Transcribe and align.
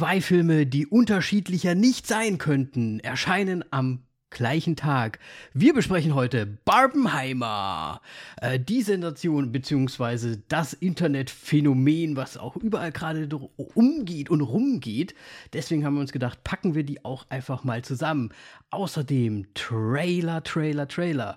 Zwei 0.00 0.22
Filme, 0.22 0.64
die 0.64 0.86
unterschiedlicher 0.86 1.74
nicht 1.74 2.06
sein 2.06 2.38
könnten, 2.38 3.00
erscheinen 3.00 3.62
am 3.70 3.98
gleichen 4.30 4.74
Tag. 4.74 5.18
Wir 5.52 5.74
besprechen 5.74 6.14
heute 6.14 6.46
Barbenheimer, 6.46 8.00
äh, 8.40 8.58
die 8.58 8.80
Sensation 8.80 9.52
bzw. 9.52 10.38
das 10.48 10.72
Internetphänomen, 10.72 12.16
was 12.16 12.38
auch 12.38 12.56
überall 12.56 12.92
gerade 12.92 13.28
umgeht 13.74 14.30
und 14.30 14.40
rumgeht. 14.40 15.14
Deswegen 15.52 15.84
haben 15.84 15.96
wir 15.96 16.00
uns 16.00 16.12
gedacht, 16.12 16.44
packen 16.44 16.74
wir 16.74 16.84
die 16.84 17.04
auch 17.04 17.26
einfach 17.28 17.62
mal 17.62 17.82
zusammen. 17.82 18.30
Außerdem 18.70 19.48
Trailer, 19.52 20.42
Trailer, 20.42 20.88
Trailer. 20.88 21.36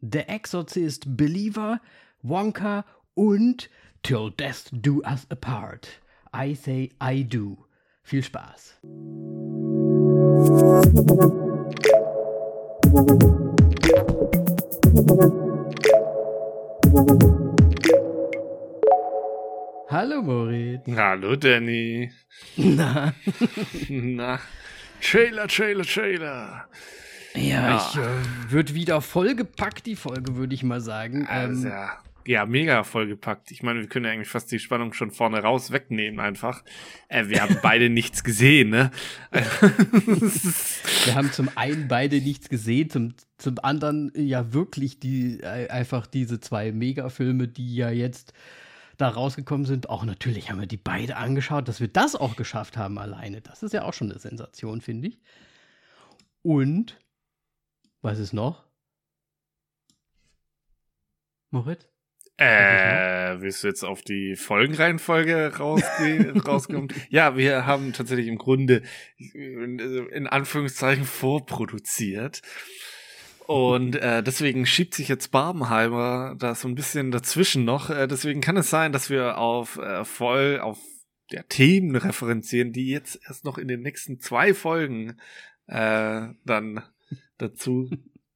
The 0.00 0.26
Exorcist 0.26 1.16
Believer, 1.16 1.80
Wonka 2.22 2.84
und 3.14 3.70
Till 4.02 4.32
Death 4.36 4.72
Do 4.72 5.02
Us 5.04 5.24
Apart. 5.30 5.86
I 6.34 6.56
say 6.56 6.90
I 7.00 7.22
do. 7.22 7.64
Viel 8.02 8.22
Spaß. 8.22 8.78
Hallo 19.88 20.22
Moritz. 20.22 20.82
Hallo 20.96 21.36
Danny. 21.36 22.10
Na. 22.56 23.12
Na. 23.88 24.40
Trailer, 25.00 25.46
Trailer, 25.48 25.84
Trailer. 25.84 26.68
Ja, 27.34 27.40
ja. 27.42 27.76
ich 27.76 27.96
äh, 27.98 28.52
wird 28.52 28.74
wieder 28.74 29.00
vollgepackt, 29.00 29.86
die 29.86 29.96
Folge, 29.96 30.36
würde 30.36 30.54
ich 30.54 30.62
mal 30.62 30.80
sagen. 30.80 31.26
Also, 31.26 31.66
ähm, 31.66 31.72
ja, 31.72 31.98
mega 32.24 32.84
vollgepackt. 32.84 33.50
Ich 33.50 33.62
meine, 33.62 33.80
wir 33.80 33.88
können 33.88 34.04
ja 34.04 34.12
eigentlich 34.12 34.28
fast 34.28 34.50
die 34.52 34.58
Spannung 34.58 34.92
schon 34.92 35.10
vorne 35.10 35.40
raus 35.40 35.72
wegnehmen 35.72 36.20
einfach. 36.20 36.64
Äh, 37.08 37.28
wir 37.28 37.42
haben 37.42 37.58
beide 37.62 37.88
nichts 37.90 38.24
gesehen, 38.24 38.70
ne? 38.70 38.90
wir 39.30 41.14
haben 41.14 41.32
zum 41.32 41.48
einen 41.56 41.88
beide 41.88 42.20
nichts 42.20 42.48
gesehen, 42.48 42.90
zum, 42.90 43.14
zum 43.38 43.56
anderen 43.62 44.12
ja 44.14 44.52
wirklich 44.52 45.00
die 45.00 45.40
äh, 45.40 45.68
einfach 45.68 46.06
diese 46.06 46.40
zwei 46.40 46.72
Megafilme, 46.72 47.48
die 47.48 47.74
ja 47.74 47.90
jetzt 47.90 48.32
da 48.96 49.08
rausgekommen 49.08 49.66
sind. 49.66 49.88
Auch 49.90 50.04
natürlich 50.04 50.50
haben 50.50 50.60
wir 50.60 50.66
die 50.66 50.76
beide 50.76 51.16
angeschaut, 51.16 51.68
dass 51.68 51.80
wir 51.80 51.88
das 51.88 52.14
auch 52.14 52.36
geschafft 52.36 52.76
haben 52.76 52.98
alleine. 52.98 53.40
Das 53.40 53.62
ist 53.62 53.72
ja 53.72 53.84
auch 53.84 53.94
schon 53.94 54.10
eine 54.10 54.18
Sensation, 54.18 54.80
finde 54.80 55.08
ich. 55.08 55.18
Und 56.42 56.98
was 58.00 58.18
ist 58.18 58.32
noch? 58.32 58.64
Moritz? 61.50 61.91
Äh, 62.38 63.40
willst 63.40 63.62
du 63.62 63.68
jetzt 63.68 63.84
auf 63.84 64.02
die 64.02 64.36
Folgenreihenfolge 64.36 65.52
rauskommen? 65.58 66.88
ja, 67.10 67.36
wir 67.36 67.66
haben 67.66 67.92
tatsächlich 67.92 68.28
im 68.28 68.38
Grunde 68.38 68.82
in 69.34 70.26
Anführungszeichen 70.26 71.04
vorproduziert. 71.04 72.42
Und 73.46 73.96
äh, 73.96 74.22
deswegen 74.22 74.66
schiebt 74.66 74.94
sich 74.94 75.08
jetzt 75.08 75.30
Barbenheimer 75.30 76.36
da 76.38 76.54
so 76.54 76.68
ein 76.68 76.74
bisschen 76.74 77.10
dazwischen 77.10 77.64
noch. 77.64 77.90
Äh, 77.90 78.06
deswegen 78.06 78.40
kann 78.40 78.56
es 78.56 78.70
sein, 78.70 78.92
dass 78.92 79.10
wir 79.10 79.36
auf 79.38 79.76
äh, 79.78 80.04
voll 80.04 80.60
auf 80.60 80.78
der 81.32 81.48
Themen 81.48 81.96
referenzieren, 81.96 82.72
die 82.72 82.88
jetzt 82.88 83.18
erst 83.26 83.44
noch 83.44 83.58
in 83.58 83.68
den 83.68 83.80
nächsten 83.80 84.20
zwei 84.20 84.54
Folgen 84.54 85.18
äh, 85.66 86.28
dann 86.44 86.82
dazu 87.38 87.90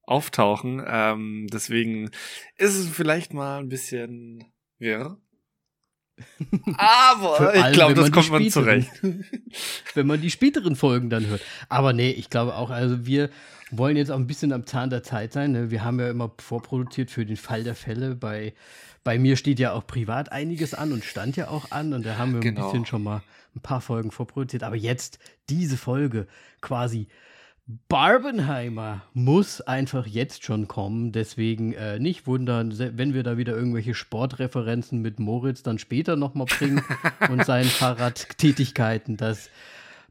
auftauchen. 0.07 0.83
Ähm, 0.87 1.47
deswegen 1.51 2.09
ist 2.55 2.75
es 2.75 2.89
vielleicht 2.89 3.33
mal 3.33 3.59
ein 3.59 3.69
bisschen 3.69 4.45
wirr. 4.79 5.17
Aber 6.77 7.53
ich 7.53 7.73
glaube, 7.73 7.93
das 7.93 8.11
kommt 8.11 8.31
man 8.31 8.49
zurecht. 8.49 8.89
wenn 9.93 10.07
man 10.07 10.19
die 10.19 10.31
späteren 10.31 10.75
Folgen 10.75 11.11
dann 11.11 11.27
hört. 11.27 11.41
Aber 11.69 11.93
nee, 11.93 12.09
ich 12.09 12.31
glaube 12.31 12.55
auch, 12.55 12.71
also 12.71 13.05
wir 13.05 13.29
wollen 13.69 13.97
jetzt 13.97 14.09
auch 14.11 14.17
ein 14.17 14.27
bisschen 14.27 14.53
am 14.53 14.65
Zahn 14.65 14.89
der 14.89 15.03
Zeit 15.03 15.33
sein. 15.33 15.51
Ne? 15.51 15.69
Wir 15.69 15.83
haben 15.83 15.99
ja 15.99 16.09
immer 16.09 16.31
vorproduziert 16.39 17.11
für 17.11 17.25
den 17.25 17.37
Fall 17.37 17.63
der 17.63 17.75
Fälle. 17.75 18.15
Bei, 18.15 18.53
bei 19.03 19.19
mir 19.19 19.35
steht 19.35 19.59
ja 19.59 19.73
auch 19.73 19.85
privat 19.85 20.31
einiges 20.31 20.73
an 20.73 20.91
und 20.91 21.03
stand 21.03 21.35
ja 21.37 21.49
auch 21.49 21.69
an. 21.69 21.93
Und 21.93 22.05
da 22.05 22.17
haben 22.17 22.33
wir 22.33 22.39
genau. 22.39 22.61
ein 22.61 22.71
bisschen 22.71 22.85
schon 22.85 23.03
mal 23.03 23.21
ein 23.55 23.61
paar 23.61 23.81
Folgen 23.81 24.09
vorproduziert. 24.09 24.63
Aber 24.63 24.75
jetzt 24.75 25.19
diese 25.49 25.77
Folge 25.77 26.27
quasi 26.61 27.07
Barbenheimer 27.89 29.01
muss 29.13 29.59
einfach 29.59 30.07
jetzt 30.07 30.45
schon 30.45 30.69
kommen. 30.69 31.11
Deswegen 31.11 31.73
äh, 31.73 31.99
nicht 31.99 32.25
wundern, 32.25 32.73
wenn 32.77 33.13
wir 33.13 33.23
da 33.23 33.37
wieder 33.37 33.55
irgendwelche 33.55 33.93
Sportreferenzen 33.93 35.01
mit 35.01 35.19
Moritz 35.19 35.63
dann 35.63 35.77
später 35.77 36.15
nochmal 36.15 36.47
bringen 36.47 36.81
und 37.29 37.45
seinen 37.45 37.69
Fahrradtätigkeiten. 37.69 39.17
Das 39.17 39.49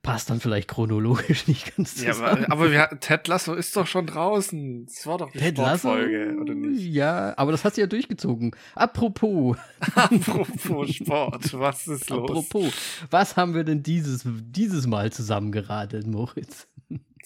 passt 0.03 0.29
dann 0.29 0.39
vielleicht 0.39 0.69
chronologisch 0.69 1.49
nicht 1.49 1.75
ganz 1.77 1.97
zusammen. 1.97 2.43
Ja, 2.43 2.49
aber, 2.49 2.53
aber 2.53 2.71
wir, 2.71 2.89
Ted 3.01 3.27
Lasso 3.27 3.55
ist 3.55 3.75
doch 3.75 3.87
schon 3.87 4.07
draußen. 4.07 4.85
Das 4.85 5.07
war 5.07 5.17
doch 5.17 5.33
die 5.33 5.39
Ted 5.39 5.57
Sportfolge, 5.57 6.25
Lasso? 6.27 6.41
oder 6.41 6.55
nicht? 6.55 6.83
Ja, 6.83 7.33
aber 7.39 7.53
das 7.53 7.65
hat 7.65 7.75
sie 7.75 7.81
ja 7.81 7.87
durchgezogen. 7.87 8.55
Apropos. 8.75 9.57
Apropos 9.95 10.95
Sport, 10.95 11.59
was 11.59 11.89
ist 11.89 12.11
los? 12.11 12.31
Apropos, 12.31 12.73
was 13.11 13.37
haben 13.37 13.55
wir 13.55 13.65
denn 13.65 13.83
dieses, 13.83 14.23
dieses 14.27 14.87
Mal 14.87 15.11
zusammengeradelt, 15.11 16.07
Moritz? 16.07 16.69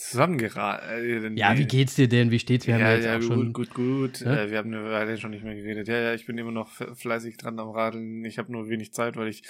Zusammengeraten. 0.01 1.37
Äh, 1.37 1.39
ja, 1.39 1.57
wie 1.59 1.67
geht's 1.67 1.95
dir 1.95 2.09
denn? 2.09 2.31
Wie 2.31 2.39
steht's? 2.39 2.67
Wir 2.67 2.75
haben 2.75 2.81
ja, 2.81 2.91
ja 2.91 2.97
jetzt 2.97 3.05
ja, 3.05 3.17
auch 3.17 3.21
gut, 3.21 3.29
schon. 3.29 3.53
Gut, 3.53 3.75
gut, 3.75 4.21
ja? 4.21 4.45
äh, 4.45 4.51
wir 4.51 4.59
haben 4.59 4.73
eine 4.73 4.85
Weile 4.91 5.19
schon 5.19 5.31
nicht 5.31 5.45
mehr 5.45 5.55
geredet. 5.55 5.89
Ja, 5.89 5.99
ja, 5.99 6.15
ich 6.15 6.27
bin 6.27 6.39
immer 6.39 6.53
noch 6.53 6.71
fleißig 6.71 7.37
dran 7.37 7.59
am 7.59 7.71
Radeln. 7.71 8.25
Ich 8.25 8.39
habe 8.39 8.51
nur 8.51 8.69
wenig 8.69 8.93
Zeit, 8.93 9.17
weil 9.17 9.29
ich 9.29 9.43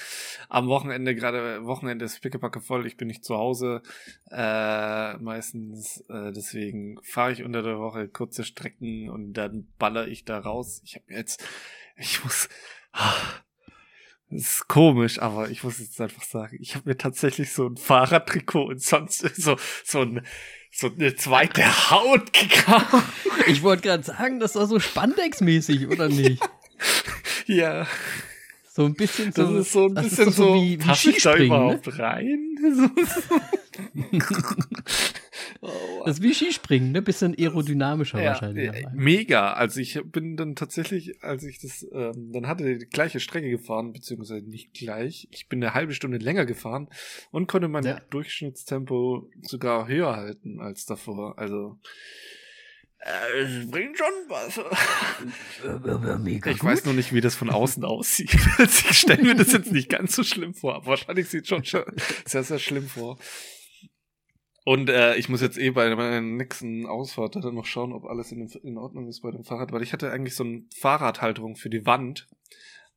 am 0.49 0.67
Wochenende, 0.69 1.15
gerade 1.15 1.65
Wochenende 1.65 2.05
ist 2.05 2.21
pickepacke 2.21 2.61
voll. 2.61 2.87
Ich 2.87 2.97
bin 2.97 3.09
nicht 3.09 3.25
zu 3.25 3.37
Hause 3.37 3.83
äh, 4.31 5.17
meistens. 5.19 6.05
Äh, 6.09 6.33
deswegen 6.33 6.99
fahre 7.03 7.33
ich 7.33 7.45
unter 7.45 7.63
der 7.63 7.79
Woche 7.79 8.09
kurze 8.09 8.45
Strecken 8.45 9.09
und 9.09 9.35
dann 9.35 9.69
baller 9.79 10.09
ich 10.09 10.25
da 10.25 10.39
raus. 10.39 10.83
Ich 10.85 10.97
habe 10.97 11.05
jetzt, 11.09 11.45
ich 11.97 12.23
muss. 12.25 12.49
Ah, 12.93 13.15
das 14.31 14.43
ist 14.43 14.69
komisch, 14.69 15.21
aber 15.21 15.51
ich 15.51 15.65
muss 15.65 15.81
jetzt 15.81 16.01
einfach 16.01 16.23
sagen, 16.23 16.59
ich 16.61 16.75
habe 16.77 16.89
mir 16.89 16.97
tatsächlich 16.97 17.53
so 17.53 17.67
ein 17.67 17.77
Fahrradtrikot 17.77 18.65
und 18.65 18.83
sonst 18.83 19.19
so 19.37 19.57
so 19.85 20.01
ein 20.01 20.25
so 20.73 20.89
eine 20.89 21.17
zweite 21.17 21.91
Haut 21.91 22.33
gekauft. 22.33 23.13
Ich 23.49 23.63
wollte 23.63 23.83
gerade 23.83 24.05
sagen, 24.05 24.39
das 24.39 24.55
war 24.55 24.67
so 24.67 24.79
Spandex-mäßig, 24.79 25.89
oder 25.89 26.09
nicht? 26.09 26.41
ja. 27.47 27.87
So 28.81 28.87
ein 28.87 28.95
bisschen 28.95 29.31
so. 29.31 29.43
Das 29.43 29.53
ist 29.53 29.73
so 29.73 29.87
ein 29.89 29.95
bisschen 29.95 30.31
so, 30.31 30.31
so, 30.31 30.55
wie, 30.55 30.83
wie 30.83 30.95
Skispringen, 30.95 31.51
da 31.51 31.59
ne? 31.59 31.65
überhaupt 31.65 31.87
ne? 31.87 31.99
rein? 31.99 32.57
Oh, 35.63 35.69
das 36.07 36.19
ist 36.19 36.23
wie 36.23 36.35
Skispringen, 36.35 36.93
ne? 36.93 37.03
Bisschen 37.03 37.35
aerodynamischer 37.39 38.21
ja, 38.21 38.31
wahrscheinlich. 38.31 38.73
Äh, 38.73 38.87
mega. 38.95 39.53
Also 39.53 39.81
ich 39.81 40.01
bin 40.05 40.37
dann 40.37 40.55
tatsächlich, 40.57 41.23
als 41.23 41.45
ich 41.45 41.59
das 41.61 41.87
ähm, 41.93 42.33
dann 42.33 42.47
hatte, 42.47 42.79
die 42.79 42.87
gleiche 42.87 43.21
Strecke 43.21 43.51
gefahren, 43.51 43.93
beziehungsweise 43.93 44.47
nicht 44.47 44.73
gleich. 44.73 45.29
Ich 45.31 45.49
bin 45.49 45.63
eine 45.63 45.75
halbe 45.75 45.93
Stunde 45.93 46.19
länger 46.19 46.47
gefahren 46.47 46.89
und 47.31 47.47
konnte 47.47 47.69
mein 47.69 47.85
ja. 47.85 48.01
Durchschnittstempo 48.11 49.31
sogar 49.43 49.89
höher 49.89 50.17
halten 50.17 50.61
als 50.61 50.87
davor. 50.87 51.39
Also 51.39 51.79
es 53.03 53.71
bringt 53.71 53.97
schon 53.97 54.13
was. 54.29 54.61
ich 56.47 56.65
weiß 56.65 56.85
noch 56.85 56.93
nicht, 56.93 57.15
wie 57.15 57.23
das 57.23 57.35
von 57.35 57.51
außen 57.51 57.85
aussieht. 57.85 58.35
ich 58.59 58.99
stelle 58.99 59.23
mir 59.23 59.35
das 59.35 59.53
jetzt 59.53 59.73
nicht 59.73 59.89
ganz 59.89 60.15
so 60.15 60.23
schlimm 60.23 60.55
vor. 60.55 60.75
Aber 60.75 60.87
wahrscheinlich 60.87 61.29
sieht 61.29 61.45
es 61.45 61.49
schon 61.49 61.63
sehr, 62.27 62.43
sehr 62.43 62.59
schlimm 62.59 62.87
vor. 62.87 63.19
Und 64.65 64.91
äh, 64.91 65.17
ich 65.17 65.31
muss 65.31 65.41
jetzt 65.41 65.57
eh 65.57 65.71
bei 65.71 65.95
meiner 65.97 66.21
nächsten 66.21 66.87
Ausfahrt 66.87 67.37
dann 67.37 67.55
noch 67.55 67.65
schauen, 67.65 67.93
ob 67.93 68.05
alles 68.05 68.31
in, 68.33 68.47
in, 68.63 68.77
Ordnung 68.77 69.09
ist 69.09 69.23
bei 69.23 69.31
dem 69.31 69.45
Fahrrad, 69.45 69.73
weil 69.73 69.83
ich 69.83 69.95
hatte 69.95 70.11
eigentlich 70.13 70.37
so 70.37 70.45
eine 70.45 70.65
Fahrradhalterung 70.79 71.57
für 71.57 71.71
die 71.71 71.87
Wand. 71.87 72.29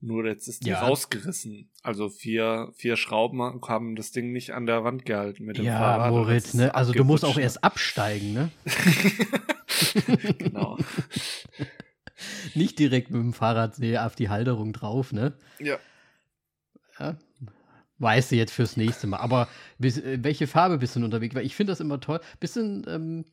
Nur 0.01 0.25
jetzt 0.25 0.49
ist 0.49 0.65
die 0.65 0.71
ja. 0.71 0.81
rausgerissen. 0.85 1.71
Also 1.81 2.09
vier, 2.09 2.73
vier 2.75 2.97
Schrauben 2.97 3.41
haben 3.41 3.95
das 3.95 4.11
Ding 4.11 4.33
nicht 4.33 4.51
an 4.51 4.65
der 4.65 4.83
Wand 4.83 5.05
gehalten 5.05 5.45
mit 5.45 5.57
dem 5.57 5.63
ja, 5.63 5.77
Fahrrad. 5.77 6.11
Ja, 6.11 6.11
Moritz, 6.11 6.53
ne? 6.53 6.75
Also 6.75 6.91
du 6.91 7.05
musst 7.05 7.23
auch 7.23 7.37
erst 7.37 7.63
absteigen, 7.63 8.33
ne? 8.33 8.51
genau. 10.37 10.77
nicht 12.53 12.79
direkt 12.79 13.11
mit 13.11 13.21
dem 13.21 13.33
Fahrrad 13.33 13.75
auf 13.97 14.15
die 14.15 14.29
Halterung 14.29 14.73
drauf, 14.73 15.11
ne? 15.11 15.33
Ja. 15.59 15.79
ja 16.99 17.17
Weißt 17.99 18.31
du 18.31 18.35
jetzt 18.35 18.51
fürs 18.51 18.75
nächste 18.75 19.07
Mal. 19.07 19.17
Aber 19.17 19.47
bis, 19.77 19.97
äh, 19.97 20.17
welche 20.21 20.47
Farbe 20.47 20.77
bist 20.77 20.95
du 20.95 20.99
denn 20.99 21.05
unterwegs? 21.05 21.35
Weil 21.35 21.45
ich 21.45 21.55
finde 21.55 21.71
das 21.71 21.79
immer 21.79 21.99
toll. 21.99 22.19
Bisschen 22.39 22.85
ähm, 22.87 23.25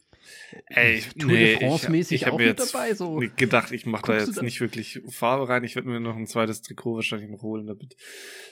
Ey, 0.67 1.03
Tour 1.19 1.31
nee, 1.31 1.57
de 1.57 1.59
France-mäßig 1.59 2.29
auch 2.29 2.39
mit 2.39 2.59
dabei. 2.59 2.95
So. 2.95 3.23
gedacht, 3.37 3.73
ich 3.73 3.87
mache 3.87 4.07
da 4.07 4.19
jetzt 4.19 4.37
da? 4.37 4.43
nicht 4.43 4.61
wirklich 4.61 5.01
Farbe 5.09 5.49
rein. 5.49 5.65
Ich 5.65 5.75
werde 5.75 5.89
mir 5.89 6.01
noch 6.01 6.17
ein 6.17 6.27
zweites 6.27 6.63
Trikot 6.63 6.97
wahrscheinlich 6.97 7.31
noch 7.31 7.43
holen, 7.43 7.67
damit 7.67 7.97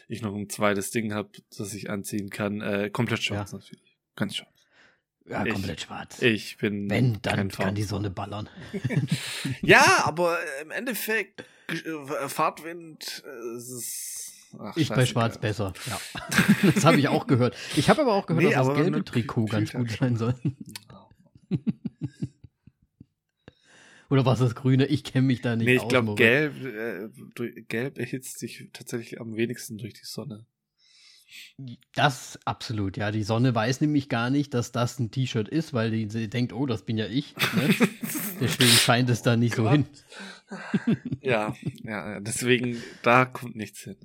ich 0.08 0.23
noch 0.23 0.35
ein 0.35 0.49
zweites 0.49 0.90
Ding 0.90 1.12
habe, 1.12 1.31
das 1.56 1.75
ich 1.75 1.90
anziehen 1.90 2.31
kann. 2.31 2.61
Äh, 2.61 2.90
komplett 2.90 3.23
schwarz 3.23 3.52
ja. 3.52 3.58
natürlich. 3.58 3.99
Ganz 4.17 4.37
schwarz. 4.37 4.58
Ja, 5.29 5.45
ich, 5.45 5.53
komplett 5.53 5.81
schwarz. 5.83 6.23
Ich 6.23 6.57
bin. 6.57 6.89
Wenn, 6.89 7.21
dann 7.23 7.49
kann 7.49 7.75
die 7.75 7.83
Sonne 7.83 8.11
ballern. 8.11 8.49
ja, 9.63 10.05
aber 10.05 10.39
im 10.63 10.71
Endeffekt, 10.71 11.45
äh, 11.69 12.29
Fahrtwind, 12.29 13.23
äh, 13.27 13.57
es 13.57 13.71
ist 13.71 14.29
Ach, 14.59 14.77
ist 14.77 14.89
bei 14.89 15.05
Schwarz 15.05 15.39
besser, 15.39 15.75
ja. 15.87 16.01
das 16.75 16.85
habe 16.85 16.99
ich 16.99 17.09
auch 17.09 17.27
gehört. 17.27 17.55
Ich 17.77 17.91
habe 17.91 18.03
aber 18.03 18.15
auch 18.15 18.27
gehört, 18.27 18.45
nee, 18.45 18.53
dass 18.53 18.67
das 18.67 18.77
gelbe 18.77 19.05
Trikot 19.05 19.45
ganz 19.47 19.73
gut 19.73 19.91
sein 19.91 20.17
soll. 20.17 20.35
Oder 24.11 24.25
was 24.25 24.39
das 24.39 24.55
Grüne? 24.55 24.87
Ich 24.87 25.05
kenne 25.05 25.27
mich 25.27 25.43
da 25.43 25.55
nicht 25.55 25.67
nee, 25.67 25.75
ich 25.75 25.81
aus. 25.81 25.85
Ich 25.85 25.91
glaube, 25.91 26.15
gelb, 26.15 26.55
äh, 26.65 27.11
gelb 27.63 27.99
erhitzt 27.99 28.39
sich 28.39 28.71
tatsächlich 28.73 29.21
am 29.21 29.37
wenigsten 29.37 29.77
durch 29.77 29.93
die 29.93 30.07
Sonne. 30.07 30.47
Das 31.95 32.39
absolut, 32.45 32.97
ja. 32.97 33.11
Die 33.11 33.23
Sonne 33.23 33.55
weiß 33.55 33.81
nämlich 33.81 34.09
gar 34.09 34.31
nicht, 34.31 34.55
dass 34.55 34.73
das 34.73 34.99
ein 34.99 35.11
T-Shirt 35.11 35.49
ist, 35.49 35.75
weil 35.75 35.91
die, 35.91 36.09
sie 36.09 36.29
denkt, 36.29 36.53
oh, 36.53 36.67
das 36.67 36.83
bin 36.83 36.97
ja 36.97 37.07
ich. 37.07 37.35
Ne? 37.55 37.75
deswegen 38.41 38.71
scheint 38.71 39.11
es 39.11 39.23
da 39.23 39.37
nicht 39.37 39.57
Gott. 39.57 39.65
so 39.65 39.71
hin. 39.71 39.87
ja, 41.21 41.55
ja, 41.83 42.21
deswegen, 42.21 42.83
da 43.03 43.25
kommt 43.25 43.57
nichts 43.57 43.81
hin. 43.81 43.97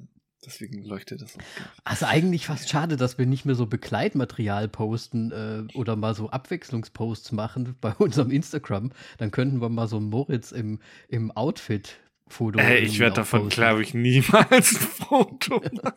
Deswegen 0.46 0.84
leuchtet 0.84 1.22
das 1.22 1.38
auch. 1.38 1.42
Also 1.86 2.06
eigentlich 2.06 2.48
fast 2.48 2.70
schade, 2.70 2.98
dass 2.98 3.18
wir 3.18 3.26
nicht 3.26 3.46
mehr 3.46 3.56
so 3.56 3.66
Begleitmaterial 3.66 4.68
posten 4.68 5.32
äh, 5.32 5.74
oder 5.74 5.96
mal 5.96 6.16
so 6.16 6.30
Abwechslungsposts 6.30 7.32
machen 7.32 7.76
bei 7.80 7.94
unserem 7.98 8.32
Instagram. 8.32 8.92
Dann 9.18 9.32
könnten 9.32 9.62
wir 9.62 9.70
mal 9.70 9.88
so 9.88 10.00
Moritz 10.00 10.52
im, 10.52 10.80
im 11.08 11.32
Outfit 11.32 12.00
Foto. 12.28 12.60
Äh, 12.60 12.80
ich 12.80 13.00
werde 13.00 13.18
davon, 13.18 13.50
glaube 13.50 13.84
ich, 13.84 13.94
niemals 13.94 14.76
ein 14.76 14.82
Foto 14.82 15.62
machen. 15.82 15.94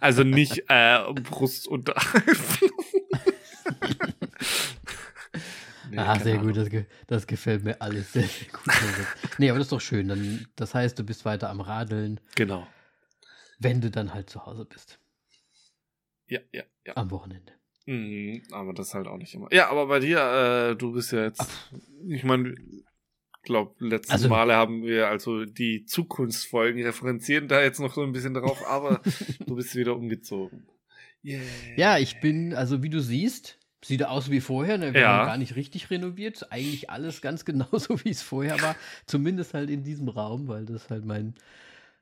Also 0.00 0.22
nicht 0.24 0.64
äh, 0.68 1.12
Brust 1.12 1.68
und 1.68 1.88
nee, 5.90 5.98
ah, 5.98 6.18
sehr 6.18 6.34
Ahnung. 6.34 6.46
gut, 6.52 6.56
das, 6.56 6.68
das, 7.06 7.26
gefällt 7.26 7.64
mir 7.64 7.80
alles 7.80 8.12
sehr, 8.12 8.24
sehr 8.24 8.48
gut. 8.48 8.62
nee, 9.38 9.50
aber 9.50 9.58
das 9.58 9.66
ist 9.66 9.72
doch 9.72 9.80
schön. 9.80 10.08
Dann, 10.08 10.46
das 10.56 10.74
heißt, 10.74 10.98
du 10.98 11.04
bist 11.04 11.24
weiter 11.24 11.50
am 11.50 11.60
Radeln. 11.60 12.20
Genau. 12.34 12.66
Wenn 13.58 13.80
du 13.80 13.90
dann 13.90 14.12
halt 14.12 14.28
zu 14.30 14.44
Hause 14.44 14.64
bist. 14.64 14.98
Ja, 16.26 16.40
ja, 16.52 16.64
ja. 16.84 16.96
Am 16.96 17.10
Wochenende. 17.10 17.52
Mhm, 17.86 18.42
aber 18.50 18.74
das 18.74 18.94
halt 18.94 19.06
auch 19.06 19.16
nicht 19.16 19.32
immer. 19.34 19.52
Ja, 19.52 19.70
aber 19.70 19.86
bei 19.86 20.00
dir, 20.00 20.18
äh, 20.72 20.76
du 20.76 20.92
bist 20.92 21.12
ja 21.12 21.22
jetzt, 21.22 21.40
Ach. 21.40 21.72
ich 22.08 22.24
meine, 22.24 22.54
glaube, 23.46 23.74
letzten 23.84 24.12
also, 24.12 24.28
Male 24.28 24.54
haben 24.54 24.82
wir 24.82 25.08
also 25.08 25.46
die 25.46 25.86
Zukunftsfolgen 25.86 26.82
referenzieren 26.82 27.48
da 27.48 27.62
jetzt 27.62 27.80
noch 27.80 27.94
so 27.94 28.02
ein 28.02 28.12
bisschen 28.12 28.34
drauf, 28.34 28.66
aber 28.68 29.00
du 29.46 29.56
bist 29.56 29.74
wieder 29.74 29.96
umgezogen. 29.96 30.66
Yeah. 31.24 31.40
Ja, 31.76 31.98
ich 31.98 32.20
bin, 32.20 32.54
also 32.54 32.82
wie 32.82 32.90
du 32.90 33.00
siehst, 33.00 33.58
sieht 33.82 34.04
aus 34.04 34.30
wie 34.30 34.40
vorher. 34.40 34.76
Ne? 34.78 34.92
Wir 34.92 35.00
ja. 35.00 35.08
haben 35.08 35.26
gar 35.26 35.38
nicht 35.38 35.56
richtig 35.56 35.90
renoviert. 35.90 36.52
Eigentlich 36.52 36.90
alles 36.90 37.22
ganz 37.22 37.44
genauso, 37.46 38.04
wie 38.04 38.10
es 38.10 38.22
vorher 38.22 38.60
war. 38.60 38.76
Zumindest 39.06 39.54
halt 39.54 39.70
in 39.70 39.82
diesem 39.82 40.08
Raum, 40.08 40.46
weil 40.46 40.66
das 40.66 40.90
halt 40.90 41.04
mein, 41.04 41.34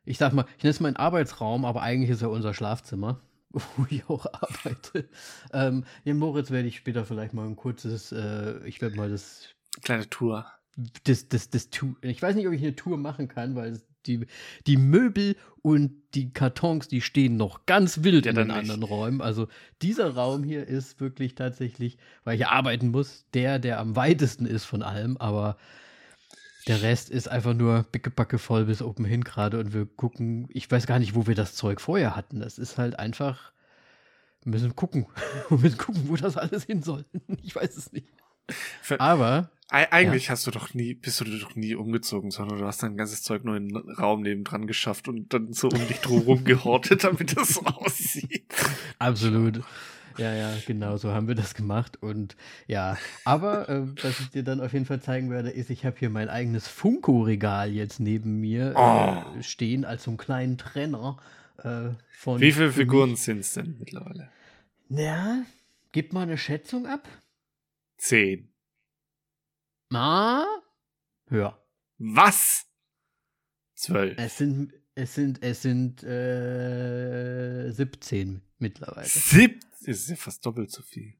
ich 0.04 0.18
sag 0.18 0.32
mal, 0.32 0.46
ich 0.58 0.64
nenne 0.64 0.72
es 0.72 0.80
mein 0.80 0.96
Arbeitsraum, 0.96 1.64
aber 1.64 1.82
eigentlich 1.82 2.10
ist 2.10 2.22
er 2.22 2.30
unser 2.30 2.52
Schlafzimmer 2.52 3.20
wo 3.76 3.86
ich 3.88 4.08
auch 4.08 4.26
arbeite. 4.32 5.08
Ähm, 5.52 5.84
ja, 6.04 6.14
Moritz 6.14 6.50
werde 6.50 6.68
ich 6.68 6.76
später 6.76 7.04
vielleicht 7.04 7.34
mal 7.34 7.46
ein 7.46 7.56
kurzes, 7.56 8.12
äh, 8.12 8.58
ich 8.66 8.80
werde 8.80 8.96
mal 8.96 9.10
das 9.10 9.48
kleine 9.82 10.08
Tour 10.08 10.46
das, 11.04 11.28
das, 11.28 11.50
das 11.50 11.70
Tour. 11.70 11.96
Ich 12.02 12.20
weiß 12.20 12.34
nicht, 12.34 12.46
ob 12.46 12.52
ich 12.52 12.62
eine 12.62 12.76
Tour 12.76 12.96
machen 12.96 13.28
kann, 13.28 13.54
weil 13.54 13.80
die, 14.06 14.26
die 14.66 14.76
Möbel 14.76 15.36
und 15.62 15.92
die 16.14 16.32
Kartons, 16.32 16.88
die 16.88 17.00
stehen 17.00 17.36
noch 17.36 17.66
ganz 17.66 18.02
wild 18.02 18.26
in 18.26 18.36
den 18.36 18.50
anderen 18.50 18.82
Räumen. 18.82 19.20
Also 19.20 19.48
dieser 19.82 20.14
Raum 20.14 20.44
hier 20.44 20.66
ist 20.66 21.00
wirklich 21.00 21.34
tatsächlich, 21.34 21.96
weil 22.24 22.36
ich 22.36 22.46
arbeiten 22.46 22.90
muss, 22.90 23.24
der, 23.34 23.58
der 23.58 23.80
am 23.80 23.96
weitesten 23.96 24.46
ist 24.46 24.64
von 24.64 24.82
allem, 24.82 25.16
aber 25.16 25.56
der 26.66 26.82
Rest 26.82 27.10
ist 27.10 27.28
einfach 27.28 27.54
nur 27.54 27.84
bickebacke 27.92 28.38
voll 28.38 28.64
bis 28.64 28.80
oben 28.80 29.04
hin 29.04 29.24
gerade 29.24 29.58
und 29.58 29.74
wir 29.74 29.86
gucken, 29.86 30.48
ich 30.50 30.70
weiß 30.70 30.86
gar 30.86 30.98
nicht, 30.98 31.14
wo 31.14 31.26
wir 31.26 31.34
das 31.34 31.54
Zeug 31.54 31.80
vorher 31.80 32.16
hatten. 32.16 32.40
Das 32.40 32.58
ist 32.58 32.78
halt 32.78 32.98
einfach, 32.98 33.52
wir 34.42 34.50
müssen 34.50 34.74
gucken. 34.74 35.06
wir 35.50 35.58
müssen 35.58 35.78
gucken, 35.78 36.08
wo 36.08 36.16
das 36.16 36.36
alles 36.36 36.64
hin 36.64 36.82
soll. 36.82 37.04
Ich 37.42 37.54
weiß 37.54 37.76
es 37.76 37.92
nicht. 37.92 38.08
Aber 38.98 39.50
eigentlich 39.70 40.26
ja. 40.26 40.30
hast 40.30 40.46
du 40.46 40.50
doch 40.50 40.74
nie, 40.74 40.94
bist 40.94 41.20
du 41.20 41.24
doch 41.24 41.56
nie 41.56 41.74
umgezogen, 41.74 42.30
sondern 42.30 42.58
du 42.58 42.66
hast 42.66 42.82
dein 42.82 42.96
ganzes 42.96 43.22
Zeug 43.22 43.44
nur 43.44 43.56
in 43.56 43.68
den 43.68 43.76
Raum 43.76 44.22
nebendran 44.22 44.66
geschafft 44.66 45.08
und 45.08 45.32
dann 45.32 45.52
so 45.52 45.68
um 45.68 45.88
dich 45.88 46.00
drumherum 46.00 46.44
gehortet, 46.44 47.04
damit 47.04 47.36
das 47.36 47.54
so 47.54 47.60
aussieht. 47.64 48.54
Absolut. 48.98 49.62
Ja, 50.16 50.32
ja, 50.32 50.54
genau, 50.64 50.96
so 50.96 51.12
haben 51.12 51.26
wir 51.26 51.34
das 51.34 51.54
gemacht. 51.54 52.00
Und 52.00 52.36
ja, 52.68 52.96
aber 53.24 53.68
äh, 53.68 53.82
was 54.02 54.20
ich 54.20 54.30
dir 54.30 54.44
dann 54.44 54.60
auf 54.60 54.72
jeden 54.72 54.86
Fall 54.86 55.00
zeigen 55.00 55.30
werde, 55.30 55.50
ist, 55.50 55.70
ich 55.70 55.84
habe 55.84 55.96
hier 55.98 56.10
mein 56.10 56.28
eigenes 56.28 56.68
Funko-Regal 56.68 57.72
jetzt 57.72 57.98
neben 57.98 58.40
mir 58.40 58.74
oh. 58.76 59.38
äh, 59.38 59.42
stehen, 59.42 59.84
als 59.84 60.04
so 60.04 60.12
einen 60.12 60.18
kleinen 60.18 60.56
Trenner 60.56 61.16
äh, 61.58 61.88
von. 62.12 62.40
Wie 62.40 62.52
viele 62.52 62.70
Figuren 62.70 63.16
sind 63.16 63.40
es 63.40 63.54
denn 63.54 63.76
mittlerweile? 63.78 64.28
Ja, 64.88 65.42
gib 65.90 66.12
mal 66.12 66.22
eine 66.22 66.38
Schätzung 66.38 66.86
ab. 66.86 67.08
Zehn. 67.96 68.52
Na, 69.90 70.46
höher. 71.28 71.62
Was? 71.98 72.66
Zwölf. 73.74 74.18
Es 74.18 74.38
sind, 74.38 74.72
es 74.94 75.14
sind, 75.14 75.42
es 75.42 75.62
sind 75.62 76.02
äh, 76.02 77.70
17 77.70 78.42
mittlerweile. 78.58 79.06
Sieb 79.06 79.60
das 79.86 80.00
ist 80.00 80.08
ja 80.08 80.16
fast 80.16 80.44
doppelt 80.46 80.70
so 80.70 80.82
viel. 80.82 81.14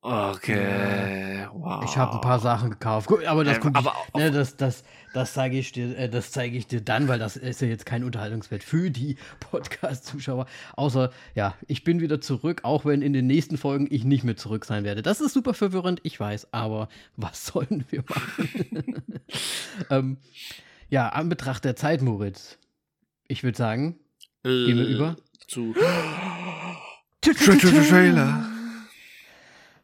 Okay, 0.00 1.48
wow. 1.52 1.82
Ich 1.84 1.96
habe 1.96 2.14
ein 2.14 2.20
paar 2.20 2.38
Sachen 2.38 2.70
gekauft. 2.70 3.10
Aber 3.26 3.42
das, 3.42 3.58
ähm, 3.58 3.74
aber 3.74 3.94
ich, 4.06 4.14
ne, 4.14 4.30
das, 4.30 4.56
das, 4.56 4.84
das 5.12 5.32
zeige 5.32 5.58
ich 5.58 5.72
dir, 5.72 5.98
äh, 5.98 6.08
das 6.08 6.30
zeige 6.30 6.56
ich 6.56 6.68
dir 6.68 6.80
dann, 6.80 7.08
weil 7.08 7.18
das 7.18 7.36
ist 7.36 7.60
ja 7.60 7.66
jetzt 7.66 7.84
kein 7.84 8.04
Unterhaltungswert 8.04 8.62
für 8.62 8.90
die 8.90 9.16
Podcast-Zuschauer. 9.40 10.46
Außer, 10.76 11.10
ja, 11.34 11.54
ich 11.66 11.82
bin 11.82 12.00
wieder 12.00 12.20
zurück, 12.20 12.60
auch 12.62 12.84
wenn 12.84 13.02
in 13.02 13.12
den 13.12 13.26
nächsten 13.26 13.58
Folgen 13.58 13.88
ich 13.90 14.04
nicht 14.04 14.22
mehr 14.22 14.36
zurück 14.36 14.64
sein 14.64 14.84
werde. 14.84 15.02
Das 15.02 15.20
ist 15.20 15.34
super 15.34 15.52
verwirrend, 15.52 15.98
ich 16.04 16.18
weiß, 16.20 16.52
aber 16.52 16.88
was 17.16 17.46
sollen 17.46 17.84
wir 17.90 18.04
machen? 18.08 19.02
ähm, 19.90 20.18
ja, 20.88 21.08
an 21.08 21.28
Betracht 21.28 21.64
der 21.64 21.74
Zeit, 21.74 22.02
Moritz. 22.02 22.56
Ich 23.26 23.42
würde 23.42 23.58
sagen, 23.58 23.98
äh, 24.44 24.48
gehen 24.48 24.78
wir 24.78 24.86
über 24.86 25.16
zu 25.48 25.74
Trailer. 27.20 28.57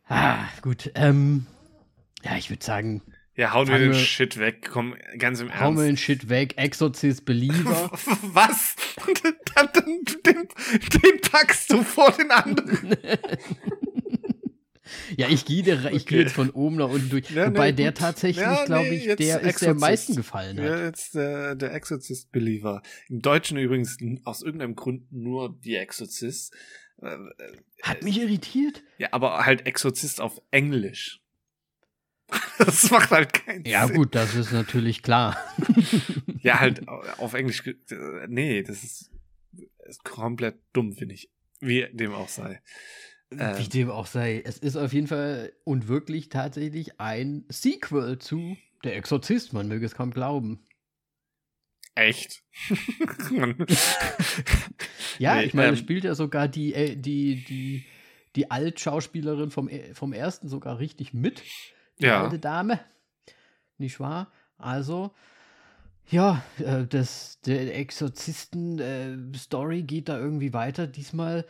Ah, 0.07 0.45
gut. 0.63 0.91
Ähm, 0.95 1.47
ja, 2.23 2.37
ich 2.37 2.51
würde 2.51 2.65
sagen. 2.65 3.03
Ja, 3.37 3.53
hauen 3.53 3.67
wir 3.67 3.79
den 3.79 3.95
Shit 3.95 4.39
weg. 4.39 4.69
Komm, 4.71 4.95
ganz 5.19 5.41
im 5.41 5.49
Ernst. 5.49 5.61
Hauen 5.61 5.77
wir 5.77 5.85
den 5.85 5.97
Shit 5.97 6.29
weg. 6.29 6.55
Exorcist 6.57 7.25
Believer. 7.25 7.91
Was? 8.23 8.77
Den, 9.75 10.05
den, 10.25 10.47
den 10.47 11.21
packst 11.21 11.73
du 11.73 11.83
vor 11.83 12.13
den 12.13 12.31
anderen. 12.31 12.97
ja, 15.17 15.29
ich 15.29 15.45
gehe 15.45 15.63
ich 15.93 16.07
geh 16.07 16.19
jetzt 16.19 16.35
von 16.35 16.51
oben 16.51 16.77
nach 16.77 16.89
unten 16.89 17.11
durch. 17.11 17.31
Ja, 17.31 17.49
Wobei 17.49 17.71
nee, 17.71 17.77
der 17.77 17.95
tatsächlich, 17.95 18.45
ja, 18.45 18.65
glaube 18.65 18.89
ich, 18.89 19.07
nee, 19.07 19.17
der 19.17 19.41
ist 19.41 19.63
der 19.63 19.71
am 19.71 19.79
meisten 19.79 20.17
gefallen 20.17 20.59
hat. 20.59 20.65
Ja, 20.65 20.85
jetzt 20.85 21.15
der, 21.15 21.55
der 21.55 21.75
Exorcist 21.75 22.31
Believer. 22.31 22.83
Im 23.09 23.21
Deutschen 23.21 23.59
übrigens 23.59 23.99
aus 24.25 24.43
irgendeinem 24.43 24.77
Grund 24.77 25.13
nur 25.13 25.59
die 25.59 25.77
Exorcist. 25.77 26.55
Hat 27.83 28.03
mich 28.03 28.19
irritiert. 28.21 28.83
Ja, 28.99 29.09
aber 29.13 29.45
halt 29.45 29.67
Exorzist 29.67 30.21
auf 30.21 30.41
Englisch. 30.51 31.21
Das 32.59 32.91
macht 32.91 33.11
halt 33.11 33.33
keinen 33.33 33.65
ja, 33.65 33.87
Sinn. 33.87 33.95
Ja, 33.95 34.01
gut, 34.01 34.15
das 34.15 34.35
ist 34.35 34.53
natürlich 34.53 35.03
klar. 35.03 35.37
ja, 36.41 36.61
halt 36.61 36.87
auf 36.89 37.35
Englisch. 37.35 37.63
Nee, 38.29 38.63
das 38.63 38.85
ist, 38.85 39.11
ist 39.85 40.05
komplett 40.05 40.57
dumm, 40.73 40.93
finde 40.93 41.15
ich. 41.15 41.31
Wie 41.61 41.87
dem 41.93 42.13
auch 42.13 42.29
sei. 42.29 42.63
Wie 43.31 43.41
ähm. 43.41 43.69
dem 43.69 43.91
auch 43.91 44.07
sei. 44.07 44.43
Es 44.45 44.59
ist 44.59 44.77
auf 44.77 44.93
jeden 44.93 45.07
Fall 45.07 45.53
und 45.65 45.89
wirklich 45.89 46.29
tatsächlich 46.29 47.01
ein 47.01 47.45
Sequel 47.49 48.19
zu 48.19 48.57
Der 48.85 48.97
Exorzist. 48.97 49.53
Man 49.53 49.69
möge 49.69 49.87
es 49.87 49.95
kaum 49.95 50.11
glauben. 50.11 50.65
Echt? 51.95 52.43
ja, 55.19 55.37
nee, 55.37 55.45
ich 55.45 55.55
meine, 55.55 55.69
ähm, 55.69 55.77
spielt 55.77 56.05
ja 56.05 56.15
sogar 56.15 56.49
die, 56.49 56.75
äh, 56.75 56.97
die, 56.97 57.45
die, 57.45 57.87
die 58.35 58.51
Altschauspielerin 58.51 59.51
vom, 59.51 59.69
äh, 59.69 59.95
vom 59.95 60.13
ersten 60.13 60.49
sogar 60.49 60.81
richtig 60.81 61.15
mit. 61.15 61.43
Die 62.01 62.07
ja. 62.07 62.25
alte 62.25 62.41
Dame. 62.41 62.81
Nicht 63.79 64.01
wahr? 64.01 64.33
Also, 64.59 65.15
ja, 66.11 66.43
äh, 66.59 66.85
das, 66.87 67.41
der 67.43 67.77
Exorzisten-Story 67.77 69.83
geht 69.83 70.09
da 70.09 70.19
irgendwie 70.19 70.53
weiter 70.53 70.89
diesmal. 70.89 71.47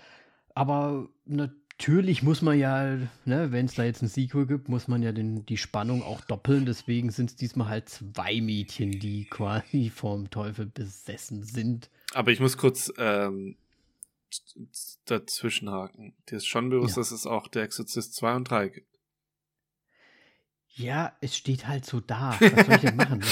Aber 0.54 1.08
natürlich 1.24 1.63
natürlich 1.78 2.22
muss 2.22 2.42
man 2.42 2.58
ja, 2.58 2.96
ne, 3.24 3.52
wenn 3.52 3.66
es 3.66 3.74
da 3.74 3.84
jetzt 3.84 4.02
ein 4.02 4.08
Sequel 4.08 4.46
gibt, 4.46 4.68
muss 4.68 4.88
man 4.88 5.02
ja 5.02 5.12
den, 5.12 5.44
die 5.46 5.56
Spannung 5.56 6.02
auch 6.02 6.20
doppeln. 6.22 6.66
Deswegen 6.66 7.10
sind 7.10 7.30
es 7.30 7.36
diesmal 7.36 7.68
halt 7.68 7.88
zwei 7.88 8.40
Mädchen, 8.40 8.92
die 8.92 9.24
quasi 9.24 9.90
vom 9.90 10.30
Teufel 10.30 10.66
besessen 10.66 11.42
sind. 11.42 11.90
Aber 12.12 12.30
ich 12.30 12.40
muss 12.40 12.56
kurz 12.56 12.92
ähm, 12.96 13.56
dazwischenhaken. 15.06 16.14
Dir 16.28 16.36
ist 16.36 16.46
schon 16.46 16.70
bewusst, 16.70 16.96
ja. 16.96 17.00
dass 17.00 17.10
es 17.10 17.26
auch 17.26 17.48
der 17.48 17.64
Exorzist 17.64 18.14
2 18.14 18.34
und 18.36 18.50
3 18.50 18.68
gibt. 18.68 18.88
Ja, 20.76 21.12
es 21.20 21.36
steht 21.36 21.68
halt 21.68 21.84
so 21.84 22.00
da. 22.00 22.36
Was 22.40 22.66
soll 22.66 22.74
ich 22.74 22.80
denn 22.80 22.96
machen? 22.96 23.22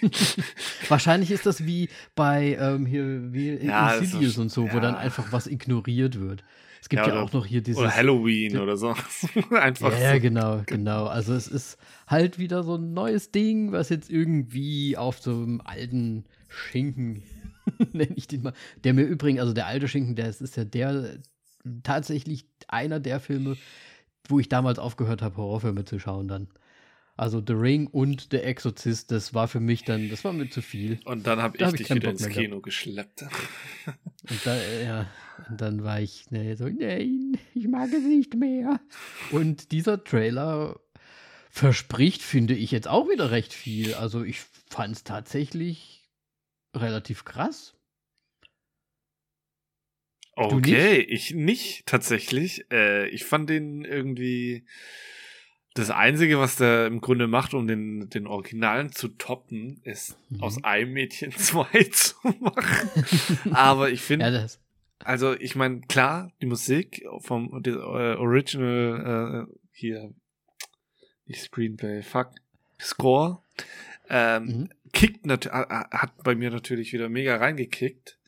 Wahrscheinlich 0.88 1.30
ist 1.30 1.44
das 1.44 1.66
wie 1.66 1.90
bei 2.14 2.56
ähm, 2.58 2.86
hier 2.86 3.34
wie 3.34 3.66
Ja, 3.66 3.96
Insidious 3.96 4.38
und 4.38 4.50
so, 4.50 4.62
wo 4.62 4.76
ja. 4.76 4.80
dann 4.80 4.94
einfach 4.94 5.30
was 5.30 5.46
ignoriert 5.46 6.18
wird. 6.18 6.42
Es 6.84 6.90
gibt 6.90 7.06
Ja, 7.06 7.14
ja, 7.14 7.22
auch 7.22 7.32
noch 7.32 7.46
hier 7.46 7.62
dieses. 7.62 7.80
Oder 7.80 7.96
Halloween 7.96 8.58
oder 8.58 8.76
so. 8.76 8.94
Einfach 9.52 9.98
Ja, 9.98 10.16
so. 10.16 10.20
genau, 10.20 10.62
genau. 10.66 11.06
Also 11.06 11.32
es 11.32 11.48
ist 11.48 11.78
halt 12.06 12.38
wieder 12.38 12.62
so 12.62 12.74
ein 12.74 12.92
neues 12.92 13.30
Ding, 13.30 13.72
was 13.72 13.88
jetzt 13.88 14.10
irgendwie 14.10 14.94
auf 14.98 15.18
so 15.18 15.30
einem 15.30 15.62
alten 15.64 16.26
Schinken, 16.50 17.22
nenne 17.94 18.12
ich 18.16 18.28
den 18.28 18.42
mal, 18.42 18.52
der 18.84 18.92
mir 18.92 19.04
übrigens, 19.04 19.40
also 19.40 19.54
der 19.54 19.64
alte 19.66 19.88
Schinken, 19.88 20.14
der 20.14 20.28
ist, 20.28 20.42
ist 20.42 20.58
ja 20.58 20.66
der 20.66 21.20
tatsächlich 21.82 22.44
einer 22.68 23.00
der 23.00 23.18
Filme, 23.18 23.56
wo 24.28 24.38
ich 24.38 24.50
damals 24.50 24.78
aufgehört 24.78 25.22
habe, 25.22 25.38
Horrorfilme 25.38 25.86
zu 25.86 25.98
schauen 25.98 26.28
dann. 26.28 26.48
Also 27.16 27.42
The 27.46 27.54
Ring 27.54 27.86
und 27.86 28.32
Der 28.34 28.46
Exorzist, 28.46 29.10
das 29.10 29.32
war 29.32 29.48
für 29.48 29.60
mich 29.60 29.84
dann, 29.84 30.10
das 30.10 30.22
war 30.22 30.34
mir 30.34 30.50
zu 30.50 30.60
viel. 30.60 30.98
Und 31.06 31.26
dann 31.26 31.40
habe 31.40 31.56
Da 31.56 31.64
ich 31.64 31.66
hab 31.68 31.74
ich 31.74 31.78
dich 31.78 31.88
keinen 31.88 31.96
wieder 32.02 32.10
ins 32.10 32.28
Kino 32.28 32.60
geschleppt. 32.60 33.22
Und, 34.28 34.40
da, 34.44 34.54
äh, 34.54 34.84
ja, 34.84 35.06
und 35.48 35.60
dann 35.60 35.84
war 35.84 36.00
ich 36.00 36.30
nee, 36.30 36.54
so, 36.54 36.68
nein, 36.68 37.38
ich 37.54 37.68
mag 37.68 37.92
es 37.92 38.02
nicht 38.04 38.34
mehr. 38.34 38.80
Und 39.32 39.72
dieser 39.72 40.02
Trailer 40.02 40.80
verspricht, 41.50 42.22
finde 42.22 42.54
ich, 42.54 42.70
jetzt 42.70 42.88
auch 42.88 43.08
wieder 43.08 43.30
recht 43.30 43.52
viel. 43.52 43.94
Also 43.94 44.24
ich 44.24 44.40
fand 44.68 44.96
es 44.96 45.04
tatsächlich 45.04 46.08
relativ 46.74 47.24
krass. 47.24 47.74
Okay, 50.36 50.98
ich 50.98 51.32
nicht 51.32 51.86
tatsächlich. 51.86 52.66
Äh, 52.72 53.08
ich 53.08 53.24
fand 53.24 53.48
den 53.50 53.84
irgendwie 53.84 54.64
das 55.74 55.90
Einzige, 55.90 56.38
was 56.38 56.56
der 56.56 56.86
im 56.86 57.00
Grunde 57.00 57.26
macht, 57.26 57.54
um 57.54 57.66
den, 57.66 58.08
den 58.10 58.26
Originalen 58.26 58.92
zu 58.92 59.08
toppen, 59.08 59.80
ist 59.84 60.16
Mhm. 60.30 60.40
aus 60.40 60.62
einem 60.64 60.92
Mädchen 60.92 61.30
zwei 61.36 61.84
zu 61.84 62.14
machen. 62.40 62.90
Aber 63.52 63.90
ich 63.90 64.00
Ja, 64.00 64.06
finde, 64.06 64.32
das, 64.32 64.60
also 65.00 65.34
ich 65.34 65.56
meine, 65.56 65.80
klar, 65.82 66.32
die 66.40 66.46
Musik 66.46 67.04
vom 67.18 67.62
der, 67.62 67.74
äh, 67.74 68.16
Original 68.16 69.48
äh, 69.48 69.54
hier, 69.72 70.14
nicht 71.26 71.42
Screenplay, 71.42 72.02
fuck, 72.02 72.30
Score, 72.80 73.42
ähm, 74.08 74.44
mhm. 74.44 74.68
kickt 74.92 75.26
hat 75.26 76.22
bei 76.22 76.34
mir 76.34 76.50
natürlich 76.50 76.92
wieder 76.92 77.08
mega 77.08 77.36
reingekickt 77.36 78.18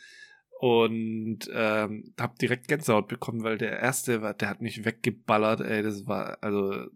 und 0.59 1.41
ähm, 1.53 2.15
hab 2.19 2.39
direkt 2.39 2.69
Gänsehaut 2.69 3.09
bekommen, 3.09 3.43
weil 3.43 3.59
der 3.59 3.79
erste 3.79 4.23
war, 4.23 4.35
der 4.35 4.49
hat 4.49 4.63
mich 4.63 4.85
weggeballert, 4.85 5.61
ey, 5.61 5.83
das 5.83 6.07
war 6.07 6.39
also 6.43 6.87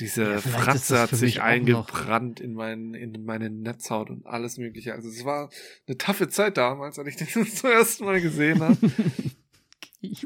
diese 0.00 0.22
Ja, 0.22 0.40
Fratze 0.40 0.98
hat 0.98 1.10
sich 1.10 1.42
eingebrannt 1.42 2.40
in 2.40 2.54
meinen 2.54 2.94
in 2.94 3.24
meine 3.24 3.50
Netzhaut 3.50 4.10
und 4.10 4.26
alles 4.26 4.58
mögliche. 4.58 4.94
Also 4.94 5.08
es 5.08 5.24
war 5.24 5.50
eine 5.86 5.98
taffe 5.98 6.28
Zeit 6.28 6.56
damals, 6.56 6.98
als 6.98 7.08
ich 7.08 7.16
den 7.16 7.46
zum 7.46 7.70
ersten 7.70 8.04
Mal 8.04 8.20
gesehen 8.20 8.60
habe. 8.60 8.76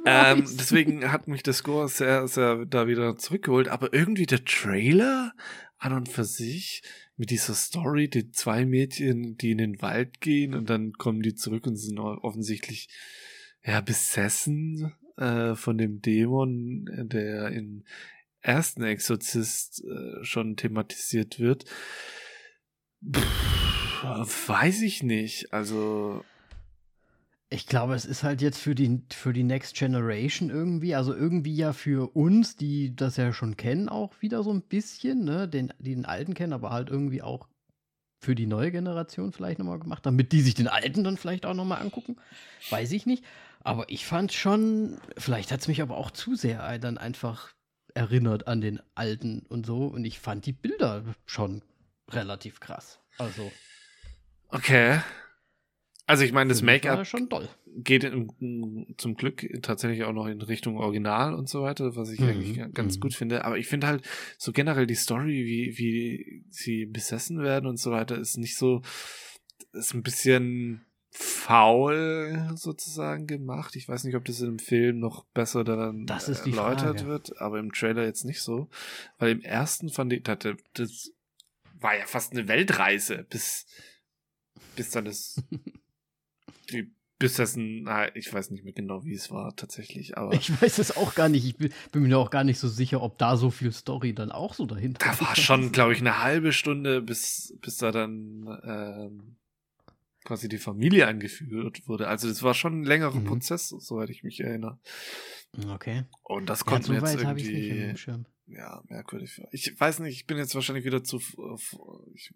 Ähm, 0.07 0.45
deswegen 0.57 1.11
hat 1.11 1.26
mich 1.26 1.43
der 1.43 1.52
Score 1.52 1.88
sehr, 1.88 2.28
sehr 2.28 2.64
da 2.64 2.87
wieder 2.87 3.16
zurückgeholt. 3.16 3.66
Aber 3.66 3.93
irgendwie 3.93 4.26
der 4.26 4.45
Trailer 4.45 5.33
an 5.78 5.93
und 5.93 6.09
für 6.09 6.23
sich 6.23 6.83
mit 7.16 7.31
dieser 7.31 7.54
Story, 7.54 8.09
die 8.09 8.31
zwei 8.31 8.64
Mädchen, 8.66 9.37
die 9.37 9.50
in 9.50 9.59
den 9.59 9.83
Wald 9.83 10.21
gehen 10.21 10.54
und 10.54 10.71
dann 10.71 10.93
kommen 10.93 11.23
die 11.23 11.35
zurück 11.35 11.66
und 11.66 11.76
sind 11.76 11.99
offensichtlich 11.99 12.88
ja 13.64 13.81
besessen 13.81 14.93
äh, 15.16 15.54
von 15.54 15.78
dem 15.78 16.00
Dämon, 16.00 16.87
der 17.09 17.49
im 17.49 17.85
ersten 18.45 18.83
Exorzist 18.83 19.83
äh, 19.85 20.23
schon 20.25 20.57
thematisiert 20.57 21.41
wird. 21.41 21.65
Pff, 23.13 24.49
weiß 24.49 24.83
ich 24.83 25.03
nicht. 25.03 25.53
Also 25.53 26.25
Ich 27.51 27.67
glaube, 27.67 27.95
es 27.95 28.05
ist 28.05 28.23
halt 28.23 28.43
jetzt 28.43 28.59
für 28.59 28.75
die, 28.75 29.03
für 29.13 29.33
die 29.33 29.45
Next 29.45 29.77
Generation 29.77 30.51
irgendwie, 30.51 30.95
also 30.95 31.15
irgendwie 31.15 31.55
ja 31.55 31.73
für 31.73 32.15
uns, 32.15 32.57
die 32.57 32.95
das 32.95 33.17
ja 33.17 33.33
schon 33.33 33.57
kennen, 33.57 33.89
auch 33.89 34.21
wieder 34.21 34.43
so 34.43 34.53
ein 34.53 34.63
bisschen, 34.63 35.25
ne, 35.25 35.49
den, 35.49 35.73
die 35.79 35.95
den 35.95 36.05
alten 36.05 36.35
kennen, 36.35 36.53
aber 36.53 36.71
halt 36.71 36.91
irgendwie 36.91 37.23
auch 37.23 37.49
für 38.21 38.35
die 38.35 38.47
neue 38.47 38.73
Generation 38.73 39.33
vielleicht 39.33 39.59
nochmal 39.59 39.79
gemacht, 39.79 40.05
damit 40.05 40.33
die 40.33 40.41
sich 40.41 40.55
den 40.55 40.69
alten 40.69 41.05
dann 41.05 41.17
vielleicht 41.17 41.47
auch 41.47 41.55
nochmal 41.55 41.83
angucken. 41.83 42.17
Weiß 42.71 42.93
ich 42.93 43.07
nicht. 43.07 43.25
Aber 43.61 43.89
ich 43.89 44.05
fand 44.07 44.33
schon, 44.33 44.99
vielleicht 45.17 45.53
hat 45.53 45.61
es 45.61 45.69
mich 45.69 45.81
aber 45.81 45.97
auch 45.97 46.11
zu 46.11 46.35
sehr 46.35 46.79
dann 46.79 46.99
einfach 46.99 47.55
erinnert 47.95 48.47
an 48.49 48.61
den 48.61 48.81
alten 48.95 49.41
und 49.49 49.65
so. 49.67 49.87
Und 49.87 50.05
ich 50.05 50.19
fand 50.19 50.47
die 50.47 50.53
Bilder 50.53 51.05
schon 51.27 51.63
relativ 52.11 52.61
krass. 52.61 53.01
Also, 53.19 53.51
Okay. 54.49 55.01
Also 56.07 56.23
ich 56.23 56.33
meine, 56.33 56.49
das 56.51 56.61
Make-up 56.61 57.03
geht 57.79 58.05
in, 58.05 58.95
zum 58.99 59.17
Glück 59.17 59.49
tatsächlich 59.63 60.05
auch 60.05 60.13
noch 60.13 60.27
in 60.27 60.43
Richtung 60.43 60.77
Original 60.77 61.35
und 61.35 61.49
so 61.49 61.63
weiter, 61.63 61.97
was 61.97 62.11
ich 62.11 62.21
Mhm, 62.21 62.29
eigentlich 62.29 62.57
ga- 62.57 62.67
ganz 62.69 62.97
mhm. 62.97 63.01
gut 63.01 63.15
finde. 63.15 63.45
Aber 63.47 63.57
ich 63.59 63.67
finde 63.67 63.87
halt 63.87 64.07
so 64.39 64.53
generell 64.53 64.87
die 64.87 64.95
Story, 64.97 65.45
wie, 65.47 65.79
wie 65.79 66.45
sie 66.51 66.85
besessen 66.85 67.41
werden 67.43 67.67
und 67.67 67.79
so 67.79 67.91
weiter, 67.91 68.19
ist 68.19 68.37
nicht 68.37 68.57
so, 68.59 68.83
ist 69.73 69.95
ein 69.95 70.03
bisschen 70.03 70.85
faul 71.16 72.50
sozusagen 72.56 73.26
gemacht. 73.28 73.76
Ich 73.76 73.88
weiß 73.88 74.02
nicht, 74.04 74.16
ob 74.16 74.25
das 74.25 74.40
im 74.40 74.59
Film 74.59 74.99
noch 74.99 75.25
besser 75.26 75.62
dann 75.62 76.06
Das 76.06 76.28
erläutert 76.28 77.00
Frage. 77.00 77.06
wird, 77.06 77.40
aber 77.40 77.61
im 77.61 77.73
Trailer 77.73 78.04
jetzt 78.04 78.25
nicht 78.25 78.42
so. 78.42 78.68
Weil 79.18 79.30
im 79.30 79.40
ersten 79.40 79.90
fand 79.90 80.12
ich, 80.12 80.25
das, 80.25 80.38
das 80.75 81.12
war 81.78 81.97
ja 81.97 82.04
fast 82.06 82.33
eine 82.33 82.49
Weltreise, 82.49 83.25
bis, 83.30 83.66
bis 84.75 84.90
dann 84.90 85.04
das 85.04 85.40
bis 87.21 87.35
dessen, 87.35 87.85
na, 87.85 88.14
ich 88.16 88.33
weiß 88.33 88.50
nicht 88.50 88.64
mehr 88.64 88.73
genau, 88.73 89.04
wie 89.04 89.14
es 89.14 89.30
war 89.30 89.54
tatsächlich, 89.54 90.18
aber 90.18 90.35
Ich 90.35 90.61
weiß 90.61 90.78
es 90.78 90.97
auch 90.97 91.14
gar 91.14 91.28
nicht. 91.28 91.44
Ich 91.47 91.56
bin, 91.56 91.73
bin 91.92 92.02
mir 92.02 92.18
auch 92.18 92.30
gar 92.30 92.42
nicht 92.42 92.59
so 92.59 92.68
sicher, 92.68 93.02
ob 93.02 93.18
da 93.18 93.37
so 93.37 93.50
viel 93.50 93.71
Story 93.71 94.14
dann 94.14 94.33
auch 94.33 94.52
so 94.54 94.66
dahinter 94.66 95.12
da 95.12 95.21
war 95.21 95.37
schon, 95.37 95.71
glaube 95.71 95.92
ich, 95.92 96.00
eine 96.00 96.23
halbe 96.23 96.52
Stunde, 96.52 97.00
bis, 97.00 97.56
bis 97.61 97.76
da 97.76 97.92
dann 97.92 98.49
ähm, 98.64 99.37
quasi 100.25 100.49
die 100.49 100.59
Familie 100.59 101.07
eingeführt 101.07 101.87
wurde. 101.87 102.09
Also 102.09 102.28
das 102.28 102.43
war 102.43 102.54
schon 102.54 102.81
ein 102.81 102.85
längerer 102.85 103.21
Mhm. 103.21 103.26
Prozess, 103.26 103.69
soweit 103.69 104.11
ich 104.11 104.23
mich 104.25 104.40
erinnere. 104.40 104.78
Okay. 105.69 106.04
Und 106.23 106.49
das 106.49 106.61
Ja, 106.61 106.66
konnte 106.66 106.87
so 106.88 106.93
mir 106.93 107.00
jetzt 107.00 107.14
irgendwie 107.21 107.95
ja, 108.47 108.83
merkwürdig. 108.88 109.40
Ich 109.52 109.78
weiß 109.78 110.00
nicht, 110.00 110.16
ich 110.16 110.26
bin 110.26 110.37
jetzt 110.37 110.54
wahrscheinlich 110.54 110.85
wieder 110.85 111.04
zu, 111.04 111.19
ich 112.14 112.33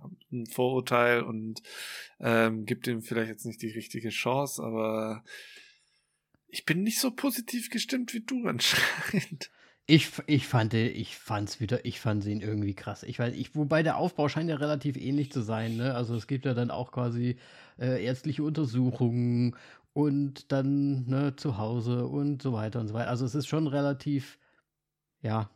habe 0.00 0.16
ein 0.32 0.46
Vorurteil 0.46 1.22
und 1.22 1.62
ähm, 2.20 2.64
gibt 2.64 2.86
ihm 2.86 3.02
vielleicht 3.02 3.28
jetzt 3.30 3.44
nicht 3.44 3.60
die 3.60 3.70
richtige 3.70 4.08
Chance, 4.10 4.62
aber 4.62 5.24
ich 6.46 6.64
bin 6.64 6.82
nicht 6.82 6.98
so 6.98 7.10
positiv 7.10 7.70
gestimmt 7.70 8.14
wie 8.14 8.20
du 8.22 8.46
anscheinend. 8.46 9.50
Ich, 9.90 10.12
ich 10.28 10.46
fand 10.46 10.72
ich 10.72 11.18
fand's 11.18 11.58
wieder, 11.58 11.84
ich 11.84 11.98
fand 11.98 12.24
ihn 12.24 12.40
irgendwie 12.40 12.74
krass. 12.74 13.02
Ich 13.02 13.18
weiß, 13.18 13.34
ich, 13.34 13.56
wobei 13.56 13.82
der 13.82 13.96
Aufbau 13.96 14.28
scheint 14.28 14.48
ja 14.48 14.54
relativ 14.54 14.96
ähnlich 14.96 15.32
zu 15.32 15.40
sein, 15.42 15.76
ne? 15.76 15.96
Also 15.96 16.14
es 16.14 16.28
gibt 16.28 16.44
ja 16.46 16.54
dann 16.54 16.70
auch 16.70 16.92
quasi 16.92 17.38
äh, 17.76 18.04
ärztliche 18.04 18.44
Untersuchungen 18.44 19.56
und 19.92 20.52
dann 20.52 21.06
ne, 21.08 21.34
zu 21.34 21.58
Hause 21.58 22.06
und 22.06 22.40
so 22.40 22.52
weiter 22.52 22.78
und 22.78 22.86
so 22.86 22.94
weiter. 22.94 23.10
Also 23.10 23.24
es 23.24 23.34
ist 23.34 23.48
schon 23.48 23.66
relativ, 23.66 24.38
ja, 25.22 25.50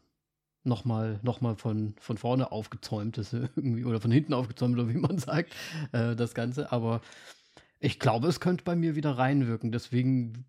nochmal 0.64 1.20
noch 1.22 1.40
mal 1.40 1.56
von, 1.56 1.94
von 2.00 2.18
vorne 2.18 2.52
aufgezäumt 2.52 3.18
ist 3.18 3.32
irgendwie, 3.56 3.84
oder 3.84 4.00
von 4.00 4.12
hinten 4.12 4.34
aufgezäumt, 4.34 4.74
oder 4.78 4.88
wie 4.88 4.98
man 4.98 5.18
sagt, 5.18 5.54
äh, 5.92 6.16
das 6.16 6.34
Ganze. 6.34 6.72
Aber 6.72 7.02
ich 7.80 8.00
glaube, 8.00 8.28
es 8.28 8.40
könnte 8.40 8.64
bei 8.64 8.76
mir 8.76 8.96
wieder 8.96 9.18
reinwirken. 9.18 9.72
Deswegen 9.72 10.46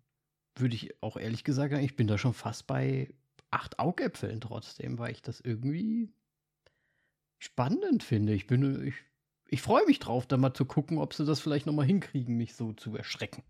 würde 0.56 0.74
ich 0.76 1.02
auch 1.02 1.16
ehrlich 1.16 1.44
gesagt 1.44 1.72
sagen, 1.72 1.84
ich 1.84 1.96
bin 1.96 2.08
da 2.08 2.18
schon 2.18 2.34
fast 2.34 2.66
bei 2.66 3.10
acht 3.50 3.78
Augäpfeln 3.78 4.40
trotzdem, 4.40 4.98
weil 4.98 5.12
ich 5.12 5.22
das 5.22 5.40
irgendwie 5.40 6.12
spannend 7.38 8.02
finde. 8.02 8.34
Ich 8.34 8.46
bin, 8.46 8.86
ich, 8.86 8.94
ich 9.48 9.62
freue 9.62 9.86
mich 9.86 9.98
drauf, 9.98 10.26
da 10.26 10.36
mal 10.36 10.54
zu 10.54 10.64
gucken, 10.64 10.98
ob 10.98 11.14
sie 11.14 11.24
das 11.24 11.40
vielleicht 11.40 11.66
noch 11.66 11.74
mal 11.74 11.86
hinkriegen, 11.86 12.36
mich 12.36 12.54
so 12.54 12.72
zu 12.72 12.96
erschrecken. 12.96 13.42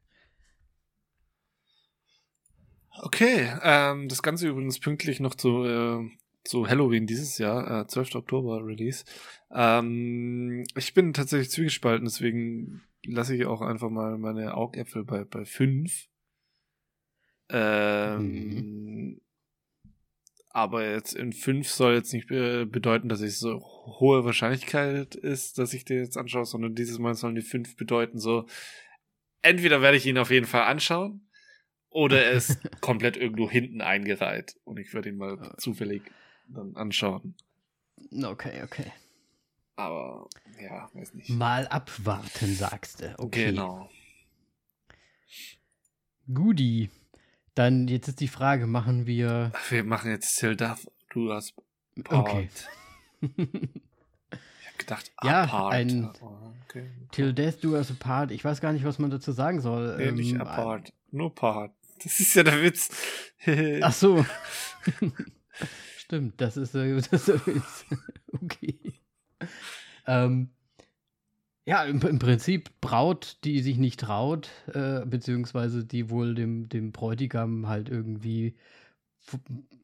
Okay, 2.99 3.53
ähm, 3.63 4.09
das 4.09 4.23
Ganze 4.23 4.49
übrigens 4.49 4.81
pünktlich 4.81 5.21
noch 5.21 5.35
zu, 5.35 5.65
äh, 5.65 6.11
zu 6.45 6.67
Halloween 6.67 7.07
dieses 7.07 7.37
Jahr, 7.37 7.83
äh, 7.83 7.87
12. 7.87 8.15
Oktober 8.15 8.65
Release. 8.65 9.05
Ähm, 9.51 10.65
ich 10.75 10.95
bin 10.95 11.13
tatsächlich 11.13 11.51
zwiegespalten, 11.51 12.07
deswegen 12.07 12.83
lasse 13.05 13.37
ich 13.37 13.45
auch 13.47 13.61
einfach 13.61 13.91
mal 13.91 14.17
meine 14.17 14.55
Augäpfel 14.55 15.05
bei, 15.05 15.25
bei 15.25 15.45
fünf. 15.45 16.09
Ähm, 17.51 19.21
Aber 20.57 20.91
jetzt 20.91 21.13
in 21.13 21.35
fünf 21.35 21.69
soll 21.69 21.97
jetzt 21.97 22.15
nicht 22.15 22.31
äh, 22.31 22.65
bedeuten, 22.65 23.11
dass 23.11 23.21
es 23.21 23.39
so 23.39 23.61
hohe 23.61 24.25
Wahrscheinlichkeit 24.25 25.15
ist, 25.15 25.59
dass 25.59 25.75
ich 25.75 25.85
den 25.85 25.99
jetzt 25.99 26.17
anschaue, 26.17 26.47
sondern 26.47 26.75
dieses 26.75 26.99
Mal 26.99 27.13
sollen 27.13 27.35
die 27.35 27.43
fünf 27.43 27.77
bedeuten 27.77 28.19
so, 28.19 28.47
entweder 29.43 29.83
werde 29.83 29.99
ich 29.99 30.07
ihn 30.07 30.17
auf 30.17 30.31
jeden 30.31 30.47
Fall 30.47 30.63
anschauen 30.63 31.29
oder 31.91 32.25
er 32.25 32.33
ist 32.33 32.59
komplett 32.81 33.19
irgendwo 33.19 33.51
hinten 33.51 33.83
eingereiht 33.83 34.57
und 34.65 34.79
ich 34.79 34.95
werde 34.95 35.11
ihn 35.11 35.19
mal 35.19 35.55
zufällig 35.59 36.01
dann 36.49 36.75
anschauen. 36.75 37.35
Okay, 38.11 38.63
okay. 38.65 38.91
Aber 39.75 40.27
ja, 40.59 40.89
weiß 40.95 41.13
nicht. 41.13 41.29
Mal 41.29 41.69
abwarten, 41.69 42.55
sagst 42.55 43.03
du. 43.03 43.15
Okay. 43.19 43.51
Genau. 43.51 43.91
Guti. 46.33 46.89
Dann 47.57 47.89
jetzt 47.89 48.07
ist 48.07 48.21
die 48.21 48.29
Frage, 48.29 48.67
machen 48.69 49.07
wir. 49.07 49.51
Ach, 49.55 49.71
wir 49.73 49.83
machen 49.83 50.11
jetzt 50.11 50.37
Till 50.39 50.55
Death, 50.57 50.87
du 51.11 51.33
hast 51.33 51.55
Part. 52.05 52.29
Okay. 52.29 52.49
Ich 53.23 54.67
hab 54.69 54.79
gedacht, 54.79 55.11
Ja, 55.25 55.45
apart. 55.45 55.73
ein- 55.75 56.11
Oh, 56.21 56.53
okay. 56.69 56.91
Till 57.13 57.33
Death 57.33 57.65
Do 57.65 57.71
Us 57.71 57.91
Apart. 57.91 58.31
Ich 58.31 58.45
weiß 58.45 58.61
gar 58.61 58.73
nicht, 58.75 58.85
was 58.85 58.99
man 58.99 59.11
dazu 59.11 59.33
sagen 59.33 59.61
soll. 59.63 59.97
Nee, 59.97 60.13
nicht 60.13 60.35
Ähm, 60.35 60.43
apart, 60.43 60.93
nur 61.11 61.35
Part. 61.35 61.73
Das 62.05 62.21
ist 62.21 62.35
ja 62.35 62.43
der 62.43 62.63
Witz. 62.63 62.91
Ach 63.83 63.93
so. 63.95 64.25
Stimmt, 65.97 66.39
das 66.41 66.59
ist, 66.59 66.75
äh, 66.75 66.95
das 67.11 67.29
ist 67.29 67.87
okay. 68.33 68.79
Ähm, 70.07 70.51
ja, 71.67 71.85
im, 71.85 72.01
im 72.01 72.19
Prinzip 72.19 72.71
Braut, 72.81 73.39
die 73.45 73.61
sich 73.61 73.77
nicht 73.77 74.01
traut, 74.01 74.49
äh, 74.73 75.05
beziehungsweise 75.05 75.85
die 75.85 76.11
wohl 76.11 76.35
dem, 76.35 76.69
dem 76.69 76.93
Bräutigam 76.93 77.69
halt 77.69 77.89
irgendwie 77.89 78.55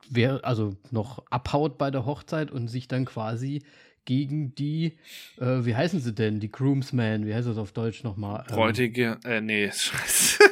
wer, 0.08 0.44
also 0.44 0.76
noch 0.90 1.24
abhaut 1.30 1.78
bei 1.78 1.90
der 1.90 2.06
Hochzeit 2.06 2.50
und 2.50 2.68
sich 2.68 2.88
dann 2.88 3.04
quasi 3.04 3.62
gegen 4.04 4.54
die, 4.54 4.98
äh, 5.38 5.64
wie 5.64 5.76
heißen 5.76 6.00
sie 6.00 6.12
denn, 6.12 6.40
die 6.40 6.50
Groomsmen, 6.50 7.26
wie 7.26 7.34
heißt 7.34 7.48
das 7.48 7.58
auf 7.58 7.72
Deutsch 7.72 8.02
nochmal? 8.02 8.44
Ähm, 8.48 8.56
Bräutige, 8.56 9.18
äh, 9.24 9.40
nee, 9.40 9.70
scheiße. 9.72 10.44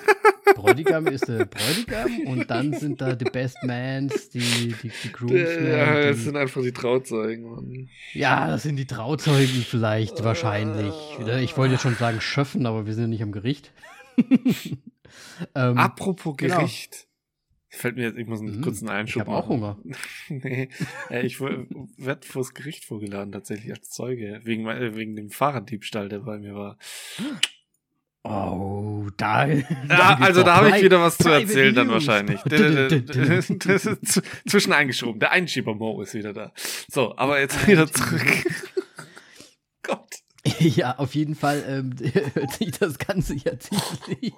Bräutigam 0.55 1.07
ist 1.07 1.29
der 1.29 1.47
Bräutigam 1.47 2.27
und 2.27 2.51
dann 2.51 2.73
sind 2.73 3.01
da 3.01 3.15
die 3.15 3.25
Best 3.25 3.59
Mans, 3.63 4.31
die, 4.31 4.75
die, 4.83 4.91
die 5.05 5.13
Groomsmen. 5.13 5.67
Ja, 5.67 6.01
das 6.01 6.17
die, 6.17 6.23
sind 6.23 6.37
einfach 6.37 6.63
die 6.63 6.73
Trauzeugen. 6.73 7.51
Mann. 7.51 7.89
ja, 8.13 8.49
das 8.49 8.63
sind 8.63 8.77
die 8.77 8.87
Trauzeugen 8.87 9.65
vielleicht, 9.69 10.23
wahrscheinlich. 10.25 10.95
Ich 11.43 11.57
wollte 11.57 11.75
jetzt 11.75 11.83
schon 11.83 11.95
sagen 11.95 12.21
Schöffen, 12.21 12.67
aber 12.67 12.87
wir 12.87 12.95
sind 12.95 13.05
ja 13.05 13.09
nicht 13.09 13.23
am 13.23 13.33
Gericht. 13.33 13.73
ähm, 15.55 15.79
Apropos 15.79 16.37
genau. 16.37 16.57
Gericht. 16.59 17.07
Fällt 17.73 17.95
mir 17.95 18.03
jetzt, 18.03 18.19
ich 18.19 18.27
muss 18.27 18.41
einen 18.41 18.57
Mhm, 18.57 18.63
kurzen 18.63 18.89
Einschub 18.89 19.23
ich 19.23 19.29
hab 19.29 19.45
auch 19.45 19.49
machen. 19.49 19.61
Hunger. 19.61 19.79
nee, 20.29 20.69
äh, 21.09 21.25
ich 21.25 21.41
werde 21.41 22.27
vors 22.27 22.53
Gericht 22.53 22.85
vorgeladen, 22.85 23.31
tatsächlich 23.31 23.73
als 23.73 23.91
Zeuge, 23.91 24.41
wegen, 24.43 24.67
äh, 24.67 24.97
wegen 24.97 25.15
dem 25.15 25.31
Fahrraddiebstahl, 25.31 26.09
der 26.09 26.19
bei 26.21 26.39
mir 26.39 26.55
war. 26.57 26.79
Oh, 28.23 29.09
da. 29.17 29.47
Ja, 29.47 29.57
gibt's 29.57 29.71
also 29.89 30.43
da 30.43 30.57
habe 30.57 30.71
ich 30.71 30.83
wieder 30.83 31.01
was 31.01 31.17
zu 31.17 31.29
erzählen 31.29 31.75
dann 31.75 31.89
wahrscheinlich. 31.89 32.41
Das 32.45 33.87
ist 33.87 34.23
zwischen 34.47 34.73
eingeschoben. 34.73 35.21
Der 35.21 35.31
Einschieber 35.31 35.75
Mo 35.75 36.01
ist 36.03 36.15
wieder 36.15 36.33
da. 36.33 36.53
So, 36.91 37.17
aber 37.17 37.41
jetzt 37.41 37.67
wieder 37.67 37.91
zurück. 37.91 38.23
Gott. 39.83 40.17
Ja, 40.59 40.97
auf 40.99 41.15
jeden 41.15 41.35
Fall 41.35 41.65
ähm, 41.67 41.95
hört 42.35 42.53
sich 42.55 42.73
das 42.73 42.99
Ganze 42.99 43.35
ja 43.35 43.59
ziemlich. 43.59 44.33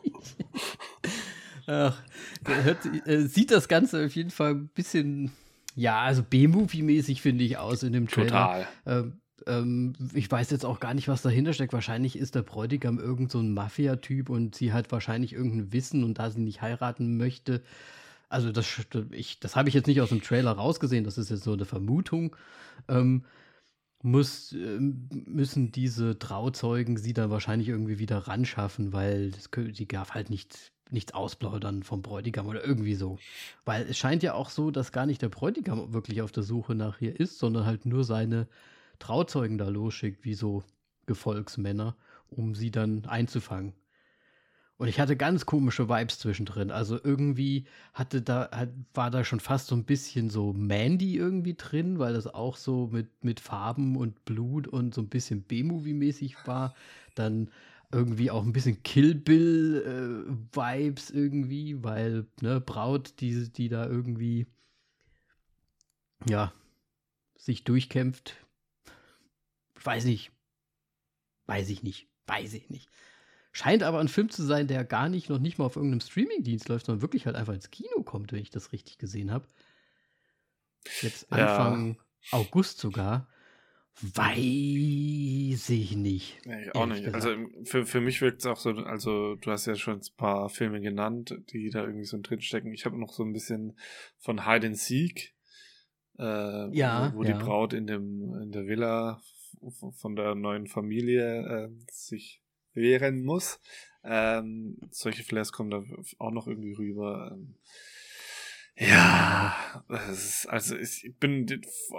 Ach, 1.66 2.02
hört, 2.44 2.78
äh, 3.06 3.22
sieht 3.26 3.52
das 3.52 3.68
Ganze 3.68 4.04
auf 4.06 4.14
jeden 4.14 4.30
Fall 4.30 4.52
ein 4.52 4.68
bisschen, 4.68 5.30
ja, 5.76 6.00
also 6.00 6.24
B-Movie-mäßig 6.24 7.22
finde 7.22 7.44
ich 7.44 7.56
aus 7.56 7.84
in 7.84 7.92
dem 7.92 8.08
Trailer. 8.08 8.28
Total. 8.28 8.68
Ähm, 8.86 9.21
ähm, 9.46 9.94
ich 10.14 10.30
weiß 10.30 10.50
jetzt 10.50 10.64
auch 10.64 10.80
gar 10.80 10.94
nicht, 10.94 11.08
was 11.08 11.22
dahinter 11.22 11.52
steckt. 11.52 11.72
Wahrscheinlich 11.72 12.16
ist 12.16 12.34
der 12.34 12.42
Bräutigam 12.42 12.98
irgend 12.98 13.30
so 13.30 13.38
ein 13.40 13.52
Mafia-Typ 13.54 14.30
und 14.30 14.54
sie 14.54 14.72
hat 14.72 14.92
wahrscheinlich 14.92 15.32
irgendein 15.32 15.72
Wissen 15.72 16.04
und 16.04 16.18
da 16.18 16.30
sie 16.30 16.40
nicht 16.40 16.62
heiraten 16.62 17.16
möchte. 17.16 17.62
Also 18.28 18.50
das, 18.50 18.66
das 19.40 19.56
habe 19.56 19.68
ich 19.68 19.74
jetzt 19.74 19.86
nicht 19.86 20.00
aus 20.00 20.08
dem 20.08 20.22
Trailer 20.22 20.52
rausgesehen, 20.52 21.04
das 21.04 21.18
ist 21.18 21.30
jetzt 21.30 21.44
so 21.44 21.52
eine 21.52 21.66
Vermutung. 21.66 22.34
Ähm, 22.88 23.24
muss, 24.02 24.52
ähm, 24.52 25.08
müssen 25.26 25.70
diese 25.70 26.18
Trauzeugen 26.18 26.96
sie 26.96 27.12
dann 27.12 27.30
wahrscheinlich 27.30 27.68
irgendwie 27.68 27.98
wieder 27.98 28.18
ranschaffen, 28.18 28.92
weil 28.92 29.30
das, 29.30 29.52
kö- 29.52 29.70
die 29.72 29.86
darf 29.86 30.12
halt 30.14 30.30
nicht, 30.30 30.72
nichts 30.90 31.14
ausplaudern 31.14 31.82
vom 31.82 32.02
Bräutigam 32.02 32.46
oder 32.48 32.64
irgendwie 32.64 32.94
so. 32.94 33.18
Weil 33.64 33.86
es 33.88 33.98
scheint 33.98 34.22
ja 34.22 34.34
auch 34.34 34.50
so, 34.50 34.70
dass 34.70 34.92
gar 34.92 35.06
nicht 35.06 35.22
der 35.22 35.28
Bräutigam 35.28 35.92
wirklich 35.92 36.22
auf 36.22 36.32
der 36.32 36.42
Suche 36.42 36.74
nach 36.74 37.00
ihr 37.00 37.18
ist, 37.18 37.38
sondern 37.38 37.64
halt 37.64 37.86
nur 37.86 38.04
seine 38.04 38.48
Trauzeugen 39.02 39.58
da 39.58 39.68
losschickt, 39.68 40.24
wie 40.24 40.34
so 40.34 40.62
Gefolgsmänner, 41.06 41.96
um 42.30 42.54
sie 42.54 42.70
dann 42.70 43.04
einzufangen. 43.06 43.74
Und 44.76 44.88
ich 44.88 44.98
hatte 44.98 45.16
ganz 45.16 45.46
komische 45.46 45.88
Vibes 45.88 46.18
zwischendrin. 46.18 46.70
Also 46.70 46.98
irgendwie 47.02 47.66
hatte 47.94 48.22
da, 48.22 48.48
hat, 48.50 48.70
war 48.94 49.10
da 49.10 49.24
schon 49.24 49.40
fast 49.40 49.68
so 49.68 49.76
ein 49.76 49.84
bisschen 49.84 50.30
so 50.30 50.52
Mandy 50.52 51.16
irgendwie 51.16 51.54
drin, 51.54 51.98
weil 51.98 52.14
das 52.14 52.26
auch 52.26 52.56
so 52.56 52.88
mit, 52.92 53.22
mit 53.22 53.38
Farben 53.38 53.96
und 53.96 54.24
Blut 54.24 54.66
und 54.66 54.94
so 54.94 55.00
ein 55.00 55.08
bisschen 55.08 55.42
B-Movie-mäßig 55.42 56.36
war. 56.46 56.74
Dann 57.14 57.50
irgendwie 57.92 58.30
auch 58.30 58.42
ein 58.42 58.52
bisschen 58.52 58.82
Kill 58.82 59.14
Bill-Vibes 59.14 61.10
irgendwie, 61.10 61.84
weil, 61.84 62.26
ne, 62.40 62.60
Braut, 62.60 63.20
die, 63.20 63.52
die 63.52 63.68
da 63.68 63.86
irgendwie, 63.86 64.46
ja, 66.28 66.52
sich 67.36 67.64
durchkämpft. 67.64 68.41
Ich 69.82 69.86
weiß 69.86 70.04
nicht. 70.04 70.30
Weiß 71.46 71.68
ich 71.68 71.82
nicht. 71.82 72.06
Weiß 72.28 72.54
ich 72.54 72.70
nicht. 72.70 72.88
Scheint 73.50 73.82
aber 73.82 73.98
ein 73.98 74.06
Film 74.06 74.30
zu 74.30 74.44
sein, 74.44 74.68
der 74.68 74.84
gar 74.84 75.08
nicht, 75.08 75.28
noch 75.28 75.40
nicht 75.40 75.58
mal 75.58 75.64
auf 75.64 75.74
irgendeinem 75.74 76.00
Streamingdienst 76.00 76.68
läuft, 76.68 76.86
sondern 76.86 77.02
wirklich 77.02 77.26
halt 77.26 77.34
einfach 77.34 77.52
ins 77.52 77.72
Kino 77.72 78.04
kommt, 78.04 78.30
wenn 78.30 78.38
ich 78.38 78.50
das 78.50 78.70
richtig 78.70 78.98
gesehen 78.98 79.32
habe. 79.32 79.44
Jetzt 81.00 81.26
Ja. 81.32 81.36
Anfang 81.58 81.98
August 82.30 82.78
sogar. 82.78 83.28
Weiß 84.00 85.68
ich 85.70 85.96
nicht. 85.96 86.38
Nee, 86.46 86.62
ich 86.66 86.74
auch 86.76 86.86
nicht. 86.86 87.04
gesagt. 87.04 87.16
Also 87.26 87.36
für, 87.64 87.84
für 87.84 88.00
mich 88.00 88.20
wirkt 88.20 88.38
es 88.38 88.46
auch 88.46 88.56
so, 88.58 88.70
also 88.70 89.34
du 89.34 89.50
hast 89.50 89.66
ja 89.66 89.74
schon 89.74 89.96
ein 89.98 90.16
paar 90.16 90.48
Filme 90.48 90.80
genannt, 90.80 91.36
die 91.52 91.70
da 91.70 91.82
irgendwie 91.82 92.04
so 92.04 92.18
drinstecken. 92.22 92.72
Ich 92.72 92.84
habe 92.86 92.96
noch 93.00 93.12
so 93.12 93.24
ein 93.24 93.32
bisschen 93.32 93.76
von 94.18 94.46
Hide 94.46 94.68
and 94.68 94.78
Seek, 94.78 95.34
äh, 96.20 96.70
Ja, 96.72 97.12
wo, 97.14 97.18
wo 97.18 97.24
ja. 97.24 97.32
die 97.36 97.44
Braut 97.44 97.72
in 97.72 97.88
dem 97.88 98.32
in 98.40 98.52
der 98.52 98.66
Villa 98.68 99.20
von 99.70 100.16
der 100.16 100.34
neuen 100.34 100.66
Familie 100.66 101.68
äh, 101.68 101.70
sich 101.90 102.42
wehren 102.74 103.24
muss. 103.24 103.60
Ähm, 104.04 104.78
solche 104.90 105.22
Flares 105.22 105.52
kommen 105.52 105.70
da 105.70 105.84
auch 106.18 106.30
noch 106.32 106.46
irgendwie 106.46 106.72
rüber. 106.72 107.30
Ähm, 107.32 107.54
ja, 108.76 109.84
ist, 110.10 110.46
also 110.46 110.76
ich 110.76 111.12
bin 111.20 111.46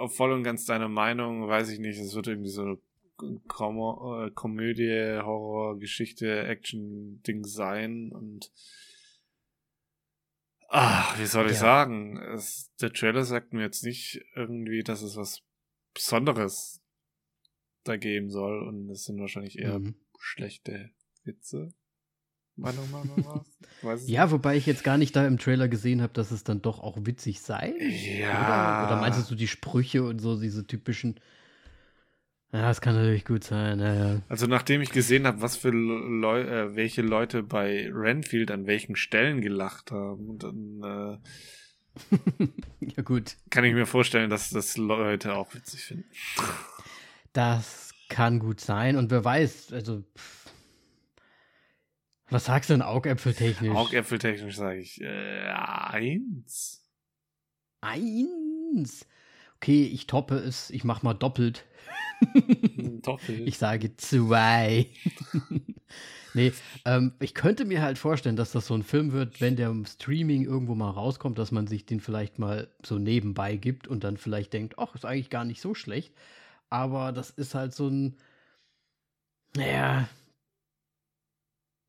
voll 0.08 0.32
und 0.32 0.42
ganz 0.42 0.64
deiner 0.66 0.88
Meinung, 0.88 1.46
weiß 1.48 1.68
ich 1.70 1.78
nicht, 1.78 1.98
es 1.98 2.14
wird 2.14 2.26
irgendwie 2.26 2.50
so 2.50 2.62
eine 2.62 2.78
Kom 3.46 3.78
äh, 3.78 4.30
Komödie, 4.32 5.20
Horror, 5.22 5.78
Geschichte, 5.78 6.42
Action-Ding 6.46 7.44
sein 7.44 8.10
und 8.10 8.50
ach, 10.68 11.16
wie 11.18 11.26
soll 11.26 11.46
ich 11.46 11.52
Ja. 11.52 11.60
sagen? 11.60 12.18
Es, 12.18 12.74
der 12.80 12.92
Trailer 12.92 13.22
sagt 13.22 13.52
mir 13.52 13.62
jetzt 13.62 13.84
nicht 13.84 14.20
irgendwie, 14.34 14.82
dass 14.82 15.02
es 15.02 15.16
was 15.16 15.42
Besonderes 15.94 16.82
da 17.84 17.96
geben 17.96 18.30
soll 18.30 18.66
und 18.66 18.90
es 18.90 19.04
sind 19.04 19.18
wahrscheinlich 19.20 19.58
eher 19.58 19.78
Mhm. 19.78 19.94
schlechte 20.18 20.90
Witze. 21.24 21.72
Meiner 22.56 22.84
Meinung 22.92 23.16
nach. 23.24 23.44
Ja, 24.06 24.30
wobei 24.30 24.56
ich 24.56 24.64
jetzt 24.64 24.84
gar 24.84 24.96
nicht 24.96 25.14
da 25.16 25.26
im 25.26 25.38
Trailer 25.38 25.68
gesehen 25.68 26.00
habe, 26.00 26.12
dass 26.14 26.30
es 26.30 26.42
dann 26.44 26.62
doch 26.62 26.80
auch 26.80 26.96
witzig 27.00 27.42
sei. 27.42 27.74
Ja. 28.18 28.84
Oder, 28.86 28.92
oder 28.92 29.00
meinst 29.00 29.30
du 29.30 29.34
die 29.34 29.48
Sprüche 29.48 30.04
und 30.04 30.20
so, 30.20 30.40
diese 30.40 30.66
typischen. 30.66 31.20
Ja, 32.52 32.62
das 32.68 32.80
kann 32.80 32.94
natürlich 32.94 33.24
gut 33.24 33.42
sein. 33.44 33.80
Ja, 33.80 33.94
ja. 33.94 34.22
Also 34.28 34.46
nachdem 34.46 34.80
ich 34.80 34.90
gesehen 34.90 35.26
habe, 35.26 35.42
was 35.42 35.56
für 35.56 35.70
Leu 35.70 36.40
äh, 36.42 36.76
welche 36.76 37.02
Leute 37.02 37.42
bei 37.42 37.90
Renfield 37.92 38.50
an 38.52 38.66
welchen 38.66 38.94
Stellen 38.96 39.40
gelacht 39.40 39.90
haben, 39.90 40.38
dann 40.38 41.20
äh, 41.20 42.46
ja, 42.96 43.02
gut. 43.02 43.36
kann 43.50 43.64
ich 43.64 43.74
mir 43.74 43.86
vorstellen, 43.86 44.30
dass 44.30 44.50
das 44.50 44.76
Leute 44.76 45.34
auch 45.34 45.52
witzig 45.54 45.80
finden. 45.82 46.04
Das 47.34 47.90
kann 48.08 48.38
gut 48.38 48.60
sein. 48.60 48.96
Und 48.96 49.10
wer 49.10 49.24
weiß, 49.24 49.74
also. 49.74 50.02
pff. 50.16 50.44
Was 52.30 52.46
sagst 52.46 52.70
du 52.70 52.74
denn 52.74 52.82
Augäpfeltechnisch? 52.82 53.74
Augäpfeltechnisch 53.74 54.56
sage 54.56 54.80
ich 54.80 55.00
äh, 55.02 55.50
eins. 55.50 56.82
Eins. 57.82 59.06
Okay, 59.56 59.84
ich 59.84 60.06
toppe 60.06 60.36
es. 60.36 60.70
Ich 60.70 60.84
mach 60.84 61.02
mal 61.02 61.14
doppelt. 61.14 61.66
Doppel. 63.02 63.46
Ich 63.46 63.58
sage 63.58 63.96
zwei. 63.96 64.88
nee, 66.34 66.52
ähm, 66.84 67.12
ich 67.20 67.34
könnte 67.34 67.64
mir 67.64 67.82
halt 67.82 67.98
vorstellen, 67.98 68.36
dass 68.36 68.52
das 68.52 68.66
so 68.66 68.74
ein 68.74 68.82
Film 68.82 69.12
wird, 69.12 69.40
wenn 69.40 69.56
der 69.56 69.68
im 69.68 69.84
Streaming 69.84 70.44
irgendwo 70.44 70.74
mal 70.74 70.90
rauskommt, 70.90 71.38
dass 71.38 71.52
man 71.52 71.66
sich 71.66 71.84
den 71.84 72.00
vielleicht 72.00 72.38
mal 72.38 72.68
so 72.84 72.98
nebenbei 72.98 73.56
gibt 73.56 73.86
und 73.86 74.04
dann 74.04 74.16
vielleicht 74.16 74.52
denkt, 74.52 74.78
ach, 74.78 74.94
ist 74.94 75.04
eigentlich 75.04 75.30
gar 75.30 75.44
nicht 75.44 75.60
so 75.60 75.74
schlecht. 75.74 76.14
Aber 76.70 77.12
das 77.12 77.30
ist 77.30 77.54
halt 77.54 77.74
so 77.74 77.88
ein, 77.88 78.16
naja, 79.56 80.08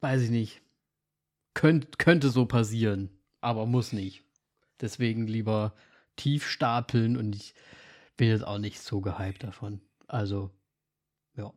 weiß 0.02 0.22
ich 0.24 0.30
nicht. 0.30 0.62
Könnt, 1.54 1.98
könnte 1.98 2.30
so 2.30 2.46
passieren, 2.46 3.10
aber 3.42 3.66
muss 3.66 3.94
nicht. 3.94 4.24
Deswegen 4.82 5.26
lieber 5.26 5.74
tief 6.16 6.48
stapeln 6.48 7.18
und 7.18 7.36
ich 7.36 7.54
bin 8.18 8.30
jetzt 8.30 8.46
auch 8.46 8.58
nicht 8.58 8.80
so 8.82 9.02
gehypt 9.02 9.44
davon. 9.44 9.82
Also, 10.08 10.52
ja. 11.36 11.52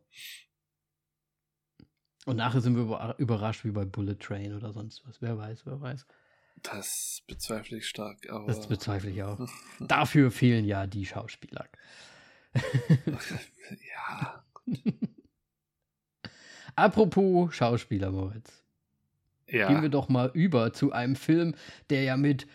Und 2.25 2.37
nachher 2.37 2.61
sind 2.61 2.75
wir 2.75 3.15
überrascht 3.17 3.63
wie 3.65 3.71
bei 3.71 3.85
Bullet 3.85 4.15
Train 4.15 4.55
oder 4.55 4.73
sonst 4.73 5.05
was. 5.07 5.21
Wer 5.21 5.37
weiß, 5.37 5.65
wer 5.65 5.79
weiß. 5.79 6.05
Das 6.63 7.23
bezweifle 7.27 7.77
ich 7.77 7.87
stark. 7.87 8.29
Aber 8.29 8.47
das 8.47 8.67
bezweifle 8.67 9.09
ich 9.09 9.23
auch. 9.23 9.39
Dafür 9.79 10.31
fehlen 10.31 10.65
ja 10.65 10.87
die 10.87 11.05
Schauspieler. 11.05 11.67
Ja. 12.53 14.43
Apropos 16.75 17.53
Schauspieler, 17.53 18.11
Moritz. 18.11 18.63
Ja. 19.47 19.67
Gehen 19.67 19.81
wir 19.81 19.89
doch 19.89 20.09
mal 20.09 20.31
über 20.33 20.73
zu 20.73 20.91
einem 20.91 21.15
Film, 21.15 21.55
der 21.89 22.03
ja 22.03 22.17
mit 22.17 22.47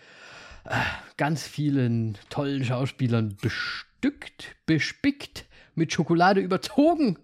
äh, 0.65 0.77
ganz 1.17 1.47
vielen 1.47 2.17
tollen 2.31 2.65
Schauspielern 2.65 3.37
bestückt, 3.41 4.57
bespickt, 4.67 5.47
mit 5.75 5.93
Schokolade 5.93 6.41
überzogen 6.41 7.19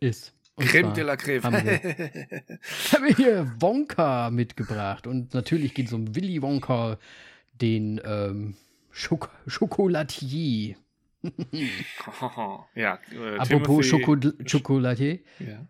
ist. 0.00 0.32
Und 0.54 0.68
Creme 0.68 0.94
de 0.94 1.04
la 1.04 1.16
Creme. 1.16 1.42
Haben 1.42 1.66
wir, 1.66 1.72
haben 2.92 3.04
wir 3.04 3.14
hier 3.14 3.52
Wonka 3.60 4.30
mitgebracht. 4.30 5.06
Und 5.06 5.34
natürlich 5.34 5.74
geht 5.74 5.88
es 5.88 5.92
um 5.92 6.14
Willy 6.14 6.40
Wonka, 6.40 6.98
den 7.60 8.00
ähm, 8.04 8.56
Schok 8.90 9.30
Schokolatier. 9.46 10.76
ja, 12.74 12.98
äh, 13.12 13.38
Apropos 13.38 13.86
Schoko 13.86 14.16
Schokolatier. 14.44 15.20
Ja. 15.38 15.66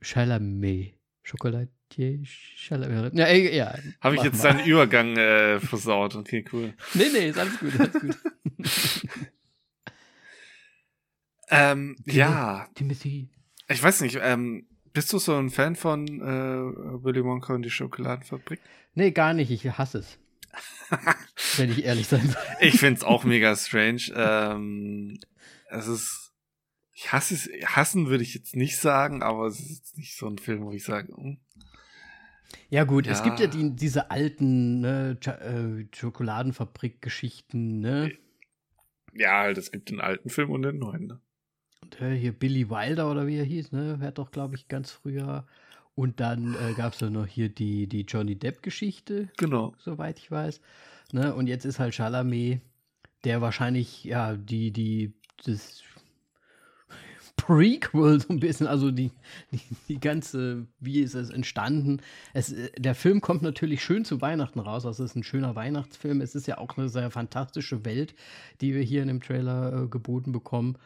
Chalamet. 0.00 0.94
Schokolatier, 1.22 2.20
Chalamet. 2.24 3.14
Ja, 3.14 3.28
ja, 3.28 3.74
Habe 4.00 4.16
ich 4.16 4.22
jetzt 4.22 4.42
mal. 4.42 4.54
seinen 4.54 4.66
Übergang 4.66 5.16
äh, 5.16 5.60
versaut. 5.60 6.16
Okay, 6.16 6.44
cool. 6.52 6.74
Nee, 6.94 7.06
nee, 7.12 7.28
ist 7.28 7.38
alles 7.38 7.58
gut, 7.58 7.78
alles 7.78 7.92
gut. 7.92 8.18
ähm, 11.48 11.96
ja. 12.06 12.66
Timothy. 12.74 13.28
Ich 13.68 13.82
weiß 13.82 14.00
nicht, 14.00 14.18
ähm, 14.20 14.66
bist 14.92 15.12
du 15.12 15.18
so 15.18 15.36
ein 15.36 15.50
Fan 15.50 15.76
von 15.76 16.06
äh, 16.06 17.04
Willy 17.04 17.24
Wonka 17.24 17.54
und 17.54 17.62
die 17.62 17.70
Schokoladenfabrik? 17.70 18.60
Nee, 18.94 19.12
gar 19.12 19.32
nicht. 19.32 19.50
Ich 19.50 19.64
hasse 19.78 19.98
es. 19.98 20.18
Wenn 21.56 21.70
ich 21.70 21.84
ehrlich 21.84 22.08
sein 22.08 22.28
soll. 22.28 22.42
Ich 22.60 22.78
finde 22.78 22.98
es 22.98 23.04
auch 23.04 23.24
mega 23.24 23.54
strange. 23.56 24.02
Ähm, 24.14 25.18
es 25.70 25.86
ist. 25.86 26.32
Ich 26.92 27.12
hasse 27.12 27.34
es. 27.34 27.48
Hassen 27.66 28.08
würde 28.08 28.22
ich 28.22 28.34
jetzt 28.34 28.56
nicht 28.56 28.78
sagen, 28.78 29.22
aber 29.22 29.46
es 29.46 29.60
ist 29.60 29.96
nicht 29.96 30.16
so 30.16 30.28
ein 30.28 30.38
Film, 30.38 30.64
wo 30.64 30.72
ich 30.72 30.84
sage. 30.84 31.14
Hm. 31.14 31.38
Ja, 32.68 32.84
gut, 32.84 33.06
ja. 33.06 33.12
es 33.12 33.22
gibt 33.22 33.40
ja 33.40 33.46
die, 33.46 33.74
diese 33.74 34.10
alten 34.10 34.80
ne, 34.80 35.18
äh, 35.24 35.86
Schokoladenfabrik-Geschichten, 35.94 37.80
ne? 37.80 38.12
Ja, 39.14 39.40
halt, 39.40 39.58
es 39.58 39.70
gibt 39.72 39.90
den 39.90 40.00
alten 40.00 40.30
Film 40.30 40.50
und 40.50 40.62
den 40.62 40.78
neuen, 40.78 41.06
ne? 41.06 41.20
Und 41.82 42.00
äh, 42.00 42.14
hier 42.14 42.32
Billy 42.32 42.70
Wilder 42.70 43.10
oder 43.10 43.26
wie 43.26 43.36
er 43.36 43.44
hieß, 43.44 43.72
ne? 43.72 43.96
Wer 43.98 44.12
doch, 44.12 44.30
glaube 44.30 44.54
ich, 44.54 44.68
ganz 44.68 44.90
früher. 44.90 45.46
Und 45.94 46.20
dann 46.20 46.54
äh, 46.54 46.72
gab 46.74 46.94
es 46.94 47.00
ja 47.00 47.10
noch 47.10 47.26
hier 47.26 47.48
die, 47.48 47.86
die 47.86 48.02
Johnny 48.02 48.36
Depp-Geschichte. 48.36 49.28
Genau. 49.36 49.74
Soweit 49.78 50.18
ich 50.18 50.30
weiß. 50.30 50.60
Ne? 51.12 51.34
Und 51.34 51.46
jetzt 51.46 51.64
ist 51.64 51.78
halt 51.78 51.94
Chalamet, 51.94 52.60
der 53.24 53.40
wahrscheinlich, 53.40 54.04
ja, 54.04 54.34
die, 54.34 54.72
die, 54.72 55.12
das 55.44 55.82
Prequel 57.36 58.20
so 58.20 58.28
ein 58.28 58.40
bisschen, 58.40 58.66
also 58.66 58.90
die, 58.90 59.10
die, 59.50 59.60
die, 59.88 60.00
ganze, 60.00 60.66
wie 60.78 61.00
ist 61.00 61.14
es 61.14 61.30
entstanden. 61.30 62.00
Es, 62.32 62.54
der 62.78 62.94
Film 62.94 63.20
kommt 63.20 63.42
natürlich 63.42 63.82
schön 63.82 64.04
zu 64.04 64.20
Weihnachten 64.20 64.60
raus, 64.60 64.86
also 64.86 65.02
es 65.02 65.10
ist 65.10 65.16
ein 65.16 65.24
schöner 65.24 65.56
Weihnachtsfilm. 65.56 66.20
Es 66.20 66.34
ist 66.34 66.46
ja 66.46 66.58
auch 66.58 66.76
eine 66.76 66.88
sehr 66.88 67.10
fantastische 67.10 67.84
Welt, 67.84 68.14
die 68.60 68.74
wir 68.74 68.82
hier 68.82 69.02
in 69.02 69.08
dem 69.08 69.20
Trailer 69.20 69.82
äh, 69.82 69.88
geboten 69.88 70.32
bekommen. 70.32 70.78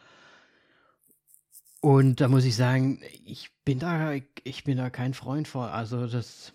Und 1.87 2.19
da 2.19 2.27
muss 2.27 2.43
ich 2.43 2.57
sagen, 2.57 2.99
ich 3.23 3.49
bin 3.63 3.79
da, 3.79 4.11
ich 4.43 4.65
bin 4.65 4.75
da 4.75 4.89
kein 4.89 5.13
Freund 5.13 5.47
vor. 5.47 5.71
Also 5.71 6.05
das, 6.05 6.51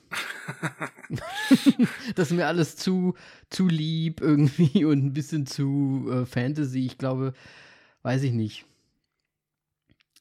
das 2.15 2.31
ist 2.31 2.37
mir 2.37 2.47
alles 2.49 2.77
zu, 2.77 3.15
zu 3.49 3.67
lieb 3.67 4.21
irgendwie 4.21 4.85
und 4.85 5.03
ein 5.03 5.15
bisschen 5.15 5.47
zu 5.47 6.07
äh, 6.13 6.27
Fantasy. 6.27 6.85
Ich 6.85 6.99
glaube, 6.99 7.33
weiß 8.03 8.25
ich 8.25 8.33
nicht. 8.33 8.67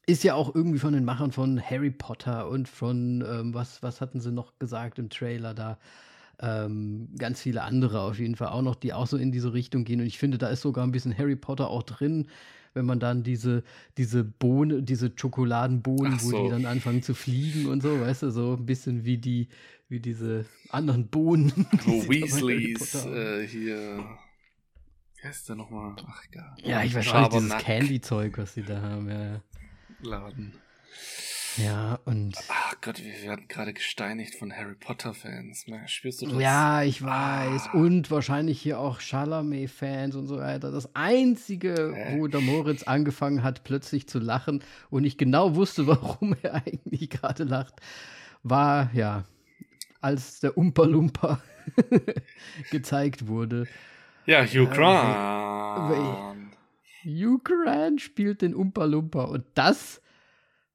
Ist 0.06 0.24
ja 0.24 0.34
auch 0.34 0.56
irgendwie 0.56 0.80
von 0.80 0.93
den 0.93 1.04
Machern 1.04 1.34
von 1.34 1.62
Harry 1.62 1.91
Potter 1.91 2.47
und 2.47 2.69
von, 2.69 3.21
ähm, 3.28 3.54
was, 3.54 3.84
was 3.84 4.00
hatten 4.00 4.21
sie 4.21 4.32
noch 4.32 4.60
gesagt 4.60 4.97
im 4.97 5.10
Trailer 5.10 5.54
da? 5.54 5.78
Ähm, 6.39 7.10
ganz 7.17 7.41
viele 7.41 7.63
andere 7.63 8.00
auf 8.00 8.17
jeden 8.17 8.38
Fall 8.38 8.47
auch 8.47 8.62
noch, 8.62 8.76
die 8.76 8.93
auch 8.93 9.08
so 9.08 9.17
in 9.17 9.34
diese 9.34 9.52
Richtung 9.52 9.84
gehen. 9.84 10.00
Und 10.00 10.08
ich 10.08 10.19
finde, 10.19 10.38
da 10.38 10.47
ist 10.47 10.62
sogar 10.62 10.86
ein 10.86 10.93
bisschen 10.93 11.17
Harry 11.17 11.36
Potter 11.36 11.67
auch 11.67 11.84
drin 11.84 12.30
wenn 12.73 12.86
man 12.86 12.99
dann 12.99 13.23
diese, 13.23 13.63
diese 13.97 14.23
Bohnen, 14.23 14.86
diese 14.86 15.12
Schokoladenbohnen, 15.15 16.19
so. 16.19 16.31
wo 16.31 16.43
die 16.43 16.49
dann 16.49 16.65
anfangen 16.65 17.03
zu 17.03 17.13
fliegen 17.13 17.67
und 17.67 17.81
so, 17.81 17.99
weißt 17.99 18.23
du, 18.23 18.31
so 18.31 18.53
ein 18.53 18.65
bisschen 18.65 19.05
wie 19.05 19.17
die, 19.17 19.49
wie 19.89 19.99
diese 19.99 20.45
anderen 20.69 21.07
Bohnen. 21.07 21.51
Wo 21.86 22.07
Weasleys 22.07 23.05
äh, 23.05 23.45
hier. 23.45 24.05
Wie 25.17 25.27
heißt 25.27 25.49
der 25.49 25.57
nochmal? 25.57 25.95
Ach 26.07 26.23
egal. 26.31 26.55
Ja, 26.63 26.84
ich 26.84 26.95
weiß 26.95 27.05
schon, 27.05 27.29
dieses 27.29 27.57
Candy-Zeug, 27.57 28.38
was 28.38 28.53
sie 28.53 28.63
da 28.63 28.81
haben, 28.81 29.10
ja. 29.10 29.41
Laden. 30.01 30.53
Ja, 31.57 31.99
und. 32.05 32.35
Ach 32.49 32.75
Gott, 32.81 33.03
wir 33.03 33.23
werden 33.23 33.47
gerade 33.47 33.73
gesteinigt 33.73 34.35
von 34.35 34.55
Harry 34.55 34.75
Potter-Fans. 34.75 35.65
Spürst 35.87 36.21
du 36.21 36.27
das? 36.27 36.39
Ja, 36.39 36.83
ich 36.83 37.01
weiß. 37.01 37.67
Ah. 37.67 37.77
Und 37.77 38.09
wahrscheinlich 38.09 38.61
hier 38.61 38.79
auch 38.79 38.99
Chalamet-Fans 39.01 40.15
und 40.15 40.27
so 40.27 40.37
weiter. 40.37 40.71
Das 40.71 40.95
Einzige, 40.95 41.93
äh. 41.93 42.17
wo 42.17 42.27
der 42.27 42.41
Moritz 42.41 42.83
angefangen 42.83 43.43
hat, 43.43 43.63
plötzlich 43.63 44.07
zu 44.07 44.19
lachen 44.19 44.63
und 44.89 45.03
ich 45.03 45.17
genau 45.17 45.55
wusste, 45.55 45.87
warum 45.87 46.35
er 46.41 46.55
eigentlich 46.65 47.09
gerade 47.09 47.43
lacht, 47.43 47.75
war, 48.43 48.89
ja, 48.93 49.25
als 49.99 50.39
der 50.39 50.57
Umpa 50.57 50.83
Lumpa 50.83 51.41
gezeigt 52.71 53.27
wurde. 53.27 53.67
Ja, 54.25 54.45
Hugh 54.45 54.67
Grant. 54.67 56.37
Äh, 57.03 57.09
Hugh 57.09 57.39
Grant 57.43 58.01
spielt 58.01 58.41
den 58.41 58.55
Umpa 58.55 58.85
Lumpa 58.85 59.23
und 59.23 59.43
das 59.55 60.01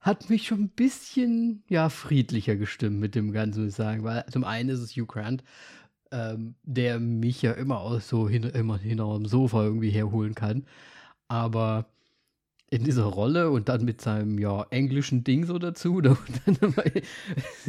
hat 0.06 0.30
mich 0.30 0.46
schon 0.46 0.60
ein 0.60 0.68
bisschen 0.68 1.64
ja 1.68 1.88
friedlicher 1.88 2.54
gestimmt 2.54 3.00
mit 3.00 3.16
dem 3.16 3.32
Ganzen, 3.32 3.64
muss 3.64 3.72
ich 3.72 3.76
sagen. 3.76 4.04
Weil 4.04 4.24
zum 4.30 4.44
einen 4.44 4.68
ist 4.70 4.78
es 4.78 4.92
Hugh 4.92 5.06
Grant, 5.06 5.42
ähm, 6.12 6.54
der 6.62 7.00
mich 7.00 7.42
ja 7.42 7.52
immer 7.52 7.80
aus 7.80 8.08
so 8.08 8.28
hin, 8.28 8.44
immer 8.44 8.78
hinter 8.78 9.12
dem 9.14 9.26
Sofa 9.26 9.64
irgendwie 9.64 9.90
herholen 9.90 10.36
kann. 10.36 10.64
Aber 11.26 11.86
in 12.70 12.84
dieser 12.84 13.04
Rolle 13.04 13.50
und 13.50 13.68
dann 13.68 13.84
mit 13.84 14.00
seinem 14.00 14.38
ja 14.38 14.64
englischen 14.70 15.24
Ding 15.24 15.44
so 15.44 15.58
dazu 15.58 16.00
dann 16.00 16.16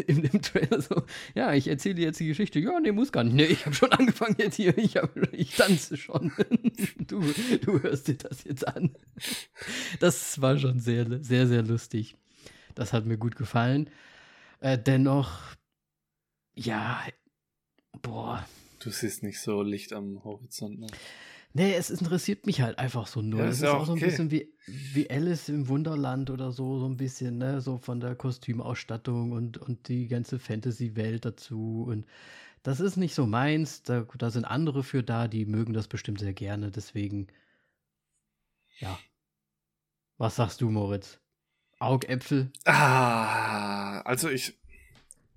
in 0.08 0.24
dem 0.24 0.42
Trailer 0.42 0.82
so 0.82 1.04
ja 1.36 1.54
ich 1.54 1.68
erzähle 1.68 2.02
jetzt 2.02 2.20
die 2.20 2.28
Geschichte. 2.28 2.60
Ja 2.60 2.80
nee 2.80 2.92
muss 2.92 3.12
gar 3.12 3.24
nicht. 3.24 3.36
Nee 3.36 3.46
ich 3.46 3.66
habe 3.66 3.76
schon 3.76 3.92
angefangen 3.92 4.36
jetzt 4.38 4.56
hier. 4.56 4.78
Ich, 4.78 4.98
hab, 4.98 5.12
ich 5.34 5.56
tanze 5.56 5.98
schon. 5.98 6.32
Du 7.08 7.22
du 7.66 7.82
hörst 7.82 8.08
dir 8.08 8.16
das 8.16 8.44
jetzt 8.44 8.68
an. 8.68 8.92
Das 10.00 10.40
war 10.42 10.58
schon 10.60 10.80
sehr 10.80 11.24
sehr 11.24 11.48
sehr 11.48 11.64
lustig 11.64 12.16
das 12.78 12.94
hat 12.94 13.06
mir 13.06 13.18
gut 13.18 13.36
gefallen. 13.36 13.90
Äh, 14.60 14.78
dennoch, 14.78 15.56
ja, 16.56 17.02
boah. 18.02 18.46
Du 18.80 18.92
siehst 18.92 19.24
nicht 19.24 19.40
so 19.40 19.62
Licht 19.62 19.94
am 19.94 20.24
Horizont, 20.24 20.80
ne? 20.80 20.88
Nee, 21.54 21.74
es 21.74 21.90
interessiert 21.90 22.46
mich 22.46 22.62
halt 22.62 22.78
einfach 22.78 23.08
so 23.08 23.22
nur. 23.22 23.40
Ja, 23.40 23.48
es 23.48 23.58
ist 23.58 23.64
auch, 23.64 23.80
auch 23.80 23.86
so 23.86 23.94
ein 23.94 23.98
okay. 23.98 24.06
bisschen 24.06 24.30
wie, 24.30 24.54
wie 24.68 25.10
Alice 25.10 25.50
im 25.50 25.68
Wunderland 25.68 26.30
oder 26.30 26.52
so, 26.52 26.78
so 26.78 26.86
ein 26.86 26.98
bisschen, 26.98 27.40
ne, 27.40 27.62
so 27.62 27.80
von 27.80 28.00
der 28.00 28.16
Kostümausstattung 28.16 29.32
und, 29.32 29.58
und 29.58 29.88
die 29.88 30.08
ganze 30.08 30.38
Fantasy-Welt 30.38 31.26
dazu. 31.26 31.86
Und 31.90 32.06
das 32.62 32.80
ist 32.80 32.98
nicht 32.98 33.16
so 33.16 33.26
meins. 33.26 33.82
Da, 33.82 34.06
da 34.18 34.30
sind 34.30 34.46
andere 34.46 34.84
für 34.84 35.02
da, 35.02 35.28
die 35.28 35.46
mögen 35.46 35.74
das 35.74 35.88
bestimmt 35.88 36.20
sehr 36.20 36.34
gerne. 36.34 36.70
Deswegen, 36.70 37.28
ja. 38.80 39.00
Was 40.20 40.36
sagst 40.36 40.62
du, 40.62 40.70
Moritz? 40.70 41.20
Augäpfel. 41.80 42.52
Ah, 42.66 44.02
also 44.02 44.30
ich, 44.30 44.58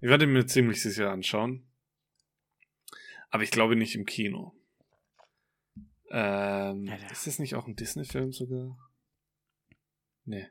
ich 0.00 0.08
werde 0.08 0.26
mir 0.26 0.46
ziemlich 0.46 0.82
sicher 0.82 1.10
anschauen. 1.10 1.66
Aber 3.30 3.42
ich 3.42 3.50
glaube 3.50 3.76
nicht 3.76 3.94
im 3.94 4.06
Kino. 4.06 4.54
Ähm, 6.10 6.86
ja, 6.86 6.96
ist 7.10 7.26
das 7.26 7.38
nicht 7.38 7.54
auch 7.54 7.68
ein 7.68 7.76
Disney-Film 7.76 8.32
sogar? 8.32 8.76
Nee. 10.24 10.48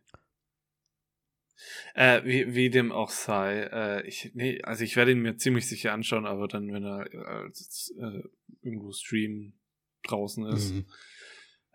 Äh, 1.94 2.24
wie, 2.24 2.56
wie 2.56 2.70
dem 2.70 2.94
auch 2.94 3.10
sei, 3.10 3.64
äh, 3.64 4.08
ich, 4.08 4.32
nee, 4.34 4.62
also 4.62 4.86
ich 4.86 4.96
werde 4.96 5.12
ihn 5.12 5.22
mir 5.22 5.36
ziemlich 5.36 5.68
sicher 5.68 5.92
anschauen, 5.92 6.26
aber 6.26 6.48
dann, 6.48 6.72
wenn 6.72 6.86
er 6.86 7.14
äh, 7.14 7.48
äh 7.48 8.24
irgendwo 8.62 8.92
streamen 8.92 9.60
draußen 10.04 10.46
ist. 10.48 10.74
Mhm. 10.74 10.86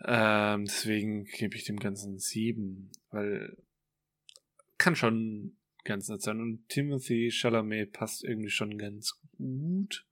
Ähm, 0.06 0.64
deswegen 0.64 1.24
gebe 1.24 1.56
ich 1.56 1.64
dem 1.64 1.78
Ganzen 1.78 2.18
sieben, 2.18 2.90
weil 3.10 3.56
kann 4.84 4.96
schon 4.96 5.56
ganz 5.84 6.08
nett 6.08 6.22
sein. 6.22 6.40
Und 6.40 6.68
Timothy 6.68 7.30
Chalamet 7.30 7.92
passt 7.92 8.22
irgendwie 8.22 8.50
schon 8.50 8.76
ganz 8.78 9.18
gut 9.36 10.06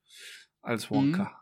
als 0.62 0.90
mhm. 0.90 0.94
Wonka. 0.94 1.38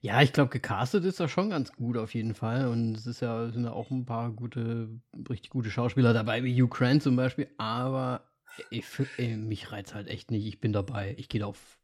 Ja, 0.00 0.20
ich 0.20 0.32
glaube, 0.32 0.50
gecastet 0.50 1.04
ist 1.04 1.20
er 1.20 1.28
schon 1.28 1.50
ganz 1.50 1.72
gut 1.72 1.96
auf 1.96 2.14
jeden 2.14 2.34
Fall. 2.34 2.68
Und 2.68 2.94
es 2.94 3.06
ist 3.06 3.20
ja, 3.20 3.50
sind 3.50 3.64
ja 3.64 3.72
auch 3.72 3.90
ein 3.90 4.04
paar 4.04 4.30
gute, 4.32 5.00
richtig 5.28 5.50
gute 5.50 5.70
Schauspieler 5.70 6.12
dabei, 6.12 6.44
wie 6.44 6.60
Hugh 6.60 6.68
Grant 6.68 7.02
zum 7.02 7.16
Beispiel. 7.16 7.48
Aber 7.56 8.28
ich, 8.70 8.84
ey, 9.16 9.36
mich 9.36 9.72
reizt 9.72 9.94
halt 9.94 10.08
echt 10.08 10.30
nicht. 10.30 10.46
Ich 10.46 10.60
bin 10.60 10.72
dabei. 10.72 11.14
Ich 11.18 11.28
gehe 11.28 11.46
auf 11.46 11.78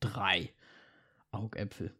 drei 0.00 0.52
Augäpfel. 1.30 1.94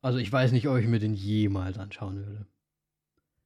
Also 0.00 0.18
ich 0.18 0.30
weiß 0.30 0.50
nicht, 0.52 0.66
ob 0.68 0.78
ich 0.78 0.86
mir 0.86 0.98
den 0.98 1.14
jemals 1.14 1.78
anschauen 1.78 2.16
würde. 2.16 2.46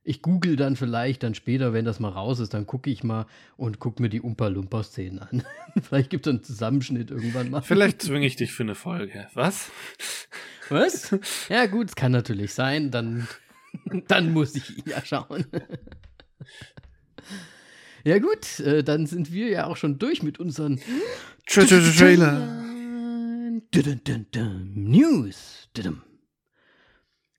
Ich 0.08 0.22
google 0.22 0.54
dann 0.54 0.76
vielleicht 0.76 1.24
dann 1.24 1.34
später, 1.34 1.72
wenn 1.72 1.84
das 1.84 1.98
mal 1.98 2.10
raus 2.10 2.38
ist, 2.38 2.54
dann 2.54 2.64
gucke 2.64 2.88
ich 2.88 3.02
mal 3.02 3.26
und 3.56 3.80
gucke 3.80 4.00
mir 4.00 4.08
die 4.08 4.20
Umpa-Lumpa-Szenen 4.20 5.18
an. 5.18 5.42
vielleicht 5.82 6.10
gibt 6.10 6.28
es 6.28 6.30
einen 6.30 6.44
Zusammenschnitt 6.44 7.10
irgendwann 7.10 7.50
mal. 7.50 7.60
Vielleicht 7.60 8.02
zwinge 8.02 8.24
ich 8.24 8.36
dich 8.36 8.52
für 8.52 8.62
eine 8.62 8.76
Folge. 8.76 9.26
Was? 9.34 9.68
Was? 10.68 11.12
Ja 11.48 11.66
gut, 11.66 11.88
es 11.88 11.96
kann 11.96 12.12
natürlich 12.12 12.54
sein. 12.54 12.92
Dann, 12.92 13.26
dann 14.06 14.32
muss 14.32 14.54
ich 14.54 14.78
ihn 14.78 14.84
ja 14.86 15.04
schauen. 15.04 15.44
ja 18.04 18.20
gut, 18.20 18.60
äh, 18.60 18.84
dann 18.84 19.06
sind 19.06 19.32
wir 19.32 19.48
ja 19.48 19.66
auch 19.66 19.76
schon 19.76 19.98
durch 19.98 20.22
mit 20.22 20.38
unseren 20.38 20.80
Tra 21.48 21.62
-tra 21.62 21.80
-tra 21.80 21.98
Trailer. 21.98 22.62
News. 24.72 25.68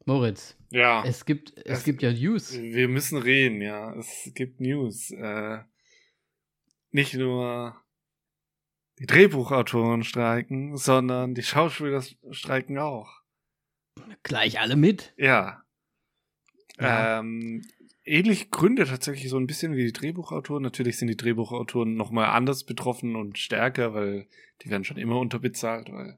Moritz. 0.08 0.56
Ja. 0.70 1.04
Es 1.06 1.26
gibt, 1.26 1.56
es, 1.58 1.80
es, 1.80 1.84
gibt 1.84 2.02
ja 2.02 2.14
News. 2.14 2.54
Wir 2.54 2.88
müssen 2.88 3.18
reden, 3.18 3.62
ja. 3.62 3.94
Es 3.96 4.32
gibt 4.34 4.62
News. 4.62 5.12
Äh, 5.12 5.60
nicht 6.92 7.14
nur 7.14 7.76
die 9.00 9.06
Drehbuchautoren 9.06 10.06
streiken, 10.06 10.78
sondern 10.78 11.36
die 11.36 11.44
Schauspieler 11.44 12.02
streiken 12.32 12.78
auch. 12.78 13.22
Gleich 14.24 14.62
alle 14.62 14.78
mit. 14.78 15.14
Ja. 15.18 15.64
ja. 16.80 17.20
Ähm, 17.20 17.64
ähnliche 18.06 18.48
Gründe 18.48 18.86
tatsächlich 18.86 19.30
so 19.30 19.38
ein 19.38 19.46
bisschen 19.48 19.76
wie 19.76 19.86
die 19.86 19.94
Drehbuchautoren. 19.94 20.64
Natürlich 20.64 20.98
sind 20.98 21.10
die 21.10 21.18
Drehbuchautoren 21.18 21.96
nochmal 21.96 22.30
anders 22.30 22.64
betroffen 22.64 23.18
und 23.18 23.38
stärker, 23.38 23.94
weil 23.94 24.28
die 24.62 24.70
werden 24.70 24.86
schon 24.86 24.98
immer 24.98 25.20
unterbezahlt, 25.20 25.92
weil 25.92 26.18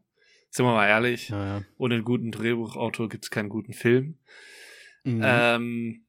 sind 0.50 0.66
wir 0.66 0.74
mal 0.74 0.88
ehrlich, 0.88 1.30
ja, 1.30 1.58
ja. 1.58 1.64
ohne 1.78 1.96
einen 1.96 2.04
guten 2.04 2.32
Drehbuchautor 2.32 3.10
gibt 3.10 3.26
es 3.26 3.32
keinen 3.32 3.50
guten 3.50 3.74
Film. 3.74 4.18
Mhm. 5.04 5.22
Ähm, 5.24 6.02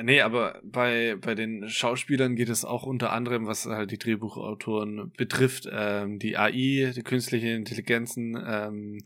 nee, 0.00 0.20
aber 0.20 0.60
bei, 0.64 1.16
bei 1.20 1.34
den 1.34 1.68
Schauspielern 1.68 2.34
geht 2.34 2.48
es 2.48 2.64
auch 2.64 2.84
unter 2.84 3.12
anderem, 3.12 3.46
was 3.46 3.66
halt 3.66 3.90
die 3.90 3.98
Drehbuchautoren 3.98 5.12
betrifft, 5.16 5.68
ähm, 5.70 6.18
die 6.18 6.36
AI, 6.36 6.92
die 6.94 7.02
künstliche 7.02 7.48
Intelligenzen, 7.48 8.42
ähm, 8.44 8.98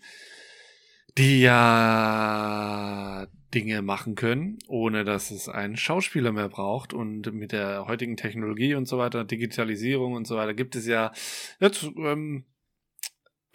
die 1.19 1.41
ja 1.41 3.27
Dinge 3.55 3.81
machen 3.81 4.17
können, 4.17 4.59
ohne 4.69 5.05
dass 5.05 5.31
es 5.31 5.49
einen 5.49 5.77
Schauspieler 5.77 6.31
mehr 6.33 6.49
braucht. 6.49 6.93
Und 6.93 7.33
mit 7.33 7.53
der 7.53 7.87
heutigen 7.87 8.17
Technologie 8.17 8.75
und 8.75 8.87
so 8.87 8.99
weiter, 8.99 9.25
Digitalisierung 9.25 10.13
und 10.13 10.27
so 10.27 10.37
weiter, 10.37 10.53
gibt 10.53 10.77
es 10.77 10.87
ja 10.87 11.13
jetzt 11.59 11.85
ähm, 11.97 12.45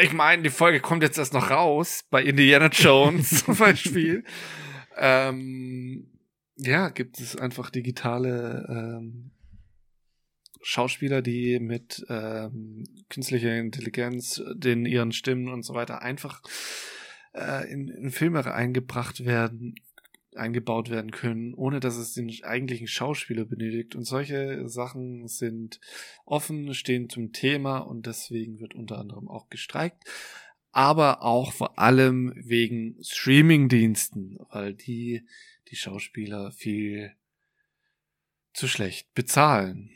ich 0.02 0.14
meine, 0.14 0.44
die 0.44 0.50
Folge 0.50 0.80
kommt 0.80 1.04
jetzt 1.04 1.18
erst 1.18 1.34
noch 1.34 1.50
raus 1.50 2.04
bei 2.10 2.24
Indiana 2.24 2.68
Jones 2.68 3.30
zum 3.46 3.56
Beispiel. 3.56 4.24
Ähm, 4.98 6.10
ja, 6.56 6.90
gibt 6.90 7.20
es 7.20 7.36
einfach 7.36 7.70
digitale 7.70 8.66
ähm, 8.70 9.32
Schauspieler, 10.62 11.22
die 11.22 11.60
mit 11.60 12.06
ähm, 12.10 12.84
künstlicher 13.10 13.58
Intelligenz, 13.58 14.42
den 14.54 14.86
ihren 14.86 15.12
Stimmen 15.12 15.48
und 15.48 15.64
so 15.64 15.74
weiter 15.74 16.02
einfach 16.02 16.42
äh, 17.34 17.72
in, 17.72 17.88
in 17.88 18.12
Filme 18.12 18.46
eingebracht 18.54 19.26
werden 19.26 19.76
eingebaut 20.36 20.90
werden 20.90 21.12
können, 21.12 21.54
ohne 21.54 21.80
dass 21.80 21.98
es 21.98 22.14
den 22.14 22.32
eigentlichen 22.44 22.88
Schauspieler 22.88 23.46
benötigt. 23.46 23.96
Und 23.96 24.06
solche 24.06 24.68
Sachen 24.68 25.28
sind 25.28 25.80
offen, 26.26 26.74
stehen 26.74 27.10
zum 27.10 27.34
Thema 27.34 27.80
und 27.80 28.06
deswegen 28.06 28.60
wird 28.60 28.74
unter 28.74 28.98
anderem 29.00 29.28
auch 29.28 29.50
gestreikt. 29.50 30.04
Aber 30.72 31.24
auch 31.24 31.52
vor 31.52 31.80
allem 31.80 32.34
wegen 32.36 32.96
Streamingdiensten, 33.02 34.40
weil 34.50 34.74
die 34.74 35.26
die 35.68 35.76
Schauspieler 35.76 36.52
viel 36.52 37.14
zu 38.54 38.68
schlecht 38.68 39.14
bezahlen. 39.14 39.90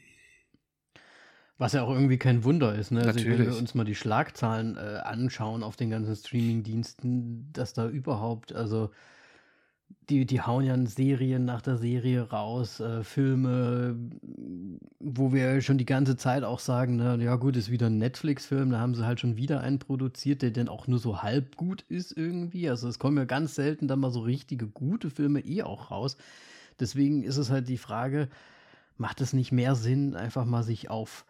Was 1.58 1.72
ja 1.72 1.84
auch 1.84 1.94
irgendwie 1.94 2.18
kein 2.18 2.44
Wunder 2.44 2.76
ist, 2.76 2.92
ne? 2.92 3.02
Also 3.02 3.24
wenn 3.24 3.40
wir 3.40 3.58
uns 3.58 3.76
mal 3.76 3.86
die 3.86 3.96
Schlagzahlen 3.96 4.76
äh, 4.76 5.00
anschauen 5.04 5.64
auf 5.64 5.78
den 5.78 5.90
ganzen 5.90 6.16
Streamingdiensten, 6.16 7.54
dass 7.54 7.74
da 7.74 7.88
überhaupt, 7.88 8.54
also 8.54 8.92
die, 10.10 10.26
die 10.26 10.42
hauen 10.42 10.66
ja 10.66 10.86
Serien 10.86 11.46
nach 11.46 11.62
der 11.62 11.78
Serie 11.78 12.30
raus, 12.30 12.80
äh, 12.80 13.04
Filme, 13.04 13.96
wo 15.00 15.34
wir 15.34 15.62
schon 15.62 15.78
die 15.78 15.86
ganze 15.86 16.16
Zeit 16.16 16.44
auch 16.44 16.60
sagen, 16.60 16.98
na, 16.98 17.16
ja 17.16 17.36
gut, 17.36 17.56
ist 17.56 17.72
wieder 17.72 17.88
ein 17.88 17.98
Netflix-Film, 17.98 18.72
da 18.72 18.80
haben 18.80 18.94
sie 18.94 19.06
halt 19.06 19.20
schon 19.20 19.38
wieder 19.38 19.62
einen 19.62 19.80
produziert, 19.80 20.42
der 20.42 20.52
dann 20.52 20.70
auch 20.70 20.88
nur 20.88 21.00
so 21.00 21.24
halb 21.24 21.56
gut 21.56 21.84
ist 21.90 22.16
irgendwie. 22.16 22.70
Also 22.70 22.88
es 22.88 23.00
kommen 23.00 23.18
ja 23.18 23.26
ganz 23.26 23.56
selten 23.56 23.88
dann 23.88 24.00
mal 24.00 24.12
so 24.12 24.22
richtige 24.22 24.68
gute 24.68 25.10
Filme 25.10 25.40
eh 25.40 25.64
auch 25.64 25.92
raus. 25.92 26.18
Deswegen 26.80 27.24
ist 27.24 27.38
es 27.38 27.50
halt 27.50 27.68
die 27.68 27.78
Frage, 27.78 28.30
macht 28.98 29.22
es 29.22 29.34
nicht 29.34 29.52
mehr 29.52 29.76
Sinn, 29.76 30.16
einfach 30.16 30.46
mal 30.46 30.64
sich 30.64 30.90
auf 30.90 31.26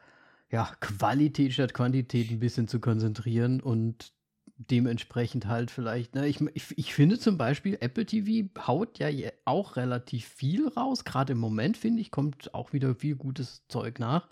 ja, 0.52 0.70
Qualität 0.80 1.54
statt 1.54 1.74
Quantität 1.74 2.30
ein 2.30 2.40
bisschen 2.40 2.68
zu 2.68 2.80
konzentrieren 2.80 3.62
und 3.62 4.14
dementsprechend 4.58 5.48
halt 5.48 5.70
vielleicht, 5.70 6.16
ne, 6.16 6.28
ich, 6.28 6.40
ich, 6.54 6.78
ich 6.78 6.94
finde 6.94 7.20
zum 7.20 7.38
Beispiel, 7.38 7.78
Apple 7.82 8.06
TV 8.06 8.50
haut 8.66 9.00
ja 9.00 9.10
auch 9.44 9.76
relativ 9.76 10.26
viel 10.26 10.68
raus. 10.70 11.04
Gerade 11.04 11.34
im 11.34 11.40
Moment, 11.40 11.78
finde 11.78 12.02
ich, 12.02 12.12
kommt 12.12 12.54
auch 12.54 12.72
wieder 12.74 12.96
viel 12.96 13.16
gutes 13.16 13.68
Zeug 13.68 14.00
nach. 14.00 14.30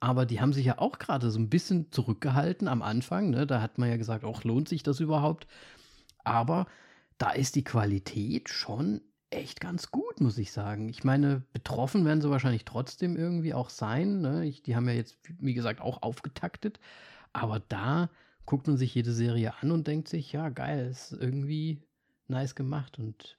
Aber 0.00 0.26
die 0.26 0.40
haben 0.40 0.52
sich 0.52 0.66
ja 0.66 0.78
auch 0.78 0.98
gerade 0.98 1.30
so 1.30 1.38
ein 1.38 1.50
bisschen 1.50 1.90
zurückgehalten 1.90 2.68
am 2.68 2.82
Anfang. 2.82 3.30
Ne? 3.30 3.46
Da 3.46 3.60
hat 3.60 3.78
man 3.78 3.88
ja 3.88 3.96
gesagt, 3.96 4.24
auch 4.24 4.44
lohnt 4.44 4.68
sich 4.68 4.82
das 4.82 5.00
überhaupt. 5.00 5.46
Aber 6.24 6.66
da 7.18 7.30
ist 7.30 7.54
die 7.54 7.64
Qualität 7.64 8.48
schon 8.48 9.00
echt 9.30 9.60
ganz 9.60 9.90
gut, 9.90 10.20
muss 10.20 10.38
ich 10.38 10.52
sagen. 10.52 10.88
Ich 10.88 11.04
meine, 11.04 11.42
betroffen 11.52 12.04
werden 12.04 12.20
sie 12.20 12.30
wahrscheinlich 12.30 12.64
trotzdem 12.64 13.16
irgendwie 13.16 13.54
auch 13.54 13.70
sein. 13.70 14.20
Ne? 14.20 14.46
Ich, 14.46 14.62
die 14.62 14.76
haben 14.76 14.88
ja 14.88 14.94
jetzt, 14.94 15.16
wie 15.38 15.54
gesagt, 15.54 15.80
auch 15.80 16.02
aufgetaktet. 16.02 16.78
Aber 17.32 17.60
da 17.60 18.08
guckt 18.46 18.66
man 18.66 18.76
sich 18.76 18.94
jede 18.94 19.12
Serie 19.12 19.54
an 19.60 19.70
und 19.70 19.86
denkt 19.86 20.08
sich, 20.08 20.32
ja, 20.32 20.48
geil, 20.48 20.88
ist 20.90 21.12
irgendwie 21.12 21.82
nice 22.28 22.54
gemacht 22.54 22.98
und 22.98 23.38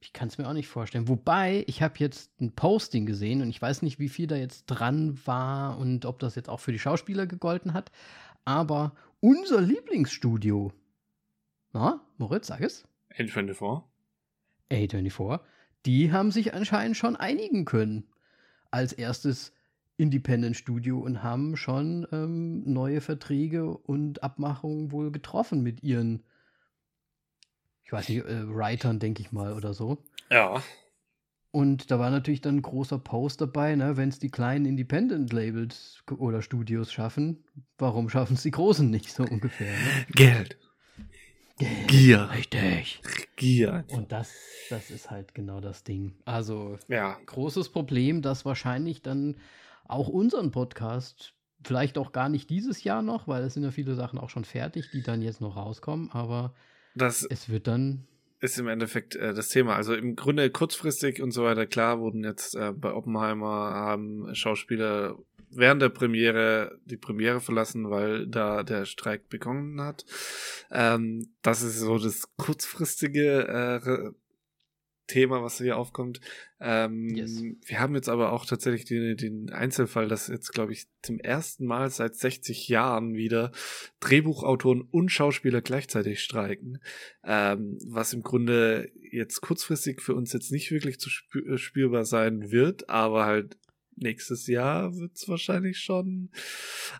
ich 0.00 0.12
kann 0.12 0.28
es 0.28 0.36
mir 0.36 0.48
auch 0.48 0.52
nicht 0.52 0.68
vorstellen. 0.68 1.06
Wobei, 1.06 1.64
ich 1.68 1.80
habe 1.80 1.94
jetzt 1.98 2.40
ein 2.40 2.52
Posting 2.52 3.06
gesehen 3.06 3.40
und 3.40 3.48
ich 3.50 3.62
weiß 3.62 3.82
nicht, 3.82 4.00
wie 4.00 4.08
viel 4.08 4.26
da 4.26 4.34
jetzt 4.34 4.66
dran 4.66 5.18
war 5.26 5.78
und 5.78 6.06
ob 6.06 6.18
das 6.18 6.34
jetzt 6.34 6.48
auch 6.48 6.58
für 6.58 6.72
die 6.72 6.80
Schauspieler 6.80 7.26
gegolten 7.26 7.72
hat. 7.72 7.92
Aber 8.44 8.94
unser 9.20 9.60
Lieblingsstudio, 9.60 10.72
na, 11.72 12.00
Moritz, 12.18 12.48
sag 12.48 12.62
es. 12.62 12.84
A24. 13.16 13.82
A24. 14.70 15.40
Die 15.86 16.10
haben 16.10 16.32
sich 16.32 16.52
anscheinend 16.52 16.96
schon 16.96 17.14
einigen 17.14 17.64
können. 17.64 18.08
Als 18.72 18.92
erstes 18.92 19.52
Independent 19.96 20.56
Studio 20.56 20.98
und 20.98 21.22
haben 21.22 21.56
schon 21.56 22.06
ähm, 22.12 22.62
neue 22.64 23.00
Verträge 23.00 23.76
und 23.76 24.22
Abmachungen 24.22 24.90
wohl 24.90 25.12
getroffen 25.12 25.62
mit 25.62 25.82
ihren, 25.82 26.24
ich 27.84 27.92
weiß 27.92 28.08
nicht, 28.08 28.24
äh, 28.24 28.48
Writern, 28.48 28.98
denke 28.98 29.22
ich 29.22 29.32
mal, 29.32 29.52
oder 29.52 29.74
so. 29.74 29.98
Ja. 30.30 30.62
Und 31.50 31.90
da 31.90 31.98
war 31.98 32.10
natürlich 32.10 32.40
dann 32.40 32.56
ein 32.56 32.62
großer 32.62 32.98
Post 32.98 33.42
dabei, 33.42 33.76
ne, 33.76 33.98
wenn 33.98 34.08
es 34.08 34.18
die 34.18 34.30
kleinen 34.30 34.64
Independent-Labels 34.64 36.02
oder 36.16 36.40
Studios 36.40 36.90
schaffen, 36.90 37.44
warum 37.76 38.08
schaffen 38.08 38.34
es 38.34 38.42
die 38.42 38.50
großen 38.50 38.90
nicht 38.90 39.12
so 39.12 39.24
ungefähr? 39.24 39.70
Ne? 39.70 40.06
Geld. 40.14 40.58
Geld. 41.58 41.88
Gier. 41.88 42.30
Richtig. 42.30 43.02
Gier. 43.36 43.84
Und 43.88 44.10
das, 44.12 44.32
das 44.70 44.90
ist 44.90 45.10
halt 45.10 45.34
genau 45.34 45.60
das 45.60 45.84
Ding. 45.84 46.14
Also, 46.24 46.78
ja. 46.88 47.18
großes 47.26 47.68
Problem, 47.68 48.22
das 48.22 48.46
wahrscheinlich 48.46 49.02
dann 49.02 49.36
auch 49.92 50.08
unseren 50.08 50.50
Podcast, 50.50 51.34
vielleicht 51.64 51.98
auch 51.98 52.12
gar 52.12 52.28
nicht 52.28 52.50
dieses 52.50 52.84
Jahr 52.84 53.02
noch, 53.02 53.28
weil 53.28 53.44
es 53.44 53.54
sind 53.54 53.62
ja 53.62 53.70
viele 53.70 53.94
Sachen 53.94 54.18
auch 54.18 54.30
schon 54.30 54.44
fertig, 54.44 54.90
die 54.90 55.02
dann 55.02 55.22
jetzt 55.22 55.40
noch 55.40 55.56
rauskommen, 55.56 56.10
aber 56.10 56.54
das 56.94 57.24
es 57.24 57.48
wird 57.48 57.66
dann. 57.66 58.06
Ist 58.40 58.58
im 58.58 58.66
Endeffekt 58.66 59.14
äh, 59.14 59.34
das 59.34 59.50
Thema. 59.50 59.76
Also 59.76 59.94
im 59.94 60.16
Grunde 60.16 60.50
kurzfristig 60.50 61.22
und 61.22 61.30
so 61.30 61.44
weiter, 61.44 61.64
klar, 61.64 62.00
wurden 62.00 62.24
jetzt 62.24 62.56
äh, 62.56 62.72
bei 62.72 62.92
Oppenheimer 62.92 63.46
haben 63.46 64.34
Schauspieler 64.34 65.16
während 65.54 65.82
der 65.82 65.90
Premiere 65.90 66.78
die 66.84 66.96
Premiere 66.96 67.40
verlassen, 67.40 67.90
weil 67.90 68.26
da 68.26 68.62
der 68.62 68.84
Streik 68.84 69.28
begonnen 69.28 69.80
hat. 69.80 70.04
Ähm, 70.70 71.28
das 71.42 71.62
ist 71.62 71.78
so 71.78 71.98
das 71.98 72.34
kurzfristige 72.36 73.46
äh, 73.46 74.10
Thema, 75.12 75.42
was 75.42 75.58
hier 75.58 75.76
aufkommt. 75.76 76.20
Ähm, 76.60 77.08
yes. 77.14 77.42
Wir 77.66 77.80
haben 77.80 77.94
jetzt 77.94 78.08
aber 78.08 78.32
auch 78.32 78.46
tatsächlich 78.46 78.84
den, 78.84 79.16
den 79.16 79.50
Einzelfall, 79.50 80.08
dass 80.08 80.28
jetzt, 80.28 80.52
glaube 80.52 80.72
ich, 80.72 80.86
zum 81.02 81.18
ersten 81.18 81.66
Mal 81.66 81.90
seit 81.90 82.14
60 82.14 82.68
Jahren 82.68 83.14
wieder 83.14 83.52
Drehbuchautoren 84.00 84.80
und 84.80 85.10
Schauspieler 85.10 85.60
gleichzeitig 85.60 86.20
streiken, 86.20 86.78
ähm, 87.24 87.78
was 87.84 88.12
im 88.12 88.22
Grunde 88.22 88.90
jetzt 89.10 89.40
kurzfristig 89.40 90.00
für 90.00 90.14
uns 90.14 90.32
jetzt 90.32 90.50
nicht 90.50 90.70
wirklich 90.70 90.98
zu 90.98 91.10
spür 91.10 91.58
spürbar 91.58 92.04
sein 92.04 92.50
wird, 92.50 92.88
aber 92.88 93.26
halt 93.26 93.58
nächstes 93.96 94.46
Jahr 94.46 94.96
wird 94.96 95.12
es 95.14 95.28
wahrscheinlich 95.28 95.78
schon. 95.78 96.30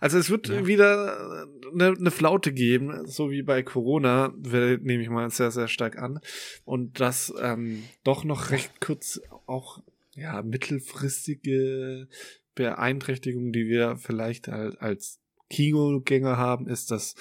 Also 0.00 0.18
es 0.18 0.31
wird 0.31 0.48
ja. 0.48 0.66
wieder 0.66 1.46
eine, 1.72 1.94
eine 1.98 2.11
Flaute 2.11 2.52
geben, 2.52 3.07
so 3.07 3.31
wie 3.31 3.42
bei 3.42 3.62
Corona, 3.62 4.33
nehme 4.37 5.02
ich 5.02 5.09
mal 5.09 5.31
sehr, 5.31 5.50
sehr 5.50 5.68
stark 5.68 5.98
an. 5.98 6.20
Und 6.64 7.00
das 7.00 7.33
ähm, 7.40 7.85
doch 8.05 8.24
noch 8.24 8.50
recht 8.50 8.81
kurz 8.81 9.20
auch 9.46 9.83
ja 10.14 10.42
mittelfristige 10.42 12.09
Beeinträchtigung, 12.55 13.52
die 13.52 13.66
wir 13.66 13.96
vielleicht 13.96 14.48
halt 14.48 14.81
als 14.81 15.20
Kinogänger 15.48 16.37
haben, 16.37 16.66
ist, 16.66 16.90
dass 16.90 17.14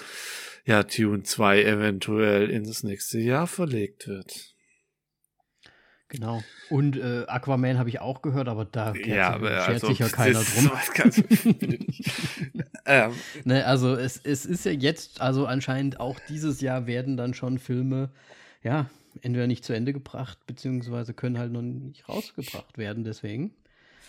ja 0.64 0.82
Tune 0.84 1.22
2 1.22 1.64
eventuell 1.64 2.50
ins 2.50 2.82
nächste 2.82 3.18
Jahr 3.18 3.46
verlegt 3.46 4.08
wird. 4.08 4.51
Genau. 6.12 6.42
Und 6.68 6.98
äh, 6.98 7.24
Aquaman 7.26 7.78
habe 7.78 7.88
ich 7.88 8.00
auch 8.00 8.20
gehört, 8.20 8.46
aber 8.46 8.66
da 8.66 8.92
ja, 8.94 9.32
sich, 9.32 9.48
schert 9.48 9.68
also, 9.68 9.86
sich 9.86 9.98
ja 9.98 10.08
keiner 10.08 10.42
drum. 10.42 10.70
ähm. 12.84 13.12
ne, 13.44 13.64
also 13.64 13.94
es, 13.94 14.20
es 14.22 14.44
ist 14.44 14.66
ja 14.66 14.72
jetzt, 14.72 15.22
also 15.22 15.46
anscheinend 15.46 16.00
auch 16.00 16.20
dieses 16.28 16.60
Jahr 16.60 16.86
werden 16.86 17.16
dann 17.16 17.32
schon 17.32 17.58
Filme, 17.58 18.10
ja, 18.62 18.90
entweder 19.22 19.46
nicht 19.46 19.64
zu 19.64 19.72
Ende 19.72 19.94
gebracht, 19.94 20.38
beziehungsweise 20.46 21.14
können 21.14 21.38
halt 21.38 21.50
noch 21.50 21.62
nicht 21.62 22.06
rausgebracht 22.10 22.76
werden, 22.76 23.04
deswegen. 23.04 23.54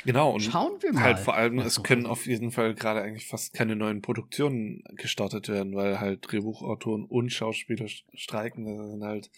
Genau, 0.03 0.33
und 0.33 0.41
schauen 0.41 0.73
wir 0.81 0.91
mal. 0.91 1.03
Halt 1.03 1.19
vor 1.19 1.35
allem, 1.35 1.59
es 1.59 1.83
können 1.83 2.05
auf 2.05 2.25
jeden 2.25 2.51
Fall 2.51 2.73
gerade 2.73 3.01
eigentlich 3.01 3.27
fast 3.27 3.53
keine 3.53 3.77
neuen 3.77 4.01
Produktionen 4.01 4.83
gestartet 4.97 5.47
werden, 5.47 5.73
weil 5.73 6.01
halt 6.01 6.29
Drehbuchautoren 6.29 7.05
und 7.05 7.31
Schauspieler 7.31 7.87
streiken. 7.87 8.65
Das 8.65 8.91
sind 8.91 9.03
halt 9.05 9.31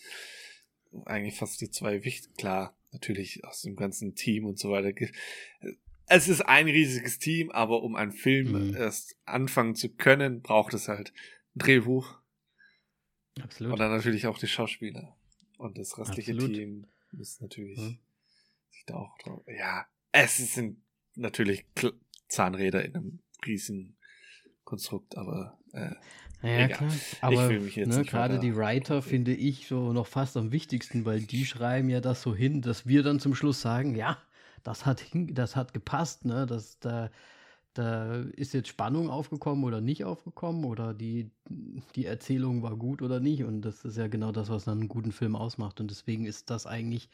eigentlich 1.05 1.36
fast 1.36 1.62
die 1.62 1.69
zwei 1.69 2.03
wichtig, 2.03 2.36
klar, 2.38 2.75
natürlich 2.91 3.43
aus 3.45 3.62
dem 3.62 3.75
ganzen 3.75 4.15
Team 4.15 4.45
und 4.45 4.60
so 4.60 4.71
weiter. 4.71 4.93
Es 6.08 6.27
ist 6.27 6.41
ein 6.41 6.67
riesiges 6.67 7.19
Team, 7.19 7.51
aber 7.51 7.84
um 7.84 7.95
einen 7.95 8.12
Film 8.12 8.69
mhm. 8.69 8.75
erst 8.75 9.15
anfangen 9.25 9.75
zu 9.75 9.89
können, 9.89 10.41
braucht 10.41 10.73
es 10.73 10.88
halt 10.88 11.12
ein 11.55 11.60
Drehbuch. 11.60 12.19
Absolut. 13.41 13.73
Und 13.73 13.79
dann 13.79 13.91
natürlich 13.91 14.27
auch 14.27 14.38
die 14.38 14.47
Schauspieler. 14.47 15.15
Und 15.58 15.77
das 15.77 15.97
restliche 15.97 16.34
Absolut. 16.34 16.55
Team 16.55 16.88
muss 17.12 17.41
natürlich 17.41 17.79
mhm. 17.79 17.99
sich 18.71 18.86
da 18.86 18.95
auch 18.95 19.17
drauf. 19.19 19.43
Ja, 19.47 19.86
es 20.12 20.38
sind 20.38 20.81
natürlich 21.15 21.65
Zahnräder 22.27 22.84
in 22.86 22.95
einem 22.95 23.19
riesen 23.45 23.97
Konstrukt, 24.63 25.17
aber 25.17 25.60
äh, 25.73 25.95
ja, 26.45 26.67
klar. 26.67 26.91
Aber 27.21 27.49
ne, 27.49 28.03
gerade 28.03 28.39
die 28.39 28.55
Writer 28.55 29.01
finde 29.01 29.34
ich 29.34 29.67
so 29.67 29.93
noch 29.93 30.08
fast 30.08 30.38
am 30.38 30.51
wichtigsten, 30.51 31.05
weil 31.05 31.21
die 31.21 31.45
schreiben 31.45 31.89
ja 31.89 32.01
das 32.01 32.21
so 32.21 32.36
hin, 32.36 32.62
dass 32.62 32.86
wir 32.86 33.03
dann 33.03 33.19
zum 33.19 33.36
Schluss 33.36 33.62
sagen, 33.62 33.95
ja, 33.95 34.17
das 34.63 34.86
hat, 34.86 35.05
das 35.13 35.55
hat 35.55 35.73
gepasst, 35.73 36.25
ne? 36.25 36.45
Das, 36.45 36.79
da, 36.79 37.12
da 37.73 38.21
ist 38.21 38.53
jetzt 38.53 38.69
Spannung 38.69 39.10
aufgekommen 39.10 39.63
oder 39.63 39.81
nicht 39.81 40.05
aufgekommen 40.05 40.65
oder 40.65 40.93
die, 40.93 41.29
die 41.95 42.05
Erzählung 42.05 42.63
war 42.63 42.75
gut 42.75 43.01
oder 43.01 43.19
nicht. 43.19 43.43
Und 43.43 43.62
das 43.62 43.86
ist 43.86 43.97
ja 43.97 44.08
genau 44.08 44.31
das, 44.31 44.49
was 44.49 44.65
dann 44.65 44.79
einen 44.79 44.88
guten 44.88 45.12
Film 45.12 45.36
ausmacht. 45.36 45.79
Und 45.79 45.91
deswegen 45.91 46.25
ist 46.25 46.49
das 46.49 46.65
eigentlich, 46.65 47.10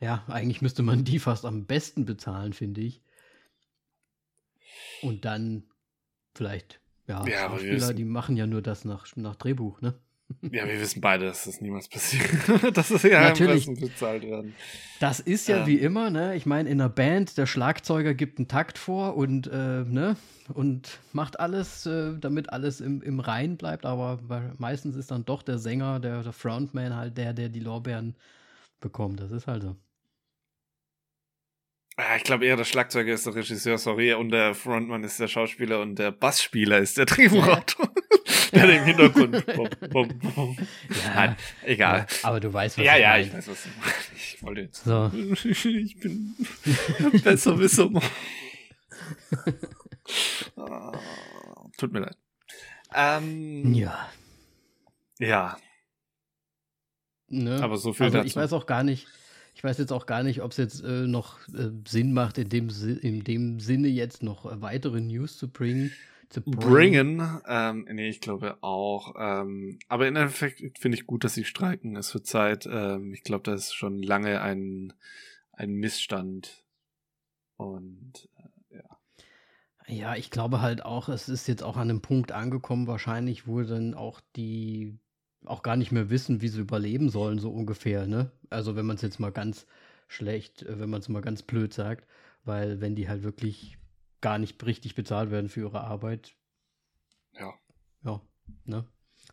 ja, 0.00 0.24
eigentlich 0.28 0.62
müsste 0.62 0.82
man 0.82 1.04
die 1.04 1.18
fast 1.18 1.44
am 1.44 1.66
besten 1.66 2.04
bezahlen, 2.04 2.52
finde 2.52 2.80
ich. 2.80 3.02
Und 5.02 5.24
dann 5.24 5.64
vielleicht 6.34 6.80
ja, 7.06 7.26
ja 7.26 7.48
Schauspieler, 7.48 7.94
die 7.94 8.04
machen 8.04 8.36
ja 8.36 8.46
nur 8.46 8.62
das 8.62 8.84
nach, 8.84 9.06
nach 9.16 9.36
Drehbuch, 9.36 9.80
ne? 9.80 9.94
Ja, 10.40 10.66
wir 10.66 10.80
wissen 10.80 11.02
beide, 11.02 11.26
dass 11.26 11.44
das 11.44 11.60
niemals 11.60 11.88
passiert. 11.88 12.30
dass 12.76 12.90
es 12.90 13.02
ja 13.02 13.20
Natürlich. 13.20 13.66
bezahlt 13.66 14.22
werden. 14.22 14.54
Das 14.98 15.20
ist 15.20 15.48
ja 15.48 15.58
ähm. 15.60 15.66
wie 15.66 15.76
immer, 15.76 16.08
ne? 16.08 16.34
Ich 16.34 16.46
meine, 16.46 16.68
in 16.70 16.80
einer 16.80 16.88
Band, 16.88 17.36
der 17.36 17.46
Schlagzeuger 17.46 18.14
gibt 18.14 18.38
einen 18.38 18.48
Takt 18.48 18.78
vor 18.78 19.16
und, 19.16 19.46
äh, 19.48 19.84
ne? 19.84 20.16
Und 20.52 20.98
macht 21.12 21.40
alles, 21.40 21.86
äh, 21.86 22.18
damit 22.18 22.50
alles 22.50 22.80
im, 22.80 23.02
im 23.02 23.20
Rein 23.20 23.56
bleibt, 23.56 23.86
aber 23.86 24.18
meistens 24.58 24.96
ist 24.96 25.10
dann 25.10 25.24
doch 25.24 25.42
der 25.42 25.58
Sänger, 25.58 26.00
der, 26.00 26.22
der 26.22 26.32
Frontman 26.32 26.94
halt 26.94 27.16
der, 27.16 27.32
der 27.32 27.48
die 27.48 27.60
Lorbeeren 27.60 28.14
bekommt. 28.80 29.20
Das 29.20 29.30
ist 29.30 29.46
halt 29.46 29.62
so. 29.62 29.76
Ah, 31.96 32.16
ich 32.16 32.24
glaube 32.24 32.44
eher, 32.44 32.56
der 32.56 32.64
Schlagzeuger 32.64 33.14
ist 33.14 33.24
der 33.24 33.36
Regisseur, 33.36 33.78
sorry, 33.78 34.14
und 34.14 34.30
der 34.30 34.54
Frontmann 34.54 35.04
ist 35.04 35.20
der 35.20 35.28
Schauspieler 35.28 35.80
und 35.80 35.96
der 35.96 36.10
Bassspieler 36.10 36.78
ist 36.78 36.98
der 36.98 37.06
Drehbuchautor. 37.06 37.88
der 38.52 38.78
im 38.78 38.84
Hintergrund. 38.84 39.46
Bum, 39.54 39.68
bum, 39.90 40.18
bum. 40.34 40.56
Ja, 40.88 41.14
Nein, 41.14 41.36
egal. 41.62 41.98
Ja, 42.10 42.28
aber 42.28 42.40
du 42.40 42.52
weißt, 42.52 42.78
was 42.78 42.84
ja, 42.84 42.94
ich 42.94 43.00
ja. 43.00 43.16
Ja, 43.16 43.22
ich 43.22 43.32
weiß, 43.32 43.48
was 43.48 43.62
du 43.62 43.68
meinst. 43.80 44.12
Ich 44.16 44.42
wollte 44.42 44.60
jetzt. 44.62 44.84
So. 44.84 45.10
ich 45.44 46.00
bin 46.00 46.34
besser 47.22 47.58
Wissung. 47.58 48.00
Ah, 50.56 50.92
tut 51.76 51.92
mir 51.92 52.00
leid. 52.00 52.16
Ähm, 52.92 53.72
ja. 53.74 54.08
Ja. 55.18 55.58
Ne? 57.28 57.60
Aber 57.62 57.76
so 57.76 57.92
viel 57.92 58.06
also 58.06 58.18
dazu. 58.18 58.26
Ich 58.26 58.36
weiß 58.36 58.52
auch 58.52 58.66
gar 58.66 58.82
nicht 58.82 59.06
ich 59.54 59.62
weiß 59.62 59.78
jetzt 59.78 59.92
auch 59.92 60.06
gar 60.06 60.22
nicht, 60.22 60.42
ob 60.42 60.50
es 60.50 60.56
jetzt 60.56 60.82
äh, 60.82 61.06
noch 61.06 61.38
äh, 61.48 61.70
Sinn 61.86 62.12
macht, 62.12 62.38
in 62.38 62.48
dem, 62.48 62.68
in 63.00 63.22
dem 63.24 63.60
Sinne 63.60 63.88
jetzt 63.88 64.22
noch 64.22 64.50
äh, 64.50 64.60
weitere 64.60 65.00
News 65.00 65.38
zu 65.38 65.48
bringen. 65.48 65.92
Zu 66.28 66.42
bringen, 66.42 67.40
ähm, 67.46 67.86
nee, 67.92 68.08
ich 68.08 68.20
glaube 68.20 68.58
auch. 68.62 69.14
Ähm, 69.16 69.78
aber 69.88 70.08
in 70.08 70.16
Endeffekt 70.16 70.78
finde 70.78 70.98
ich 70.98 71.06
gut, 71.06 71.22
dass 71.22 71.34
sie 71.34 71.44
streiken. 71.44 71.94
Es 71.96 72.12
wird 72.12 72.26
Zeit. 72.26 72.66
Ähm, 72.70 73.12
ich 73.12 73.22
glaube, 73.22 73.44
da 73.44 73.54
ist 73.54 73.72
schon 73.72 74.02
lange 74.02 74.40
ein, 74.40 74.92
ein 75.52 75.74
Missstand. 75.74 76.64
Und 77.56 78.28
äh, 78.70 78.78
ja. 78.78 78.98
Ja, 79.86 80.16
ich 80.16 80.30
glaube 80.30 80.60
halt 80.60 80.84
auch, 80.84 81.08
es 81.08 81.28
ist 81.28 81.46
jetzt 81.46 81.62
auch 81.62 81.76
an 81.76 81.90
einem 81.90 82.00
Punkt 82.02 82.32
angekommen, 82.32 82.88
wahrscheinlich, 82.88 83.46
wo 83.46 83.62
dann 83.62 83.94
auch 83.94 84.20
die 84.34 84.98
auch 85.46 85.62
gar 85.62 85.76
nicht 85.76 85.92
mehr 85.92 86.10
wissen, 86.10 86.40
wie 86.40 86.48
sie 86.48 86.60
überleben 86.60 87.10
sollen, 87.10 87.38
so 87.38 87.50
ungefähr, 87.50 88.06
ne? 88.06 88.30
Also 88.50 88.76
wenn 88.76 88.86
man 88.86 88.96
es 88.96 89.02
jetzt 89.02 89.20
mal 89.20 89.32
ganz 89.32 89.66
schlecht, 90.08 90.62
äh, 90.62 90.78
wenn 90.78 90.90
man 90.90 91.00
es 91.00 91.08
mal 91.08 91.22
ganz 91.22 91.42
blöd 91.42 91.72
sagt, 91.72 92.08
weil 92.44 92.80
wenn 92.80 92.94
die 92.94 93.08
halt 93.08 93.22
wirklich 93.22 93.78
gar 94.20 94.38
nicht 94.38 94.64
richtig 94.64 94.94
bezahlt 94.94 95.30
werden 95.30 95.48
für 95.48 95.60
ihre 95.60 95.82
Arbeit, 95.82 96.34
ja, 97.32 97.52
ja, 98.04 98.20
ne? 98.64 98.84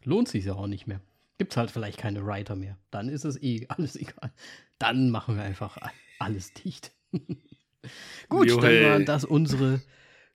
Lohnt 0.04 0.28
sich 0.28 0.46
ja 0.46 0.54
auch 0.54 0.68
nicht 0.68 0.88
mehr. 0.88 1.02
Gibt's 1.38 1.58
halt 1.58 1.72
vielleicht 1.72 1.98
keine 1.98 2.26
Writer 2.26 2.56
mehr. 2.56 2.78
Dann 2.92 3.10
ist 3.10 3.26
es 3.26 3.42
eh 3.42 3.66
alles 3.70 3.96
egal. 3.96 4.32
Dann 4.80 5.12
machen 5.12 5.36
wir 5.36 5.44
einfach 5.44 5.78
alles 6.20 6.54
dicht. 6.54 6.92
Gut, 8.30 8.48
jo, 8.48 8.60
dann 8.60 8.84
waren 8.84 9.06
das 9.06 9.26
unsere 9.26 9.82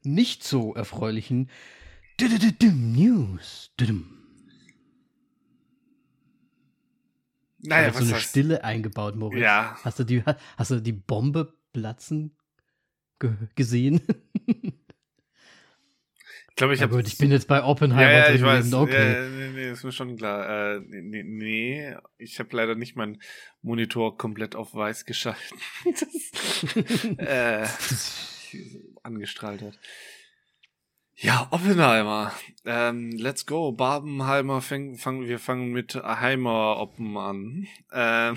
nicht 0.02 0.42
so 0.44 0.74
erfreulichen 0.74 1.50
News. 2.18 3.72
Naja, 7.66 7.88
was 7.88 7.98
so 7.98 8.04
eine 8.04 8.14
heißt? 8.14 8.30
Stille 8.30 8.64
eingebaut, 8.64 9.16
Moritz. 9.16 9.40
Ja. 9.40 9.76
Hast 9.82 9.98
du 9.98 10.04
die, 10.04 10.22
hast 10.56 10.70
du 10.70 10.80
die 10.80 10.92
Bombe 10.92 11.54
platzen 11.72 12.36
ge 13.18 13.32
gesehen? 13.54 14.00
Ich 16.56 16.58
glaube, 16.58 16.72
ich 16.72 16.80
habe. 16.80 17.02
ich 17.02 17.18
bin 17.18 17.30
jetzt 17.30 17.48
bei 17.48 17.62
Oppenheimer. 17.62 18.10
Ja, 18.10 18.28
ja 18.28 18.34
ich 18.34 18.40
weiß. 18.40 18.72
Okay. 18.72 19.12
Ja, 19.12 19.28
nee, 19.28 19.48
nee, 19.54 19.70
ist 19.72 19.84
mir 19.84 19.92
schon 19.92 20.16
klar. 20.16 20.76
Äh, 20.76 20.80
nee, 20.80 21.22
nee, 21.22 21.94
ich 22.16 22.38
habe 22.38 22.56
leider 22.56 22.74
nicht 22.74 22.96
meinen 22.96 23.20
Monitor 23.60 24.16
komplett 24.16 24.56
auf 24.56 24.74
weiß 24.74 25.04
geschalten. 25.04 25.58
das, 25.84 26.64
äh, 27.18 27.66
angestrahlt 29.02 29.60
hat. 29.60 29.78
Ja, 31.18 31.48
Oppenheimer. 31.50 32.32
Ähm, 32.66 33.12
let's 33.12 33.46
go. 33.46 33.72
Barbenheimer, 33.72 34.60
fang, 34.60 34.96
fang, 34.96 35.26
wir 35.26 35.38
fangen 35.38 35.72
mit 35.72 35.94
Heimer 35.94 36.76
Oppen 36.78 37.16
an. 37.16 37.66
Ähm, 37.90 38.36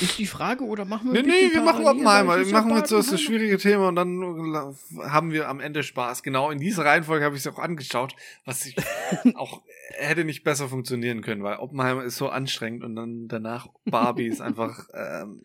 ist 0.00 0.18
die 0.18 0.26
Frage 0.26 0.64
oder 0.64 0.84
machen 0.84 1.12
wir 1.12 1.22
Nee, 1.22 1.28
nee, 1.28 1.52
wir 1.52 1.62
machen 1.62 1.84
Oppenheimer. 1.84 2.38
Wir 2.38 2.52
machen 2.52 2.76
jetzt 2.76 2.90
so 2.90 2.96
das 2.96 3.20
schwierige 3.20 3.58
Thema 3.58 3.88
und 3.88 3.96
dann 3.96 4.74
haben 5.02 5.32
wir 5.32 5.48
am 5.48 5.60
Ende 5.60 5.82
Spaß. 5.82 6.22
Genau 6.22 6.50
in 6.50 6.58
dieser 6.58 6.84
Reihenfolge 6.84 7.24
habe 7.24 7.36
ich 7.36 7.44
es 7.44 7.52
auch 7.52 7.58
angeschaut, 7.58 8.14
was 8.44 8.66
ich 8.66 8.76
auch 9.34 9.62
hätte 9.98 10.24
nicht 10.24 10.44
besser 10.44 10.68
funktionieren 10.68 11.22
können, 11.22 11.42
weil 11.42 11.56
Oppenheimer 11.56 12.04
ist 12.04 12.16
so 12.16 12.28
anstrengend 12.28 12.84
und 12.84 12.94
dann 12.94 13.26
danach 13.28 13.68
Barbie 13.84 14.26
ist 14.26 14.40
einfach 14.40 14.88
ähm, 14.94 15.42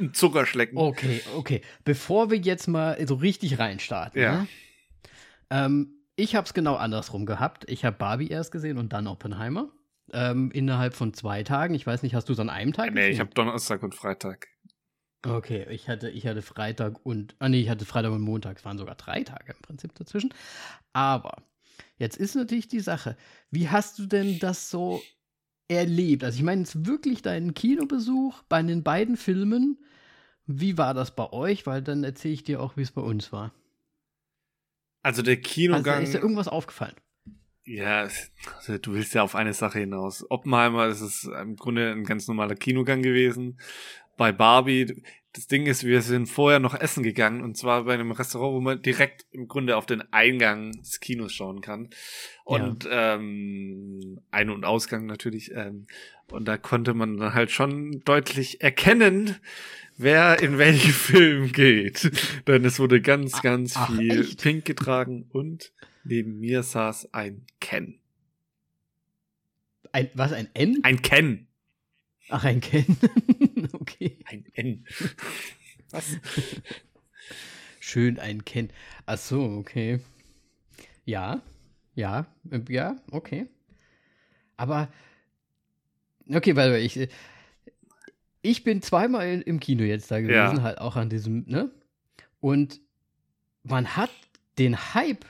ein 0.00 0.14
Zuckerschlecken. 0.14 0.78
Okay, 0.78 1.20
okay. 1.36 1.60
Bevor 1.84 2.30
wir 2.30 2.38
jetzt 2.38 2.66
mal 2.66 2.96
so 3.06 3.14
richtig 3.16 3.58
reinstarten, 3.58 4.20
ja. 4.20 4.32
Ne? 4.42 4.48
Ähm, 5.50 5.94
ich 6.16 6.34
habe 6.36 6.46
es 6.46 6.54
genau 6.54 6.76
andersrum 6.76 7.26
gehabt. 7.26 7.68
Ich 7.70 7.84
habe 7.84 7.96
Barbie 7.96 8.28
erst 8.28 8.52
gesehen 8.52 8.78
und 8.78 8.92
dann 8.92 9.06
Oppenheimer. 9.06 9.70
ähm, 10.12 10.50
innerhalb 10.52 10.94
von 10.94 11.14
zwei 11.14 11.42
Tagen. 11.42 11.74
Ich 11.74 11.86
weiß 11.86 12.02
nicht, 12.02 12.14
hast 12.14 12.28
du 12.28 12.34
es 12.34 12.38
an 12.38 12.50
einem 12.50 12.72
Tag? 12.72 12.90
Nee, 12.92 13.00
gesehen? 13.00 13.12
ich 13.14 13.20
habe 13.20 13.30
Donnerstag 13.34 13.82
und 13.82 13.94
Freitag. 13.94 14.48
Okay, 15.26 15.66
ich 15.70 15.88
hatte, 15.88 16.10
ich 16.10 16.26
hatte 16.26 16.42
Freitag 16.42 17.04
und, 17.06 17.34
ah 17.38 17.48
nee, 17.48 17.60
ich 17.62 17.70
hatte 17.70 17.86
Freitag 17.86 18.12
und 18.12 18.20
Montag, 18.20 18.58
es 18.58 18.64
waren 18.66 18.76
sogar 18.76 18.94
drei 18.94 19.22
Tage 19.24 19.52
im 19.54 19.62
Prinzip 19.62 19.94
dazwischen. 19.94 20.34
Aber 20.92 21.42
jetzt 21.96 22.18
ist 22.18 22.34
natürlich 22.34 22.68
die 22.68 22.80
Sache, 22.80 23.16
wie 23.50 23.70
hast 23.70 23.98
du 23.98 24.06
denn 24.06 24.38
das 24.38 24.68
so 24.70 25.00
erlebt? 25.68 26.24
Also 26.24 26.36
ich 26.36 26.42
meine 26.44 26.60
jetzt 26.60 26.86
wirklich 26.86 27.22
deinen 27.22 27.54
Kinobesuch 27.54 28.42
bei 28.50 28.62
den 28.62 28.82
beiden 28.82 29.16
Filmen. 29.16 29.78
Wie 30.46 30.76
war 30.76 30.92
das 30.92 31.16
bei 31.16 31.32
euch? 31.32 31.66
Weil 31.66 31.80
dann 31.80 32.04
erzähle 32.04 32.34
ich 32.34 32.44
dir 32.44 32.60
auch, 32.60 32.76
wie 32.76 32.82
es 32.82 32.92
bei 32.92 33.00
uns 33.00 33.32
war. 33.32 33.52
Also 35.04 35.20
der 35.20 35.36
Kinogang. 35.36 35.96
Also, 35.96 36.04
ist 36.04 36.14
dir 36.14 36.22
irgendwas 36.22 36.48
aufgefallen? 36.48 36.94
Ja, 37.66 38.08
also 38.56 38.78
du 38.78 38.94
willst 38.94 39.12
ja 39.14 39.22
auf 39.22 39.34
eine 39.34 39.52
Sache 39.52 39.78
hinaus. 39.78 40.24
Oppenheimer 40.30 40.86
ist 40.86 41.02
es 41.02 41.24
im 41.24 41.56
Grunde 41.56 41.92
ein 41.92 42.04
ganz 42.04 42.26
normaler 42.26 42.54
Kinogang 42.54 43.02
gewesen. 43.02 43.60
Bei 44.16 44.32
Barbie, 44.32 45.02
das 45.34 45.48
Ding 45.48 45.66
ist, 45.66 45.82
wir 45.82 46.00
sind 46.00 46.26
vorher 46.26 46.60
noch 46.60 46.74
essen 46.74 47.02
gegangen 47.02 47.42
und 47.42 47.56
zwar 47.56 47.84
bei 47.84 47.94
einem 47.94 48.12
Restaurant, 48.12 48.54
wo 48.54 48.60
man 48.60 48.80
direkt 48.82 49.26
im 49.32 49.48
Grunde 49.48 49.76
auf 49.76 49.84
den 49.84 50.00
Eingang 50.12 50.70
des 50.72 51.00
Kinos 51.00 51.32
schauen 51.32 51.60
kann. 51.60 51.90
Und 52.44 52.84
ja. 52.84 53.16
ähm, 53.16 54.20
Ein- 54.30 54.50
und 54.50 54.64
Ausgang 54.64 55.06
natürlich. 55.06 55.50
Ähm, 55.52 55.88
und 56.30 56.46
da 56.46 56.56
konnte 56.56 56.94
man 56.94 57.16
dann 57.16 57.34
halt 57.34 57.50
schon 57.50 58.00
deutlich 58.04 58.60
erkennen, 58.60 59.34
wer 59.96 60.40
in 60.40 60.56
welchen 60.58 60.92
Film 60.92 61.50
geht. 61.50 62.12
Denn 62.46 62.64
es 62.64 62.78
wurde 62.78 63.00
ganz, 63.00 63.42
ganz 63.42 63.74
Ach, 63.76 63.90
viel 63.90 64.20
echt? 64.20 64.40
Pink 64.40 64.64
getragen 64.64 65.26
und 65.30 65.72
neben 66.04 66.38
mir 66.38 66.62
saß 66.62 67.12
ein 67.12 67.44
Ken. 67.60 67.98
Ein, 69.90 70.10
was, 70.14 70.32
ein 70.32 70.48
N? 70.54 70.78
Ein 70.84 71.02
Ken. 71.02 71.48
Ach, 72.28 72.44
ein 72.44 72.60
Ken. 72.60 72.96
okay. 73.72 74.18
Ein 74.24 74.44
N. 74.54 74.86
Was? 75.90 76.16
Schön 77.80 78.18
ein 78.18 78.44
Ken. 78.44 78.70
Ach 79.06 79.18
so, 79.18 79.42
okay. 79.42 80.00
Ja, 81.04 81.42
ja, 81.94 82.26
ja, 82.68 82.96
okay. 83.10 83.46
Aber, 84.56 84.88
okay, 86.28 86.56
weil 86.56 86.76
ich, 86.76 87.08
ich 88.40 88.64
bin 88.64 88.80
zweimal 88.80 89.42
im 89.42 89.60
Kino 89.60 89.82
jetzt 89.84 90.10
da 90.10 90.20
gewesen, 90.20 90.56
ja. 90.56 90.62
halt 90.62 90.78
auch 90.78 90.96
an 90.96 91.10
diesem, 91.10 91.44
ne? 91.46 91.70
Und 92.40 92.80
man 93.62 93.96
hat 93.96 94.10
den 94.58 94.94
Hype 94.94 95.24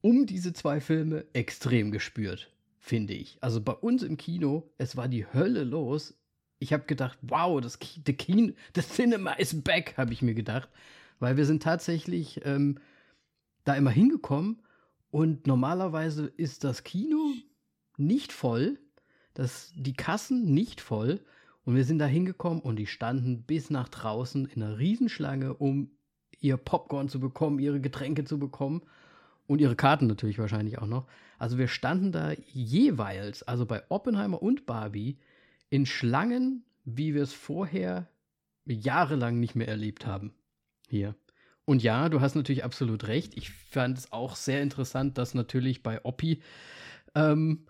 um 0.00 0.26
diese 0.26 0.52
zwei 0.52 0.80
Filme 0.80 1.24
extrem 1.32 1.90
gespürt 1.90 2.51
finde 2.82 3.14
ich. 3.14 3.38
Also 3.40 3.60
bei 3.60 3.72
uns 3.72 4.02
im 4.02 4.16
Kino, 4.16 4.68
es 4.76 4.96
war 4.96 5.06
die 5.06 5.24
Hölle 5.32 5.62
los. 5.62 6.18
Ich 6.58 6.72
habe 6.72 6.84
gedacht, 6.84 7.16
wow, 7.22 7.60
das 7.60 7.78
the 8.06 8.12
Kino, 8.12 8.52
the 8.74 8.82
Cinema 8.82 9.32
is 9.34 9.62
back, 9.62 9.94
habe 9.96 10.12
ich 10.12 10.20
mir 10.20 10.34
gedacht, 10.34 10.68
weil 11.20 11.36
wir 11.36 11.46
sind 11.46 11.62
tatsächlich 11.62 12.44
ähm, 12.44 12.78
da 13.64 13.74
immer 13.74 13.92
hingekommen 13.92 14.62
und 15.10 15.46
normalerweise 15.46 16.26
ist 16.36 16.64
das 16.64 16.82
Kino 16.82 17.32
nicht 17.98 18.32
voll, 18.32 18.80
das, 19.32 19.72
die 19.76 19.94
Kassen 19.94 20.52
nicht 20.52 20.80
voll 20.80 21.20
und 21.64 21.76
wir 21.76 21.84
sind 21.84 22.00
da 22.00 22.06
hingekommen 22.06 22.60
und 22.60 22.76
die 22.76 22.88
standen 22.88 23.44
bis 23.44 23.70
nach 23.70 23.88
draußen 23.88 24.46
in 24.46 24.60
einer 24.60 24.78
Riesenschlange, 24.78 25.54
um 25.54 25.92
ihr 26.40 26.56
Popcorn 26.56 27.08
zu 27.08 27.20
bekommen, 27.20 27.60
ihre 27.60 27.80
Getränke 27.80 28.24
zu 28.24 28.40
bekommen. 28.40 28.82
Und 29.46 29.60
ihre 29.60 29.76
Karten 29.76 30.06
natürlich 30.06 30.38
wahrscheinlich 30.38 30.78
auch 30.78 30.86
noch. 30.86 31.06
Also 31.38 31.58
wir 31.58 31.68
standen 31.68 32.12
da 32.12 32.32
jeweils, 32.52 33.42
also 33.42 33.66
bei 33.66 33.82
Oppenheimer 33.88 34.42
und 34.42 34.66
Barbie, 34.66 35.18
in 35.70 35.86
Schlangen, 35.86 36.64
wie 36.84 37.14
wir 37.14 37.22
es 37.22 37.32
vorher 37.32 38.08
jahrelang 38.66 39.40
nicht 39.40 39.54
mehr 39.54 39.68
erlebt 39.68 40.06
haben. 40.06 40.34
Hier. 40.88 41.16
Und 41.64 41.82
ja, 41.82 42.08
du 42.08 42.20
hast 42.20 42.34
natürlich 42.34 42.64
absolut 42.64 43.08
recht. 43.08 43.36
Ich 43.36 43.50
fand 43.50 43.98
es 43.98 44.12
auch 44.12 44.36
sehr 44.36 44.62
interessant, 44.62 45.18
dass 45.18 45.34
natürlich 45.34 45.82
bei 45.82 46.04
Oppi 46.04 46.42
ähm, 47.14 47.66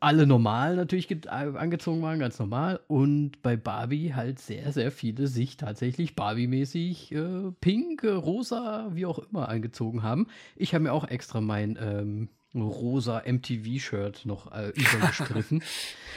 alle 0.00 0.26
normal 0.26 0.76
natürlich 0.76 1.08
angezogen 1.28 2.02
waren, 2.02 2.18
ganz 2.18 2.38
normal. 2.38 2.80
Und 2.88 3.42
bei 3.42 3.56
Barbie 3.56 4.14
halt 4.14 4.38
sehr, 4.38 4.72
sehr 4.72 4.90
viele 4.90 5.26
sich 5.26 5.56
tatsächlich 5.56 6.16
Barbie-mäßig 6.16 7.12
äh, 7.12 7.52
pink, 7.60 8.02
äh, 8.04 8.10
rosa, 8.10 8.90
wie 8.92 9.06
auch 9.06 9.18
immer 9.18 9.48
angezogen 9.48 10.02
haben. 10.02 10.26
Ich 10.56 10.74
habe 10.74 10.84
mir 10.84 10.92
auch 10.92 11.06
extra 11.08 11.40
mein 11.40 11.78
ähm, 11.80 12.28
rosa 12.54 13.22
MTV-Shirt 13.26 14.26
noch 14.26 14.52
äh, 14.52 14.70
übergestriffen 14.70 15.62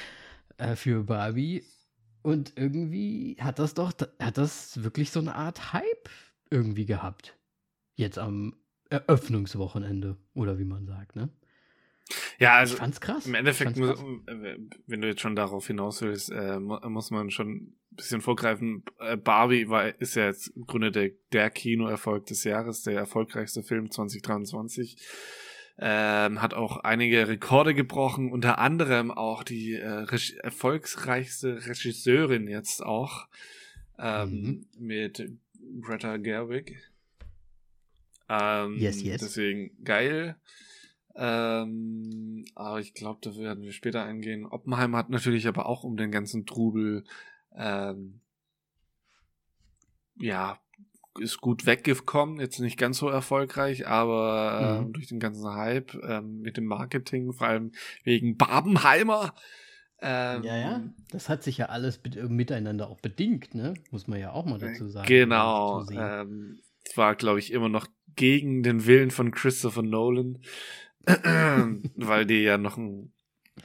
äh, 0.57 0.75
für 0.75 1.03
Barbie. 1.03 1.63
Und 2.21 2.53
irgendwie 2.55 3.37
hat 3.39 3.59
das 3.59 3.73
doch, 3.73 3.93
hat 4.19 4.37
das 4.37 4.83
wirklich 4.83 5.11
so 5.11 5.19
eine 5.19 5.35
Art 5.35 5.73
Hype 5.73 6.09
irgendwie 6.49 6.85
gehabt. 6.85 7.37
Jetzt 7.95 8.19
am 8.19 8.55
Eröffnungswochenende, 8.89 10.17
oder 10.33 10.59
wie 10.59 10.65
man 10.65 10.85
sagt, 10.85 11.15
ne? 11.15 11.29
Ja, 12.39 12.55
also 12.55 12.75
ich 12.75 12.79
fand's 12.79 13.01
krass. 13.01 13.25
im 13.25 13.33
Endeffekt, 13.33 13.77
muss, 13.77 13.99
äh, 13.99 14.57
wenn 14.85 15.01
du 15.01 15.07
jetzt 15.07 15.21
schon 15.21 15.35
darauf 15.35 15.67
hinaus 15.67 16.01
willst, 16.01 16.31
äh, 16.31 16.59
muss 16.59 17.09
man 17.09 17.31
schon 17.31 17.49
ein 17.49 17.77
bisschen 17.95 18.21
vorgreifen. 18.21 18.83
Äh, 18.99 19.17
Barbie 19.17 19.69
war, 19.69 19.99
ist 19.99 20.15
ja 20.15 20.25
jetzt 20.25 20.47
im 20.49 20.65
Grunde 20.65 20.91
der, 20.91 21.11
der 21.31 21.49
Kinoerfolg 21.49 22.25
des 22.27 22.43
Jahres, 22.43 22.83
der 22.83 22.95
erfolgreichste 22.95 23.63
Film 23.63 23.89
2023. 23.89 24.97
Ähm, 25.79 26.41
hat 26.41 26.55
auch 26.55 26.77
einige 26.77 27.27
Rekorde 27.27 27.75
gebrochen, 27.75 28.31
unter 28.31 28.57
anderem 28.57 29.11
auch 29.11 29.43
die 29.43 29.73
äh, 29.73 30.07
erfolgsreichste 30.41 31.67
Regisseurin 31.67 32.47
jetzt 32.47 32.83
auch 32.83 33.27
ähm, 33.99 34.29
mhm. 34.29 34.65
mit 34.79 35.31
Greta 35.81 36.17
Gerwig. 36.17 36.77
Ähm, 38.29 38.77
yes, 38.77 39.01
yes. 39.01 39.21
Deswegen 39.21 39.71
geil. 39.83 40.35
Ähm, 41.19 42.45
aber 42.53 42.79
ich 42.79 42.93
glaube, 42.93 43.19
da 43.23 43.35
werden 43.35 43.63
wir 43.63 43.71
später 43.71 44.03
eingehen. 44.03 44.45
Oppenheimer 44.45 44.99
hat 44.99 45.09
natürlich 45.09 45.47
aber 45.47 45.65
auch 45.65 45.83
um 45.83 45.97
den 45.97 46.11
ganzen 46.11 46.45
Trubel, 46.45 47.03
ähm, 47.55 48.21
ja, 50.15 50.59
ist 51.19 51.41
gut 51.41 51.65
weggekommen, 51.65 52.39
jetzt 52.39 52.59
nicht 52.59 52.77
ganz 52.77 52.99
so 52.99 53.09
erfolgreich, 53.09 53.87
aber 53.87 54.81
mhm. 54.81 54.89
äh, 54.89 54.93
durch 54.93 55.07
den 55.07 55.19
ganzen 55.19 55.49
Hype 55.49 55.95
ähm, 56.07 56.41
mit 56.41 56.57
dem 56.57 56.65
Marketing, 56.65 57.33
vor 57.33 57.47
allem 57.47 57.71
wegen 58.03 58.37
Babenheimer. 58.37 59.33
Ähm, 59.99 60.43
ja, 60.43 60.57
ja, 60.57 60.83
das 61.09 61.27
hat 61.29 61.41
sich 61.41 61.57
ja 61.57 61.67
alles 61.67 61.99
miteinander 62.27 62.87
auch 62.87 63.01
bedingt, 63.01 63.55
ne? 63.55 63.73
Muss 63.89 64.07
man 64.07 64.19
ja 64.19 64.31
auch 64.31 64.45
mal 64.45 64.59
dazu 64.59 64.87
sagen. 64.87 65.07
Genau. 65.07 65.83
Ähm, 65.89 66.59
war, 66.95 67.15
glaube 67.15 67.39
ich, 67.39 67.51
immer 67.51 67.69
noch 67.69 67.87
gegen 68.15 68.61
den 68.61 68.85
Willen 68.85 69.09
von 69.09 69.31
Christopher 69.31 69.81
Nolan. 69.81 70.39
Weil 71.95 72.25
die 72.25 72.43
ja 72.43 72.57
noch 72.57 72.77
ein 72.77 73.13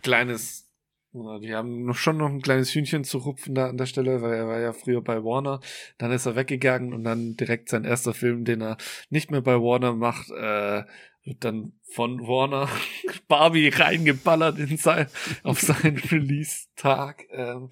kleines, 0.02 0.70
die 1.12 1.54
haben 1.54 1.84
noch 1.84 1.96
schon 1.96 2.16
noch 2.16 2.28
ein 2.28 2.40
kleines 2.40 2.74
Hühnchen 2.74 3.04
zu 3.04 3.18
rupfen 3.18 3.54
da 3.54 3.68
an 3.68 3.76
der 3.76 3.86
Stelle, 3.86 4.22
weil 4.22 4.34
er 4.34 4.46
war 4.48 4.60
ja 4.60 4.72
früher 4.72 5.02
bei 5.02 5.24
Warner, 5.24 5.60
dann 5.98 6.12
ist 6.12 6.26
er 6.26 6.36
weggegangen 6.36 6.92
und 6.92 7.04
dann 7.04 7.36
direkt 7.36 7.68
sein 7.68 7.84
erster 7.84 8.14
Film, 8.14 8.44
den 8.44 8.62
er 8.62 8.76
nicht 9.10 9.30
mehr 9.30 9.42
bei 9.42 9.56
Warner 9.56 9.94
macht, 9.94 10.30
äh, 10.30 10.84
wird 11.24 11.44
dann 11.44 11.72
von 11.84 12.20
Warner 12.20 12.68
Barbie 13.28 13.68
reingeballert 13.68 14.58
in 14.58 14.76
sein, 14.76 15.06
auf 15.42 15.60
seinen 15.60 15.98
Release-Tag. 16.10 17.24
Ähm, 17.30 17.70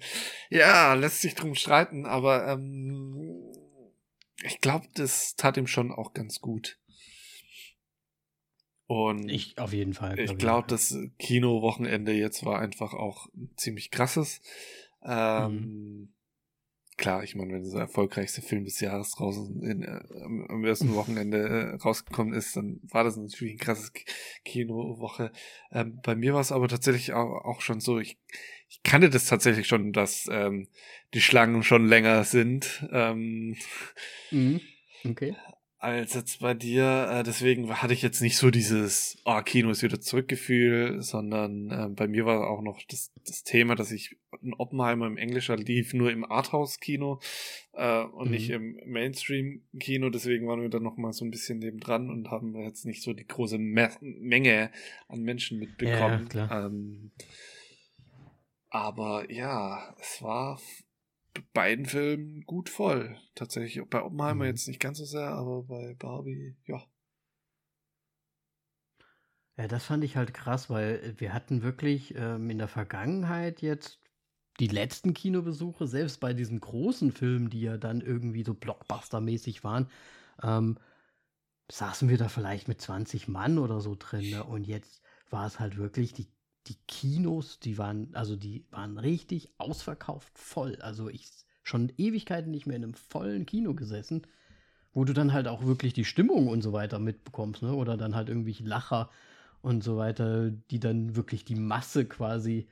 ja, 0.49 0.93
lässt 0.93 1.21
sich 1.21 1.35
drum 1.35 1.55
streiten, 1.55 2.05
aber 2.05 2.47
ähm, 2.47 3.51
ich 4.43 4.59
glaube, 4.61 4.87
das 4.95 5.35
tat 5.35 5.57
ihm 5.57 5.67
schon 5.67 5.91
auch 5.91 6.13
ganz 6.13 6.39
gut. 6.39 6.77
Und 8.91 9.29
ich 9.29 9.57
auf 9.57 9.71
jeden 9.71 9.93
Fall. 9.93 10.15
Glaub 10.15 10.29
ich 10.29 10.37
glaube, 10.37 10.67
das 10.67 10.97
Kino-Wochenende 11.17 12.11
jetzt 12.11 12.43
war 12.43 12.59
einfach 12.59 12.93
auch 12.93 13.29
ziemlich 13.55 13.89
krasses. 13.89 14.41
Ähm, 15.01 15.53
mhm. 15.53 16.13
Klar, 16.97 17.23
ich 17.23 17.33
meine, 17.35 17.53
wenn 17.53 17.63
der 17.63 17.79
erfolgreichste 17.79 18.41
Film 18.41 18.65
des 18.65 18.81
Jahres 18.81 19.11
draußen 19.11 19.63
in, 19.63 19.83
äh, 19.83 20.01
am 20.49 20.65
ersten 20.65 20.93
Wochenende 20.93 21.37
äh, 21.37 21.75
rausgekommen 21.75 22.33
ist, 22.33 22.57
dann 22.57 22.81
war 22.83 23.05
das 23.05 23.15
natürlich 23.15 23.53
ein 23.53 23.59
krasses 23.59 23.93
Kino-Woche. 24.43 25.31
Ähm, 25.71 26.01
bei 26.03 26.13
mir 26.13 26.33
war 26.33 26.41
es 26.41 26.51
aber 26.51 26.67
tatsächlich 26.67 27.13
auch, 27.13 27.45
auch, 27.45 27.61
schon 27.61 27.79
so, 27.79 27.97
ich, 27.97 28.17
ich 28.67 28.83
kannte 28.83 29.09
das 29.09 29.25
tatsächlich 29.25 29.67
schon, 29.67 29.93
dass 29.93 30.27
ähm, 30.29 30.67
die 31.13 31.21
Schlangen 31.21 31.63
schon 31.63 31.87
länger 31.87 32.25
sind. 32.25 32.85
Ähm, 32.91 33.55
mhm. 34.31 34.59
Okay 35.05 35.33
als 35.81 36.13
jetzt 36.13 36.41
bei 36.41 36.53
dir. 36.53 37.09
Äh, 37.11 37.23
deswegen 37.23 37.67
hatte 37.81 37.93
ich 37.93 38.03
jetzt 38.03 38.21
nicht 38.21 38.37
so 38.37 38.51
dieses, 38.51 39.17
oh, 39.25 39.41
Kino 39.41 39.71
ist 39.71 39.81
wieder 39.81 39.99
zurückgefühl, 39.99 41.01
sondern 41.01 41.71
äh, 41.71 41.87
bei 41.89 42.07
mir 42.07 42.25
war 42.25 42.47
auch 42.49 42.61
noch 42.61 42.79
das, 42.87 43.11
das 43.25 43.43
Thema, 43.43 43.73
dass 43.73 43.91
ich 43.91 44.15
in 44.43 44.53
Oppenheimer 44.53 45.07
im 45.07 45.17
Englischer 45.17 45.57
lief 45.57 45.95
nur 45.95 46.11
im 46.11 46.23
Arthouse-Kino 46.23 47.19
äh, 47.73 48.03
und 48.03 48.25
mhm. 48.27 48.31
nicht 48.31 48.51
im 48.51 48.79
Mainstream-Kino. 48.85 50.11
Deswegen 50.11 50.47
waren 50.47 50.61
wir 50.61 50.69
dann 50.69 50.83
noch 50.83 50.97
mal 50.97 51.13
so 51.13 51.25
ein 51.25 51.31
bisschen 51.31 51.57
nebendran 51.57 52.11
und 52.11 52.29
haben 52.29 52.55
jetzt 52.61 52.85
nicht 52.85 53.01
so 53.01 53.13
die 53.13 53.27
große 53.27 53.57
Me 53.57 53.89
Menge 54.01 54.71
an 55.07 55.21
Menschen 55.21 55.57
mitbekommen. 55.57 56.29
Ja, 56.33 56.67
ähm, 56.67 57.11
Aber 58.69 59.31
ja, 59.31 59.95
es 59.99 60.21
war 60.21 60.59
beiden 61.53 61.85
Filmen 61.85 62.41
gut 62.45 62.69
voll. 62.69 63.17
Tatsächlich. 63.35 63.87
Bei 63.89 64.01
Oppenheimer 64.01 64.45
mhm. 64.45 64.51
jetzt 64.51 64.67
nicht 64.67 64.79
ganz 64.79 64.97
so 64.97 65.05
sehr, 65.05 65.29
aber 65.29 65.63
bei 65.63 65.95
Barbie, 65.95 66.55
ja. 66.65 66.83
Ja, 69.57 69.67
das 69.67 69.85
fand 69.85 70.03
ich 70.03 70.15
halt 70.15 70.33
krass, 70.33 70.69
weil 70.69 71.13
wir 71.17 71.33
hatten 71.33 71.61
wirklich 71.61 72.15
ähm, 72.15 72.49
in 72.49 72.57
der 72.57 72.67
Vergangenheit 72.67 73.61
jetzt 73.61 73.99
die 74.59 74.67
letzten 74.67 75.13
Kinobesuche, 75.13 75.87
selbst 75.87 76.19
bei 76.19 76.33
diesen 76.33 76.59
großen 76.59 77.11
Filmen, 77.11 77.49
die 77.49 77.61
ja 77.61 77.77
dann 77.77 78.01
irgendwie 78.01 78.43
so 78.43 78.53
Blockbuster-mäßig 78.53 79.63
waren, 79.63 79.89
ähm, 80.43 80.77
saßen 81.71 82.09
wir 82.09 82.17
da 82.17 82.27
vielleicht 82.27 82.67
mit 82.67 82.81
20 82.81 83.27
Mann 83.27 83.57
oder 83.57 83.81
so 83.81 83.95
drin. 83.97 84.29
Ne? 84.29 84.43
Und 84.43 84.65
jetzt 84.65 85.01
war 85.29 85.47
es 85.47 85.59
halt 85.59 85.77
wirklich, 85.77 86.13
die, 86.13 86.27
die 86.67 86.77
Kinos, 86.87 87.59
die 87.59 87.77
waren, 87.77 88.13
also 88.13 88.35
die 88.35 88.65
waren 88.71 88.97
richtig 88.97 89.51
ausverkauft 89.57 90.37
voll. 90.37 90.77
Also 90.81 91.09
ich 91.09 91.29
schon 91.63 91.91
Ewigkeiten 91.97 92.51
nicht 92.51 92.65
mehr 92.65 92.77
in 92.77 92.83
einem 92.83 92.93
vollen 92.93 93.45
Kino 93.45 93.73
gesessen, 93.73 94.27
wo 94.93 95.03
du 95.03 95.13
dann 95.13 95.33
halt 95.33 95.47
auch 95.47 95.65
wirklich 95.65 95.93
die 95.93 96.05
Stimmung 96.05 96.47
und 96.47 96.61
so 96.61 96.73
weiter 96.73 96.99
mitbekommst, 96.99 97.61
ne? 97.61 97.73
Oder 97.73 97.97
dann 97.97 98.15
halt 98.15 98.29
irgendwie 98.29 98.55
Lacher 98.63 99.09
und 99.61 99.83
so 99.83 99.97
weiter, 99.97 100.51
die 100.51 100.79
dann 100.79 101.15
wirklich 101.15 101.45
die 101.45 101.55
Masse 101.55 102.05
quasi 102.05 102.67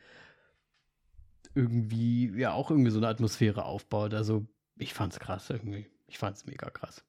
irgendwie, 1.55 2.31
ja, 2.37 2.53
auch 2.53 2.71
irgendwie 2.71 2.91
so 2.91 2.99
eine 2.99 3.07
Atmosphäre 3.07 3.65
aufbaut. 3.65 4.13
Also 4.13 4.45
ich 4.77 4.93
fand's 4.93 5.19
krass 5.19 5.49
irgendwie. 5.49 5.87
Ich 6.07 6.17
fand's 6.17 6.45
mega 6.45 6.69
krass 6.69 7.03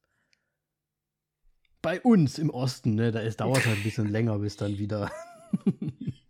bei 1.83 2.01
uns 2.01 2.39
im 2.39 2.51
Osten, 2.51 2.95
ne, 2.95 3.11
da 3.11 3.21
ist, 3.21 3.41
dauert 3.41 3.65
halt 3.67 3.79
ein 3.79 3.83
bisschen 3.83 4.09
länger, 4.11 4.39
bis 4.39 4.57
dann 4.57 4.79
wieder. 4.79 5.11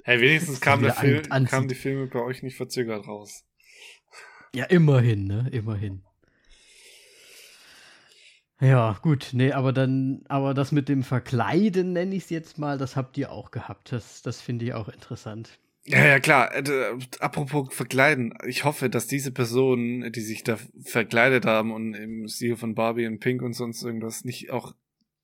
Hey, 0.05 0.21
wenigstens 0.21 0.61
kam, 0.61 0.83
der 0.83 0.95
Film, 0.95 1.23
an, 1.31 1.47
kam 1.47 1.69
die 1.69 1.75
Filme 1.75 2.07
bei 2.07 2.21
euch 2.21 2.43
nicht 2.43 2.57
verzögert 2.57 3.07
raus. 3.07 3.45
Ja, 4.55 4.65
immerhin, 4.65 5.25
ne, 5.25 5.49
immerhin. 5.53 6.03
Ja, 8.61 8.99
gut, 9.01 9.31
nee, 9.33 9.53
aber 9.53 9.73
dann, 9.73 10.23
aber 10.29 10.53
das 10.53 10.71
mit 10.71 10.89
dem 10.91 11.03
Verkleiden, 11.03 11.95
nenne 11.95 12.15
ich 12.15 12.25
es 12.25 12.31
jetzt 12.31 12.59
mal, 12.59 12.77
das 12.77 12.95
habt 12.95 13.17
ihr 13.17 13.33
auch 13.33 13.51
gehabt. 13.51 13.91
Das, 13.93 14.21
das 14.21 14.43
finde 14.43 14.67
ich 14.67 14.75
auch 14.75 14.89
interessant. 14.89 15.59
Ja, 15.85 16.05
ja, 16.05 16.21
klar. 16.21 16.55
Äh, 16.55 16.99
apropos 17.21 17.75
verkleiden. 17.75 18.35
Ich 18.47 18.65
hoffe, 18.65 18.91
dass 18.91 19.07
diese 19.07 19.33
Personen, 19.33 20.13
die 20.13 20.21
sich 20.21 20.45
da 20.45 20.59
verkleidet 20.85 21.47
haben 21.47 21.73
und 21.73 21.95
im 21.95 22.29
Stil 22.29 22.57
von 22.57 22.75
Barbie 22.75 23.07
und 23.07 23.21
Pink 23.21 23.41
und 23.41 23.55
sonst 23.55 23.83
irgendwas, 23.83 24.25
nicht 24.25 24.51
auch 24.51 24.75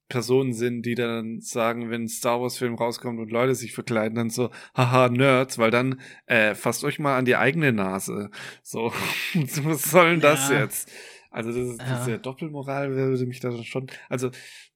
Personen 0.09 0.52
sind, 0.52 0.86
die 0.86 0.94
dann 0.94 1.40
sagen, 1.40 1.90
wenn 1.90 2.04
ein 2.04 2.09
Star 2.09 2.40
Wars 2.40 2.57
Film 2.59 2.74
rauskommt 2.74 3.18
und 3.18 3.30
Leute 3.30 3.54
sich 3.54 3.72
verkleiden, 3.72 4.16
dann 4.16 4.30
so, 4.30 4.50
haha, 4.74 5.09
Nerds, 5.09 5.59
weil 5.59 5.70
dann 5.70 6.00
äh, 6.26 6.54
fasst 6.54 6.84
euch 6.84 6.98
mal 6.98 7.18
an 7.18 7.24
die 7.24 7.36
eigene 7.36 7.72
Nase. 7.72 8.30
So, 8.62 8.92
was 9.34 9.82
soll 9.82 10.12
denn 10.12 10.20
das 10.20 10.48
ja. 10.50 10.61
jetzt? 10.61 10.90
Also 11.30 11.50
das 11.50 11.72
ist, 11.72 11.80
ja. 11.80 11.98
diese 11.98 12.18
Doppelmoral 12.18 12.94
würde 12.94 13.26
mich 13.26 13.40
da 13.40 13.52
schon, 13.62 13.88
also 14.09 14.30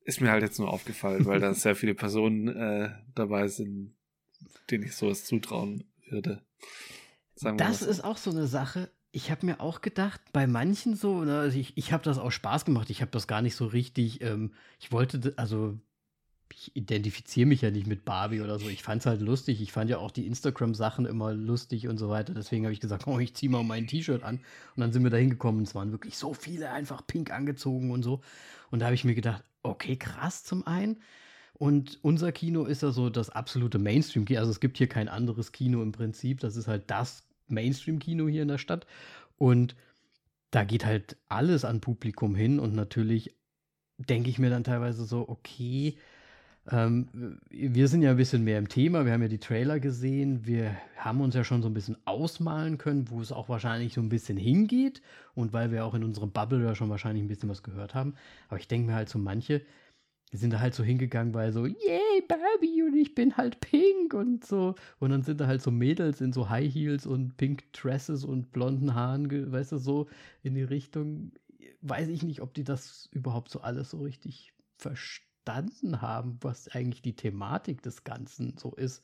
ist 0.05 0.21
mir 0.21 0.31
halt 0.31 0.43
jetzt 0.43 0.59
nur 0.59 0.71
aufgefallen, 0.71 1.25
weil 1.27 1.41
da 1.41 1.55
sehr 1.55 1.77
viele 1.77 1.95
Personen 1.95 2.49
äh, 2.49 2.91
dabei 3.15 3.49
sind, 3.49 3.95
denen 4.71 4.85
ich 4.85 4.97
sowas 4.97 5.25
zutrauen 5.25 5.85
würde. 6.09 6.43
das 7.57 7.83
ist 7.83 8.03
auch 8.03 8.17
so 8.17 8.31
eine 8.31 8.47
Sache 8.47 8.91
ich 9.13 9.31
habe 9.31 9.47
mir 9.47 9.61
auch 9.61 9.81
gedacht, 9.81 10.21
bei 10.33 10.47
manchen 10.47 10.95
so, 10.95 11.25
ne, 11.25 11.41
also 11.41 11.59
ich, 11.59 11.77
ich 11.77 11.93
habe 11.93 12.05
das 12.05 12.19
auch 12.19 12.31
Spaß 12.31 12.65
gemacht, 12.65 12.91
ich 12.91 13.01
habe 13.01 13.11
das 13.11 13.27
gar 13.27 13.43
nicht 13.43 13.57
so 13.57 13.67
richtig, 13.67 14.21
ähm, 14.23 14.53
ich 14.79 14.93
wollte, 14.93 15.35
also 15.37 15.79
ich 16.53 16.75
identifiziere 16.77 17.47
mich 17.47 17.63
ja 17.63 17.71
nicht 17.71 17.87
mit 17.87 18.05
Barbie 18.05 18.41
oder 18.41 18.59
so, 18.59 18.69
ich 18.69 18.83
fand 18.83 19.01
es 19.01 19.07
halt 19.07 19.21
lustig, 19.21 19.61
ich 19.61 19.73
fand 19.73 19.91
ja 19.91 19.99
auch 19.99 20.11
die 20.11 20.27
Instagram-Sachen 20.27 21.07
immer 21.07 21.33
lustig 21.33 21.89
und 21.89 21.99
so 21.99 22.09
weiter, 22.09 22.35
deswegen 22.35 22.65
habe 22.65 22.73
ich 22.73 22.81
gesagt, 22.81 23.07
oh, 23.07 23.19
ich 23.19 23.35
ziehe 23.35 23.51
mal 23.51 23.63
mein 23.63 23.87
T-Shirt 23.87 24.23
an. 24.23 24.37
Und 24.75 24.81
dann 24.81 24.93
sind 24.93 25.03
wir 25.03 25.11
da 25.11 25.17
hingekommen. 25.17 25.61
Und 25.61 25.69
es 25.69 25.75
waren 25.75 25.93
wirklich 25.93 26.17
so 26.19 26.35
viele 26.35 26.71
einfach 26.71 27.07
pink 27.07 27.31
angezogen 27.31 27.91
und 27.91 28.03
so. 28.03 28.21
Und 28.71 28.81
da 28.81 28.87
habe 28.87 28.95
ich 28.95 29.05
mir 29.05 29.15
gedacht, 29.15 29.45
okay, 29.63 29.97
krass 29.97 30.45
zum 30.45 30.67
einen, 30.67 30.97
und 31.61 31.99
unser 32.01 32.33
Kino 32.33 32.65
ist 32.65 32.83
ja 32.83 32.91
so 32.91 33.11
das 33.11 33.29
absolute 33.29 33.79
Mainstream-Kino. 33.79 34.41
Also 34.41 34.51
es 34.51 34.61
gibt 34.61 34.79
hier 34.79 34.89
kein 34.89 35.11
anderes 35.11 35.53
Kino 35.53 35.83
im 35.83 35.93
Prinzip. 35.93 36.41
Das 36.41 36.57
ist 36.57 36.69
halt 36.69 36.91
das 36.91 37.23
Mainstream-Kino 37.51 38.29
hier 38.29 38.43
in 38.43 38.49
der 38.49 38.59
Stadt. 38.59 38.87
Und 39.39 39.77
da 40.51 40.65
geht 40.65 40.85
halt 40.85 41.17
alles 41.29 41.65
an 41.65 41.81
Publikum 41.81 42.35
hin 42.35 42.59
und 42.59 42.75
natürlich 42.75 43.35
denke 43.99 44.31
ich 44.31 44.39
mir 44.39 44.51
dann 44.51 44.65
teilweise 44.65 45.05
so, 45.05 45.29
okay, 45.29 45.97
ähm, 46.71 47.39
wir 47.49 47.89
sind 47.89 48.03
ja 48.03 48.11
ein 48.11 48.17
bisschen 48.17 48.45
mehr 48.45 48.59
im 48.59 48.69
Thema, 48.69 49.05
wir 49.05 49.13
haben 49.13 49.23
ja 49.23 49.29
die 49.29 49.39
Trailer 49.39 49.81
gesehen, 49.81 50.47
wir 50.47 50.77
haben 50.97 51.21
uns 51.21 51.35
ja 51.35 51.45
schon 51.45 51.63
so 51.63 51.69
ein 51.69 51.75
bisschen 51.75 51.97
ausmalen 52.05 52.79
können, 52.79 53.11
wo 53.11 53.21
es 53.21 53.33
auch 53.33 53.49
wahrscheinlich 53.49 53.95
so 53.95 54.01
ein 54.01 54.09
bisschen 54.09 54.37
hingeht 54.37 55.01
und 55.35 55.53
weil 55.53 55.71
wir 55.73 55.85
auch 55.85 55.95
in 55.95 56.05
unserem 56.05 56.31
Bubble 56.31 56.65
ja 56.65 56.75
schon 56.75 56.91
wahrscheinlich 56.91 57.25
ein 57.25 57.29
bisschen 57.29 57.49
was 57.49 57.63
gehört 57.63 57.95
haben. 57.95 58.15
Aber 58.49 58.59
ich 58.59 58.69
denke 58.69 58.89
mir 58.89 58.95
halt 58.95 59.09
so 59.09 59.19
manche, 59.19 59.63
sind 60.39 60.53
da 60.53 60.61
halt 60.61 60.75
so 60.75 60.85
hingegangen, 60.85 61.35
weil 61.35 61.53
so, 61.53 61.67
yay, 61.67 62.23
Barbie 62.29 62.83
und 62.83 62.97
ich 62.97 63.15
bin 63.15 63.37
halt 63.37 63.61
pink 63.61 64.15
und 64.15 64.45
so. 64.45 64.75
Und 64.99 65.11
dann 65.11 65.23
sind 65.23 65.41
da 65.41 65.47
halt 65.47 65.63
so 65.63 65.71
Mädels 65.71 66.21
in 66.21 66.33
so 66.33 66.49
High 66.49 66.73
Heels 66.73 67.07
und 67.07 67.37
Pink 67.37 67.73
Dresses 67.73 68.25
und 68.25 68.53
blonden 68.53 68.95
Haaren, 68.95 69.53
weißt 69.53 69.73
du, 69.73 69.79
so 69.79 70.09
in 70.43 70.55
die 70.55 70.63
Richtung. 70.63 71.33
Weiß 71.83 72.09
ich 72.09 72.23
nicht, 72.23 72.43
ob 72.43 72.55
die 72.55 72.65
das 72.65 73.09
überhaupt 73.13 73.51
so 73.51 73.61
alles 73.61 73.91
so 73.91 73.99
richtig 74.03 74.53
verstanden 74.77 76.01
haben, 76.01 76.39
was 76.43 76.69
eigentlich 76.69 77.03
die 77.03 77.17
Thematik 77.17 77.83
des 77.83 78.05
Ganzen 78.05 78.57
so 78.57 78.75
ist. 78.75 79.03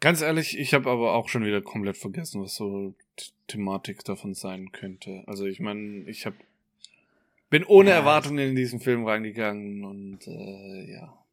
Ganz 0.00 0.20
ehrlich, 0.20 0.58
ich 0.58 0.74
habe 0.74 0.90
aber 0.90 1.14
auch 1.14 1.28
schon 1.28 1.44
wieder 1.44 1.62
komplett 1.62 1.96
vergessen, 1.96 2.42
was 2.42 2.54
so 2.54 2.94
die 3.18 3.30
Thematik 3.46 4.04
davon 4.04 4.34
sein 4.34 4.72
könnte. 4.72 5.24
Also 5.26 5.46
ich 5.46 5.60
meine, 5.60 6.08
ich 6.08 6.26
habe 6.26 6.36
bin 7.54 7.64
ohne 7.66 7.90
ja, 7.90 7.96
Erwartungen 7.96 8.48
in 8.48 8.56
diesen 8.56 8.80
Film 8.80 9.06
reingegangen 9.06 9.84
und 9.84 10.26
äh, 10.26 10.92
ja. 10.92 11.24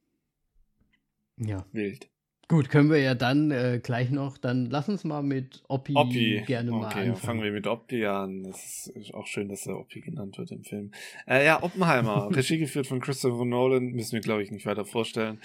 Ja. 1.38 1.66
Wild. 1.72 2.12
Gut, 2.52 2.70
können 2.70 2.90
wir 2.90 3.00
ja 3.00 3.16
dann 3.16 3.50
äh, 3.50 3.80
gleich 3.82 4.10
noch, 4.10 4.38
dann 4.38 4.66
lass 4.66 4.90
uns 4.90 5.06
mal 5.06 5.24
mit 5.24 5.64
Oppi, 5.70 5.94
Oppi. 5.96 6.44
gerne 6.46 6.72
mal 6.72 6.88
okay, 6.88 7.00
anfangen. 7.00 7.16
fangen 7.16 7.44
wir 7.44 7.54
mit 7.54 7.66
Oppi 7.66 8.06
an. 8.06 8.44
Das 8.44 8.92
ist 8.94 9.14
auch 9.14 9.26
schön, 9.26 9.48
dass 9.48 9.66
er 9.68 9.80
Oppi 9.80 10.02
genannt 10.02 10.38
wird 10.38 10.52
im 10.52 10.66
Film. 10.66 10.92
Äh, 11.26 11.46
ja, 11.46 11.64
Oppenheimer, 11.64 12.30
Regie 12.36 12.58
geführt 12.58 12.88
von 12.88 13.00
Christopher 13.00 13.46
Nolan, 13.46 13.94
müssen 13.94 14.12
wir, 14.12 14.20
glaube 14.20 14.44
ich, 14.44 14.52
nicht 14.52 14.66
weiter 14.66 14.84
vorstellen. 14.84 15.40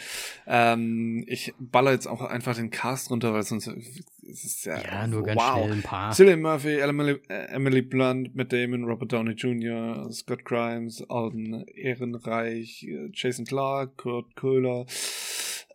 Ähm, 0.48 1.22
ich 1.28 1.54
baller 1.60 1.92
jetzt 1.92 2.08
auch 2.08 2.22
einfach 2.22 2.56
den 2.56 2.70
Cast 2.70 3.12
runter, 3.12 3.32
weil 3.32 3.44
sonst 3.44 3.68
es 3.68 4.44
ist 4.44 4.66
ja, 4.66 4.82
ja 4.82 5.06
nur 5.06 5.22
ganz 5.22 5.40
wow. 5.40 5.58
schnell 5.58 5.72
ein 5.74 5.82
paar. 5.82 6.12
Cillian 6.12 6.40
Murphy, 6.40 6.80
Emily, 6.80 7.20
Emily 7.28 7.82
Blunt, 7.82 8.34
Matt 8.34 8.52
Damon, 8.52 8.82
Robert 8.82 9.12
Downey 9.12 9.34
Jr., 9.34 10.10
Scott 10.10 10.44
Grimes, 10.44 11.08
Alden 11.08 11.68
Ehrenreich, 11.68 12.84
Jason 13.12 13.44
Clark, 13.44 13.96
Kurt 13.96 14.34
Köhler, 14.34 14.86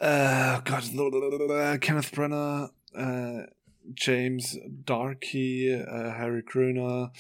äh, 0.02 0.58
Gott, 0.66 1.82
Kenneth 1.82 2.12
Brenner, 2.12 2.72
äh, 2.94 3.44
James 3.96 4.60
Darkey, 4.68 5.70
äh, 5.70 5.86
Harry 5.86 6.44
Kröner, 6.44 7.12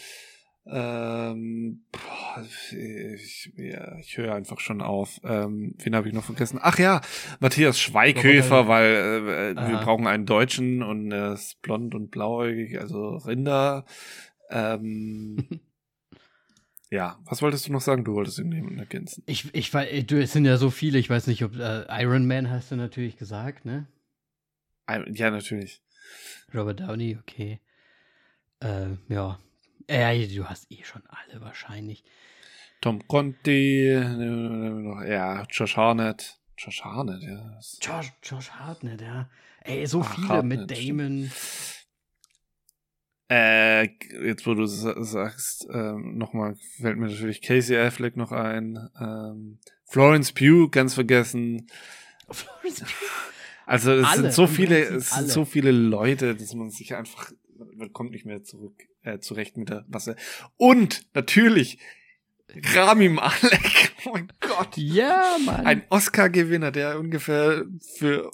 ähm, 0.65 1.81
boah, 1.91 2.43
ich, 2.43 3.51
ja, 3.57 3.97
ich 3.97 4.17
höre 4.17 4.35
einfach 4.35 4.59
schon 4.59 4.81
auf. 4.81 5.19
Ähm, 5.23 5.73
wen 5.79 5.95
habe 5.95 6.07
ich 6.07 6.13
noch 6.13 6.23
vergessen? 6.23 6.59
Ach 6.61 6.77
ja, 6.77 7.01
Matthias 7.39 7.79
Schweighöfer, 7.79 8.67
weil 8.67 9.55
äh, 9.55 9.55
wir 9.55 9.77
brauchen 9.77 10.05
einen 10.05 10.27
Deutschen 10.27 10.83
und 10.83 11.11
er 11.11 11.33
ist 11.33 11.61
blond 11.63 11.95
und 11.95 12.11
blauäugig, 12.11 12.79
also 12.79 13.15
Rinder. 13.17 13.85
Ähm, 14.49 15.47
Ja, 16.91 17.17
was 17.23 17.41
wolltest 17.41 17.67
du 17.67 17.71
noch 17.71 17.79
sagen? 17.79 18.03
Du 18.03 18.13
wolltest 18.13 18.37
ihn 18.37 18.77
ergänzen. 18.77 19.23
Ich, 19.25 19.53
ich 19.55 19.73
äh, 19.73 20.03
du, 20.03 20.21
es 20.21 20.33
sind 20.33 20.43
ja 20.43 20.57
so 20.57 20.69
viele, 20.69 20.99
ich 20.99 21.09
weiß 21.09 21.27
nicht, 21.27 21.41
ob 21.43 21.55
äh, 21.55 21.85
Iron 22.03 22.27
Man 22.27 22.49
hast 22.49 22.69
du 22.71 22.75
natürlich 22.75 23.17
gesagt, 23.17 23.63
ne? 23.63 23.87
Ja, 24.89 25.31
natürlich. 25.31 25.81
Robert 26.53 26.81
Downey, 26.81 27.17
okay. 27.17 27.61
Äh, 28.59 28.89
ja. 29.07 29.39
Äh, 29.87 30.27
du 30.27 30.45
hast 30.45 30.69
eh 30.69 30.83
schon 30.83 31.01
alle 31.07 31.39
wahrscheinlich. 31.39 32.03
Tom 32.81 33.07
Conti, 33.07 33.85
ja, 33.87 35.43
Josh 35.49 35.77
Harnett. 35.77 36.39
Josh 36.57 36.83
Harnett, 36.83 37.23
ja. 37.23 37.57
Josh, 37.81 38.11
Josh 38.21 38.51
Hartnett, 38.51 38.99
ja. 38.99 39.29
Ey, 39.61 39.85
so 39.85 40.01
Ach, 40.01 40.15
viele 40.15 40.27
Hartnett, 40.27 40.59
mit 40.59 40.71
Damon. 40.71 41.29
Stimmt. 41.29 41.80
Äh, 43.31 43.83
jetzt 44.25 44.45
wo 44.45 44.55
du 44.55 44.65
sagst, 44.65 45.65
ähm, 45.71 46.17
nochmal 46.17 46.57
fällt 46.81 46.97
mir 46.97 47.07
natürlich 47.07 47.41
Casey 47.41 47.77
Affleck 47.77 48.17
noch 48.17 48.33
ein. 48.33 48.89
Ähm, 48.99 49.57
Florence 49.85 50.33
Pugh, 50.33 50.67
ganz 50.69 50.95
vergessen. 50.95 51.67
Florence 52.29 52.81
Pugh. 52.81 53.31
Also 53.65 53.93
es 53.93 54.05
alle, 54.05 54.21
sind 54.23 54.33
so 54.33 54.47
viele, 54.47 54.83
es 54.83 55.11
sind 55.11 55.29
so 55.29 55.45
viele 55.45 55.71
Leute, 55.71 56.35
dass 56.35 56.53
man 56.55 56.71
sich 56.71 56.93
einfach, 56.93 57.31
man 57.77 57.93
kommt 57.93 58.11
nicht 58.11 58.25
mehr 58.25 58.43
zurück, 58.43 58.75
äh, 59.03 59.19
zurecht 59.19 59.55
mit 59.55 59.69
der 59.69 59.85
Masse. 59.87 60.17
Und 60.57 61.05
natürlich 61.13 61.77
Rami 62.49 63.07
Malek, 63.07 63.93
oh 64.07 64.09
mein 64.11 64.29
Gott. 64.41 64.75
Ja, 64.75 65.37
Mann. 65.45 65.65
Ein 65.65 65.83
Oscar-Gewinner, 65.87 66.71
der 66.71 66.99
ungefähr 66.99 67.63
für, 67.95 68.29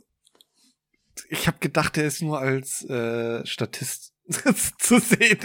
ich 1.30 1.46
habe 1.46 1.60
gedacht, 1.60 2.00
er 2.00 2.06
ist 2.06 2.24
nur 2.24 2.40
als 2.40 2.84
äh, 2.90 3.46
Statist 3.46 4.17
zu 4.78 5.00
sehen. 5.00 5.40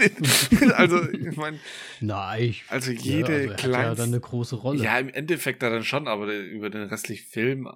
also, 0.73 1.09
ich 1.09 1.35
meine. 1.37 1.59
Nein, 2.01 2.55
also 2.69 2.91
jede 2.91 3.45
ja, 3.45 3.51
also 3.51 3.63
hat 3.63 3.71
ja 3.73 3.95
dann 3.95 4.09
eine 4.09 4.19
große 4.19 4.55
Rolle. 4.55 4.83
Ja, 4.83 4.97
im 4.99 5.09
Endeffekt 5.09 5.63
da 5.63 5.69
dann 5.69 5.83
schon, 5.83 6.07
aber 6.07 6.33
über 6.33 6.69
den 6.69 6.83
restlichen 6.83 7.27
Film. 7.27 7.69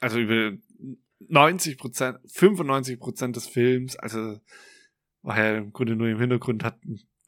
Also 0.00 0.18
über 0.18 0.56
90 1.28 1.78
Prozent, 1.78 2.18
95 2.26 2.98
Prozent 2.98 3.36
des 3.36 3.46
Films, 3.46 3.96
also 3.96 4.40
war 5.22 5.38
ja 5.38 5.58
im 5.58 5.72
Grunde 5.72 5.94
nur 5.94 6.08
im 6.08 6.18
Hintergrund, 6.18 6.64
hat, 6.64 6.80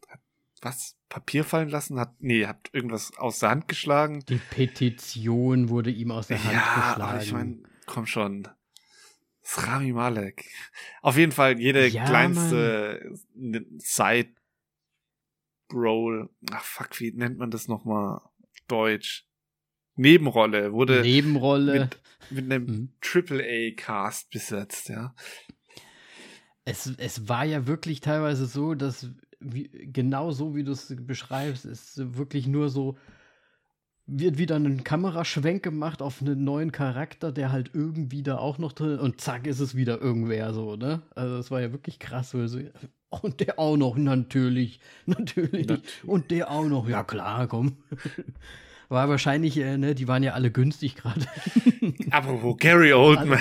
hat 0.09 0.21
was? 0.61 0.97
Papier 1.09 1.45
fallen 1.45 1.69
lassen? 1.69 2.01
Hat, 2.01 2.17
nee, 2.19 2.45
hat 2.45 2.71
irgendwas 2.73 3.17
aus 3.17 3.39
der 3.39 3.51
Hand 3.51 3.69
geschlagen. 3.69 4.25
Die 4.29 4.41
Petition 4.51 5.69
wurde 5.69 5.91
ihm 5.91 6.11
aus 6.11 6.27
der 6.27 6.43
Hand 6.43 6.53
ja, 6.53 6.91
geschlagen. 6.91 7.03
Aber 7.03 7.23
ich 7.23 7.33
meine, 7.33 7.63
komm 7.87 8.07
schon. 8.07 8.49
Das 9.45 9.59
ist 9.59 9.67
Rami 9.69 9.93
Malek. 9.93 10.45
Auf 11.03 11.17
jeden 11.17 11.31
Fall 11.33 11.61
jede 11.61 11.87
Ja, 11.87 12.05
kleinste 12.05 13.15
Side 13.79 14.33
Roll. 15.73 16.31
Ach 16.51 16.65
fuck, 16.65 16.99
wie 17.01 17.13
nennt 17.13 17.39
man 17.39 17.51
das 17.51 17.69
nochmal? 17.69 18.21
Deutsch. 18.69 19.27
Nebenrolle 19.97 20.73
wurde 20.73 21.03
Nebenrolle. 21.03 21.81
mit, 21.81 22.01
mit 22.31 22.53
einem 22.53 22.65
Mhm. 22.67 22.93
Triple-A-Cast 23.01 24.31
besetzt, 24.31 24.89
ja. 24.89 25.15
Es, 26.65 26.87
es 26.97 27.29
war 27.29 27.45
ja 27.45 27.67
wirklich 27.67 28.01
teilweise 28.01 28.47
so, 28.47 28.75
dass 28.75 29.11
wie, 29.41 29.69
genau 29.69 30.31
so, 30.33 30.57
wie 30.57 30.65
du 30.65 30.73
es 30.73 30.95
beschreibst, 30.99 31.67
ist 31.67 32.17
wirklich 32.17 32.47
nur 32.47 32.71
so, 32.71 32.97
wird 34.07 34.39
wieder 34.39 34.57
ein 34.57 34.85
Kameraschwenk 34.85 35.63
gemacht 35.63 36.03
auf 36.03 36.21
einen 36.21 36.45
neuen 36.45 36.73
Charakter, 36.73 37.33
der 37.33 37.51
halt 37.51 37.71
irgendwie 37.73 38.23
da 38.23 38.37
auch 38.39 38.59
noch 38.59 38.73
drin 38.73 38.99
und 38.99 39.21
zack 39.21 39.47
ist 39.47 39.61
es 39.61 39.75
wieder 39.75 40.01
irgendwer 40.01 40.53
so, 40.53 40.77
ne? 40.77 41.03
Also 41.15 41.37
das 41.37 41.51
war 41.51 41.61
ja 41.61 41.73
wirklich 41.73 41.99
krass. 41.99 42.35
weil 42.35 42.49
so, 42.49 42.61
Und 43.23 43.41
der 43.41 43.59
auch 43.59 43.77
noch, 43.77 43.97
natürlich, 43.97 44.81
natürlich. 45.07 45.67
Natürlich. 45.67 46.05
Und 46.05 46.31
der 46.31 46.51
auch 46.51 46.65
noch, 46.67 46.89
ja 46.89 47.05
klar, 47.05 47.47
komm. 47.47 47.77
War 48.91 49.09
wahrscheinlich, 49.09 49.57
äh, 49.57 49.79
ne, 49.79 49.95
die 49.95 50.07
waren 50.09 50.23
ja 50.23 50.35
alle 50.35 50.51
günstig 50.51 50.95
gerade. 50.97 51.27
Apropos 52.11 52.59
Gary 52.59 52.93
Oldman. 52.93 53.41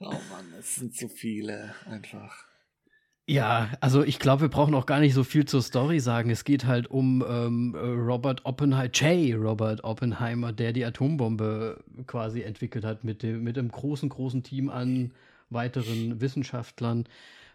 oh 0.00 0.10
Mann, 0.10 0.52
es 0.60 0.76
sind 0.76 0.94
so 0.94 1.08
viele 1.08 1.74
einfach. 1.86 2.51
Ja, 3.28 3.70
also 3.80 4.02
ich 4.02 4.18
glaube, 4.18 4.42
wir 4.42 4.48
brauchen 4.48 4.74
auch 4.74 4.84
gar 4.84 4.98
nicht 4.98 5.14
so 5.14 5.22
viel 5.22 5.44
zur 5.44 5.62
Story 5.62 6.00
sagen. 6.00 6.28
Es 6.30 6.42
geht 6.44 6.66
halt 6.66 6.88
um 6.88 7.24
ähm, 7.26 7.74
äh, 7.74 7.78
Robert 7.78 8.44
Oppenheimer, 8.44 8.90
J. 8.92 9.36
Robert 9.40 9.84
Oppenheimer, 9.84 10.52
der 10.52 10.72
die 10.72 10.84
Atombombe 10.84 11.82
quasi 12.08 12.42
entwickelt 12.42 12.84
hat 12.84 13.04
mit 13.04 13.22
dem, 13.22 13.44
mit 13.44 13.56
einem 13.56 13.70
großen, 13.70 14.08
großen 14.08 14.42
Team 14.42 14.68
an 14.68 15.12
weiteren 15.50 16.20
Wissenschaftlern. 16.20 17.04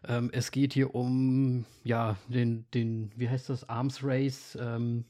Ähm, 0.08 0.30
es 0.32 0.52
geht 0.52 0.74
hier 0.74 0.96
um, 0.96 1.66
ja, 1.84 2.16
den, 2.30 2.66
den, 2.74 3.12
wie 3.18 3.28
heißt 3.30 3.50
das, 3.50 3.68
Arms 3.68 4.04
Race, 4.04 4.58
ähm, 4.62 5.04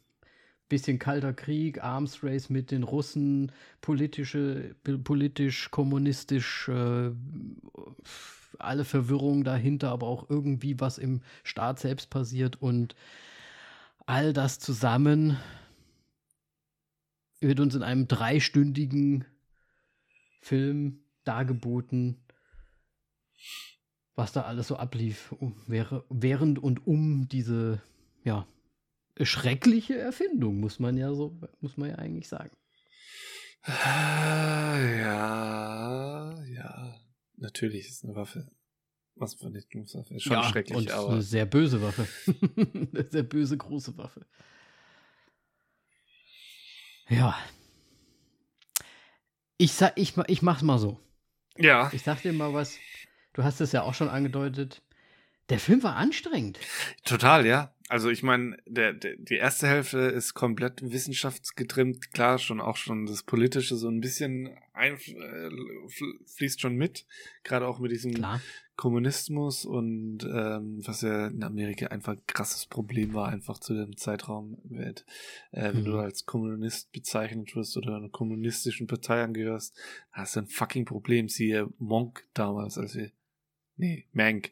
bisschen 0.69 0.97
kalter 0.99 1.33
Krieg, 1.33 1.83
Arms 1.83 2.23
Race 2.23 2.49
mit 2.49 2.71
den 2.71 2.83
Russen, 2.83 3.51
politische, 3.81 4.75
politisch, 5.03 5.69
kommunistisch, 5.71 6.67
äh, 6.69 7.11
alle 8.59 8.85
Verwirrungen 8.85 9.43
dahinter, 9.43 9.89
aber 9.89 10.07
auch 10.07 10.29
irgendwie 10.29 10.79
was 10.79 10.97
im 10.97 11.21
Staat 11.43 11.79
selbst 11.79 12.09
passiert 12.09 12.61
und 12.61 12.95
all 14.05 14.33
das 14.33 14.59
zusammen 14.59 15.37
wird 17.39 17.59
uns 17.59 17.75
in 17.75 17.83
einem 17.83 18.07
dreistündigen 18.07 19.25
Film 20.41 21.01
dargeboten, 21.23 22.17
was 24.15 24.31
da 24.31 24.41
alles 24.43 24.67
so 24.67 24.77
ablief, 24.77 25.35
während 25.67 26.57
und 26.59 26.87
um 26.87 27.27
diese, 27.27 27.81
ja, 28.23 28.47
schreckliche 29.21 29.97
Erfindung, 29.97 30.59
muss 30.59 30.79
man 30.79 30.97
ja 30.97 31.13
so, 31.13 31.37
muss 31.59 31.77
man 31.77 31.89
ja 31.89 31.95
eigentlich 31.97 32.27
sagen. 32.27 32.55
Ja, 33.67 34.77
ja. 36.45 36.96
Natürlich 37.37 37.87
ist 37.87 38.03
eine 38.03 38.15
Waffe. 38.15 38.49
Massenvernichtungswaffe. 39.15 40.15
Ist 40.15 40.23
schon 40.23 40.33
ja, 40.33 40.43
schrecklich, 40.43 40.77
und 40.77 40.91
aber. 40.91 41.13
eine 41.13 41.21
sehr 41.21 41.45
böse 41.45 41.81
Waffe. 41.81 42.07
eine 42.93 43.07
sehr 43.09 43.23
böse, 43.23 43.57
große 43.57 43.97
Waffe. 43.97 44.25
Ja. 47.09 47.37
Ich 49.57 49.73
sag, 49.73 49.93
ich, 49.95 50.15
ich 50.27 50.41
mach's 50.41 50.61
mal 50.61 50.77
so. 50.77 50.99
Ja, 51.57 51.89
Ich 51.93 52.03
sag 52.03 52.21
dir 52.21 52.33
mal 52.33 52.53
was. 52.53 52.77
Du 53.33 53.43
hast 53.43 53.61
es 53.61 53.71
ja 53.71 53.83
auch 53.83 53.93
schon 53.93 54.09
angedeutet. 54.09 54.81
Der 55.49 55.59
Film 55.59 55.81
war 55.83 55.95
anstrengend. 55.95 56.59
total, 57.05 57.45
ja. 57.45 57.73
Also 57.89 58.09
ich 58.09 58.21
meine, 58.21 58.57
der, 58.65 58.91
der, 58.93 59.15
die 59.15 59.35
erste 59.35 59.65
Hälfte 59.65 59.99
ist 59.99 60.33
komplett 60.33 60.81
wissenschaftsgetrimmt. 60.81 62.11
Klar, 62.11 62.37
schon 62.37 62.59
auch 62.59 62.75
schon 62.75 63.05
das 63.05 63.23
Politische 63.23 63.77
so 63.77 63.87
ein 63.87 64.01
bisschen 64.01 64.49
ein, 64.73 64.95
äh, 64.95 65.47
fl- 65.87 66.35
fließt 66.35 66.59
schon 66.59 66.75
mit. 66.75 67.05
Gerade 67.43 67.65
auch 67.65 67.79
mit 67.79 67.91
diesem 67.91 68.13
Klar. 68.13 68.41
Kommunismus 68.75 69.63
und 69.63 70.23
ähm, 70.25 70.81
was 70.85 71.01
ja 71.01 71.27
in 71.27 71.41
Amerika 71.43 71.87
einfach 71.87 72.13
ein 72.13 72.21
krasses 72.27 72.65
Problem 72.65 73.13
war, 73.13 73.29
einfach 73.29 73.57
zu 73.57 73.73
dem 73.73 73.95
Zeitraum, 73.95 74.57
wird, 74.65 75.05
äh, 75.51 75.73
wenn 75.73 75.81
Mhm. 75.81 75.85
du 75.85 75.97
als 75.99 76.25
Kommunist 76.25 76.91
bezeichnet 76.91 77.55
wirst 77.55 77.77
oder 77.77 77.95
einer 77.95 78.09
kommunistischen 78.09 78.85
Partei 78.87 79.23
angehörst, 79.23 79.73
hast 80.11 80.35
du 80.35 80.41
ein 80.41 80.47
fucking 80.47 80.83
Problem. 80.83 81.29
Siehe 81.29 81.69
Monk 81.79 82.27
damals, 82.33 82.77
als 82.77 82.95
wir, 82.95 83.11
nee, 83.77 84.05
Mank, 84.11 84.51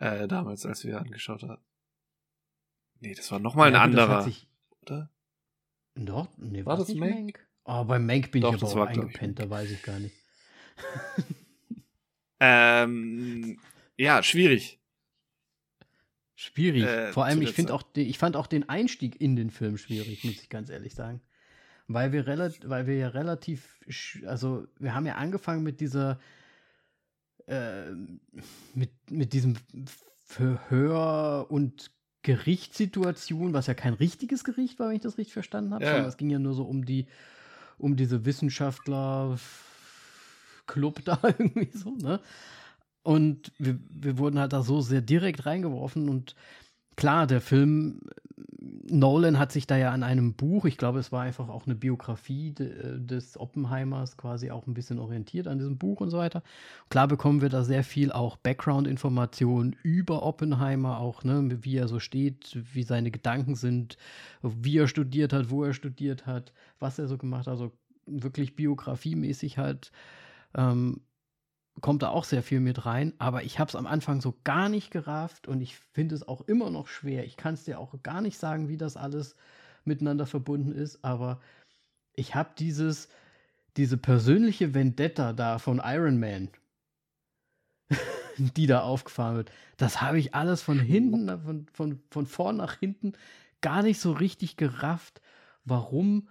äh, 0.00 0.26
damals, 0.28 0.64
als 0.66 0.84
wir 0.84 0.98
angeschaut 0.98 1.42
haben. 1.42 1.62
Nee, 3.00 3.14
das 3.14 3.30
war 3.30 3.38
nochmal 3.38 3.68
ein 3.68 3.74
Ja, 3.74 3.80
hat 3.80 3.84
anderer, 3.86 4.22
sich- 4.22 4.46
oder? 4.82 5.10
Dort? 5.94 6.36
Nee, 6.38 6.60
War 6.64 6.72
war 6.72 6.76
das 6.78 6.88
nicht 6.88 6.98
Mank? 6.98 7.14
Mank? 7.14 7.46
Oh, 7.64 7.84
bei 7.84 7.98
Mank 7.98 8.30
bin 8.30 8.42
Doch, 8.42 8.54
ich 8.54 8.62
aber 8.62 8.70
auch 8.72 8.76
war, 8.76 8.88
eingepennt, 8.88 9.38
da 9.38 9.48
weiß 9.50 9.70
ich 9.70 9.82
gar 9.82 9.98
nicht. 9.98 10.14
Ähm, 12.40 13.58
ja, 13.96 14.22
schwierig. 14.22 14.78
Schwierig. 16.34 16.84
Äh, 16.84 17.12
Vor 17.12 17.26
allem, 17.26 17.42
ich 17.42 17.52
finde 17.52 17.74
auch, 17.74 17.82
ich 17.94 18.16
fand 18.18 18.34
auch 18.36 18.46
den 18.46 18.68
Einstieg 18.68 19.20
in 19.20 19.36
den 19.36 19.50
Film 19.50 19.76
schwierig, 19.76 20.24
muss 20.24 20.40
ich 20.40 20.48
ganz 20.48 20.70
ehrlich 20.70 20.94
sagen. 20.94 21.20
Weil 21.86 22.12
wir, 22.12 22.26
relat 22.26 22.68
weil 22.68 22.86
wir 22.86 22.96
ja 22.96 23.08
relativ, 23.08 23.78
also 24.26 24.66
wir 24.78 24.94
haben 24.94 25.04
ja 25.06 25.16
angefangen 25.16 25.62
mit 25.62 25.80
dieser, 25.80 26.18
äh, 27.50 27.90
mit, 28.74 28.90
mit 29.10 29.32
diesem 29.32 29.56
Verhör 30.24 31.46
und 31.50 31.90
Gerichtssituation, 32.22 33.52
was 33.52 33.66
ja 33.66 33.74
kein 33.74 33.94
richtiges 33.94 34.44
Gericht 34.44 34.78
war, 34.78 34.88
wenn 34.88 34.96
ich 34.96 35.02
das 35.02 35.18
richtig 35.18 35.32
verstanden 35.32 35.74
habe, 35.74 35.84
Ja, 35.84 35.90
sondern 35.90 36.08
es 36.08 36.16
ging 36.16 36.30
ja 36.30 36.38
nur 36.38 36.54
so 36.54 36.62
um 36.62 36.84
die, 36.84 37.06
um 37.76 37.96
diese 37.96 38.24
Wissenschaftler-Club 38.24 41.00
da 41.04 41.18
irgendwie 41.22 41.76
so, 41.76 41.96
ne? 41.96 42.20
Und 43.02 43.50
wir, 43.58 43.80
wir 43.88 44.18
wurden 44.18 44.38
halt 44.38 44.52
da 44.52 44.62
so 44.62 44.82
sehr 44.82 45.00
direkt 45.00 45.46
reingeworfen 45.46 46.08
und 46.08 46.36
klar, 46.96 47.26
der 47.26 47.40
Film, 47.40 48.02
Nolan 48.60 49.38
hat 49.38 49.52
sich 49.52 49.66
da 49.66 49.76
ja 49.76 49.90
an 49.92 50.02
einem 50.02 50.34
Buch, 50.34 50.64
ich 50.64 50.76
glaube, 50.76 50.98
es 50.98 51.12
war 51.12 51.22
einfach 51.22 51.48
auch 51.48 51.66
eine 51.66 51.74
Biografie 51.74 52.52
de, 52.52 52.98
des 52.98 53.38
Oppenheimers 53.38 54.16
quasi 54.16 54.50
auch 54.50 54.66
ein 54.66 54.74
bisschen 54.74 54.98
orientiert 54.98 55.46
an 55.46 55.58
diesem 55.58 55.78
Buch 55.78 56.00
und 56.00 56.10
so 56.10 56.18
weiter. 56.18 56.42
Klar 56.88 57.08
bekommen 57.08 57.40
wir 57.40 57.48
da 57.48 57.64
sehr 57.64 57.84
viel 57.84 58.12
auch 58.12 58.36
Background-Informationen 58.36 59.76
über 59.82 60.22
Oppenheimer, 60.22 60.98
auch, 60.98 61.24
ne, 61.24 61.58
wie 61.62 61.76
er 61.76 61.88
so 61.88 62.00
steht, 62.00 62.58
wie 62.72 62.82
seine 62.82 63.10
Gedanken 63.10 63.54
sind, 63.54 63.96
wie 64.42 64.78
er 64.78 64.88
studiert 64.88 65.32
hat, 65.32 65.50
wo 65.50 65.64
er 65.64 65.72
studiert 65.72 66.26
hat, 66.26 66.52
was 66.78 66.98
er 66.98 67.06
so 67.06 67.18
gemacht 67.18 67.46
hat, 67.46 67.52
also 67.52 67.72
wirklich 68.06 68.56
biografiemäßig 68.56 69.58
halt. 69.58 69.92
Ähm, 70.54 71.00
kommt 71.80 72.02
da 72.02 72.08
auch 72.08 72.24
sehr 72.24 72.42
viel 72.42 72.60
mit 72.60 72.86
rein, 72.86 73.12
aber 73.18 73.42
ich 73.42 73.58
habe 73.58 73.68
es 73.68 73.76
am 73.76 73.86
Anfang 73.86 74.20
so 74.20 74.34
gar 74.44 74.68
nicht 74.68 74.90
gerafft 74.90 75.48
und 75.48 75.60
ich 75.60 75.76
finde 75.76 76.14
es 76.14 76.26
auch 76.26 76.42
immer 76.42 76.70
noch 76.70 76.88
schwer. 76.88 77.24
Ich 77.24 77.36
kann 77.36 77.54
es 77.54 77.64
dir 77.64 77.78
auch 77.78 77.94
gar 78.02 78.20
nicht 78.20 78.38
sagen, 78.38 78.68
wie 78.68 78.76
das 78.76 78.96
alles 78.96 79.36
miteinander 79.84 80.26
verbunden 80.26 80.72
ist, 80.72 81.04
aber 81.04 81.40
ich 82.14 82.34
habe 82.34 82.50
dieses, 82.58 83.08
diese 83.76 83.96
persönliche 83.96 84.74
Vendetta 84.74 85.32
da 85.32 85.58
von 85.58 85.80
Iron 85.84 86.18
Man, 86.18 86.48
die 88.38 88.66
da 88.66 88.80
aufgefahren 88.80 89.36
wird, 89.36 89.52
das 89.76 90.00
habe 90.00 90.18
ich 90.18 90.34
alles 90.34 90.62
von 90.62 90.78
hinten, 90.78 91.28
von, 91.40 91.66
von, 91.72 92.02
von 92.10 92.26
vorn 92.26 92.56
nach 92.56 92.78
hinten 92.78 93.12
gar 93.60 93.82
nicht 93.82 94.00
so 94.00 94.12
richtig 94.12 94.56
gerafft, 94.56 95.20
warum 95.64 96.28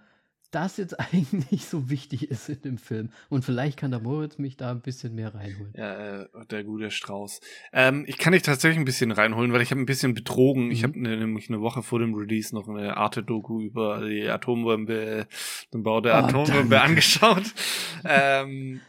das 0.50 0.76
jetzt 0.76 0.98
eigentlich 1.12 1.64
so 1.66 1.90
wichtig 1.90 2.30
ist 2.30 2.48
in 2.48 2.60
dem 2.62 2.78
Film. 2.78 3.10
Und 3.28 3.44
vielleicht 3.44 3.78
kann 3.78 3.90
der 3.90 4.00
Moritz 4.00 4.38
mich 4.38 4.56
da 4.56 4.70
ein 4.70 4.80
bisschen 4.80 5.14
mehr 5.14 5.34
reinholen. 5.34 5.72
Ja, 5.76 6.22
äh, 6.22 6.28
der 6.50 6.64
gute 6.64 6.90
Strauß. 6.90 7.40
Ähm, 7.72 8.04
ich 8.06 8.18
kann 8.18 8.32
dich 8.32 8.42
tatsächlich 8.42 8.78
ein 8.78 8.84
bisschen 8.84 9.12
reinholen, 9.12 9.52
weil 9.52 9.62
ich 9.62 9.70
habe 9.70 9.80
ein 9.80 9.86
bisschen 9.86 10.14
betrogen. 10.14 10.70
Ich 10.70 10.80
Mhm. 10.82 10.86
habe 10.86 11.00
ne, 11.00 11.16
nämlich 11.16 11.48
eine 11.48 11.60
Woche 11.60 11.82
vor 11.82 11.98
dem 11.98 12.14
Release 12.14 12.54
noch 12.54 12.68
eine 12.68 12.96
Arte-Doku 12.96 13.60
über 13.60 14.06
die 14.06 14.28
Atombombe, 14.28 15.26
den 15.72 15.82
Bau 15.82 16.00
der 16.00 16.14
Ah, 16.16 16.18
Atombombe 16.26 16.70
danke. 16.70 16.80
angeschaut. 16.82 17.44
ähm, 18.04 18.80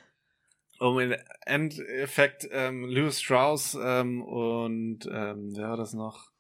um 0.80 1.00
im 1.00 1.14
Endeffekt 1.46 2.48
ähm, 2.52 2.86
Lewis 2.86 3.22
Strauss 3.22 3.78
ähm, 3.80 4.24
und 4.24 5.08
ähm, 5.14 5.52
wer 5.56 5.70
war 5.70 5.78
das 5.78 5.94
noch? 5.94 6.31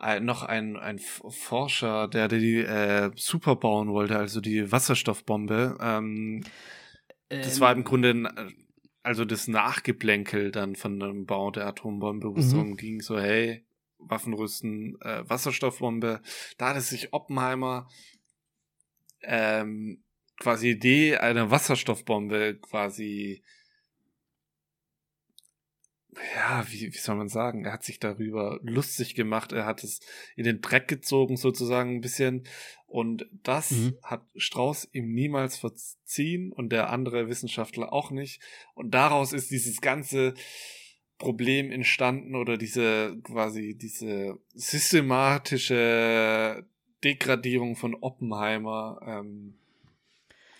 Ein, 0.00 0.24
noch 0.24 0.42
ein, 0.44 0.76
ein 0.76 0.98
Forscher, 0.98 2.08
der 2.08 2.28
die 2.28 2.58
äh, 2.58 3.10
super 3.16 3.56
bauen 3.56 3.88
wollte, 3.88 4.16
also 4.16 4.40
die 4.40 4.70
Wasserstoffbombe. 4.70 5.76
Ähm, 5.80 6.42
ähm, 7.30 7.42
das 7.42 7.60
war 7.60 7.72
im 7.72 7.84
Grunde 7.84 8.30
also 9.02 9.24
das 9.24 9.48
Nachgeplänkel 9.48 10.50
dann 10.50 10.76
von 10.76 11.00
dem 11.00 11.26
Bau 11.26 11.50
der 11.50 11.66
Atombombe, 11.66 12.34
wo 12.34 12.38
es 12.38 12.48
mhm. 12.48 12.52
darum 12.52 12.76
ging, 12.76 13.00
so 13.00 13.18
hey, 13.18 13.64
Waffenrüsten, 13.98 15.00
äh, 15.00 15.28
Wasserstoffbombe. 15.28 16.20
Da 16.56 16.68
hat 16.68 16.76
es 16.76 16.90
sich 16.90 17.12
Oppenheimer 17.12 17.88
ähm, 19.22 20.04
quasi 20.38 20.70
Idee 20.70 21.16
einer 21.16 21.50
Wasserstoffbombe 21.50 22.58
quasi 22.60 23.42
ja, 26.34 26.64
wie, 26.70 26.92
wie 26.92 26.98
soll 26.98 27.16
man 27.16 27.28
sagen, 27.28 27.64
er 27.64 27.72
hat 27.72 27.84
sich 27.84 27.98
darüber 27.98 28.58
lustig 28.62 29.14
gemacht, 29.14 29.52
er 29.52 29.66
hat 29.66 29.84
es 29.84 30.00
in 30.36 30.44
den 30.44 30.60
Dreck 30.60 30.88
gezogen 30.88 31.36
sozusagen 31.36 31.96
ein 31.96 32.00
bisschen. 32.00 32.44
Und 32.86 33.26
das 33.42 33.72
mhm. 33.72 33.98
hat 34.02 34.22
Strauß 34.36 34.88
ihm 34.92 35.12
niemals 35.12 35.58
verziehen 35.58 36.52
und 36.52 36.70
der 36.70 36.90
andere 36.90 37.28
Wissenschaftler 37.28 37.92
auch 37.92 38.10
nicht. 38.10 38.40
Und 38.74 38.92
daraus 38.92 39.32
ist 39.32 39.50
dieses 39.50 39.80
ganze 39.80 40.34
Problem 41.18 41.70
entstanden 41.70 42.34
oder 42.34 42.56
diese 42.56 43.18
quasi 43.22 43.76
diese 43.76 44.38
systematische 44.54 46.64
Degradierung 47.04 47.76
von 47.76 47.94
Oppenheimer 47.94 49.00
ähm, 49.04 49.58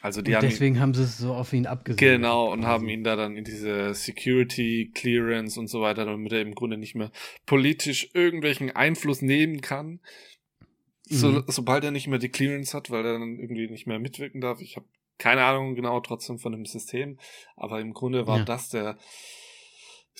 also 0.00 0.22
die 0.22 0.30
und 0.30 0.36
haben 0.36 0.48
deswegen 0.48 0.76
ihn, 0.76 0.80
haben 0.80 0.94
sie 0.94 1.02
es 1.02 1.18
so 1.18 1.34
auf 1.34 1.52
ihn 1.52 1.66
abgesehen. 1.66 1.98
Genau, 1.98 2.52
und 2.52 2.64
haben 2.64 2.88
ihn 2.88 3.02
da 3.02 3.16
dann 3.16 3.36
in 3.36 3.44
diese 3.44 3.94
Security 3.94 4.92
Clearance 4.94 5.58
und 5.58 5.68
so 5.68 5.80
weiter, 5.80 6.04
damit 6.04 6.32
er 6.32 6.40
im 6.40 6.54
Grunde 6.54 6.76
nicht 6.76 6.94
mehr 6.94 7.10
politisch 7.46 8.10
irgendwelchen 8.14 8.74
Einfluss 8.74 9.22
nehmen 9.22 9.60
kann. 9.60 10.00
So, 11.04 11.28
mhm. 11.28 11.44
Sobald 11.48 11.84
er 11.84 11.90
nicht 11.90 12.06
mehr 12.06 12.18
die 12.18 12.28
Clearance 12.28 12.76
hat, 12.76 12.90
weil 12.90 13.04
er 13.04 13.18
dann 13.18 13.38
irgendwie 13.38 13.68
nicht 13.68 13.86
mehr 13.86 13.98
mitwirken 13.98 14.40
darf. 14.40 14.60
Ich 14.60 14.76
habe 14.76 14.86
keine 15.18 15.44
Ahnung 15.44 15.74
genau 15.74 16.00
trotzdem 16.00 16.38
von 16.38 16.52
dem 16.52 16.64
System, 16.64 17.18
aber 17.56 17.80
im 17.80 17.92
Grunde 17.92 18.26
war 18.26 18.38
ja. 18.38 18.44
das 18.44 18.68
der, 18.68 18.98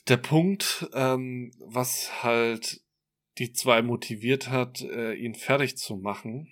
der 0.09 0.17
Punkt, 0.17 0.89
ähm, 0.93 1.53
was 1.61 2.23
halt 2.23 2.81
die 3.39 3.53
zwei 3.53 3.83
motiviert 3.83 4.51
hat, 4.51 4.83
äh, 4.83 5.15
ihn 5.15 5.35
fertig 5.35 5.77
zu 5.77 5.97
machen. 5.97 6.49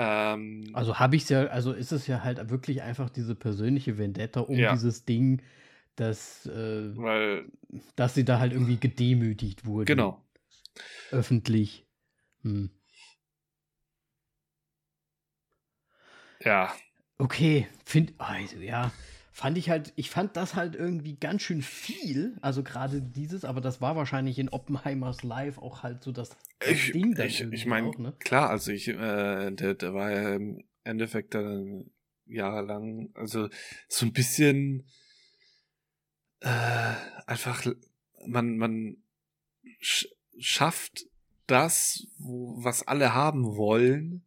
Ähm, 0.00 0.70
also 0.74 1.00
habe 1.00 1.16
ich 1.16 1.24
es 1.24 1.28
ja, 1.28 1.46
also 1.48 1.72
ist 1.72 1.90
es 1.90 2.06
ja 2.06 2.22
halt 2.22 2.50
wirklich 2.50 2.82
einfach 2.82 3.10
diese 3.10 3.34
persönliche 3.34 3.98
Vendetta 3.98 4.40
um 4.40 4.56
ja. 4.56 4.72
dieses 4.72 5.04
Ding, 5.04 5.42
dass, 5.96 6.46
äh, 6.46 6.96
Weil, 6.96 7.46
dass 7.96 8.14
sie 8.14 8.24
da 8.24 8.38
halt 8.38 8.52
irgendwie 8.52 8.76
gedemütigt 8.76 9.66
wurde. 9.66 9.86
Genau. 9.86 10.24
Öffentlich. 11.10 11.84
Hm. 12.42 12.70
Ja. 16.44 16.72
Okay, 17.18 17.66
find, 17.84 18.14
also 18.18 18.58
ja, 18.58 18.92
fand 19.38 19.56
ich 19.56 19.70
halt, 19.70 19.92
ich 19.94 20.10
fand 20.10 20.36
das 20.36 20.56
halt 20.56 20.74
irgendwie 20.74 21.14
ganz 21.14 21.42
schön 21.42 21.62
viel, 21.62 22.36
also 22.42 22.64
gerade 22.64 23.00
dieses, 23.00 23.44
aber 23.44 23.60
das 23.60 23.80
war 23.80 23.94
wahrscheinlich 23.94 24.36
in 24.40 24.48
Oppenheimers 24.48 25.22
Live 25.22 25.58
auch 25.58 25.84
halt 25.84 26.02
so 26.02 26.10
das, 26.10 26.30
das 26.58 26.70
ich, 26.70 26.90
Ding 26.90 27.14
dann 27.14 27.28
Ich, 27.28 27.40
ich 27.40 27.64
meine, 27.64 27.92
ne? 27.96 28.16
klar, 28.18 28.50
also 28.50 28.72
ich, 28.72 28.88
äh, 28.88 29.52
der, 29.52 29.74
der 29.74 29.94
war 29.94 30.10
ja 30.10 30.34
im 30.34 30.64
Endeffekt 30.82 31.36
dann 31.36 31.88
jahrelang, 32.26 33.10
also 33.14 33.48
so 33.86 34.06
ein 34.06 34.12
bisschen 34.12 34.88
äh, 36.40 36.94
einfach, 37.26 37.64
man, 38.26 38.56
man 38.56 38.96
sch 39.80 40.08
schafft 40.40 41.06
das, 41.46 42.08
wo, 42.18 42.56
was 42.64 42.88
alle 42.88 43.14
haben 43.14 43.54
wollen, 43.54 44.26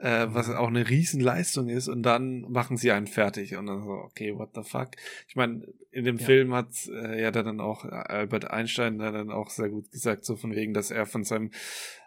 äh, 0.00 0.26
was 0.28 0.50
auch 0.50 0.68
eine 0.68 0.88
Riesenleistung 0.88 1.68
ist 1.68 1.88
und 1.88 2.02
dann 2.02 2.42
machen 2.50 2.76
sie 2.76 2.90
einen 2.90 3.06
fertig 3.06 3.56
und 3.56 3.66
dann 3.66 3.82
so, 3.82 3.90
okay, 3.90 4.36
what 4.36 4.50
the 4.54 4.62
fuck. 4.62 4.90
Ich 5.28 5.36
meine, 5.36 5.66
in 5.92 6.04
dem 6.04 6.18
ja. 6.18 6.24
Film 6.24 6.52
hat 6.52 6.68
äh, 6.88 7.22
ja 7.22 7.30
dann 7.30 7.60
auch 7.60 7.84
Albert 7.84 8.50
Einstein 8.50 8.98
dann 8.98 9.30
auch 9.30 9.50
sehr 9.50 9.68
gut 9.68 9.90
gesagt, 9.92 10.24
so 10.24 10.36
von 10.36 10.54
wegen, 10.54 10.74
dass 10.74 10.90
er 10.90 11.06
von 11.06 11.22
seinem 11.22 11.50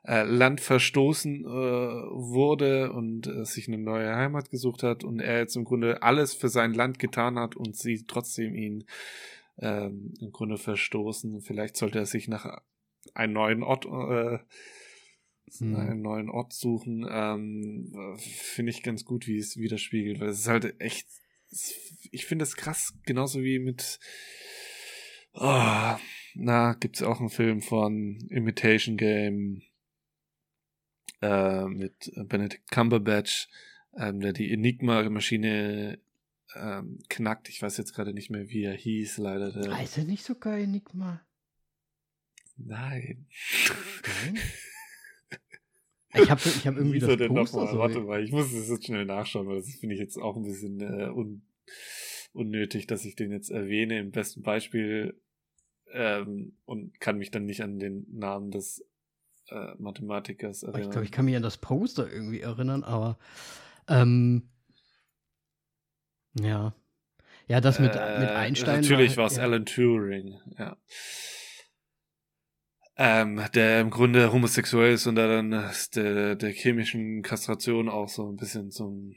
äh, 0.04 0.24
Land 0.24 0.60
verstoßen 0.60 1.46
äh, 1.46 1.48
wurde 1.48 2.92
und 2.92 3.28
äh, 3.28 3.46
sich 3.46 3.68
eine 3.68 3.78
neue 3.78 4.14
Heimat 4.16 4.50
gesucht 4.50 4.84
hat 4.84 5.04
und 5.04 5.20
er 5.20 5.40
jetzt 5.40 5.56
im 5.56 5.64
Grunde 5.64 6.04
alles 6.04 6.34
für 6.34 6.50
sein 6.50 6.74
Land 6.74 7.00
getan 7.00 7.40
hat 7.40 7.56
und 7.56 7.78
sie 7.78 8.06
trotzdem 8.06 8.54
ihn 8.56 8.84
ähm, 9.60 10.14
im 10.20 10.32
Grunde 10.32 10.58
verstoßen. 10.58 11.42
Vielleicht 11.42 11.78
sollte 11.78 12.00
er 12.00 12.06
sich 12.06 12.28
nach 12.28 12.62
einem 13.14 13.34
neuen 13.34 13.64
Ort 13.64 13.86
äh, 13.86 14.40
hm. 15.58 15.76
einen 15.76 16.02
neuen 16.02 16.30
Ort 16.30 16.54
suchen, 16.54 17.06
ähm, 17.10 18.18
finde 18.18 18.72
ich 18.72 18.84
ganz 18.84 19.06
gut, 19.06 19.28
wie 19.28 19.38
es 19.38 19.58
widerspiegelt, 19.58 20.20
weil 20.20 20.30
es 20.30 20.40
ist 20.40 20.48
halt 20.48 20.80
echt, 20.80 21.08
ich 22.12 22.26
finde 22.26 22.44
es 22.44 22.56
krass, 22.56 22.94
genauso 23.06 23.42
wie 23.42 23.60
mit, 23.60 24.00
oh, 25.34 25.96
na, 26.36 26.74
gibt's 26.74 27.02
auch 27.02 27.20
einen 27.20 27.30
Film 27.30 27.62
von 27.62 28.20
Imitation 28.30 28.98
Game, 28.98 29.62
äh, 31.22 31.66
mit 31.66 32.12
Benedict 32.16 32.70
Cumberbatch, 32.72 33.48
ähm, 33.98 34.20
der 34.20 34.34
die 34.34 34.52
Enigma-Maschine 34.52 36.00
ähm, 36.56 37.00
knackt. 37.10 37.50
Ich 37.50 37.62
weiß 37.62 37.78
jetzt 37.78 37.94
gerade 37.94 38.14
nicht 38.14 38.30
mehr, 38.30 38.50
wie 38.50 38.64
er 38.64 38.76
hieß, 38.76 39.18
leider. 39.18 39.52
Der 39.52 39.76
heißt 39.76 39.98
er 39.98 40.04
nicht 40.04 40.24
sogar 40.24 40.58
Enigma? 40.58 41.22
Nein. 42.58 43.28
Nein? 44.24 44.40
Ich 46.22 46.30
habe 46.32 46.42
ich 46.44 46.68
hab 46.68 46.76
irgendwie 46.76 47.00
das 47.00 47.18
Poster 47.28 47.58
mal, 47.58 47.72
so 47.72 47.80
Warte 47.80 48.00
mal, 48.02 48.24
ich 48.24 48.32
muss 48.32 48.54
das 48.54 48.70
jetzt 48.70 48.86
schnell 48.86 49.06
nachschauen, 49.06 49.48
weil 49.48 49.58
das 49.58 49.70
finde 49.76 49.96
ich 49.96 50.02
jetzt 50.02 50.18
auch 50.18 50.36
ein 50.36 50.44
bisschen 50.44 50.80
äh, 50.82 51.10
un, 51.10 51.42
unnötig, 52.34 52.88
dass 52.88 53.06
ich 53.06 53.16
den 53.16 53.32
jetzt 53.32 53.50
erwähne 53.50 54.00
im 54.00 54.12
besten 54.12 54.44
Beispiel 54.44 55.20
ähm, 55.92 56.58
und 56.66 57.00
kann 57.00 57.18
mich 57.18 57.32
dann 57.32 57.46
nicht 57.46 57.62
an 57.62 57.80
den 57.80 58.06
Namen 58.12 58.52
des 58.52 58.86
äh, 59.50 59.74
Mathematikers 59.78 60.64
erinnern. 60.64 60.82
Ich 60.82 60.90
glaube, 60.90 61.06
ich 61.06 61.12
kann 61.12 61.26
mich 61.26 61.36
an 61.36 61.44
das 61.44 61.58
Poster 61.58 62.12
irgendwie 62.12 62.42
erinnern, 62.42 62.84
aber 62.84 63.18
ähm, 63.88 64.50
ja. 66.40 66.74
Ja, 67.48 67.62
das 67.62 67.80
mit, 67.80 67.96
äh, 67.96 68.20
mit 68.20 68.30
Einstein. 68.30 68.82
Natürlich 68.82 69.16
war 69.16 69.28
es 69.28 69.38
ja. 69.38 69.44
Alan 69.44 69.66
Turing, 69.66 70.40
ja 70.58 70.76
ähm, 72.98 73.42
der 73.54 73.82
im 73.82 73.92
Grunde 73.92 74.32
homosexuell 74.32 74.94
ist 74.94 75.06
und 75.06 75.16
da 75.16 75.28
dann 75.28 75.52
der, 75.96 76.36
der 76.36 76.50
chemischen 76.52 77.22
Kastration 77.22 77.90
auch 77.90 78.10
so 78.10 78.30
ein 78.30 78.38
bisschen 78.38 78.72
zum 78.72 79.16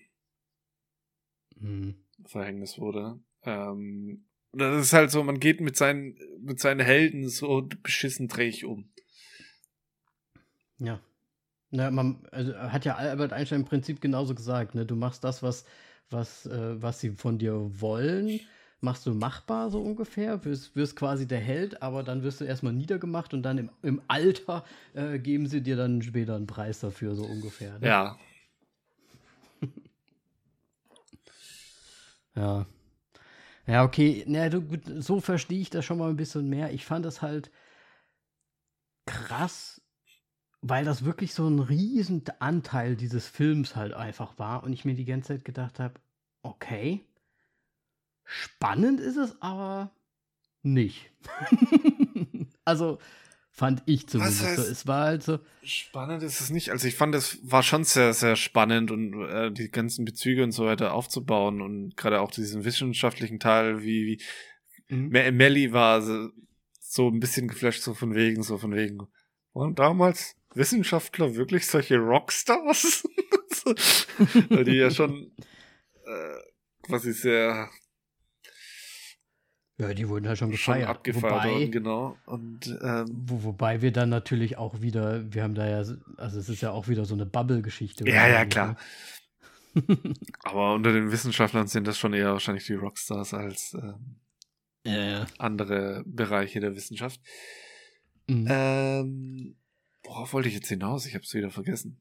mhm. 1.57 1.95
Verhängnis 2.26 2.78
wurde. 2.78 3.18
Ähm, 3.43 4.26
das 4.53 4.87
ist 4.87 4.93
halt 4.93 5.11
so, 5.11 5.22
man 5.22 5.41
geht 5.41 5.61
mit 5.61 5.76
seinen, 5.76 6.18
mit 6.41 6.61
seinen 6.61 6.81
Helden 6.81 7.28
so 7.28 7.66
beschissen 7.83 8.28
träg 8.28 8.64
um. 8.64 8.91
Ja. 10.78 11.01
Na, 11.70 11.91
man 11.91 12.26
also 12.33 12.55
hat 12.55 12.85
ja 12.85 12.97
Albert 12.97 13.33
Einstein 13.33 13.61
im 13.61 13.66
Prinzip 13.66 14.01
genauso 14.01 14.35
gesagt, 14.35 14.74
ne? 14.74 14.85
Du 14.85 14.97
machst 14.97 15.22
das, 15.22 15.43
was, 15.43 15.64
was, 16.11 16.47
äh, 16.47 16.83
was 16.83 16.99
sie 17.01 17.12
von 17.12 17.39
dir 17.39 17.55
wollen 17.81 18.41
machst 18.81 19.07
du 19.07 19.14
machbar 19.14 19.70
so 19.70 19.81
ungefähr, 19.81 20.45
wirst, 20.45 20.74
wirst 20.74 20.97
quasi 20.97 21.26
der 21.26 21.41
Held, 21.41 21.83
aber 21.83 22.03
dann 22.03 22.22
wirst 22.22 22.41
du 22.41 22.45
erstmal 22.45 22.72
niedergemacht 22.72 23.35
und 23.35 23.43
dann 23.43 23.59
im, 23.59 23.70
im 23.83 24.01
Alter 24.09 24.64
äh, 24.95 25.18
geben 25.18 25.47
sie 25.47 25.62
dir 25.62 25.76
dann 25.76 26.03
später 26.03 26.37
einen 26.37 26.47
Preis 26.47 26.81
dafür, 26.81 27.14
so 27.14 27.24
ungefähr. 27.24 27.78
Ne? 27.78 27.87
Ja. 27.87 28.18
ja. 32.35 32.66
Ja, 33.66 33.85
okay. 33.85 34.24
Na, 34.26 34.49
du, 34.49 34.62
so 35.01 35.20
verstehe 35.20 35.61
ich 35.61 35.70
das 35.70 35.85
schon 35.85 35.99
mal 35.99 36.11
ein 36.11 36.16
bisschen 36.16 36.49
mehr. 36.49 36.72
Ich 36.72 36.85
fand 36.85 37.05
das 37.05 37.22
halt 37.22 37.51
krass, 39.07 39.81
weil 40.62 40.85
das 40.85 41.05
wirklich 41.05 41.35
so 41.35 41.47
ein 41.47 41.59
riesen 41.59 42.22
Anteil 42.39 42.97
dieses 42.97 43.26
Films 43.28 43.76
halt 43.76 43.93
einfach 43.93 44.39
war 44.39 44.64
und 44.64 44.72
ich 44.72 44.85
mir 44.85 44.95
die 44.95 45.05
ganze 45.05 45.35
Zeit 45.35 45.45
gedacht 45.45 45.78
habe, 45.78 45.95
okay, 46.43 47.05
Spannend 48.31 49.01
ist 49.01 49.16
es 49.16 49.41
aber 49.43 49.91
nicht. 50.62 51.11
also 52.64 52.99
fand 53.51 53.83
ich 53.87 54.07
zumindest. 54.09 54.43
Heißt, 54.43 54.57
so. 54.57 54.62
Es 54.62 54.87
war 54.87 55.07
halt 55.07 55.22
so. 55.22 55.39
Spannend 55.62 56.22
ist 56.22 56.41
es 56.41 56.51
nicht. 56.51 56.70
Also 56.70 56.87
ich 56.87 56.95
fand, 56.95 57.14
es 57.14 57.39
war 57.43 57.62
schon 57.62 57.85
sehr, 57.85 58.12
sehr 58.14 58.37
spannend 58.37 58.91
und 58.91 59.12
äh, 59.24 59.51
die 59.51 59.70
ganzen 59.70 60.05
Bezüge 60.05 60.45
und 60.45 60.53
so 60.53 60.66
weiter 60.66 60.95
aufzubauen 60.95 61.61
und 61.61 61.97
gerade 61.97 62.20
auch 62.20 62.31
diesen 62.31 62.64
wissenschaftlichen 62.64 63.41
Teil, 63.41 63.83
wie, 63.83 64.18
wie 64.89 64.95
mhm. 64.95 65.09
Melly 65.37 65.72
war 65.72 66.03
so, 66.03 66.31
so 66.78 67.09
ein 67.09 67.20
bisschen 67.20 67.49
geflasht, 67.49 67.83
so 67.83 67.95
von 67.95 68.14
wegen, 68.14 68.43
so 68.43 68.59
von 68.59 68.74
wegen. 68.74 69.07
Und 69.53 69.78
damals 69.78 70.37
Wissenschaftler 70.55 71.35
wirklich 71.37 71.66
solche 71.66 71.97
Rockstars? 71.97 73.05
Weil 74.49 74.64
die 74.64 74.76
ja 74.76 74.91
schon 74.91 75.33
äh, 76.07 76.37
quasi 76.83 77.12
sehr 77.12 77.68
Ja, 79.81 79.95
die 79.95 80.09
wurden 80.09 80.28
halt 80.28 80.39
schon 80.39 80.51
gefeiert. 80.51 80.83
Schon 80.83 80.91
abgefeiert 80.91 81.33
wobei, 81.33 81.51
worden, 81.51 81.72
genau. 81.72 82.16
Und, 82.26 82.78
ähm, 82.83 83.07
wo, 83.24 83.45
wobei 83.45 83.81
wir 83.81 83.93
dann 83.93 84.11
natürlich 84.11 84.59
auch 84.59 84.83
wieder, 84.83 85.33
wir 85.33 85.43
haben 85.43 85.55
da 85.55 85.66
ja, 85.66 85.78
also 86.18 86.39
es 86.39 86.49
ist 86.49 86.61
ja 86.61 86.70
auch 86.70 86.89
wieder 86.89 87.07
so 87.07 87.14
eine 87.14 87.24
Bubble-Geschichte. 87.24 88.07
Ja, 88.07 88.28
ja, 88.28 88.45
klar. 88.45 88.76
Ne? 89.74 89.87
Aber 90.43 90.74
unter 90.74 90.93
den 90.93 91.11
Wissenschaftlern 91.11 91.66
sind 91.66 91.87
das 91.87 91.99
schon 91.99 92.12
eher 92.12 92.33
wahrscheinlich 92.33 92.66
die 92.66 92.74
Rockstars 92.74 93.33
als 93.33 93.74
ähm, 93.74 94.16
ja, 94.85 95.05
ja. 95.05 95.26
andere 95.39 96.03
Bereiche 96.07 96.61
der 96.61 96.74
Wissenschaft. 96.76 97.20
Mhm. 98.28 98.47
Ähm, 98.51 99.57
worauf 100.03 100.33
wollte 100.35 100.49
ich 100.49 100.55
jetzt 100.55 100.68
hinaus? 100.68 101.07
Ich 101.07 101.14
habe 101.14 101.24
es 101.24 101.33
wieder 101.33 101.51
vergessen. 101.51 102.01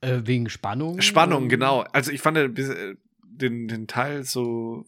Äh, 0.00 0.20
wegen 0.24 0.48
Spannung? 0.48 1.00
Spannung, 1.00 1.48
genau. 1.48 1.80
Also 1.92 2.12
ich 2.12 2.20
fand 2.20 2.36
den, 2.36 3.68
den 3.68 3.86
Teil 3.86 4.24
so 4.24 4.86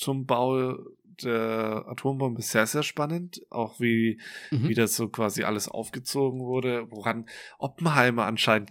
zum 0.00 0.26
Bau 0.26 0.78
der 1.22 1.84
Atombombe 1.86 2.42
sehr, 2.42 2.66
sehr 2.66 2.82
spannend. 2.82 3.42
Auch 3.50 3.78
wie, 3.78 4.20
mhm. 4.50 4.68
wie 4.68 4.74
das 4.74 4.96
so 4.96 5.08
quasi 5.08 5.44
alles 5.44 5.68
aufgezogen 5.68 6.40
wurde, 6.40 6.90
woran 6.90 7.26
Oppenheimer 7.58 8.24
anscheinend 8.24 8.70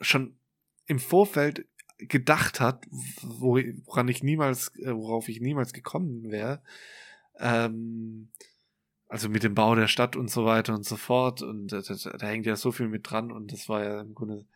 schon 0.00 0.36
im 0.86 0.98
Vorfeld 0.98 1.66
gedacht 1.98 2.60
hat, 2.60 2.86
woran 3.20 4.08
ich 4.08 4.22
niemals, 4.22 4.74
äh, 4.76 4.94
worauf 4.94 5.28
ich 5.28 5.40
niemals 5.40 5.72
gekommen 5.72 6.30
wäre. 6.30 6.62
Ähm, 7.38 8.28
also 9.08 9.28
mit 9.28 9.42
dem 9.42 9.54
Bau 9.54 9.74
der 9.74 9.88
Stadt 9.88 10.16
und 10.16 10.30
so 10.30 10.44
weiter 10.44 10.74
und 10.74 10.86
so 10.86 10.96
fort. 10.96 11.42
Und 11.42 11.72
da, 11.72 11.80
da, 11.82 11.94
da 11.94 12.26
hängt 12.26 12.46
ja 12.46 12.56
so 12.56 12.72
viel 12.72 12.88
mit 12.88 13.10
dran 13.10 13.32
und 13.32 13.52
das 13.52 13.68
war 13.68 13.84
ja 13.84 14.00
im 14.00 14.14
Grunde 14.14 14.46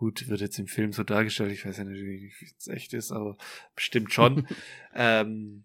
Gut, 0.00 0.28
wird 0.28 0.40
jetzt 0.40 0.58
im 0.58 0.66
Film 0.66 0.94
so 0.94 1.04
dargestellt, 1.04 1.52
ich 1.52 1.66
weiß 1.66 1.76
ja 1.76 1.84
natürlich 1.84 2.22
nicht, 2.22 2.40
wie 2.40 2.54
es 2.56 2.68
echt 2.68 2.94
ist, 2.94 3.12
aber 3.12 3.36
bestimmt 3.74 4.10
schon. 4.14 4.48
ähm, 4.94 5.64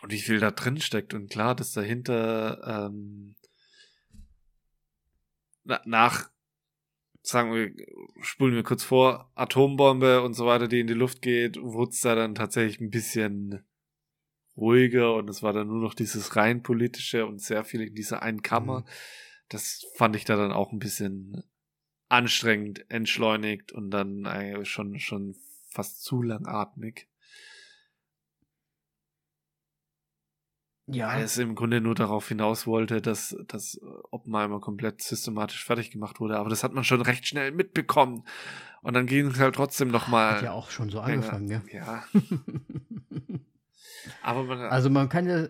und 0.00 0.12
wie 0.12 0.20
viel 0.20 0.38
da 0.38 0.52
drin 0.52 0.80
steckt. 0.80 1.12
Und 1.12 1.28
klar, 1.28 1.56
dass 1.56 1.72
dahinter 1.72 2.86
ähm, 2.86 3.34
na, 5.64 5.80
nach, 5.86 6.30
sagen 7.20 7.52
wir, 7.52 7.74
spulen 8.20 8.54
wir 8.54 8.62
kurz 8.62 8.84
vor, 8.84 9.32
Atombombe 9.34 10.22
und 10.22 10.34
so 10.34 10.46
weiter, 10.46 10.68
die 10.68 10.78
in 10.78 10.86
die 10.86 10.94
Luft 10.94 11.20
geht, 11.20 11.60
wurde 11.60 11.90
es 11.90 12.00
da 12.02 12.14
dann 12.14 12.36
tatsächlich 12.36 12.80
ein 12.80 12.90
bisschen 12.90 13.66
ruhiger 14.56 15.16
und 15.16 15.28
es 15.28 15.42
war 15.42 15.52
dann 15.52 15.66
nur 15.66 15.82
noch 15.82 15.94
dieses 15.94 16.36
rein 16.36 16.62
politische 16.62 17.26
und 17.26 17.42
sehr 17.42 17.64
viel 17.64 17.80
in 17.80 17.96
dieser 17.96 18.22
einen 18.22 18.42
Kammer. 18.42 18.82
Mhm. 18.82 18.88
Das 19.48 19.84
fand 19.96 20.14
ich 20.14 20.24
da 20.24 20.36
dann 20.36 20.52
auch 20.52 20.70
ein 20.70 20.78
bisschen 20.78 21.42
anstrengend, 22.08 22.90
entschleunigt 22.90 23.72
und 23.72 23.90
dann 23.90 24.24
äh, 24.24 24.64
schon, 24.64 24.98
schon 24.98 25.36
fast 25.68 26.02
zu 26.02 26.22
langatmig. 26.22 27.08
Ja. 30.90 31.12
Weil 31.12 31.22
es 31.22 31.36
im 31.36 31.54
Grunde 31.54 31.82
nur 31.82 31.94
darauf 31.94 32.28
hinaus 32.28 32.66
wollte, 32.66 33.02
dass, 33.02 33.36
dass 33.46 33.78
Oppenheimer 34.10 34.58
komplett 34.58 35.02
systematisch 35.02 35.62
fertig 35.62 35.90
gemacht 35.90 36.18
wurde. 36.18 36.38
Aber 36.38 36.48
das 36.48 36.64
hat 36.64 36.72
man 36.72 36.82
schon 36.82 37.02
recht 37.02 37.26
schnell 37.26 37.52
mitbekommen. 37.52 38.24
Und 38.80 38.94
dann 38.94 39.06
ging 39.06 39.26
es 39.26 39.38
halt 39.38 39.54
trotzdem 39.54 39.88
nochmal. 39.88 40.36
Hat 40.36 40.42
ja 40.42 40.52
auch 40.52 40.70
schon 40.70 40.88
so 40.88 41.00
angefangen, 41.00 41.50
ja. 41.50 41.60
Ja. 41.70 42.04
Aber 44.22 44.44
man, 44.44 44.60
also 44.60 44.88
man 44.88 45.10
kann 45.10 45.28
ja, 45.28 45.48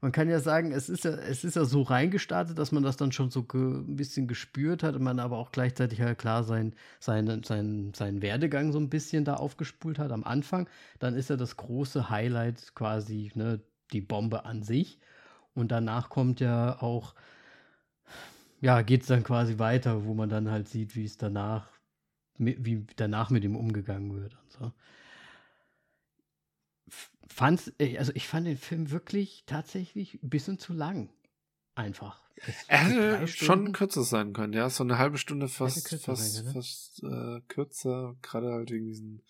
man 0.00 0.12
kann 0.12 0.30
ja 0.30 0.40
sagen, 0.40 0.72
es 0.72 0.88
ist 0.88 1.04
ja, 1.04 1.10
es 1.10 1.44
ist 1.44 1.56
ja 1.56 1.64
so 1.64 1.82
reingestartet, 1.82 2.58
dass 2.58 2.72
man 2.72 2.82
das 2.82 2.96
dann 2.96 3.12
schon 3.12 3.30
so 3.30 3.46
ein 3.52 3.96
bisschen 3.96 4.26
gespürt 4.26 4.82
hat 4.82 4.94
und 4.94 5.02
man 5.02 5.18
aber 5.18 5.36
auch 5.36 5.52
gleichzeitig 5.52 6.00
halt 6.00 6.18
klar 6.18 6.42
sein, 6.42 6.74
sein, 7.00 7.42
sein, 7.44 7.92
seinen 7.94 8.22
Werdegang 8.22 8.72
so 8.72 8.78
ein 8.78 8.88
bisschen 8.88 9.24
da 9.24 9.34
aufgespult 9.34 9.98
hat 9.98 10.10
am 10.10 10.24
Anfang. 10.24 10.68
Dann 10.98 11.14
ist 11.14 11.28
ja 11.28 11.36
das 11.36 11.56
große 11.56 12.08
Highlight 12.08 12.74
quasi 12.74 13.30
ne, 13.34 13.60
die 13.92 14.00
Bombe 14.00 14.46
an 14.46 14.62
sich. 14.62 14.98
Und 15.54 15.70
danach 15.70 16.08
kommt 16.08 16.40
ja 16.40 16.80
auch, 16.80 17.14
ja, 18.60 18.82
geht 18.82 19.02
es 19.02 19.08
dann 19.08 19.24
quasi 19.24 19.58
weiter, 19.58 20.04
wo 20.06 20.14
man 20.14 20.30
dann 20.30 20.50
halt 20.50 20.68
sieht, 20.68 20.96
wie 20.96 21.04
es 21.04 21.18
danach, 21.18 21.68
wie 22.38 22.86
danach 22.96 23.30
mit 23.30 23.44
ihm 23.44 23.56
umgegangen 23.56 24.14
wird 24.14 24.38
und 24.42 24.52
so 24.52 24.72
fand, 27.32 27.72
äh, 27.78 27.98
also 27.98 28.12
ich 28.14 28.26
fand 28.28 28.46
den 28.46 28.58
Film 28.58 28.90
wirklich 28.90 29.44
tatsächlich 29.46 30.22
ein 30.22 30.28
bisschen 30.28 30.58
zu 30.58 30.72
lang. 30.72 31.10
Einfach. 31.74 32.20
er 32.68 32.78
hätte 32.78 33.28
schon 33.28 33.72
kürzer 33.72 34.02
sein 34.02 34.32
können, 34.32 34.52
ja. 34.52 34.68
So 34.68 34.82
eine 34.82 34.98
halbe 34.98 35.18
Stunde 35.18 35.48
fast, 35.48 35.88
fast, 36.02 36.34
sein, 36.34 36.52
fast 36.52 37.02
äh, 37.02 37.40
kürzer. 37.48 38.16
Gerade 38.22 38.52
halt 38.52 38.70
in 38.70 38.86
diesen, 38.86 39.22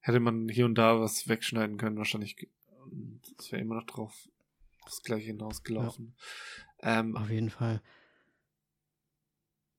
hätte 0.00 0.20
man 0.20 0.48
hier 0.48 0.66
und 0.66 0.76
da 0.76 1.00
was 1.00 1.28
wegschneiden 1.28 1.76
können, 1.76 1.96
wahrscheinlich. 1.96 2.48
Es 3.38 3.52
wäre 3.52 3.62
immer 3.62 3.76
noch 3.76 3.86
drauf 3.86 4.28
das 4.84 5.02
gleiche 5.02 5.26
hinausgelaufen. 5.26 6.14
Ja. 6.82 7.00
Ähm, 7.00 7.16
Auf 7.16 7.30
jeden 7.30 7.50
Fall. 7.50 7.82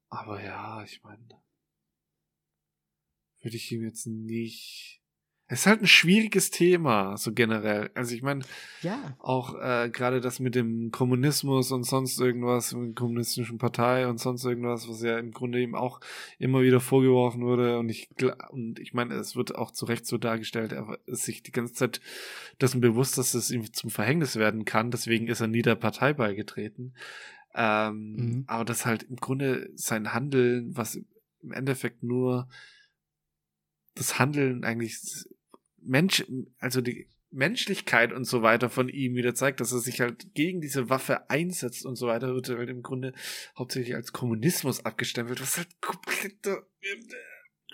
Aber 0.09 0.43
ja, 0.43 0.83
ich 0.83 1.03
meine, 1.03 1.27
würde 3.41 3.55
ich 3.55 3.71
ihm 3.71 3.83
jetzt 3.83 4.05
nicht 4.05 4.98
es 5.51 5.61
ist 5.61 5.65
halt 5.65 5.81
ein 5.81 5.87
schwieriges 5.87 6.51
Thema, 6.51 7.17
so 7.17 7.33
generell. 7.33 7.89
Also 7.95 8.13
ich 8.13 8.21
meine, 8.21 8.43
ja. 8.83 9.15
auch 9.17 9.55
äh, 9.59 9.89
gerade 9.89 10.21
das 10.21 10.39
mit 10.39 10.53
dem 10.53 10.91
Kommunismus 10.91 11.71
und 11.71 11.85
sonst 11.85 12.21
irgendwas, 12.21 12.71
mit 12.75 12.89
der 12.89 12.93
kommunistischen 12.93 13.57
Partei 13.57 14.07
und 14.07 14.19
sonst 14.19 14.45
irgendwas, 14.45 14.87
was 14.87 15.01
ja 15.01 15.17
im 15.17 15.31
Grunde 15.31 15.59
eben 15.59 15.73
auch 15.73 16.01
immer 16.37 16.61
wieder 16.61 16.79
vorgeworfen 16.79 17.41
wurde. 17.41 17.79
Und 17.79 17.89
ich 17.89 18.09
und 18.51 18.77
ich 18.77 18.93
meine, 18.93 19.15
es 19.15 19.35
wird 19.35 19.55
auch 19.55 19.71
zu 19.71 19.85
Recht 19.85 20.05
so 20.05 20.19
dargestellt, 20.19 20.71
er 20.71 20.99
ist 21.07 21.23
sich 21.23 21.41
die 21.41 21.51
ganze 21.51 21.73
Zeit 21.73 21.99
dessen 22.61 22.79
bewusst, 22.79 23.17
dass 23.17 23.33
es 23.33 23.49
ihm 23.49 23.73
zum 23.73 23.89
Verhängnis 23.89 24.35
werden 24.35 24.65
kann. 24.65 24.91
Deswegen 24.91 25.27
ist 25.27 25.41
er 25.41 25.47
nie 25.47 25.63
der 25.63 25.75
Partei 25.75 26.13
beigetreten. 26.13 26.93
Ähm, 27.55 28.11
mhm. 28.11 28.43
Aber 28.45 28.65
das 28.65 28.85
halt 28.85 29.01
im 29.01 29.15
Grunde 29.15 29.71
sein 29.73 30.13
Handeln, 30.13 30.77
was 30.77 31.01
im 31.41 31.51
Endeffekt 31.51 32.03
nur 32.03 32.47
das 33.95 34.19
Handeln 34.19 34.63
eigentlich 34.63 34.99
Mensch, 35.81 36.25
also 36.59 36.81
die 36.81 37.07
Menschlichkeit 37.31 38.11
und 38.11 38.25
so 38.25 38.41
weiter 38.41 38.69
von 38.69 38.89
ihm 38.89 39.15
wieder 39.15 39.35
zeigt, 39.35 39.59
dass 39.59 39.71
er 39.71 39.79
sich 39.79 40.01
halt 40.01 40.33
gegen 40.33 40.61
diese 40.61 40.89
Waffe 40.89 41.29
einsetzt 41.29 41.85
und 41.85 41.95
so 41.95 42.07
weiter, 42.07 42.33
wird 42.33 42.49
halt 42.49 42.69
im 42.69 42.81
Grunde 42.81 43.13
hauptsächlich 43.57 43.95
als 43.95 44.13
Kommunismus 44.13 44.85
abgestempelt, 44.85 45.39
was 45.41 45.57
halt 45.57 45.67
kompletter 45.81 46.63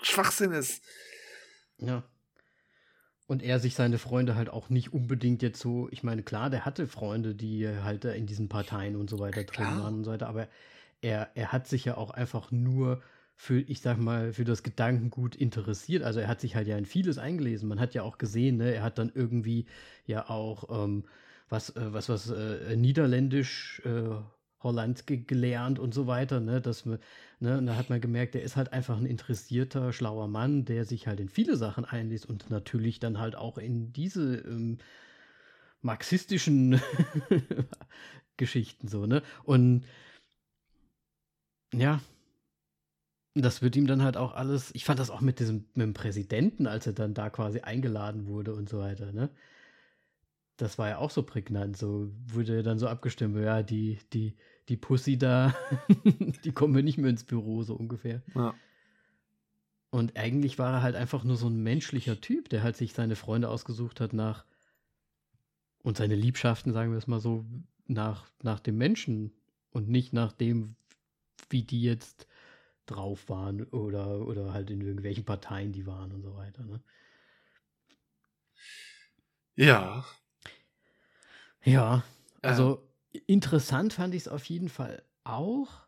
Schwachsinn 0.02 0.52
ist. 0.52 0.84
Ja. 1.78 2.04
Und 3.26 3.42
er 3.42 3.58
sich 3.58 3.74
seine 3.74 3.98
Freunde 3.98 4.36
halt 4.36 4.50
auch 4.50 4.68
nicht 4.68 4.92
unbedingt 4.92 5.42
jetzt 5.42 5.60
so, 5.60 5.88
ich 5.90 6.02
meine, 6.02 6.22
klar, 6.22 6.50
der 6.50 6.64
hatte 6.64 6.86
Freunde, 6.86 7.34
die 7.34 7.66
halt 7.66 8.04
in 8.04 8.26
diesen 8.26 8.48
Parteien 8.48 8.94
und 8.94 9.10
so 9.10 9.18
weiter 9.18 9.42
drin 9.42 9.66
waren 9.66 9.94
und 9.94 10.04
so 10.04 10.12
weiter, 10.12 10.28
aber 10.28 10.48
er, 11.00 11.30
er 11.34 11.52
hat 11.52 11.66
sich 11.66 11.84
ja 11.84 11.96
auch 11.96 12.10
einfach 12.10 12.50
nur 12.52 13.02
für, 13.36 13.60
ich 13.60 13.80
sag 13.82 13.98
mal, 13.98 14.32
für 14.32 14.44
das 14.44 14.62
Gedankengut 14.62 15.36
interessiert. 15.36 16.02
Also 16.02 16.20
er 16.20 16.28
hat 16.28 16.40
sich 16.40 16.56
halt 16.56 16.66
ja 16.66 16.76
in 16.78 16.86
vieles 16.86 17.18
eingelesen. 17.18 17.68
Man 17.68 17.80
hat 17.80 17.94
ja 17.94 18.02
auch 18.02 18.18
gesehen, 18.18 18.56
ne, 18.56 18.74
er 18.74 18.82
hat 18.82 18.98
dann 18.98 19.12
irgendwie 19.14 19.66
ja 20.06 20.28
auch 20.30 20.84
ähm, 20.84 21.04
was, 21.48 21.70
äh, 21.76 21.92
was, 21.92 22.08
was 22.08 22.30
äh, 22.30 22.76
Niederländisch, 22.76 23.82
äh, 23.84 24.10
Holland 24.60 25.06
ge 25.06 25.18
gelernt 25.18 25.78
und 25.78 25.92
so 25.94 26.06
weiter, 26.06 26.40
ne, 26.40 26.60
dass 26.60 26.86
man, 26.86 26.98
ne, 27.40 27.58
und 27.58 27.66
da 27.66 27.76
hat 27.76 27.90
man 27.90 28.00
gemerkt, 28.00 28.34
er 28.34 28.42
ist 28.42 28.56
halt 28.56 28.72
einfach 28.72 28.96
ein 28.96 29.06
interessierter, 29.06 29.92
schlauer 29.92 30.28
Mann, 30.28 30.64
der 30.64 30.84
sich 30.86 31.06
halt 31.06 31.20
in 31.20 31.28
viele 31.28 31.56
Sachen 31.56 31.84
einliest 31.84 32.26
und 32.26 32.50
natürlich 32.50 33.00
dann 33.00 33.18
halt 33.18 33.36
auch 33.36 33.58
in 33.58 33.92
diese 33.92 34.36
ähm, 34.38 34.78
marxistischen 35.82 36.80
Geschichten 38.36 38.88
so, 38.88 39.06
ne? 39.06 39.22
Und 39.44 39.84
ja, 41.72 42.00
das 43.42 43.62
wird 43.62 43.76
ihm 43.76 43.86
dann 43.86 44.02
halt 44.02 44.16
auch 44.16 44.34
alles. 44.34 44.70
Ich 44.74 44.84
fand 44.84 44.98
das 44.98 45.10
auch 45.10 45.20
mit 45.20 45.40
diesem 45.40 45.66
mit 45.74 45.84
dem 45.84 45.94
Präsidenten, 45.94 46.66
als 46.66 46.86
er 46.86 46.92
dann 46.92 47.14
da 47.14 47.30
quasi 47.30 47.60
eingeladen 47.60 48.26
wurde 48.26 48.54
und 48.54 48.68
so 48.68 48.78
weiter, 48.78 49.12
ne? 49.12 49.30
Das 50.56 50.78
war 50.78 50.88
ja 50.88 50.98
auch 50.98 51.10
so 51.10 51.22
prägnant. 51.22 51.76
So 51.76 52.10
wurde 52.26 52.62
dann 52.62 52.78
so 52.78 52.88
abgestimmt, 52.88 53.36
ja, 53.36 53.62
die, 53.62 53.98
die, 54.14 54.34
die 54.70 54.76
Pussy 54.78 55.18
da, 55.18 55.54
die 56.44 56.52
kommen 56.52 56.74
wir 56.74 56.82
nicht 56.82 56.96
mehr 56.96 57.10
ins 57.10 57.24
Büro, 57.24 57.62
so 57.62 57.74
ungefähr. 57.74 58.22
Ja. 58.34 58.54
Und 59.90 60.16
eigentlich 60.16 60.58
war 60.58 60.74
er 60.74 60.82
halt 60.82 60.96
einfach 60.96 61.24
nur 61.24 61.36
so 61.36 61.48
ein 61.48 61.62
menschlicher 61.62 62.20
Typ, 62.20 62.48
der 62.48 62.62
halt 62.62 62.76
sich 62.76 62.94
seine 62.94 63.16
Freunde 63.16 63.50
ausgesucht 63.50 64.00
hat 64.00 64.14
nach 64.14 64.46
und 65.82 65.98
seine 65.98 66.16
Liebschaften, 66.16 66.72
sagen 66.72 66.90
wir 66.90 66.98
es 66.98 67.06
mal 67.06 67.20
so, 67.20 67.44
nach, 67.86 68.26
nach 68.42 68.60
dem 68.60 68.78
Menschen 68.78 69.32
und 69.70 69.88
nicht 69.88 70.12
nach 70.12 70.32
dem, 70.32 70.74
wie 71.50 71.62
die 71.62 71.82
jetzt 71.82 72.26
drauf 72.86 73.28
waren 73.28 73.64
oder, 73.64 74.26
oder 74.26 74.52
halt 74.52 74.70
in 74.70 74.80
irgendwelchen 74.80 75.24
Parteien 75.24 75.72
die 75.72 75.86
waren 75.86 76.12
und 76.12 76.22
so 76.22 76.34
weiter. 76.36 76.64
Ne? 76.64 76.80
Ja. 79.56 80.04
Ja, 81.64 82.04
also 82.42 82.88
ähm. 83.12 83.22
interessant 83.26 83.92
fand 83.92 84.14
ich 84.14 84.22
es 84.22 84.28
auf 84.28 84.44
jeden 84.44 84.68
Fall 84.68 85.02
auch. 85.24 85.86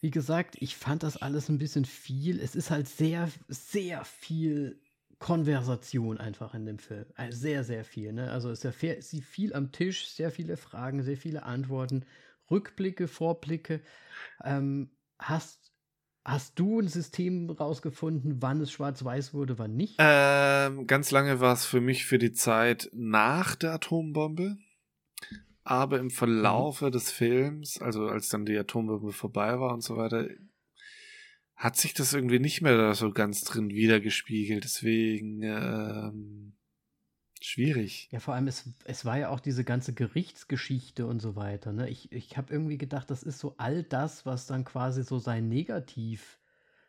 Wie 0.00 0.10
gesagt, 0.10 0.56
ich 0.60 0.76
fand 0.76 1.02
das 1.02 1.16
alles 1.16 1.48
ein 1.48 1.58
bisschen 1.58 1.84
viel. 1.84 2.38
Es 2.40 2.54
ist 2.54 2.70
halt 2.70 2.86
sehr, 2.86 3.28
sehr 3.48 4.04
viel 4.04 4.80
Konversation 5.18 6.18
einfach 6.18 6.54
in 6.54 6.66
dem 6.66 6.78
Film. 6.78 7.06
Also 7.16 7.38
sehr, 7.38 7.64
sehr 7.64 7.84
viel. 7.84 8.12
Ne? 8.12 8.30
Also 8.30 8.50
ist 8.50 8.64
ja 8.64 8.72
viel 8.72 9.54
am 9.54 9.72
Tisch, 9.72 10.08
sehr 10.08 10.30
viele 10.30 10.56
Fragen, 10.56 11.02
sehr 11.02 11.16
viele 11.16 11.42
Antworten, 11.44 12.04
Rückblicke, 12.50 13.08
Vorblicke. 13.08 13.80
Ähm, 14.44 14.90
hast, 15.18 15.72
hast 16.26 16.58
du 16.58 16.80
ein 16.80 16.88
System 16.88 17.48
rausgefunden, 17.48 18.42
wann 18.42 18.60
es 18.60 18.72
schwarz-weiß 18.72 19.32
wurde, 19.32 19.58
wann 19.58 19.76
nicht? 19.76 19.94
Ähm, 19.98 20.86
ganz 20.86 21.12
lange 21.12 21.40
war 21.40 21.52
es 21.52 21.64
für 21.64 21.80
mich 21.80 22.04
für 22.04 22.18
die 22.18 22.32
Zeit 22.32 22.90
nach 22.92 23.54
der 23.54 23.74
Atombombe. 23.74 24.58
Aber 25.62 25.98
im 25.98 26.10
Verlaufe 26.10 26.86
mhm. 26.86 26.92
des 26.92 27.10
Films, 27.10 27.80
also 27.80 28.06
als 28.08 28.28
dann 28.28 28.44
die 28.44 28.58
Atombombe 28.58 29.12
vorbei 29.12 29.58
war 29.58 29.72
und 29.72 29.82
so 29.82 29.96
weiter, 29.96 30.28
hat 31.54 31.76
sich 31.76 31.94
das 31.94 32.12
irgendwie 32.12 32.38
nicht 32.38 32.60
mehr 32.60 32.76
da 32.76 32.94
so 32.94 33.10
ganz 33.12 33.42
drin 33.42 33.70
wiedergespiegelt. 33.70 34.64
Deswegen 34.64 35.42
ähm, 35.42 36.56
schwierig. 37.46 38.08
Ja, 38.10 38.20
vor 38.20 38.34
allem, 38.34 38.48
es, 38.48 38.68
es 38.84 39.04
war 39.04 39.18
ja 39.18 39.28
auch 39.30 39.40
diese 39.40 39.64
ganze 39.64 39.94
Gerichtsgeschichte 39.94 41.06
und 41.06 41.20
so 41.20 41.36
weiter. 41.36 41.72
Ne? 41.72 41.88
Ich, 41.88 42.10
ich 42.12 42.36
habe 42.36 42.52
irgendwie 42.52 42.78
gedacht, 42.78 43.10
das 43.10 43.22
ist 43.22 43.38
so 43.38 43.54
all 43.58 43.82
das, 43.82 44.26
was 44.26 44.46
dann 44.46 44.64
quasi 44.64 45.04
so 45.04 45.18
sein 45.18 45.48
Negativ, 45.48 46.38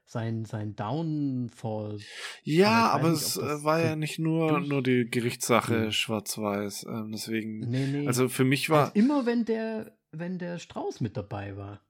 sein, 0.05 0.45
sein 0.45 0.76
Downfall. 0.76 1.99
Ja, 2.43 2.89
aber, 2.89 3.12
es 3.12 3.38
war 3.38 3.80
ja 3.80 3.95
nicht 3.95 4.20
nur, 4.20 4.60
nur 4.62 4.82
die 4.82 5.10
Gerichtssache 5.10 5.86
hm. 5.86 5.91
schwarz-weiß. 5.91 6.88
Ähm, 6.89 7.12
deswegen, 7.12 7.60
nee, 7.60 7.88
nee. 7.88 8.08
also 8.08 8.28
für 8.28 8.45
mich 8.45 8.70
war. 8.70 8.86
Also 8.86 8.95
immer 8.95 9.26
wenn 9.26 9.45
der, 9.45 9.95
wenn 10.12 10.39
der 10.39 10.58
Strauß 10.58 11.01
mit 11.01 11.18
dabei 11.18 11.55
war. 11.55 11.82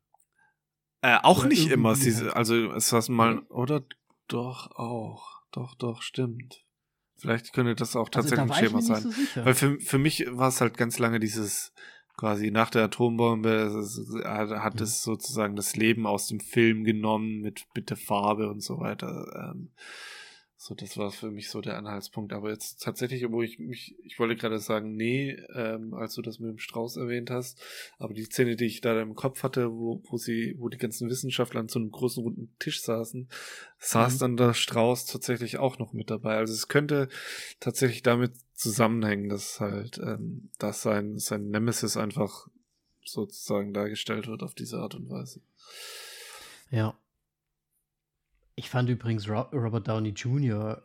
Äh, 1.02 1.20
auch 1.24 1.40
oder 1.40 1.50
nicht 1.50 1.70
immer. 1.70 1.96
Sie, 1.96 2.30
also 2.32 2.74
es 2.74 2.92
war 2.92 3.04
mal, 3.10 3.40
oder 3.50 3.84
doch 4.28 4.72
auch. 4.72 5.42
Doch, 5.52 5.76
doch, 5.76 6.02
stimmt. 6.02 6.67
Vielleicht 7.18 7.54
könnte 7.54 7.76
das 7.76 7.96
auch 7.96 8.10
also 8.14 8.30
tatsächlich 8.30 8.40
also, 8.40 8.54
ein 8.54 8.66
Schema 8.66 8.82
sein. 8.82 9.12
So 9.34 9.46
Weil 9.46 9.54
für, 9.56 9.80
für 9.80 9.98
mich 9.98 10.26
war 10.30 10.50
es 10.50 10.62
halt 10.62 10.78
ganz 10.78 11.00
lange 11.00 11.20
dieses 11.20 11.74
quasi 12.18 12.50
nach 12.50 12.72
der 12.72 12.86
Atombombe 12.86 13.72
hat 14.26 14.76
mhm. 14.76 14.82
es 14.82 15.04
sozusagen 15.04 15.56
das 15.56 15.76
Leben 15.76 16.08
aus 16.08 16.28
dem 16.28 16.40
Film 16.40 16.84
genommen 16.84 17.42
mit, 17.42 17.66
mit 17.76 17.92
der 17.92 17.98
Farbe 17.98 18.50
und 18.50 18.62
so 18.62 18.80
weiter. 18.80 19.52
Ähm, 19.54 19.70
so, 20.60 20.74
das 20.74 20.98
war 20.98 21.12
für 21.12 21.30
mich 21.30 21.52
so 21.52 21.62
der 21.62 21.78
Anhaltspunkt. 21.78 22.34
Aber 22.34 22.50
jetzt 22.50 22.82
tatsächlich, 22.82 23.24
obwohl 23.24 23.46
ich 23.46 23.60
mich, 23.60 23.96
ich 24.04 24.18
wollte 24.18 24.36
gerade 24.36 24.58
sagen, 24.58 24.96
nee, 24.96 25.38
ähm, 25.54 25.94
als 25.94 26.16
du 26.16 26.24
das 26.24 26.40
mit 26.40 26.50
dem 26.50 26.58
Strauß 26.58 26.98
erwähnt 26.98 27.30
hast, 27.30 27.62
aber 28.00 28.16
die 28.16 28.24
Szene, 28.24 28.56
die 28.56 28.66
ich 28.66 28.82
da 28.82 29.00
im 29.00 29.14
Kopf 29.14 29.44
hatte, 29.44 29.72
wo, 29.72 30.02
wo 30.10 30.18
sie, 30.18 30.56
wo 30.58 30.68
die 30.68 30.80
ganzen 30.80 31.12
Wissenschaftler 31.12 31.60
an 31.60 31.70
so 31.70 31.78
einem 31.78 31.92
großen 31.92 32.24
runden 32.24 32.52
Tisch 32.58 32.82
saßen, 32.82 33.30
saß 33.78 34.16
mhm. 34.16 34.20
dann 34.20 34.38
der 34.38 34.54
Strauß 34.56 35.06
tatsächlich 35.06 35.60
auch 35.60 35.78
noch 35.78 35.94
mit 35.94 36.10
dabei. 36.10 36.38
Also 36.38 36.54
es 36.54 36.68
könnte 36.68 37.08
tatsächlich 37.60 38.02
damit 38.02 38.32
zusammenhängen, 38.56 39.30
dass 39.30 39.60
halt, 39.60 40.00
ähm, 40.00 40.50
dass 40.58 40.82
sein, 40.82 41.20
sein 41.20 41.52
Nemesis 41.52 41.98
einfach 41.98 42.48
sozusagen 43.06 43.74
dargestellt 43.74 44.28
wird 44.28 44.42
auf 44.42 44.56
diese 44.56 44.80
Art 44.80 44.96
und 44.96 45.08
Weise. 45.08 45.40
Ja, 46.72 46.98
ich 48.58 48.70
fand 48.72 48.90
übrigens 48.90 49.30
Robert 49.30 49.88
Downey 49.88 50.10
Jr. 50.10 50.82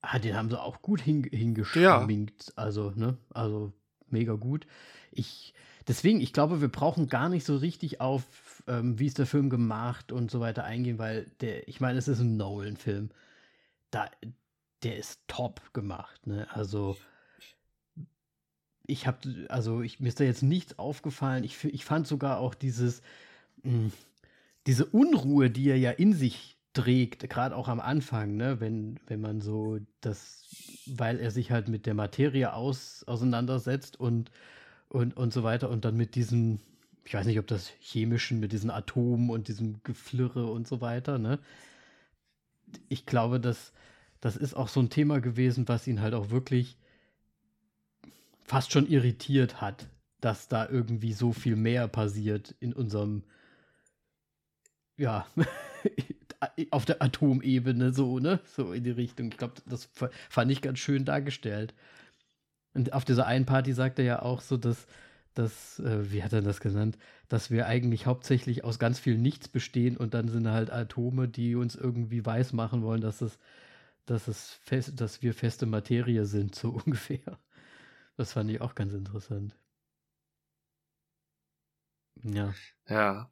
Ah, 0.00 0.18
den 0.18 0.34
haben 0.34 0.48
sie 0.48 0.60
auch 0.60 0.80
gut 0.80 1.02
hing, 1.02 1.24
hingeschminkt. 1.30 2.46
Ja. 2.46 2.52
Also, 2.56 2.92
ne? 2.96 3.18
Also 3.28 3.72
mega 4.08 4.32
gut. 4.32 4.66
Ich, 5.12 5.52
deswegen, 5.86 6.20
ich 6.20 6.32
glaube, 6.32 6.62
wir 6.62 6.68
brauchen 6.68 7.08
gar 7.08 7.28
nicht 7.28 7.44
so 7.44 7.56
richtig 7.56 8.00
auf, 8.00 8.62
ähm, 8.66 8.98
wie 8.98 9.06
ist 9.06 9.18
der 9.18 9.26
Film 9.26 9.50
gemacht 9.50 10.12
und 10.12 10.30
so 10.30 10.40
weiter 10.40 10.64
eingehen, 10.64 10.98
weil 10.98 11.30
der, 11.40 11.68
ich 11.68 11.82
meine, 11.82 11.98
es 11.98 12.08
ist 12.08 12.20
ein 12.20 12.38
Nolan-Film. 12.38 13.10
Da, 13.90 14.10
der 14.82 14.96
ist 14.96 15.20
top 15.28 15.74
gemacht, 15.74 16.26
ne? 16.26 16.46
Also 16.50 16.96
ich 18.86 19.06
habe, 19.06 19.46
also 19.50 19.82
ich, 19.82 20.00
mir 20.00 20.08
ist 20.08 20.20
da 20.20 20.24
jetzt 20.24 20.42
nichts 20.42 20.78
aufgefallen. 20.78 21.44
Ich, 21.44 21.62
ich 21.64 21.84
fand 21.84 22.06
sogar 22.06 22.38
auch 22.38 22.54
dieses, 22.54 23.02
mh, 23.62 23.72
hm, 23.72 23.92
diese 24.66 24.86
Unruhe, 24.86 25.50
die 25.50 25.68
er 25.68 25.78
ja 25.78 25.90
in 25.90 26.12
sich 26.12 26.56
trägt, 26.72 27.28
gerade 27.30 27.56
auch 27.56 27.68
am 27.68 27.80
Anfang, 27.80 28.36
ne, 28.36 28.60
wenn, 28.60 28.98
wenn 29.06 29.20
man 29.20 29.40
so 29.40 29.78
das, 30.00 30.44
weil 30.86 31.20
er 31.20 31.30
sich 31.30 31.50
halt 31.50 31.68
mit 31.68 31.86
der 31.86 31.94
Materie 31.94 32.52
aus, 32.52 33.04
auseinandersetzt 33.06 33.98
und, 33.98 34.30
und, 34.88 35.16
und 35.16 35.32
so 35.32 35.44
weiter 35.44 35.70
und 35.70 35.84
dann 35.84 35.96
mit 35.96 36.14
diesen, 36.14 36.60
ich 37.04 37.14
weiß 37.14 37.26
nicht, 37.26 37.38
ob 37.38 37.46
das 37.46 37.70
chemischen, 37.80 38.40
mit 38.40 38.52
diesen 38.52 38.70
Atomen 38.70 39.30
und 39.30 39.48
diesem 39.48 39.82
Geflirre 39.84 40.46
und 40.46 40.66
so 40.66 40.80
weiter, 40.80 41.18
ne. 41.18 41.38
Ich 42.88 43.06
glaube, 43.06 43.38
dass 43.38 43.72
das 44.24 44.36
ist 44.38 44.54
auch 44.54 44.68
so 44.68 44.80
ein 44.80 44.88
Thema 44.88 45.20
gewesen, 45.20 45.68
was 45.68 45.86
ihn 45.86 46.00
halt 46.00 46.14
auch 46.14 46.30
wirklich 46.30 46.78
fast 48.42 48.72
schon 48.72 48.86
irritiert 48.86 49.60
hat, 49.60 49.90
dass 50.22 50.48
da 50.48 50.66
irgendwie 50.66 51.12
so 51.12 51.34
viel 51.34 51.56
mehr 51.56 51.88
passiert 51.88 52.54
in 52.58 52.72
unserem 52.72 53.22
ja, 54.96 55.26
auf 56.70 56.84
der 56.84 57.02
Atomebene 57.02 57.92
so, 57.92 58.18
ne? 58.18 58.40
So 58.56 58.72
in 58.72 58.84
die 58.84 58.90
Richtung. 58.90 59.28
Ich 59.28 59.38
glaube, 59.38 59.54
das 59.66 59.88
fand 60.28 60.50
ich 60.50 60.62
ganz 60.62 60.78
schön 60.78 61.04
dargestellt. 61.04 61.74
Und 62.74 62.92
auf 62.92 63.04
dieser 63.04 63.26
einen 63.26 63.46
Party 63.46 63.72
sagt 63.72 63.98
er 63.98 64.04
ja 64.04 64.22
auch 64.22 64.40
so, 64.40 64.56
dass, 64.56 64.86
dass 65.34 65.78
äh, 65.80 66.10
wie 66.12 66.22
hat 66.24 66.32
er 66.32 66.42
das 66.42 66.60
genannt, 66.60 66.98
dass 67.28 67.50
wir 67.50 67.66
eigentlich 67.66 68.06
hauptsächlich 68.06 68.64
aus 68.64 68.78
ganz 68.78 68.98
viel 68.98 69.16
Nichts 69.18 69.48
bestehen 69.48 69.96
und 69.96 70.14
dann 70.14 70.28
sind 70.28 70.48
halt 70.48 70.70
Atome, 70.72 71.28
die 71.28 71.54
uns 71.54 71.74
irgendwie 71.76 72.24
weiß 72.24 72.52
machen 72.52 72.82
wollen, 72.82 73.00
dass 73.00 73.20
es, 73.22 73.38
dass 74.06 74.28
es 74.28 74.52
fest, 74.64 75.00
dass 75.00 75.22
wir 75.22 75.34
feste 75.34 75.66
Materie 75.66 76.26
sind, 76.26 76.54
so 76.54 76.70
ungefähr. 76.86 77.38
Das 78.16 78.32
fand 78.34 78.50
ich 78.50 78.60
auch 78.62 78.74
ganz 78.76 78.94
interessant. 78.94 79.56
Ja. 82.24 82.54
Ja. 82.88 83.30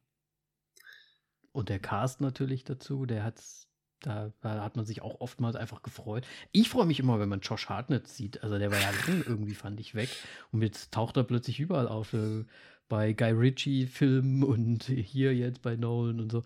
Und 1.53 1.69
der 1.69 1.79
Cast 1.79 2.19
natürlich 2.19 2.65
dazu, 2.65 3.05
der 3.05 3.23
hat's, 3.23 3.69
da, 4.01 4.33
da 4.41 4.61
hat 4.61 4.75
man 4.75 4.85
sich 4.85 5.01
auch 5.01 5.21
oftmals 5.21 5.55
einfach 5.55 5.81
gefreut. 5.81 6.27
Ich 6.51 6.69
freue 6.69 6.85
mich 6.85 6.99
immer, 6.99 7.19
wenn 7.19 7.29
man 7.29 7.39
Josh 7.39 7.69
Hartnett 7.69 8.07
sieht. 8.07 8.43
Also 8.43 8.59
der 8.59 8.71
war 8.71 8.79
ja 8.79 8.89
lang 8.89 9.23
irgendwie, 9.27 9.55
fand 9.55 9.79
ich, 9.79 9.95
weg. 9.95 10.09
Und 10.51 10.61
jetzt 10.61 10.91
taucht 10.91 11.15
er 11.15 11.23
plötzlich 11.23 11.61
überall 11.61 11.87
auf. 11.87 12.13
Äh, 12.13 12.43
bei 12.89 13.13
Guy 13.13 13.31
Ritchie-Filmen 13.31 14.43
und 14.43 14.83
hier 14.83 15.33
jetzt 15.33 15.61
bei 15.61 15.75
Nolan 15.75 16.19
und 16.19 16.31
so. 16.31 16.43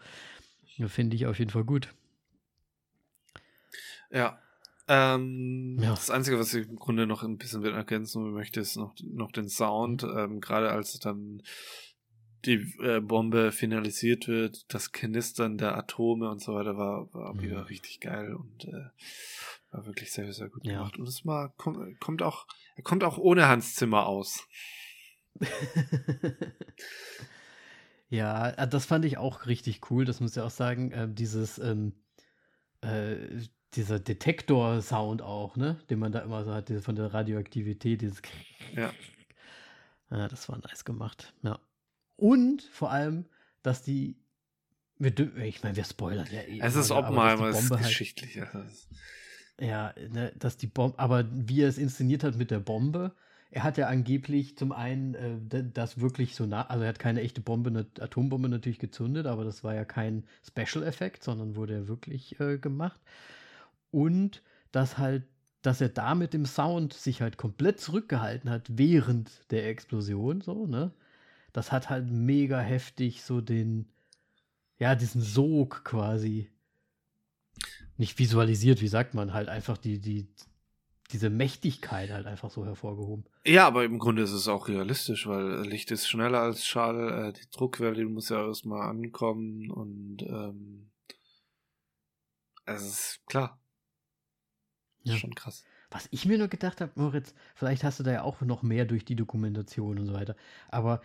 Finde 0.88 1.16
ich 1.16 1.26
auf 1.26 1.40
jeden 1.40 1.52
Fall 1.52 1.64
gut. 1.64 1.94
Ja. 4.12 4.40
Ähm, 4.88 5.78
ja. 5.82 5.90
Das 5.90 6.10
Einzige, 6.10 6.40
was 6.40 6.54
ich 6.54 6.70
im 6.70 6.78
Grunde 6.78 7.08
noch 7.08 7.24
ein 7.24 7.38
bisschen 7.38 7.66
ergänzen 7.66 8.32
möchte, 8.32 8.62
ist 8.62 8.78
noch, 8.78 8.96
noch 9.04 9.32
den 9.32 9.50
Sound. 9.50 10.04
Ähm, 10.04 10.40
Gerade 10.40 10.72
als 10.72 10.98
dann 11.00 11.42
die 12.46 12.74
äh, 12.82 13.00
Bombe 13.00 13.52
finalisiert 13.52 14.28
wird, 14.28 14.74
das 14.74 14.92
Knistern 14.92 15.58
der 15.58 15.78
Atome 15.78 16.30
und 16.30 16.42
so 16.42 16.54
weiter 16.56 16.78
war, 16.78 17.14
war 17.14 17.34
mhm. 17.34 17.42
wieder 17.42 17.70
richtig 17.70 18.00
geil 18.00 18.34
und 18.36 18.66
äh, 18.66 18.90
war 19.72 19.86
wirklich 19.86 20.12
sehr, 20.12 20.32
sehr 20.34 20.50
gut 20.50 20.64
gemacht. 20.64 20.96
Ja. 20.96 21.00
Und 21.00 21.08
es 21.08 21.26
mal 21.26 21.54
kommt, 21.58 22.00
kommt 22.00 22.22
auch, 22.22 22.48
er 22.76 22.84
kommt 22.84 23.04
auch 23.04 23.18
ohne 23.18 23.48
Hans 23.48 23.76
Zimmer 23.76 24.06
aus. 24.06 24.48
ja, 28.10 28.50
äh, 28.50 28.68
das 28.68 28.86
fand 28.86 29.06
ich 29.06 29.18
auch 29.18 29.46
richtig 29.46 29.92
cool. 29.92 30.06
Das 30.06 30.20
muss 30.20 30.36
ich 30.36 30.42
auch 30.42 30.50
sagen. 30.50 30.92
Äh, 30.92 31.08
dieses, 31.12 31.60
ähm, 31.60 31.94
äh, 32.82 33.16
dieser 33.74 34.00
Detektor-Sound 34.00 35.22
auch, 35.22 35.58
ne, 35.58 35.80
den 35.90 36.00
man 36.00 36.12
da 36.12 36.20
immer 36.20 36.44
so 36.44 36.54
hat, 36.54 36.72
von 36.82 36.96
der 36.96 37.14
Radioaktivität, 37.14 38.02
dieses. 38.02 38.22
Ja. 38.76 38.92
Ja, 40.10 40.28
das 40.30 40.48
war 40.48 40.58
nice 40.60 40.86
gemacht. 40.86 41.34
Ja. 41.44 41.60
Und 42.18 42.64
vor 42.64 42.92
allem, 42.92 43.26
dass 43.64 43.84
die. 43.84 44.18
Ich 45.00 45.64
meine, 45.64 45.76
wir 45.76 45.84
spoilern 45.84 46.28
ja 46.32 46.42
eh. 46.42 46.60
Es 46.60 46.76
ist 46.76 46.92
Oppenheimer, 46.92 47.48
es 47.48 47.64
ist 47.64 47.72
halt, 47.72 47.84
geschichtlich. 47.84 48.42
Ja, 49.60 49.96
ne, 50.12 50.32
dass 50.38 50.58
die 50.58 50.68
Bombe, 50.68 51.00
aber 51.00 51.26
wie 51.32 51.64
er 51.64 51.68
es 51.68 51.80
inszeniert 51.80 52.24
hat 52.24 52.36
mit 52.36 52.52
der 52.52 52.60
Bombe, 52.60 53.16
er 53.50 53.64
hat 53.64 53.78
ja 53.80 53.88
angeblich 53.88 54.56
zum 54.56 54.72
einen 54.72 55.16
äh, 55.16 55.64
das 55.74 56.00
wirklich 56.00 56.36
so 56.36 56.46
nah, 56.46 56.68
also 56.68 56.84
er 56.84 56.90
hat 56.90 57.00
keine 57.00 57.22
echte 57.22 57.42
Bombe, 57.42 57.72
eine 57.72 57.88
Atombombe 58.00 58.50
natürlich 58.50 58.78
gezündet, 58.78 59.26
aber 59.26 59.46
das 59.46 59.64
war 59.64 59.74
ja 59.74 59.84
kein 59.84 60.26
Special-Effekt, 60.46 61.24
sondern 61.24 61.56
wurde 61.56 61.74
er 61.74 61.88
wirklich 61.88 62.40
äh, 62.40 62.60
gemacht. 62.60 63.02
Und 63.90 64.44
dass 64.72 65.00
halt, 65.00 65.24
dass 65.64 65.82
er 65.82 65.90
da 65.90 66.14
mit 66.14 66.34
dem 66.34 66.46
Sound 66.46 66.94
sich 66.94 67.22
halt 67.22 67.38
komplett 67.38 67.80
zurückgehalten 67.80 68.52
hat 68.52 68.68
während 68.70 69.32
der 69.52 69.68
Explosion, 69.70 70.42
so, 70.42 70.68
ne? 70.68 70.92
Das 71.54 71.72
hat 71.72 71.90
halt 71.90 72.10
mega 72.10 72.60
heftig 72.60 73.24
so 73.24 73.42
den, 73.42 73.88
ja, 74.78 74.96
diesen 74.96 75.22
Sog 75.22 75.84
quasi 75.84 76.50
nicht 77.98 78.20
visualisiert, 78.20 78.82
wie 78.82 78.88
sagt 78.88 79.14
man, 79.14 79.34
halt 79.34 79.50
einfach 79.50 79.78
die, 79.78 80.00
die, 80.00 80.28
diese 81.12 81.30
Mächtigkeit 81.30 82.12
halt 82.12 82.28
einfach 82.28 82.52
so 82.52 82.66
hervorgehoben. 82.66 83.26
Ja, 83.46 83.66
aber 83.66 83.86
im 83.86 83.98
Grunde 83.98 84.22
ist 84.22 84.34
es 84.34 84.48
auch 84.48 84.68
realistisch, 84.68 85.26
weil 85.28 85.62
Licht 85.68 85.90
ist 85.92 86.08
schneller 86.08 86.42
als 86.42 86.66
Schall, 86.66 87.30
äh, 87.30 87.34
die 87.34 87.50
Druckwelle 87.50 88.06
muss 88.06 88.30
ja 88.30 88.46
erstmal 88.46 88.90
ankommen 88.90 89.72
und 89.72 90.22
ähm, 90.22 90.92
es 92.66 92.82
ist 92.84 93.26
klar. 93.26 93.60
Ist 95.04 95.20
schon 95.20 95.36
krass. 95.36 95.64
Was 95.90 96.10
ich 96.12 96.26
mir 96.26 96.38
nur 96.38 96.50
gedacht 96.50 96.82
habe, 96.82 96.92
Moritz, 96.96 97.34
vielleicht 97.56 97.86
hast 97.86 98.00
du 98.00 98.04
da 98.04 98.12
ja 98.12 98.24
auch 98.24 98.42
noch 98.42 98.62
mehr 98.62 98.86
durch 98.86 99.06
die 99.06 99.16
Dokumentation 99.16 100.00
und 100.00 100.08
so 100.08 100.14
weiter. 100.14 100.36
Aber 100.68 101.02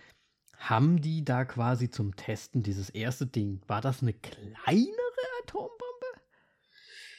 haben 0.69 1.01
die 1.01 1.25
da 1.25 1.45
quasi 1.45 1.91
zum 1.91 2.15
Testen 2.17 2.63
dieses 2.63 2.91
erste 2.91 3.27
Ding, 3.27 3.61
war 3.67 3.81
das 3.81 4.03
eine 4.03 4.13
kleinere 4.13 4.93
Atombombe? 5.43 5.73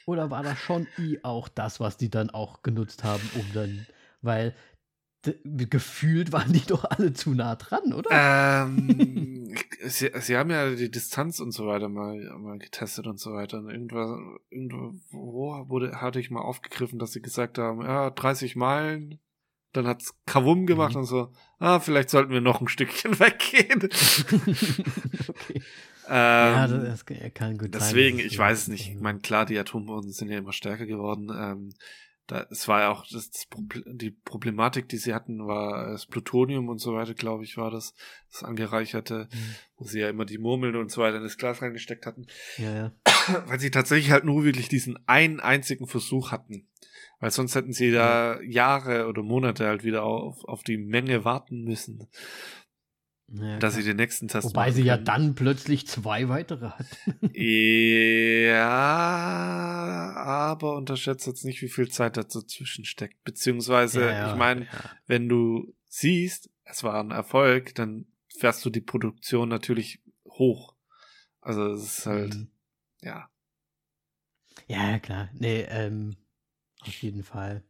Oder 0.06 0.30
war 0.30 0.42
das 0.42 0.58
schon 0.58 0.86
i 0.98 1.18
auch 1.22 1.48
das, 1.48 1.80
was 1.80 1.96
die 1.96 2.10
dann 2.10 2.30
auch 2.30 2.62
genutzt 2.62 3.04
haben, 3.04 3.22
um 3.34 3.44
dann, 3.52 3.86
weil 4.22 4.54
gefühlt 5.44 6.32
waren 6.32 6.52
die 6.52 6.66
doch 6.66 6.84
alle 6.84 7.12
zu 7.12 7.30
nah 7.30 7.56
dran, 7.56 7.92
oder? 7.92 8.10
Ähm, 8.12 9.54
sie, 9.84 10.10
sie 10.20 10.36
haben 10.36 10.50
ja 10.50 10.70
die 10.70 10.90
Distanz 10.90 11.40
und 11.40 11.52
so 11.52 11.66
weiter 11.66 11.88
mal, 11.88 12.18
mal 12.38 12.58
getestet 12.58 13.06
und 13.06 13.18
so 13.18 13.32
weiter. 13.32 13.58
Und 13.58 13.70
irgendwo, 13.70 14.38
irgendwo 14.50 15.68
wurde, 15.68 16.00
hatte 16.00 16.20
ich 16.20 16.30
mal 16.30 16.42
aufgegriffen, 16.42 16.98
dass 16.98 17.12
sie 17.12 17.22
gesagt 17.22 17.58
haben, 17.58 17.82
ja, 17.82 18.10
30 18.10 18.56
Meilen. 18.56 19.18
Dann 19.74 19.86
hat's 19.86 20.14
Kavum 20.24 20.66
gemacht 20.66 20.94
mhm. 20.94 21.00
und 21.00 21.04
so, 21.04 21.32
ah, 21.58 21.80
vielleicht 21.80 22.08
sollten 22.08 22.32
wir 22.32 22.40
noch 22.40 22.60
ein 22.60 22.68
Stückchen 22.68 23.18
weggehen. 23.20 23.82
okay. 25.28 25.62
Ähm, 26.06 26.54
ja, 26.54 26.66
das, 26.68 27.04
kann 27.06 27.56
gut 27.56 27.74
Deswegen, 27.74 28.18
sein, 28.18 28.26
ich 28.26 28.38
weiß 28.38 28.58
es 28.58 28.68
nicht. 28.68 28.90
Ich 28.90 29.00
meine, 29.00 29.20
klar, 29.20 29.46
die 29.46 29.58
Atombomben 29.58 30.12
sind 30.12 30.30
ja 30.30 30.38
immer 30.38 30.52
stärker 30.52 30.86
geworden. 30.86 31.30
Ähm, 31.34 31.70
da, 32.26 32.46
es 32.50 32.68
war 32.68 32.80
ja 32.80 32.90
auch 32.90 33.06
das, 33.10 33.30
das 33.30 33.46
die 33.86 34.10
Problematik, 34.10 34.88
die 34.88 34.96
sie 34.96 35.14
hatten, 35.14 35.46
war 35.46 35.90
das 35.90 36.06
Plutonium 36.06 36.68
und 36.68 36.78
so 36.78 36.94
weiter, 36.94 37.14
glaube 37.14 37.44
ich, 37.44 37.56
war 37.56 37.70
das, 37.70 37.94
das 38.30 38.42
angereicherte, 38.42 39.28
mhm. 39.30 39.54
wo 39.76 39.84
sie 39.84 40.00
ja 40.00 40.08
immer 40.08 40.24
die 40.24 40.38
Murmeln 40.38 40.76
und 40.76 40.90
so 40.90 41.02
weiter 41.02 41.18
in 41.18 41.22
das 41.22 41.36
Glas 41.36 41.60
reingesteckt 41.60 42.06
hatten. 42.06 42.26
Ja, 42.58 42.74
ja. 42.74 42.92
Weil 43.46 43.60
sie 43.60 43.70
tatsächlich 43.70 44.10
halt 44.10 44.24
nur 44.24 44.44
wirklich 44.44 44.68
diesen 44.68 44.98
einen 45.06 45.40
einzigen 45.40 45.86
Versuch 45.86 46.30
hatten. 46.30 46.68
Weil 47.20 47.30
sonst 47.30 47.54
hätten 47.54 47.72
sie 47.72 47.90
da 47.90 48.40
Jahre 48.42 49.06
oder 49.06 49.22
Monate 49.22 49.66
halt 49.66 49.84
wieder 49.84 50.02
auf, 50.04 50.44
auf 50.44 50.62
die 50.62 50.76
Menge 50.76 51.24
warten 51.24 51.62
müssen. 51.62 52.08
Ja, 53.28 53.58
dass 53.58 53.74
sie 53.74 53.82
den 53.82 53.96
nächsten 53.96 54.28
Test 54.28 54.48
Wobei 54.48 54.70
sie 54.70 54.82
ja 54.82 54.98
dann 54.98 55.34
plötzlich 55.34 55.86
zwei 55.86 56.28
weitere 56.28 56.68
hat. 56.70 56.86
ja, 57.32 58.54
aber 60.16 60.76
unterschätzt 60.76 61.26
jetzt 61.26 61.44
nicht, 61.44 61.62
wie 61.62 61.68
viel 61.68 61.88
Zeit 61.88 62.18
dazwischen 62.18 62.84
steckt. 62.84 63.24
Beziehungsweise, 63.24 64.02
ja, 64.02 64.10
ja, 64.10 64.32
ich 64.32 64.38
meine, 64.38 64.66
wenn 65.06 65.28
du 65.28 65.74
siehst, 65.88 66.50
es 66.64 66.84
war 66.84 67.00
ein 67.02 67.12
Erfolg, 67.12 67.74
dann 67.74 68.06
fährst 68.38 68.64
du 68.64 68.70
die 68.70 68.82
Produktion 68.82 69.48
natürlich 69.48 70.02
hoch. 70.26 70.74
Also 71.40 71.72
es 71.72 71.98
ist 71.98 72.06
halt, 72.06 72.34
mhm. 72.34 72.50
ja. 73.00 73.30
Ja, 74.66 74.98
klar. 74.98 75.30
Nee, 75.34 75.62
ähm, 75.68 76.16
auf 76.88 77.02
jeden 77.02 77.22
Fall 77.22 77.62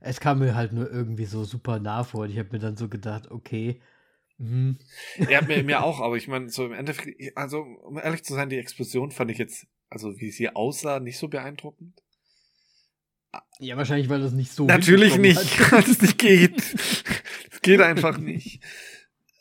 es 0.00 0.20
kam 0.20 0.38
mir 0.38 0.54
halt 0.54 0.72
nur 0.72 0.90
irgendwie 0.90 1.24
so 1.24 1.44
super 1.44 1.78
nah 1.78 2.04
vor. 2.04 2.22
Und 2.22 2.30
ich 2.30 2.38
habe 2.38 2.50
mir 2.52 2.58
dann 2.58 2.76
so 2.76 2.88
gedacht, 2.88 3.30
okay. 3.30 3.80
Mh. 4.38 4.76
Ja, 5.28 5.42
mir, 5.42 5.62
mir 5.64 5.82
auch, 5.84 6.00
aber 6.00 6.16
ich 6.16 6.28
meine, 6.28 6.50
so 6.50 6.66
im 6.66 6.72
Endeffekt, 6.72 7.36
also 7.36 7.60
um 7.60 7.98
ehrlich 7.98 8.22
zu 8.24 8.34
sein, 8.34 8.48
die 8.48 8.58
Explosion 8.58 9.10
fand 9.10 9.30
ich 9.30 9.38
jetzt, 9.38 9.66
also 9.88 10.18
wie 10.20 10.30
sie 10.30 10.54
aussah, 10.54 11.00
nicht 11.00 11.18
so 11.18 11.28
beeindruckend. 11.28 12.02
Ja, 13.58 13.76
wahrscheinlich, 13.76 14.08
weil 14.08 14.20
das 14.20 14.32
nicht 14.32 14.52
so. 14.52 14.66
Natürlich 14.66 15.18
nicht, 15.18 15.72
weil 15.72 15.82
es 15.82 16.00
nicht 16.00 16.18
geht. 16.18 16.62
Es 17.50 17.62
geht 17.62 17.80
einfach 17.80 18.18
nicht. 18.18 18.62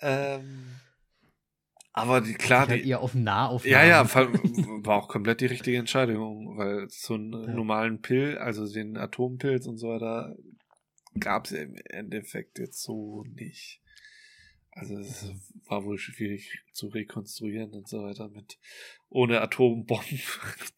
Ähm, 0.01 0.65
aber 1.97 2.19
die, 2.19 2.33
klar, 2.33 2.67
halt 2.67 2.83
die, 2.83 2.89
eher 2.89 2.99
auf 2.99 3.15
Nahaufnahmen. 3.15 3.71
Ja, 3.71 3.85
ja, 3.85 4.13
war 4.13 4.97
auch 4.97 5.07
komplett 5.07 5.39
die 5.39 5.45
richtige 5.45 5.77
Entscheidung, 5.77 6.57
weil 6.57 6.89
so 6.89 7.13
einen 7.13 7.31
ja. 7.31 7.53
normalen 7.53 8.01
Pill, 8.01 8.37
also 8.37 8.67
den 8.67 8.97
Atompilz 8.97 9.65
und 9.65 9.77
so 9.77 9.87
weiter, 9.87 10.35
gab 11.17 11.45
es 11.45 11.53
im 11.53 11.75
Endeffekt 11.85 12.59
jetzt 12.59 12.83
so 12.83 13.23
nicht. 13.23 13.79
Also 14.71 14.97
es 14.97 15.31
war 15.67 15.85
wohl 15.85 15.97
schwierig 15.97 16.59
zu 16.73 16.87
rekonstruieren 16.89 17.71
und 17.71 17.87
so 17.87 18.03
weiter 18.03 18.27
mit 18.27 18.57
ohne 19.07 19.39
Atombomben. 19.39 20.19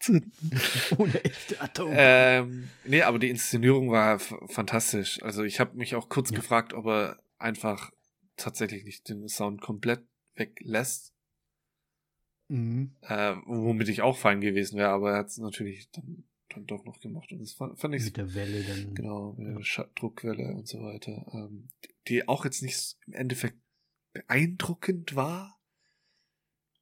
ohne 0.99 1.25
echte 1.25 1.59
Atombomben. 1.59 1.99
Ähm, 1.99 2.69
nee, 2.85 3.01
aber 3.01 3.17
die 3.17 3.31
Inszenierung 3.31 3.89
war 3.89 4.19
fantastisch. 4.19 5.23
Also 5.23 5.43
ich 5.43 5.59
habe 5.59 5.75
mich 5.75 5.95
auch 5.95 6.09
kurz 6.09 6.29
ja. 6.29 6.35
gefragt, 6.35 6.75
ob 6.75 6.85
er 6.85 7.17
einfach 7.39 7.89
tatsächlich 8.35 8.83
nicht 8.83 9.09
den 9.09 9.27
Sound 9.27 9.61
komplett 9.61 10.03
weglässt. 10.37 11.13
Mhm. 12.49 12.95
Äh, 13.01 13.35
womit 13.45 13.89
ich 13.89 14.01
auch 14.01 14.17
fein 14.17 14.41
gewesen 14.41 14.77
wäre, 14.77 14.89
aber 14.89 15.11
er 15.11 15.17
hat 15.17 15.27
es 15.27 15.37
natürlich 15.37 15.89
dann, 15.91 16.23
dann 16.49 16.65
doch 16.65 16.85
noch 16.85 16.99
gemacht. 16.99 17.31
Und 17.31 17.39
das 17.39 17.53
fand, 17.53 17.79
fand 17.79 17.95
ich. 17.95 18.05
Mit 18.05 18.17
der 18.17 18.33
Welle 18.33 18.63
dann. 18.63 18.93
Genau, 18.93 19.33
mit 19.37 19.47
der 19.47 19.83
ja. 19.83 19.89
Druckwelle 19.95 20.53
und 20.53 20.67
so 20.67 20.79
weiter. 20.81 21.25
Ähm, 21.33 21.69
die 22.07 22.27
auch 22.27 22.45
jetzt 22.45 22.61
nicht 22.61 22.97
im 23.05 23.13
Endeffekt 23.13 23.57
beeindruckend 24.13 25.15
war. 25.15 25.59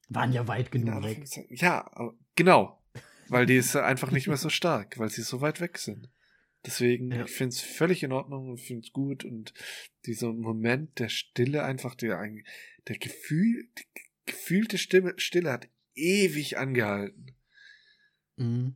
Waren 0.07 0.33
ja 0.33 0.47
weit 0.47 0.71
genug 0.71 1.03
weg. 1.03 1.25
Ja, 1.49 1.89
genau. 2.35 2.81
Weil 3.27 3.47
die 3.47 3.55
ist 3.55 3.75
einfach 3.75 4.11
nicht 4.11 4.27
mehr 4.27 4.37
so 4.37 4.49
stark, 4.49 4.99
weil 4.99 5.09
sie 5.09 5.23
so 5.23 5.41
weit 5.41 5.59
weg 5.61 5.79
sind. 5.79 6.11
Deswegen, 6.65 7.11
ja. 7.11 7.25
ich 7.25 7.31
finde 7.31 7.53
es 7.53 7.61
völlig 7.61 8.03
in 8.03 8.11
Ordnung 8.11 8.49
und 8.49 8.59
finde 8.59 8.85
es 8.85 8.93
gut 8.93 9.23
und 9.23 9.53
dieser 10.05 10.33
Moment 10.33 10.99
der 10.99 11.09
Stille 11.09 11.63
einfach, 11.63 11.95
der, 11.95 12.27
der 12.87 12.97
Gefühl, 12.97 13.69
die 13.77 13.85
gefühlte 14.25 14.77
Stimme, 14.77 15.13
Stille 15.17 15.51
hat 15.51 15.67
ewig 15.93 16.57
angehalten. 16.57 17.35
Mhm. 18.37 18.75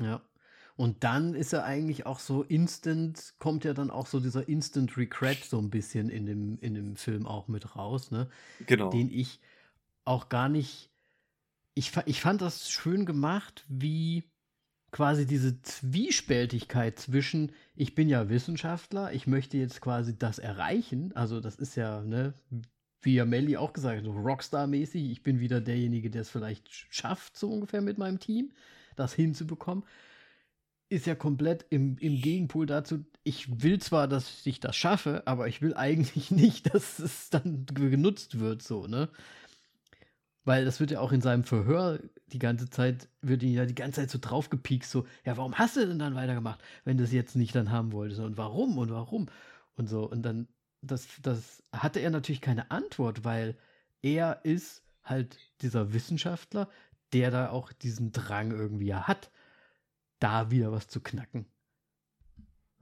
Ja. 0.00 0.28
Und 0.76 1.04
dann 1.04 1.34
ist 1.34 1.54
er 1.54 1.64
eigentlich 1.64 2.04
auch 2.04 2.18
so 2.18 2.42
instant, 2.42 3.34
kommt 3.38 3.64
ja 3.64 3.72
dann 3.72 3.90
auch 3.90 4.06
so 4.06 4.20
dieser 4.20 4.46
Instant 4.46 4.98
Regret 4.98 5.42
so 5.42 5.58
ein 5.58 5.70
bisschen 5.70 6.10
in 6.10 6.26
dem, 6.26 6.58
in 6.60 6.74
dem 6.74 6.96
Film 6.96 7.26
auch 7.26 7.48
mit 7.48 7.76
raus, 7.76 8.10
ne? 8.10 8.28
Genau. 8.66 8.90
Den 8.90 9.10
ich 9.10 9.40
auch 10.04 10.28
gar 10.28 10.50
nicht. 10.50 10.90
Ich, 11.74 11.92
ich 12.04 12.20
fand 12.20 12.42
das 12.42 12.70
schön 12.70 13.06
gemacht, 13.06 13.64
wie 13.68 14.30
quasi 14.92 15.26
diese 15.26 15.60
Zwiespältigkeit 15.62 16.98
zwischen, 16.98 17.52
ich 17.74 17.94
bin 17.94 18.08
ja 18.08 18.28
Wissenschaftler, 18.28 19.12
ich 19.12 19.26
möchte 19.26 19.58
jetzt 19.58 19.80
quasi 19.80 20.18
das 20.18 20.38
erreichen, 20.38 21.12
also 21.14 21.40
das 21.40 21.56
ist 21.56 21.76
ja, 21.76 22.02
ne, 22.02 22.34
wie 23.02 23.14
ja 23.14 23.24
Melly 23.24 23.56
auch 23.56 23.72
gesagt 23.72 23.98
hat, 23.98 24.04
so 24.04 24.12
Rockstar-mäßig, 24.12 25.10
ich 25.10 25.22
bin 25.22 25.40
wieder 25.40 25.60
derjenige, 25.60 26.10
der 26.10 26.22
es 26.22 26.30
vielleicht 26.30 26.68
schafft, 26.70 27.36
so 27.36 27.50
ungefähr 27.50 27.82
mit 27.82 27.98
meinem 27.98 28.20
Team, 28.20 28.52
das 28.96 29.12
hinzubekommen, 29.12 29.84
ist 30.88 31.06
ja 31.06 31.14
komplett 31.14 31.66
im, 31.70 31.98
im 31.98 32.20
Gegenpol 32.20 32.66
dazu, 32.66 33.04
ich 33.24 33.62
will 33.62 33.80
zwar, 33.80 34.06
dass 34.06 34.46
ich 34.46 34.60
das 34.60 34.76
schaffe, 34.76 35.22
aber 35.26 35.48
ich 35.48 35.60
will 35.60 35.74
eigentlich 35.76 36.30
nicht, 36.30 36.72
dass 36.74 36.98
es 36.98 37.30
dann 37.30 37.66
genutzt 37.66 38.38
wird, 38.38 38.62
so, 38.62 38.86
ne? 38.86 39.08
Weil 40.46 40.64
das 40.64 40.78
wird 40.78 40.92
ja 40.92 41.00
auch 41.00 41.10
in 41.10 41.20
seinem 41.20 41.42
Verhör 41.42 41.98
die 42.28 42.38
ganze 42.38 42.70
Zeit, 42.70 43.08
wird 43.20 43.42
ihn 43.42 43.52
ja 43.52 43.66
die 43.66 43.74
ganze 43.74 44.00
Zeit 44.00 44.10
so 44.10 44.18
draufgepiekt, 44.20 44.86
so, 44.86 45.04
ja, 45.24 45.36
warum 45.36 45.56
hast 45.56 45.76
du 45.76 45.84
denn 45.84 45.98
dann 45.98 46.14
weitergemacht, 46.14 46.62
wenn 46.84 46.96
du 46.96 47.02
es 47.02 47.12
jetzt 47.12 47.34
nicht 47.34 47.52
dann 47.56 47.72
haben 47.72 47.90
wolltest? 47.90 48.20
Und 48.20 48.38
warum 48.38 48.78
und 48.78 48.90
warum? 48.90 49.26
Und 49.74 49.88
so. 49.88 50.08
Und 50.08 50.22
dann, 50.22 50.46
das, 50.82 51.08
das 51.20 51.64
hatte 51.72 51.98
er 51.98 52.10
natürlich 52.10 52.40
keine 52.40 52.70
Antwort, 52.70 53.24
weil 53.24 53.58
er 54.02 54.44
ist 54.44 54.84
halt 55.02 55.36
dieser 55.62 55.92
Wissenschaftler, 55.92 56.68
der 57.12 57.32
da 57.32 57.50
auch 57.50 57.72
diesen 57.72 58.12
Drang 58.12 58.52
irgendwie 58.52 58.94
hat, 58.94 59.32
da 60.20 60.52
wieder 60.52 60.70
was 60.70 60.86
zu 60.86 61.00
knacken. 61.00 61.46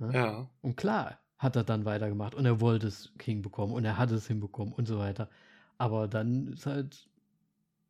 Ja. 0.01 0.11
ja. 0.11 0.51
Und 0.61 0.77
klar 0.77 1.19
hat 1.39 1.57
er 1.57 1.65
dann 1.65 1.86
weitergemacht 1.86 2.35
und 2.35 2.45
er 2.45 2.61
wollte 2.61 2.89
es 2.89 3.11
hinbekommen 3.19 3.74
und 3.74 3.86
er 3.86 3.97
hat 3.97 4.11
es 4.11 4.27
hinbekommen 4.27 4.74
und 4.74 4.86
so 4.86 4.99
weiter. 4.99 5.31
Aber 5.78 6.09
dann 6.09 6.49
ist 6.49 6.66
halt 6.66 7.09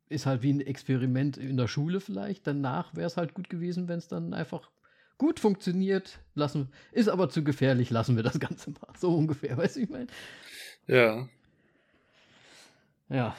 ist 0.09 0.25
halt 0.25 0.43
wie 0.43 0.53
ein 0.53 0.61
Experiment 0.61 1.37
in 1.37 1.57
der 1.57 1.67
Schule 1.67 1.99
vielleicht. 1.99 2.45
Danach 2.47 2.95
wäre 2.95 3.07
es 3.07 3.17
halt 3.17 3.33
gut 3.33 3.49
gewesen, 3.49 3.87
wenn 3.87 3.97
es 3.99 4.07
dann 4.07 4.33
einfach 4.33 4.69
gut 5.17 5.39
funktioniert. 5.39 6.19
Lassen, 6.35 6.69
ist 6.91 7.09
aber 7.09 7.29
zu 7.29 7.43
gefährlich, 7.43 7.89
lassen 7.89 8.15
wir 8.15 8.23
das 8.23 8.39
Ganze 8.39 8.71
mal. 8.71 8.93
So 8.97 9.15
ungefähr, 9.15 9.57
weißt 9.57 9.77
du, 9.77 9.81
ich 9.81 9.89
meine? 9.89 10.07
Ja. 10.87 11.27
Ja. 13.09 13.35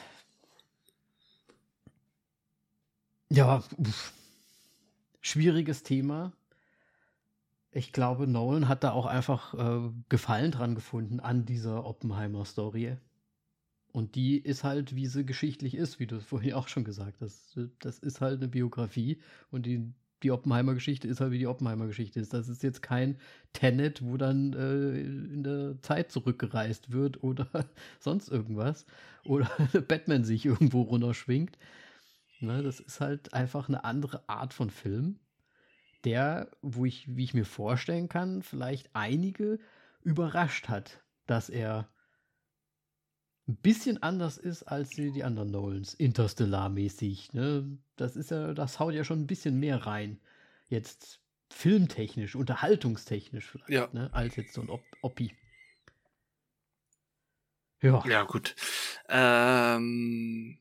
Ja, 3.29 3.63
uff. 3.77 4.13
schwieriges 5.21 5.83
Thema. 5.83 6.33
Ich 7.71 7.91
glaube, 7.93 8.27
Nolan 8.27 8.67
hat 8.67 8.83
da 8.83 8.91
auch 8.91 9.05
einfach 9.05 9.53
äh, 9.53 9.89
Gefallen 10.09 10.51
dran 10.51 10.75
gefunden 10.75 11.19
an 11.19 11.45
dieser 11.45 11.85
Oppenheimer-Story. 11.85 12.97
Und 13.97 14.13
die 14.13 14.37
ist 14.37 14.63
halt, 14.63 14.95
wie 14.95 15.07
sie 15.07 15.25
geschichtlich 15.25 15.73
ist, 15.73 15.99
wie 15.99 16.05
du 16.05 16.17
es 16.17 16.23
vorhin 16.23 16.53
auch 16.53 16.67
schon 16.67 16.83
gesagt 16.83 17.19
hast. 17.19 17.57
Das 17.79 17.97
ist 17.97 18.21
halt 18.21 18.37
eine 18.37 18.47
Biografie 18.47 19.19
und 19.49 19.65
die, 19.65 19.91
die 20.21 20.29
Oppenheimer-Geschichte 20.29 21.07
ist 21.07 21.19
halt, 21.19 21.31
wie 21.31 21.39
die 21.39 21.47
Oppenheimer-Geschichte 21.47 22.19
ist. 22.19 22.31
Das 22.31 22.47
ist 22.47 22.61
jetzt 22.61 22.83
kein 22.83 23.17
Tenet, 23.53 24.05
wo 24.05 24.15
dann 24.17 24.53
äh, 24.53 24.99
in 24.99 25.41
der 25.41 25.81
Zeit 25.81 26.11
zurückgereist 26.11 26.91
wird 26.91 27.23
oder 27.23 27.47
sonst 27.99 28.29
irgendwas. 28.29 28.85
Oder 29.25 29.49
Batman 29.87 30.23
sich 30.23 30.45
irgendwo 30.45 30.83
runterschwingt. 30.83 31.57
Ne, 32.39 32.61
das 32.61 32.79
ist 32.79 33.01
halt 33.01 33.33
einfach 33.33 33.67
eine 33.67 33.83
andere 33.83 34.29
Art 34.29 34.53
von 34.53 34.69
Film, 34.69 35.17
der, 36.03 36.51
wo 36.61 36.85
ich, 36.85 37.15
wie 37.15 37.23
ich 37.23 37.33
mir 37.33 37.45
vorstellen 37.45 38.09
kann, 38.09 38.43
vielleicht 38.43 38.91
einige 38.93 39.57
überrascht 40.03 40.69
hat, 40.69 41.01
dass 41.25 41.49
er 41.49 41.89
ein 43.47 43.55
bisschen 43.55 44.03
anders 44.03 44.37
ist 44.37 44.63
als 44.63 44.89
die, 44.89 45.11
die 45.11 45.23
anderen 45.23 45.51
Nolans, 45.51 45.93
interstellarmäßig. 45.93 47.33
Ne? 47.33 47.77
Das 47.95 48.15
ist 48.15 48.31
ja, 48.31 48.53
das 48.53 48.79
haut 48.79 48.93
ja 48.93 49.03
schon 49.03 49.21
ein 49.21 49.27
bisschen 49.27 49.59
mehr 49.59 49.85
rein. 49.85 50.19
Jetzt 50.67 51.21
filmtechnisch, 51.49 52.35
unterhaltungstechnisch 52.35 53.49
vielleicht, 53.49 53.69
ja. 53.69 53.89
ne? 53.93 54.09
als 54.13 54.35
jetzt 54.35 54.53
so 54.53 54.61
ein 54.61 54.69
Op 54.69 54.83
Oppi. 55.01 55.33
Ja. 57.81 58.03
Ja, 58.05 58.23
gut. 58.23 58.55
Ähm, 59.07 60.57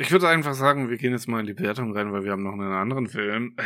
ich 0.00 0.12
würde 0.12 0.28
einfach 0.28 0.54
sagen, 0.54 0.90
wir 0.90 0.96
gehen 0.96 1.12
jetzt 1.12 1.26
mal 1.26 1.40
in 1.40 1.46
die 1.46 1.54
Bewertung 1.54 1.92
rein, 1.92 2.12
weil 2.12 2.24
wir 2.24 2.30
haben 2.30 2.44
noch 2.44 2.52
einen 2.52 2.72
anderen 2.72 3.08
Film. 3.08 3.56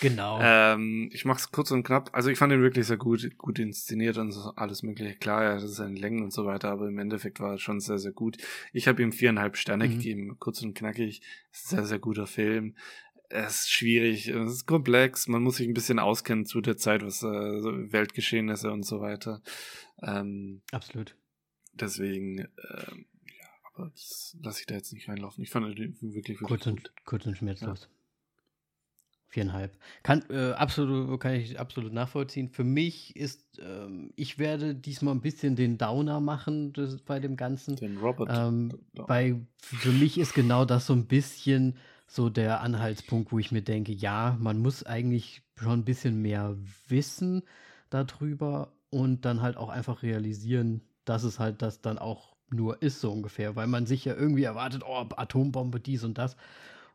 Genau. 0.00 0.38
Ähm, 0.40 1.10
ich 1.12 1.24
mache 1.24 1.38
es 1.38 1.50
kurz 1.50 1.70
und 1.70 1.82
knapp. 1.82 2.10
Also 2.12 2.30
ich 2.30 2.38
fand 2.38 2.52
ihn 2.52 2.62
wirklich 2.62 2.86
sehr 2.86 2.96
gut, 2.96 3.36
gut 3.36 3.58
inszeniert 3.58 4.18
und 4.18 4.30
so 4.30 4.52
alles 4.54 4.82
mögliche. 4.82 5.16
Klar, 5.16 5.42
ja, 5.42 5.54
das 5.54 5.64
ist 5.64 5.76
seine 5.76 5.98
Längen 5.98 6.22
und 6.22 6.32
so 6.32 6.46
weiter, 6.46 6.70
aber 6.70 6.86
im 6.86 6.98
Endeffekt 6.98 7.40
war 7.40 7.54
es 7.54 7.62
schon 7.62 7.80
sehr, 7.80 7.98
sehr 7.98 8.12
gut. 8.12 8.36
Ich 8.72 8.86
habe 8.86 9.02
ihm 9.02 9.12
viereinhalb 9.12 9.56
Sterne 9.56 9.88
mhm. 9.88 9.92
gegeben, 9.92 10.36
kurz 10.38 10.62
und 10.62 10.74
knackig. 10.74 11.22
Sehr, 11.50 11.84
sehr 11.84 11.98
guter 11.98 12.26
Film. 12.26 12.76
Es 13.28 13.62
ist 13.62 13.72
schwierig, 13.72 14.28
es 14.28 14.52
ist 14.52 14.66
komplex, 14.66 15.26
man 15.26 15.42
muss 15.42 15.56
sich 15.56 15.66
ein 15.66 15.74
bisschen 15.74 15.98
auskennen 15.98 16.46
zu 16.46 16.60
der 16.60 16.76
Zeit, 16.76 17.04
was 17.04 17.24
äh, 17.24 17.26
Weltgeschehnisse 17.26 18.70
und 18.70 18.84
so 18.84 19.00
weiter. 19.00 19.42
Ähm, 20.02 20.62
Absolut. 20.70 21.16
Deswegen, 21.72 22.46
ähm, 22.70 23.06
aber 23.76 23.90
das 23.90 24.36
lasse 24.42 24.60
ich 24.60 24.66
da 24.66 24.74
jetzt 24.74 24.92
nicht 24.92 25.08
reinlaufen. 25.08 25.42
Ich 25.42 25.50
fand 25.50 25.66
den 25.78 26.00
wirklich, 26.00 26.38
wirklich 26.38 26.38
kurz 26.40 26.66
und, 26.66 26.82
gut. 26.82 26.92
Kurz 27.04 27.26
und 27.26 27.36
schmerzlos. 27.36 27.82
Ja. 27.82 27.88
Viereinhalb. 29.28 29.76
Kann, 30.02 30.22
äh, 30.30 30.52
absolut, 30.52 31.20
kann 31.20 31.34
ich 31.34 31.58
absolut 31.58 31.92
nachvollziehen. 31.92 32.48
Für 32.48 32.64
mich 32.64 33.14
ist, 33.16 33.58
ähm, 33.58 34.12
ich 34.16 34.38
werde 34.38 34.74
diesmal 34.74 35.14
ein 35.14 35.20
bisschen 35.20 35.56
den 35.56 35.78
Downer 35.78 36.20
machen 36.20 36.72
das, 36.72 36.98
bei 37.02 37.18
dem 37.18 37.36
Ganzen. 37.36 37.76
Den 37.76 37.98
Robert. 37.98 38.30
Ähm, 38.32 38.72
bei, 39.06 39.34
für 39.58 39.92
mich 39.92 40.16
ist 40.16 40.32
genau 40.32 40.64
das 40.64 40.86
so 40.86 40.92
ein 40.92 41.06
bisschen 41.06 41.76
so 42.06 42.30
der 42.30 42.60
Anhaltspunkt, 42.60 43.32
wo 43.32 43.38
ich 43.38 43.50
mir 43.50 43.62
denke, 43.62 43.92
ja, 43.92 44.36
man 44.40 44.58
muss 44.58 44.84
eigentlich 44.84 45.42
schon 45.56 45.80
ein 45.80 45.84
bisschen 45.84 46.22
mehr 46.22 46.56
wissen 46.88 47.42
darüber 47.90 48.72
und 48.90 49.24
dann 49.24 49.42
halt 49.42 49.56
auch 49.56 49.68
einfach 49.68 50.02
realisieren, 50.02 50.82
dass 51.04 51.24
es 51.24 51.38
halt 51.40 51.62
das 51.62 51.80
dann 51.80 51.98
auch 51.98 52.35
nur 52.50 52.82
ist, 52.82 53.00
so 53.00 53.12
ungefähr, 53.12 53.56
weil 53.56 53.66
man 53.66 53.86
sich 53.86 54.04
ja 54.04 54.14
irgendwie 54.14 54.44
erwartet, 54.44 54.82
oh, 54.86 55.06
Atombombe, 55.16 55.80
dies 55.80 56.04
und 56.04 56.18
das. 56.18 56.36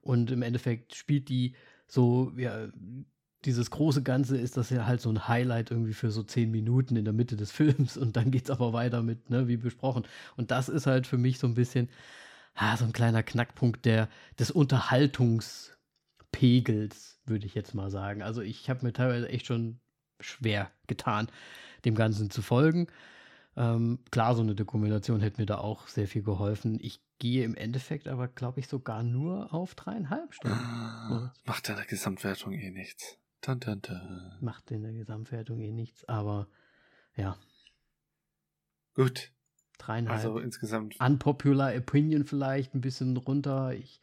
Und 0.02 0.32
im 0.32 0.42
Endeffekt 0.42 0.96
spielt 0.96 1.30
die 1.30 1.56
so, 1.88 2.32
ja, 2.38 2.70
dieses 3.46 3.72
große 3.72 4.04
Ganze 4.04 4.38
ist 4.38 4.58
das 4.58 4.70
ja 4.70 4.86
halt 4.86 5.02
so 5.02 5.10
ein 5.10 5.28
Highlight 5.28 5.72
irgendwie 5.72 5.94
für 5.94 6.12
so 6.12 6.24
zehn 6.24 6.52
Minuten 6.52 6.96
in 6.96 7.06
der 7.06 7.14
Mitte 7.14 7.36
des 7.36 7.52
Films 7.52 7.98
und 7.98 8.16
dann 8.16 8.32
geht 8.32 8.46
es 8.46 8.52
aber 8.52 8.74
weiter 8.74 9.02
mit, 9.02 9.30
ne, 9.30 9.48
wie 9.48 9.58
besprochen. 9.58 10.04
Und 10.38 10.52
das 10.52 10.70
ist 10.70 10.88
halt 10.88 11.08
für 11.08 11.18
mich 11.18 11.40
so 11.40 11.48
ein 11.48 11.56
bisschen, 11.56 11.90
ah, 12.56 12.78
so 12.78 12.86
ein 12.86 12.94
kleiner 12.94 13.24
Knackpunkt 13.24 13.86
der, 13.86 14.10
des 14.40 14.52
Unterhaltungspegels, 14.52 17.20
würde 17.26 17.46
ich 17.46 17.56
jetzt 17.56 17.74
mal 17.74 17.90
sagen. 17.90 18.22
Also 18.22 18.42
ich 18.42 18.70
habe 18.70 18.86
mir 18.86 18.94
teilweise 18.94 19.30
echt 19.30 19.48
schon 19.48 19.80
schwer 20.20 20.72
getan, 20.88 21.28
dem 21.86 21.96
Ganzen 21.96 22.30
zu 22.30 22.42
folgen. 22.42 22.88
Ähm, 23.58 24.00
klar, 24.12 24.36
so 24.36 24.42
eine 24.42 24.56
Dokumentation 24.56 25.20
hätte 25.20 25.42
mir 25.42 25.46
da 25.46 25.58
auch 25.58 25.88
sehr 25.88 26.08
viel 26.08 26.24
geholfen. 26.24 26.80
Ich 26.82 27.02
gehe 27.20 27.44
im 27.44 27.56
Endeffekt 27.56 28.08
aber, 28.08 28.28
glaube 28.28 28.60
ich, 28.60 28.68
sogar 28.68 29.04
nur 29.04 29.54
auf 29.54 29.76
dreieinhalb 29.76 30.34
Stunden. 30.34 30.58
Ah, 30.58 31.34
macht 31.46 31.68
in 31.70 31.76
der 31.76 31.86
Gesamtwertung 31.86 32.54
eh 32.54 32.72
nichts. 32.72 33.18
Dun, 33.42 33.60
dun, 33.60 33.82
dun. 33.82 34.34
Macht 34.40 34.72
in 34.72 34.84
der 34.84 34.94
Gesamtwertung 34.94 35.60
eh 35.60 35.72
nichts, 35.72 36.08
aber 36.08 36.48
ja. 37.16 37.38
Gut. 38.94 39.32
Dreieinhalb. 39.78 40.18
Also 40.18 40.40
insgesamt. 40.40 41.00
Unpopular 41.00 41.76
Opinion 41.76 42.24
vielleicht 42.24 42.74
ein 42.76 42.82
bisschen 42.82 43.18
runter. 43.18 43.74
Ich 43.74 44.00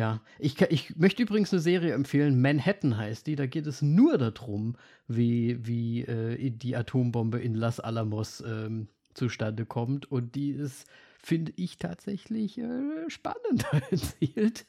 ja, 0.00 0.22
ich, 0.38 0.58
ich 0.62 0.96
möchte 0.96 1.22
übrigens 1.22 1.52
eine 1.52 1.60
Serie 1.60 1.92
empfehlen, 1.92 2.40
Manhattan 2.40 2.96
heißt 2.96 3.26
die. 3.26 3.36
Da 3.36 3.44
geht 3.44 3.66
es 3.66 3.82
nur 3.82 4.16
darum, 4.16 4.76
wie, 5.08 5.58
wie 5.66 6.00
äh, 6.04 6.48
die 6.48 6.74
Atombombe 6.74 7.38
in 7.38 7.54
Las 7.54 7.80
Alamos 7.80 8.42
ähm, 8.46 8.88
zustande 9.12 9.66
kommt. 9.66 10.10
Und 10.10 10.36
die 10.36 10.52
ist, 10.52 10.86
finde 11.22 11.52
ich, 11.56 11.76
tatsächlich 11.76 12.56
äh, 12.56 13.10
spannend 13.10 13.66
erzählt. 13.90 14.64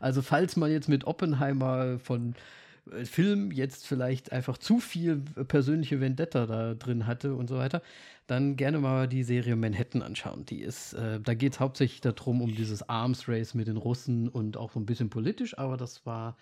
also, 0.00 0.20
falls 0.20 0.56
man 0.56 0.72
jetzt 0.72 0.88
mit 0.88 1.06
Oppenheimer 1.06 2.00
von 2.00 2.34
Film 3.04 3.50
jetzt 3.50 3.86
vielleicht 3.86 4.32
einfach 4.32 4.58
zu 4.58 4.78
viel 4.78 5.16
persönliche 5.48 6.00
Vendetta 6.00 6.46
da 6.46 6.74
drin 6.74 7.06
hatte 7.06 7.34
und 7.34 7.48
so 7.48 7.56
weiter, 7.56 7.82
dann 8.26 8.56
gerne 8.56 8.78
mal 8.78 9.08
die 9.08 9.22
Serie 9.22 9.56
Manhattan 9.56 10.02
anschauen. 10.02 10.44
Die 10.46 10.60
ist, 10.60 10.94
äh, 10.94 11.20
da 11.20 11.34
geht 11.34 11.54
es 11.54 11.60
hauptsächlich 11.60 12.00
darum, 12.00 12.42
um 12.42 12.54
dieses 12.54 12.88
Arms 12.88 13.28
Race 13.28 13.54
mit 13.54 13.68
den 13.68 13.76
Russen 13.76 14.28
und 14.28 14.56
auch 14.56 14.72
so 14.72 14.80
ein 14.80 14.86
bisschen 14.86 15.10
politisch, 15.10 15.58
aber 15.58 15.76
das 15.76 16.04
war, 16.06 16.36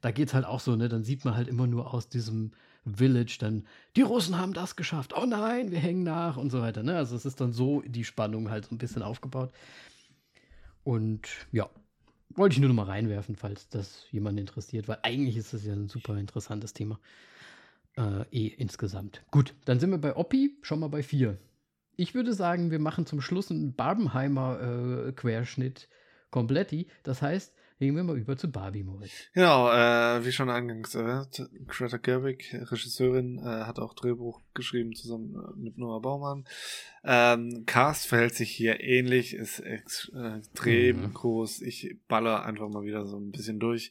da 0.00 0.10
geht 0.10 0.28
es 0.28 0.34
halt 0.34 0.44
auch 0.44 0.60
so, 0.60 0.76
ne, 0.76 0.88
dann 0.88 1.04
sieht 1.04 1.24
man 1.24 1.36
halt 1.36 1.48
immer 1.48 1.66
nur 1.66 1.92
aus 1.94 2.08
diesem 2.08 2.52
Village 2.84 3.38
dann, 3.40 3.66
die 3.96 4.02
Russen 4.02 4.38
haben 4.38 4.52
das 4.52 4.76
geschafft, 4.76 5.14
oh 5.16 5.24
nein, 5.26 5.70
wir 5.70 5.78
hängen 5.78 6.02
nach 6.02 6.36
und 6.36 6.50
so 6.50 6.60
weiter, 6.60 6.82
ne, 6.82 6.96
also 6.96 7.16
es 7.16 7.24
ist 7.24 7.40
dann 7.40 7.52
so 7.52 7.82
die 7.86 8.04
Spannung 8.04 8.50
halt 8.50 8.66
so 8.66 8.74
ein 8.74 8.78
bisschen 8.78 9.02
aufgebaut. 9.02 9.52
Und 10.82 11.28
ja, 11.50 11.70
wollte 12.30 12.54
ich 12.54 12.60
nur 12.60 12.68
noch 12.68 12.76
mal 12.76 12.86
reinwerfen, 12.86 13.36
falls 13.36 13.68
das 13.68 14.06
jemand 14.10 14.38
interessiert, 14.38 14.88
weil 14.88 14.98
eigentlich 15.02 15.36
ist 15.36 15.52
das 15.52 15.64
ja 15.64 15.72
ein 15.72 15.88
super 15.88 16.16
interessantes 16.16 16.72
Thema. 16.72 16.98
Äh, 17.96 18.24
eh 18.32 18.46
insgesamt. 18.48 19.22
Gut, 19.30 19.54
dann 19.66 19.78
sind 19.78 19.90
wir 19.90 19.98
bei 19.98 20.16
Oppi, 20.16 20.56
schon 20.62 20.80
mal 20.80 20.88
bei 20.88 21.02
vier. 21.02 21.38
Ich 21.96 22.14
würde 22.14 22.32
sagen, 22.32 22.72
wir 22.72 22.80
machen 22.80 23.06
zum 23.06 23.20
Schluss 23.20 23.50
einen 23.50 23.74
Barbenheimer 23.74 25.06
äh, 25.08 25.12
Querschnitt 25.12 25.88
kompletti. 26.30 26.88
Das 27.04 27.22
heißt, 27.22 27.54
Gehen 27.80 27.96
wir 27.96 28.04
mal 28.04 28.16
über 28.16 28.36
zu 28.36 28.50
Barbie, 28.50 28.84
Moritz. 28.84 29.10
Genau, 29.32 29.68
äh, 29.68 30.24
wie 30.24 30.30
schon 30.30 30.48
eingangs 30.48 30.94
erwähnt, 30.94 31.50
Greta 31.66 31.96
Gerwig, 31.96 32.54
Regisseurin, 32.70 33.38
äh, 33.38 33.64
hat 33.64 33.80
auch 33.80 33.94
Drehbuch 33.94 34.40
geschrieben 34.54 34.94
zusammen 34.94 35.34
äh, 35.34 35.58
mit 35.58 35.76
Noah 35.76 36.00
Baumann. 36.00 36.44
Ähm, 37.02 37.64
Cast 37.66 38.06
verhält 38.06 38.36
sich 38.36 38.50
hier 38.50 38.80
ähnlich, 38.80 39.34
ist 39.34 39.58
ex 39.58 40.12
äh, 40.14 40.38
extrem 40.38 41.02
mhm. 41.02 41.14
groß. 41.14 41.62
Ich 41.62 41.96
baller 42.06 42.44
einfach 42.44 42.68
mal 42.68 42.84
wieder 42.84 43.06
so 43.06 43.18
ein 43.18 43.32
bisschen 43.32 43.58
durch. 43.58 43.90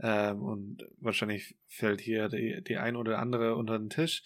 Ähm, 0.00 0.40
und 0.40 0.84
wahrscheinlich 1.00 1.56
fällt 1.66 2.00
hier 2.00 2.28
die, 2.28 2.62
die 2.62 2.76
ein 2.76 2.94
oder 2.94 3.18
andere 3.18 3.56
unter 3.56 3.78
den 3.78 3.90
Tisch 3.90 4.22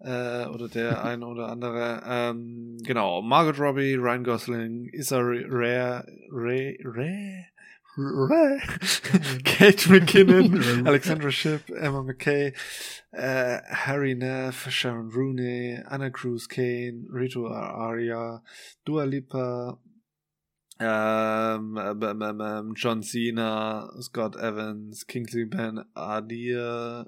äh, 0.00 0.46
oder 0.46 0.68
der 0.68 1.02
ein 1.04 1.22
oder 1.22 1.48
andere. 1.48 2.02
Ähm, 2.06 2.76
genau, 2.84 3.22
Margot 3.22 3.58
Robbie, 3.58 3.94
Ryan 3.94 4.24
Gosling, 4.24 4.88
Issa 4.92 5.18
Rare, 5.18 6.06
Ray, 6.30 6.78
Ray, 6.84 7.46
Kate 9.44 9.90
McKinnon, 9.90 10.86
Alexandra 10.86 11.32
Shipp, 11.32 11.68
Emma 11.70 12.00
McKay, 12.02 12.52
äh, 13.10 13.60
Harry 13.68 14.14
Neff, 14.14 14.70
Sharon 14.70 15.10
Rooney, 15.10 15.82
Anna 15.84 16.08
Cruz 16.10 16.46
Kane, 16.46 17.08
Rito 17.12 17.48
Aria, 17.48 18.40
Dua 18.84 19.02
Lipa, 19.04 19.80
ähm, 20.78 21.76
ähm, 21.76 22.74
John 22.76 23.02
Cena, 23.02 23.90
Scott 24.00 24.36
Evans, 24.36 25.04
Kingsley 25.08 25.46
Ben 25.46 25.84
Adir, 25.94 27.04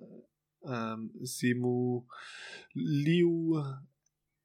ähm, 0.66 1.12
Simu, 1.22 2.06
Liu, 2.74 3.62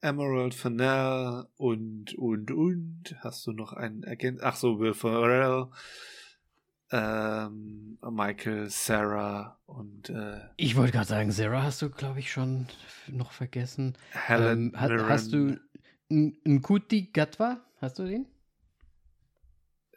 Emerald 0.02 0.54
Fennell 0.54 1.48
und, 1.58 2.14
und, 2.20 2.52
und. 2.52 3.16
Hast 3.22 3.48
du 3.48 3.52
noch 3.52 3.74
einen 3.74 4.06
Agent? 4.06 4.44
Ach 4.44 4.56
so, 4.56 4.80
Will 4.80 4.94
Ferrell 4.94 5.70
ähm, 6.92 7.98
Michael, 8.02 8.70
Sarah 8.70 9.60
und 9.66 10.10
äh, 10.10 10.40
Ich 10.58 10.76
wollte 10.76 10.92
gerade 10.94 11.08
sagen, 11.08 11.32
Sarah 11.32 11.64
hast 11.64 11.82
du, 11.82 11.90
glaube 11.90 12.20
ich, 12.20 12.32
schon 12.32 12.68
noch 13.08 13.32
vergessen. 13.32 13.98
Helen 14.12 14.72
ähm, 14.74 14.80
hat, 14.80 14.92
hast 14.92 15.34
du 15.34 15.60
einen 16.10 16.62
Kuti 16.62 17.10
Gatwa? 17.12 17.62
Hast 17.82 18.00
du 18.00 18.06
den? 18.06 18.28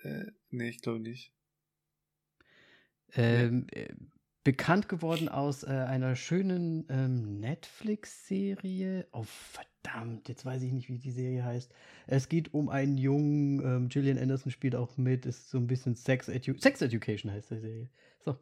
Äh, 0.03 0.27
nee, 0.51 0.69
ich 0.69 0.81
glaube 0.81 1.01
nicht. 1.01 1.33
Ähm, 3.15 3.67
nee. 3.75 3.89
Bekannt 4.49 4.89
geworden 4.89 5.29
aus 5.29 5.63
äh, 5.63 5.67
einer 5.67 6.17
schönen 6.17 6.87
ähm, 6.89 7.39
Netflix-Serie. 7.39 9.07
Oh, 9.13 9.25
verdammt, 9.25 10.27
jetzt 10.31 10.47
weiß 10.47 10.63
ich 10.63 10.73
nicht, 10.73 10.89
wie 10.89 10.97
die 10.97 11.11
Serie 11.11 11.45
heißt. 11.45 11.71
Es 12.07 12.31
geht 12.31 12.55
um 12.55 12.71
einen 12.71 12.97
jungen, 12.97 13.61
ähm, 13.63 13.89
Gillian 13.91 14.17
Anderson 14.17 14.51
spielt 14.51 14.75
auch 14.75 14.97
mit, 14.97 15.27
ist 15.27 15.51
so 15.51 15.59
ein 15.59 15.67
bisschen 15.67 15.97
Sex, 15.97 16.29
Edu 16.29 16.57
Sex 16.57 16.81
Education 16.81 17.31
heißt 17.31 17.51
die 17.51 17.59
Serie. 17.59 17.91
So. 18.25 18.39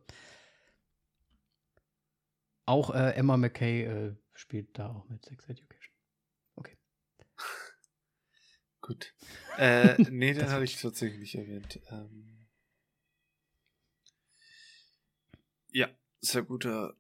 Auch 2.66 2.94
äh, 2.94 3.10
Emma 3.16 3.36
McKay 3.36 3.82
äh, 3.82 4.14
spielt 4.32 4.78
da 4.78 4.90
auch 4.90 5.08
mit 5.08 5.24
Sex 5.24 5.44
Education. 5.48 5.92
Okay. 6.54 6.76
Gut. 8.80 9.12
Äh, 9.58 10.00
nee, 10.08 10.34
den 10.34 10.50
habe 10.50 10.62
ich 10.62 10.80
tatsächlich 10.80 11.18
nicht 11.18 11.34
erwähnt. 11.34 11.80
Ähm 11.90 12.35
Ja, 15.76 15.88
sehr 16.22 16.42
guter 16.42 16.94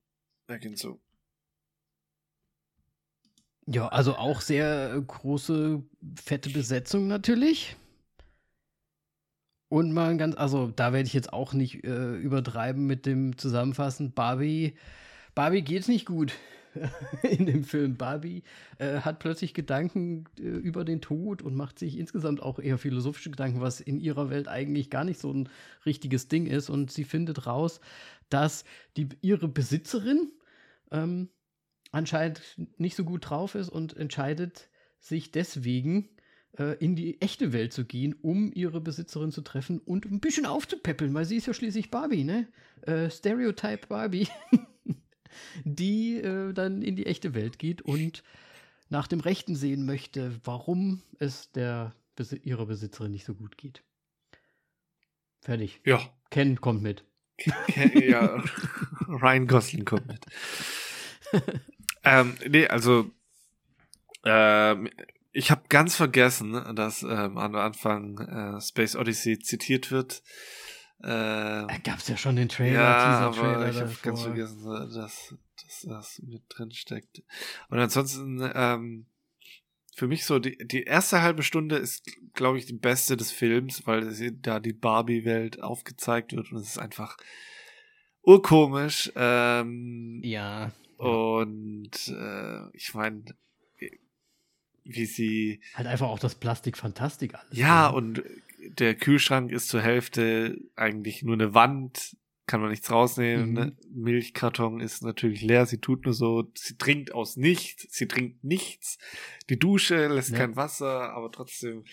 Ergänzung. 0.48 1.00
Ja, 3.66 3.88
also 3.88 4.16
auch 4.16 4.42
sehr 4.42 5.00
große, 5.00 5.82
fette 6.14 6.50
Besetzung 6.50 7.06
natürlich. 7.06 7.74
Und 9.70 9.92
mal 9.92 10.14
ganz, 10.18 10.36
also 10.36 10.66
da 10.66 10.92
werde 10.92 11.06
ich 11.06 11.14
jetzt 11.14 11.32
auch 11.32 11.54
nicht 11.54 11.84
äh, 11.84 12.16
übertreiben 12.16 12.86
mit 12.86 13.06
dem 13.06 13.38
Zusammenfassen. 13.38 14.12
Barbie, 14.12 14.76
Barbie 15.34 15.62
geht's 15.62 15.88
nicht 15.88 16.04
gut 16.04 16.34
in 17.22 17.46
dem 17.46 17.64
Film. 17.64 17.96
Barbie 17.96 18.42
äh, 18.78 19.00
hat 19.00 19.18
plötzlich 19.18 19.54
Gedanken 19.54 20.24
äh, 20.38 20.42
über 20.42 20.84
den 20.84 21.00
Tod 21.00 21.42
und 21.42 21.54
macht 21.54 21.78
sich 21.78 21.98
insgesamt 21.98 22.42
auch 22.42 22.58
eher 22.58 22.78
philosophische 22.78 23.30
Gedanken, 23.30 23.60
was 23.60 23.80
in 23.80 24.00
ihrer 24.00 24.30
Welt 24.30 24.48
eigentlich 24.48 24.90
gar 24.90 25.04
nicht 25.04 25.20
so 25.20 25.32
ein 25.32 25.48
richtiges 25.84 26.28
Ding 26.28 26.46
ist. 26.46 26.70
Und 26.70 26.90
sie 26.90 27.04
findet 27.04 27.46
raus, 27.46 27.80
dass 28.28 28.64
die, 28.96 29.08
ihre 29.20 29.48
Besitzerin 29.48 30.32
ähm, 30.90 31.28
anscheinend 31.92 32.40
nicht 32.78 32.96
so 32.96 33.04
gut 33.04 33.28
drauf 33.30 33.54
ist 33.54 33.68
und 33.68 33.96
entscheidet 33.96 34.68
sich 34.98 35.30
deswegen 35.30 36.08
äh, 36.58 36.76
in 36.78 36.96
die 36.96 37.20
echte 37.20 37.52
Welt 37.52 37.72
zu 37.72 37.84
gehen, 37.84 38.14
um 38.20 38.52
ihre 38.52 38.80
Besitzerin 38.80 39.32
zu 39.32 39.42
treffen 39.42 39.78
und 39.78 40.04
ein 40.06 40.20
bisschen 40.20 40.46
aufzupäppeln, 40.46 41.14
weil 41.14 41.24
sie 41.24 41.36
ist 41.36 41.46
ja 41.46 41.54
schließlich 41.54 41.90
Barbie, 41.90 42.24
ne? 42.24 42.48
Äh, 42.82 43.10
Stereotype 43.10 43.86
Barbie, 43.88 44.28
die 45.64 46.16
äh, 46.16 46.52
dann 46.52 46.82
in 46.82 46.96
die 46.96 47.06
echte 47.06 47.34
Welt 47.34 47.58
geht 47.58 47.82
und 47.82 48.22
nach 48.88 49.06
dem 49.08 49.20
Rechten 49.20 49.56
sehen 49.56 49.84
möchte, 49.84 50.38
warum 50.44 51.02
es 51.18 51.50
der 51.52 51.94
ihrer 52.42 52.64
Besitzerin 52.64 53.12
nicht 53.12 53.26
so 53.26 53.34
gut 53.34 53.58
geht. 53.58 53.82
Fertig. 55.42 55.80
Ja. 55.84 56.00
Ken 56.30 56.60
kommt 56.60 56.82
mit. 56.82 57.04
Ja, 57.94 58.42
Ryan 59.08 59.46
Gosling 59.46 59.84
kommt 59.84 60.06
mit. 60.06 60.24
ähm, 62.04 62.36
nee, 62.48 62.66
also 62.66 63.10
ähm, 64.24 64.90
ich 65.32 65.50
habe 65.50 65.62
ganz 65.68 65.96
vergessen, 65.96 66.52
dass 66.74 67.02
ähm, 67.02 67.36
am 67.36 67.54
Anfang 67.54 68.18
äh, 68.18 68.60
Space 68.60 68.96
Odyssey 68.96 69.38
zitiert 69.38 69.90
wird. 69.90 70.22
Äh, 71.00 71.08
da 71.08 71.76
gab 71.84 71.98
es 71.98 72.08
ja 72.08 72.16
schon 72.16 72.36
den 72.36 72.48
Trailer, 72.48 72.72
ja, 72.72 73.18
aber 73.20 73.68
ich 73.68 73.78
habe 73.78 73.94
ganz 74.02 74.22
vergessen, 74.22 74.64
dass, 74.64 75.34
dass 75.56 75.82
das 75.82 76.22
mit 76.26 76.42
drin 76.48 76.72
steckt. 76.72 77.22
Und 77.68 77.78
ansonsten, 77.78 78.50
ähm, 78.54 79.06
für 79.96 80.06
mich 80.06 80.26
so, 80.26 80.38
die, 80.38 80.58
die 80.58 80.82
erste 80.82 81.22
halbe 81.22 81.42
Stunde 81.42 81.76
ist, 81.76 82.04
glaube 82.34 82.58
ich, 82.58 82.66
die 82.66 82.74
beste 82.74 83.16
des 83.16 83.32
Films, 83.32 83.86
weil 83.86 84.12
da 84.42 84.60
die 84.60 84.74
Barbie-Welt 84.74 85.62
aufgezeigt 85.62 86.36
wird 86.36 86.52
und 86.52 86.58
es 86.58 86.68
ist 86.68 86.78
einfach 86.78 87.16
urkomisch. 88.20 89.10
Ähm, 89.16 90.20
ja. 90.22 90.70
Und 90.98 92.08
äh, 92.08 92.76
ich 92.76 92.92
meine, 92.92 93.24
wie 94.84 95.06
sie. 95.06 95.60
Halt 95.74 95.88
einfach 95.88 96.08
auch 96.08 96.18
das 96.18 96.34
Plastik 96.34 96.76
Fantastik 96.76 97.34
alles. 97.34 97.56
Ja, 97.56 97.88
ne? 97.88 97.96
und 97.96 98.22
der 98.60 98.94
Kühlschrank 98.96 99.50
ist 99.50 99.68
zur 99.68 99.80
Hälfte 99.80 100.58
eigentlich 100.76 101.22
nur 101.22 101.34
eine 101.34 101.54
Wand, 101.54 102.18
kann 102.46 102.60
man 102.60 102.70
nichts 102.70 102.90
rausnehmen. 102.90 103.52
Ne? 103.52 103.60
Mhm. 103.60 103.66
Ne? 103.66 103.76
Milchkarton 103.90 104.80
ist 104.80 105.02
natürlich 105.02 105.42
leer, 105.42 105.66
sie 105.66 105.80
tut 105.80 106.04
nur 106.04 106.14
so, 106.14 106.50
sie 106.54 106.76
trinkt 106.76 107.12
aus 107.12 107.36
nichts, 107.36 107.86
sie 107.90 108.06
trinkt 108.06 108.44
nichts. 108.44 108.98
Die 109.50 109.58
Dusche 109.58 110.06
lässt 110.08 110.30
ja. 110.30 110.38
kein 110.38 110.56
Wasser, 110.56 111.10
aber 111.12 111.30
trotzdem 111.32 111.84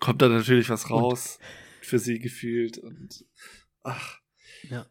kommt 0.00 0.20
da 0.20 0.28
natürlich 0.28 0.68
was 0.68 0.90
raus 0.90 1.38
und? 1.40 1.86
für 1.86 1.98
sie 1.98 2.18
gefühlt 2.18 2.78
und 2.78 3.24
ach. 3.82 4.20
Ja. 4.68 4.86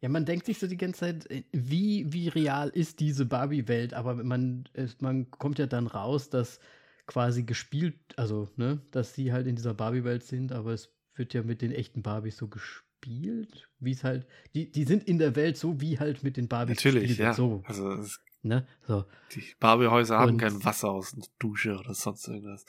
Ja, 0.00 0.08
man 0.08 0.24
denkt 0.24 0.46
sich 0.46 0.58
so 0.58 0.66
die 0.66 0.76
ganze 0.76 1.00
Zeit, 1.00 1.30
äh, 1.30 1.44
wie, 1.52 2.12
wie 2.12 2.26
real 2.26 2.70
ist 2.70 2.98
diese 2.98 3.24
Barbie-Welt, 3.24 3.94
aber 3.94 4.14
man, 4.14 4.68
man 4.98 5.30
kommt 5.30 5.60
ja 5.60 5.66
dann 5.66 5.86
raus, 5.86 6.28
dass 6.28 6.58
quasi 7.06 7.44
gespielt, 7.44 7.96
also, 8.16 8.48
ne, 8.56 8.80
dass 8.90 9.14
sie 9.14 9.32
halt 9.32 9.46
in 9.46 9.54
dieser 9.54 9.74
Barbie-Welt 9.74 10.24
sind, 10.24 10.50
aber 10.50 10.72
es 10.72 10.92
wird 11.14 11.34
ja 11.34 11.44
mit 11.44 11.62
den 11.62 11.70
echten 11.70 12.02
Barbies 12.02 12.36
so 12.36 12.48
gespielt, 12.48 12.91
wie 13.06 13.90
es 13.90 14.04
halt, 14.04 14.26
die, 14.54 14.70
die 14.70 14.84
sind 14.84 15.04
in 15.04 15.18
der 15.18 15.36
Welt 15.36 15.56
so, 15.56 15.80
wie 15.80 15.98
halt 15.98 16.22
mit 16.22 16.36
den 16.36 16.48
Barbies 16.48 16.76
Natürlich, 16.76 17.08
gespielt 17.08 17.26
ja. 17.26 17.34
So. 17.34 17.62
Also, 17.66 17.92
es, 17.92 18.20
ne, 18.42 18.66
so. 18.86 19.04
Die 19.34 19.44
Barbie-Häuser 19.58 20.18
haben 20.18 20.38
kein 20.38 20.64
Wasser 20.64 20.90
aus 20.90 21.12
der 21.12 21.24
Dusche 21.38 21.76
oder 21.78 21.94
sonst 21.94 22.26
irgendwas. 22.28 22.64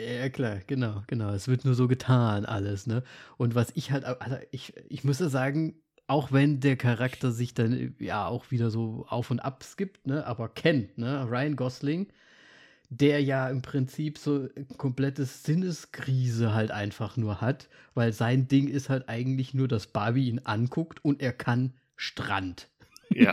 Ja, 0.00 0.28
klar, 0.30 0.60
genau, 0.66 1.02
genau. 1.08 1.32
Es 1.32 1.46
wird 1.46 1.64
nur 1.64 1.74
so 1.74 1.86
getan, 1.86 2.46
alles, 2.46 2.86
ne? 2.86 3.02
Und 3.36 3.54
was 3.54 3.70
ich 3.74 3.90
halt, 3.90 4.04
also 4.04 4.36
ich, 4.50 4.74
ich 4.88 5.04
muss 5.04 5.20
ja 5.20 5.28
sagen, 5.28 5.82
auch 6.06 6.32
wenn 6.32 6.58
der 6.58 6.76
Charakter 6.76 7.30
sich 7.30 7.54
dann 7.54 7.94
ja 7.98 8.26
auch 8.26 8.50
wieder 8.50 8.70
so 8.70 9.04
auf 9.08 9.30
und 9.30 9.40
ab 9.40 9.62
skippt, 9.62 10.06
ne, 10.06 10.26
aber 10.26 10.48
kennt, 10.48 10.98
ne, 10.98 11.24
Ryan 11.30 11.54
Gosling, 11.54 12.08
der 12.90 13.22
ja 13.22 13.48
im 13.48 13.62
Prinzip 13.62 14.18
so 14.18 14.48
komplettes 14.76 15.44
Sinneskrise 15.44 16.52
halt 16.52 16.72
einfach 16.72 17.16
nur 17.16 17.40
hat, 17.40 17.68
weil 17.94 18.12
sein 18.12 18.48
Ding 18.48 18.66
ist 18.66 18.88
halt 18.88 19.08
eigentlich 19.08 19.54
nur, 19.54 19.68
dass 19.68 19.86
Barbie 19.86 20.28
ihn 20.28 20.40
anguckt 20.40 21.04
und 21.04 21.22
er 21.22 21.32
kann 21.32 21.72
Strand. 21.94 22.68
Ja. 23.10 23.32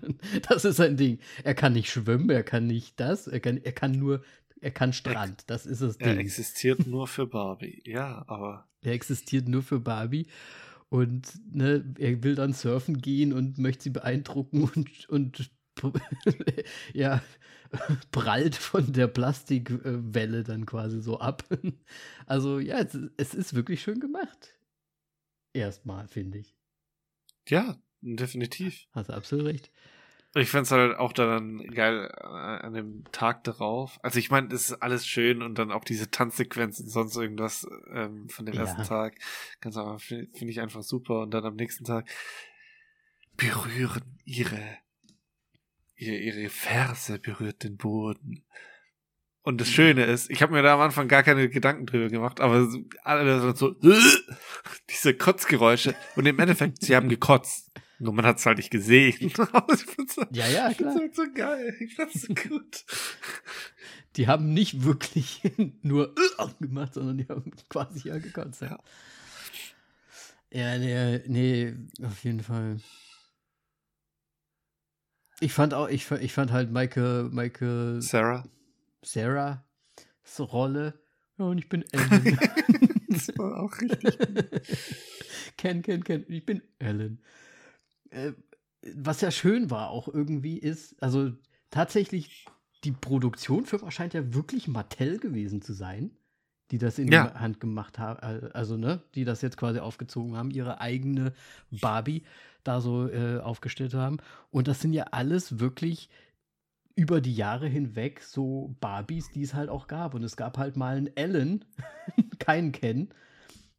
das 0.48 0.66
ist 0.66 0.76
sein 0.76 0.98
Ding. 0.98 1.18
Er 1.42 1.54
kann 1.54 1.72
nicht 1.72 1.90
schwimmen, 1.90 2.28
er 2.28 2.42
kann 2.42 2.66
nicht 2.66 3.00
das, 3.00 3.26
er 3.26 3.40
kann, 3.40 3.56
er 3.56 3.72
kann 3.72 3.92
nur, 3.92 4.22
er 4.60 4.72
kann 4.72 4.92
Strand. 4.92 5.44
Das 5.46 5.64
ist 5.64 5.80
das 5.80 5.96
Ding. 5.96 6.08
Er 6.08 6.18
existiert 6.18 6.86
nur 6.86 7.08
für 7.08 7.26
Barbie, 7.26 7.82
ja, 7.86 8.24
aber. 8.26 8.68
Er 8.82 8.92
existiert 8.92 9.48
nur 9.48 9.62
für 9.62 9.80
Barbie. 9.80 10.26
Und 10.90 11.32
ne, 11.54 11.84
er 11.98 12.22
will 12.22 12.34
dann 12.34 12.52
surfen 12.52 13.00
gehen 13.00 13.32
und 13.32 13.58
möchte 13.58 13.84
sie 13.84 13.90
beeindrucken 13.90 14.64
und, 14.64 15.08
und 15.08 15.50
ja, 16.94 17.22
prallt 18.10 18.56
von 18.56 18.92
der 18.92 19.06
Plastikwelle 19.06 20.42
dann 20.44 20.66
quasi 20.66 21.00
so 21.00 21.18
ab. 21.20 21.44
Also 22.26 22.58
ja, 22.58 22.78
es, 22.78 22.98
es 23.16 23.32
ist 23.32 23.54
wirklich 23.54 23.80
schön 23.80 24.00
gemacht. 24.00 24.54
Erstmal, 25.54 26.06
finde 26.08 26.38
ich. 26.38 26.54
Ja, 27.48 27.78
definitiv. 28.02 28.86
Hast 28.92 29.08
du 29.08 29.14
absolut 29.14 29.46
recht. 29.46 29.70
Ich 30.34 30.50
fände 30.50 30.64
es 30.64 30.70
halt 30.70 30.96
auch 30.98 31.12
dann 31.14 31.58
geil 31.68 32.10
äh, 32.20 32.26
an 32.26 32.74
dem 32.74 33.04
Tag 33.12 33.44
darauf. 33.44 33.98
Also 34.02 34.18
ich 34.18 34.30
meine, 34.30 34.48
es 34.48 34.70
ist 34.70 34.82
alles 34.82 35.06
schön 35.06 35.42
und 35.42 35.58
dann 35.58 35.72
auch 35.72 35.84
diese 35.84 36.10
Tanzsequenzen 36.10 36.84
und 36.84 36.90
sonst 36.90 37.16
irgendwas 37.16 37.66
ähm, 37.90 38.28
von 38.28 38.44
dem 38.44 38.54
ja. 38.54 38.60
ersten 38.60 38.82
Tag. 38.82 39.14
Ganz 39.60 39.78
einfach, 39.78 40.00
finde 40.00 40.28
find 40.36 40.50
ich 40.50 40.60
einfach 40.60 40.82
super. 40.82 41.22
Und 41.22 41.32
dann 41.32 41.46
am 41.46 41.56
nächsten 41.56 41.84
Tag 41.84 42.10
berühren 43.38 44.18
ihre, 44.24 44.60
ihre, 45.98 46.16
ihre 46.16 46.48
Ferse 46.48 47.18
berührt 47.18 47.64
den 47.64 47.76
Boden. 47.76 48.44
Und 49.42 49.60
das 49.60 49.68
Schöne 49.68 50.04
ist, 50.04 50.30
ich 50.30 50.42
habe 50.42 50.52
mir 50.52 50.62
da 50.62 50.74
am 50.74 50.80
Anfang 50.80 51.08
gar 51.08 51.22
keine 51.22 51.48
Gedanken 51.48 51.86
drüber 51.86 52.08
gemacht, 52.08 52.40
aber 52.40 52.68
alle 53.02 53.54
so, 53.56 53.74
diese 54.90 55.14
Kotzgeräusche. 55.14 55.94
Und 56.16 56.26
im 56.26 56.38
Endeffekt, 56.38 56.82
sie 56.82 56.94
haben 56.94 57.08
gekotzt. 57.08 57.70
Nur 58.00 58.12
man 58.12 58.26
hat 58.26 58.38
es 58.38 58.46
halt 58.46 58.58
nicht 58.58 58.70
gesehen. 58.70 59.16
ja, 60.30 60.46
ja, 60.48 60.72
klar. 60.72 60.94
Das 60.94 61.02
ist 61.02 61.16
so 61.16 61.24
geil. 61.34 61.74
Ich 61.80 61.94
fand's 61.94 62.22
so 62.22 62.34
gut. 62.34 62.84
Die 64.16 64.28
haben 64.28 64.52
nicht 64.52 64.84
wirklich 64.84 65.42
nur 65.82 66.14
gemacht, 66.58 66.94
sondern 66.94 67.18
die 67.18 67.28
haben 67.28 67.52
quasi 67.68 68.08
ja 68.08 68.18
gekotzt. 68.18 68.62
Ja. 68.62 68.78
Ja, 70.50 70.78
nee, 70.78 71.20
nee, 71.26 71.74
auf 72.02 72.24
jeden 72.24 72.42
Fall. 72.42 72.80
Ich 75.40 75.52
fand 75.52 75.74
auch, 75.74 75.88
ich, 75.88 76.10
ich 76.10 76.32
fand 76.32 76.52
halt 76.52 76.70
Michael, 76.70 77.30
Michael. 77.30 78.02
Sarah. 78.02 78.44
Sarah. 79.02 79.64
Rolle. 80.38 80.94
Ja, 81.38 81.46
und 81.46 81.58
ich 81.58 81.68
bin 81.68 81.84
Ellen. 81.92 82.38
das 83.08 83.28
war 83.38 83.62
auch 83.62 83.80
richtig. 83.80 84.18
Ken, 85.56 85.82
Ken, 85.82 86.04
Ken. 86.04 86.24
Ich 86.28 86.44
bin 86.44 86.62
Ellen. 86.78 87.22
Äh, 88.10 88.32
was 88.94 89.20
ja 89.20 89.30
schön 89.30 89.70
war 89.70 89.90
auch 89.90 90.08
irgendwie 90.08 90.58
ist, 90.58 91.00
also 91.02 91.32
tatsächlich 91.70 92.46
die 92.84 92.92
Produktionsfirma 92.92 93.90
scheint 93.90 94.14
ja 94.14 94.34
wirklich 94.34 94.68
Mattel 94.68 95.18
gewesen 95.18 95.62
zu 95.62 95.72
sein, 95.72 96.12
die 96.70 96.78
das 96.78 96.98
in 96.98 97.10
ja. 97.10 97.28
die 97.28 97.38
Hand 97.38 97.60
gemacht 97.60 97.98
haben, 97.98 98.20
äh, 98.20 98.50
also 98.52 98.76
ne, 98.76 99.02
die 99.14 99.24
das 99.24 99.42
jetzt 99.42 99.56
quasi 99.56 99.80
aufgezogen 99.80 100.36
haben, 100.36 100.50
ihre 100.50 100.80
eigene 100.80 101.32
Barbie 101.70 102.22
da 102.68 102.80
so 102.80 103.08
äh, 103.08 103.40
aufgestellt 103.40 103.94
haben. 103.94 104.18
Und 104.50 104.68
das 104.68 104.80
sind 104.80 104.92
ja 104.92 105.04
alles 105.04 105.58
wirklich 105.58 106.10
über 106.94 107.20
die 107.20 107.34
Jahre 107.34 107.66
hinweg 107.66 108.20
so 108.20 108.76
Barbies, 108.80 109.30
die 109.30 109.42
es 109.42 109.54
halt 109.54 109.70
auch 109.70 109.86
gab. 109.86 110.14
Und 110.14 110.22
es 110.22 110.36
gab 110.36 110.58
halt 110.58 110.76
mal 110.76 110.96
einen 110.96 111.16
Ellen, 111.16 111.64
keinen 112.38 112.72
Ken, 112.72 113.08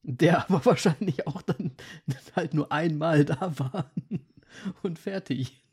der 0.02 0.44
aber 0.50 0.66
wahrscheinlich 0.66 1.28
auch 1.28 1.42
dann 1.42 1.76
halt 2.36 2.54
nur 2.54 2.72
einmal 2.72 3.26
da 3.26 3.58
war 3.60 3.92
und 4.82 4.98
fertig. 4.98 5.64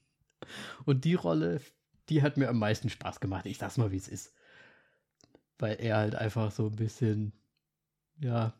Und 0.84 1.04
die 1.04 1.14
Rolle, 1.14 1.60
die 2.08 2.22
hat 2.22 2.36
mir 2.36 2.48
am 2.48 2.58
meisten 2.58 2.90
Spaß 2.90 3.20
gemacht. 3.20 3.46
Ich 3.46 3.58
sag's 3.58 3.78
mal, 3.78 3.92
wie 3.92 3.96
es 3.96 4.08
ist. 4.08 4.34
Weil 5.58 5.76
er 5.80 5.96
halt 5.96 6.14
einfach 6.14 6.52
so 6.52 6.66
ein 6.66 6.76
bisschen, 6.76 7.32
ja, 8.20 8.52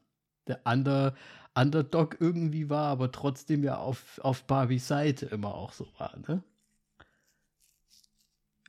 der 0.47 0.61
Under, 0.65 1.15
Underdog 1.55 2.17
irgendwie 2.21 2.69
war, 2.71 2.89
aber 2.89 3.13
trotzdem 3.13 3.65
ja 3.65 3.77
auf, 3.77 4.21
auf 4.23 4.45
Barbies 4.45 4.87
Seite 4.87 5.27
immer 5.27 5.55
auch 5.55 5.73
so 5.73 5.89
war, 5.99 6.17
ne? 6.29 6.43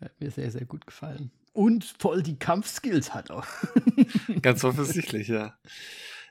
Hat 0.02 0.20
mir 0.20 0.30
sehr, 0.30 0.52
sehr 0.52 0.66
gut 0.66 0.86
gefallen. 0.86 1.32
Und 1.54 1.84
voll 1.84 2.22
die 2.22 2.38
Kampfskills 2.38 3.16
hat 3.16 3.32
auch. 3.32 3.48
Ganz 4.44 4.64
offensichtlich, 4.64 5.28
ja. 5.28 5.58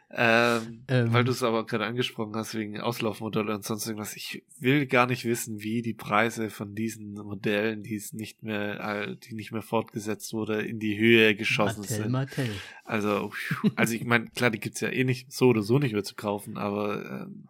Ähm, 0.09 0.85
ähm, 0.87 1.13
weil 1.13 1.25
du 1.25 1.33
es 1.33 1.43
aber 1.43 1.67
gerade 1.67 1.85
angesprochen 1.85 2.35
hast, 2.37 2.55
wegen 2.55 2.81
Auslaufmodelle 2.81 3.53
und 3.53 3.65
sonst 3.65 3.87
irgendwas. 3.87 4.15
Ich 4.15 4.45
will 4.61 4.87
gar 4.87 5.07
nicht 5.07 5.25
wissen, 5.25 5.63
wie 5.63 5.83
die 5.83 5.95
Preise 5.95 6.49
von 6.49 6.77
diesen 6.77 7.15
Modellen, 7.15 7.83
die 7.83 7.97
es 7.97 8.13
nicht 8.13 8.43
mehr, 8.45 9.17
die 9.17 9.35
nicht 9.35 9.51
mehr 9.51 9.63
fortgesetzt 9.63 10.33
wurde, 10.33 10.63
in 10.63 10.79
die 10.79 10.97
Höhe 10.97 11.35
geschossen 11.35 11.81
Mattel, 11.81 11.97
sind. 11.97 12.11
Mattel. 12.13 12.51
Also, 12.85 13.33
also 13.75 13.95
ich 13.95 14.05
meine, 14.05 14.29
klar, 14.29 14.51
die 14.51 14.61
gibt's 14.61 14.81
ja 14.81 14.91
eh 14.91 15.03
nicht 15.03 15.33
so 15.33 15.49
oder 15.49 15.63
so 15.63 15.81
nicht 15.81 15.93
mehr 15.93 16.05
zu 16.05 16.15
kaufen, 16.15 16.57
aber 16.57 17.05
ähm, 17.23 17.49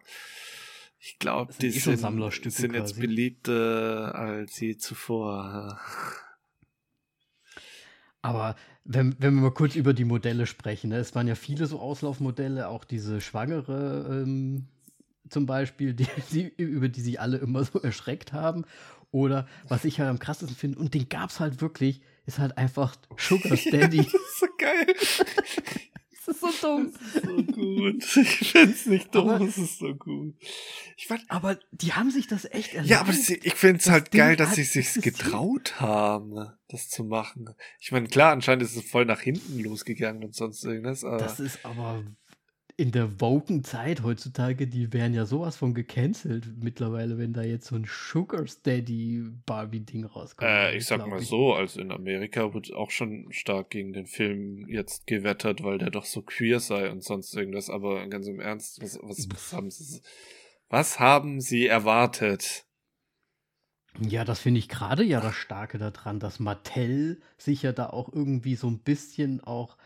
ich 0.99 1.19
glaube, 1.19 1.53
die 1.61 1.67
eh 1.67 1.69
sind, 1.69 1.99
sind 2.51 2.73
jetzt 2.73 2.99
beliebter 2.99 4.15
als 4.15 4.59
je 4.59 4.77
zuvor. 4.77 5.79
Aber 8.27 8.57
wenn, 8.83 9.15
wenn 9.19 9.35
wir 9.35 9.41
mal 9.43 9.51
kurz 9.51 9.75
über 9.75 9.93
die 9.93 10.03
Modelle 10.03 10.47
sprechen, 10.47 10.89
ne? 10.89 10.97
es 10.97 11.15
waren 11.15 11.29
ja 11.29 11.35
viele 11.35 11.65
so 11.65 11.79
Auslaufmodelle, 11.79 12.67
auch 12.67 12.83
diese 12.83 13.21
Schwangere 13.21 14.05
ähm, 14.09 14.65
zum 15.29 15.45
Beispiel, 15.45 15.93
die, 15.93 16.07
die, 16.33 16.51
über 16.57 16.89
die 16.89 16.99
sich 16.99 17.21
alle 17.21 17.37
immer 17.37 17.63
so 17.63 17.79
erschreckt 17.79 18.33
haben. 18.33 18.65
Oder 19.11 19.47
was 19.69 19.85
ich 19.85 20.01
halt 20.01 20.09
am 20.09 20.19
krassesten 20.19 20.57
finde, 20.57 20.79
und 20.79 20.93
den 20.93 21.07
gab 21.07 21.29
es 21.29 21.39
halt 21.39 21.61
wirklich, 21.61 22.01
ist 22.25 22.37
halt 22.37 22.57
einfach 22.57 22.97
Sugar 23.17 23.57
Daddy. 23.71 23.97
das 23.97 24.07
ist 24.07 24.39
so 24.41 24.47
geil. 24.57 24.93
Das 26.27 26.35
ist 26.35 26.41
so 26.41 26.67
dumm. 26.67 26.93
Das 26.93 27.15
ist 27.15 27.25
so 27.25 27.43
gut. 27.43 28.17
Ich 28.17 28.51
find's 28.51 28.85
nicht 28.85 29.15
dumm, 29.15 29.29
aber, 29.29 29.45
es 29.45 29.57
ist 29.57 29.79
so 29.79 29.95
gut. 29.95 30.35
Ich 30.97 31.07
fand, 31.07 31.23
aber 31.29 31.57
die 31.71 31.93
haben 31.93 32.11
sich 32.11 32.27
das 32.27 32.45
echt 32.45 32.73
erlaubt. 32.73 32.89
Ja, 32.89 32.99
aber 32.99 33.13
das, 33.13 33.29
ich 33.29 33.55
find's 33.55 33.89
halt 33.89 34.13
Ding 34.13 34.19
geil, 34.19 34.35
dass 34.35 34.55
sie 34.55 34.63
sich's 34.63 34.95
getraut 35.01 35.79
haben, 35.79 36.51
das 36.67 36.89
zu 36.89 37.05
machen. 37.05 37.49
Ich 37.79 37.91
meine, 37.91 38.07
klar, 38.07 38.33
anscheinend 38.33 38.63
ist 38.63 38.75
es 38.75 38.83
voll 38.83 39.05
nach 39.05 39.21
hinten 39.21 39.59
losgegangen 39.59 40.23
und 40.23 40.35
sonst 40.35 40.63
irgendwas. 40.65 41.01
Das 41.01 41.39
ist 41.39 41.63
aber 41.63 42.03
in 42.79 42.91
der 42.91 43.19
woken 43.19 43.63
Zeit 43.63 44.03
heutzutage, 44.03 44.67
die 44.67 44.93
werden 44.93 45.15
ja 45.15 45.25
sowas 45.25 45.57
von 45.57 45.73
gecancelt 45.73 46.61
mittlerweile, 46.61 47.17
wenn 47.17 47.33
da 47.33 47.41
jetzt 47.41 47.65
so 47.65 47.75
ein 47.75 47.87
Sugar 47.87 48.45
Steady 48.45 49.23
Barbie-Ding 49.47 50.05
rauskommt. 50.05 50.47
Äh, 50.47 50.77
ich 50.77 50.85
sag 50.85 51.05
mal 51.07 51.19
ich. 51.19 51.27
so, 51.27 51.53
also 51.53 51.81
in 51.81 51.91
Amerika 51.91 52.53
wird 52.53 52.71
auch 52.71 52.91
schon 52.91 53.27
stark 53.31 53.71
gegen 53.71 53.93
den 53.93 54.05
Film 54.05 54.67
jetzt 54.69 55.07
gewettert, 55.07 55.63
weil 55.63 55.79
der 55.79 55.89
doch 55.89 56.05
so 56.05 56.21
queer 56.21 56.59
sei 56.59 56.91
und 56.91 57.03
sonst 57.03 57.35
irgendwas, 57.35 57.71
aber 57.71 58.07
ganz 58.09 58.27
im 58.27 58.39
Ernst, 58.39 58.79
was, 58.83 58.99
was, 59.01 59.27
was 59.31 59.53
haben 59.53 59.71
sie, 59.71 59.99
was 60.69 60.99
haben 60.99 61.41
sie 61.41 61.65
erwartet? 61.65 62.67
Ja, 63.99 64.23
das 64.23 64.39
finde 64.39 64.59
ich 64.59 64.69
gerade 64.69 65.03
ja 65.03 65.19
das 65.19 65.33
Starke 65.33 65.79
daran, 65.79 66.19
dass 66.19 66.39
Mattel 66.39 67.21
sich 67.39 67.63
ja 67.63 67.71
da 67.71 67.89
auch 67.89 68.13
irgendwie 68.13 68.53
so 68.53 68.67
ein 68.67 68.77
bisschen 68.77 69.43
auch 69.43 69.77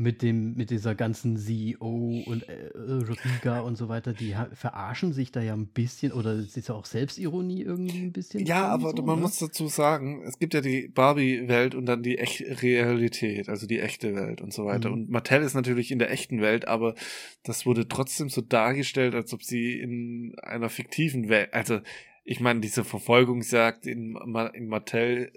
mit 0.00 0.22
dem, 0.22 0.54
mit 0.54 0.70
dieser 0.70 0.94
ganzen 0.94 1.36
CEO 1.36 2.22
und 2.24 2.48
äh, 2.48 2.70
Riga 2.74 3.60
und 3.60 3.76
so 3.76 3.90
weiter, 3.90 4.14
die 4.14 4.34
verarschen 4.54 5.12
sich 5.12 5.30
da 5.30 5.42
ja 5.42 5.52
ein 5.52 5.66
bisschen, 5.66 6.12
oder 6.12 6.32
es 6.32 6.56
ist 6.56 6.68
ja 6.68 6.74
auch 6.74 6.86
Selbstironie 6.86 7.60
irgendwie 7.60 7.98
ein 7.98 8.12
bisschen. 8.12 8.46
Ja, 8.46 8.66
aber 8.68 8.90
so, 8.90 9.02
man 9.02 9.16
oder? 9.16 9.16
muss 9.16 9.38
dazu 9.38 9.66
sagen, 9.66 10.22
es 10.24 10.38
gibt 10.38 10.54
ja 10.54 10.62
die 10.62 10.88
Barbie-Welt 10.88 11.74
und 11.74 11.84
dann 11.84 12.02
die 12.02 12.16
echte 12.16 12.62
Realität, 12.62 13.50
also 13.50 13.66
die 13.66 13.78
echte 13.78 14.14
Welt 14.14 14.40
und 14.40 14.54
so 14.54 14.64
weiter. 14.64 14.88
Mhm. 14.88 14.94
Und 14.94 15.10
Mattel 15.10 15.42
ist 15.42 15.52
natürlich 15.52 15.90
in 15.92 15.98
der 15.98 16.10
echten 16.10 16.40
Welt, 16.40 16.66
aber 16.66 16.94
das 17.42 17.66
wurde 17.66 17.86
trotzdem 17.86 18.30
so 18.30 18.40
dargestellt, 18.40 19.14
als 19.14 19.34
ob 19.34 19.42
sie 19.42 19.78
in 19.78 20.34
einer 20.42 20.70
fiktiven 20.70 21.28
Welt, 21.28 21.52
also 21.52 21.80
ich 22.24 22.40
meine, 22.40 22.60
diese 22.60 22.84
Verfolgungsjagd 22.84 23.86
in, 23.86 24.16
im 24.54 24.68
Mattel 24.68 25.30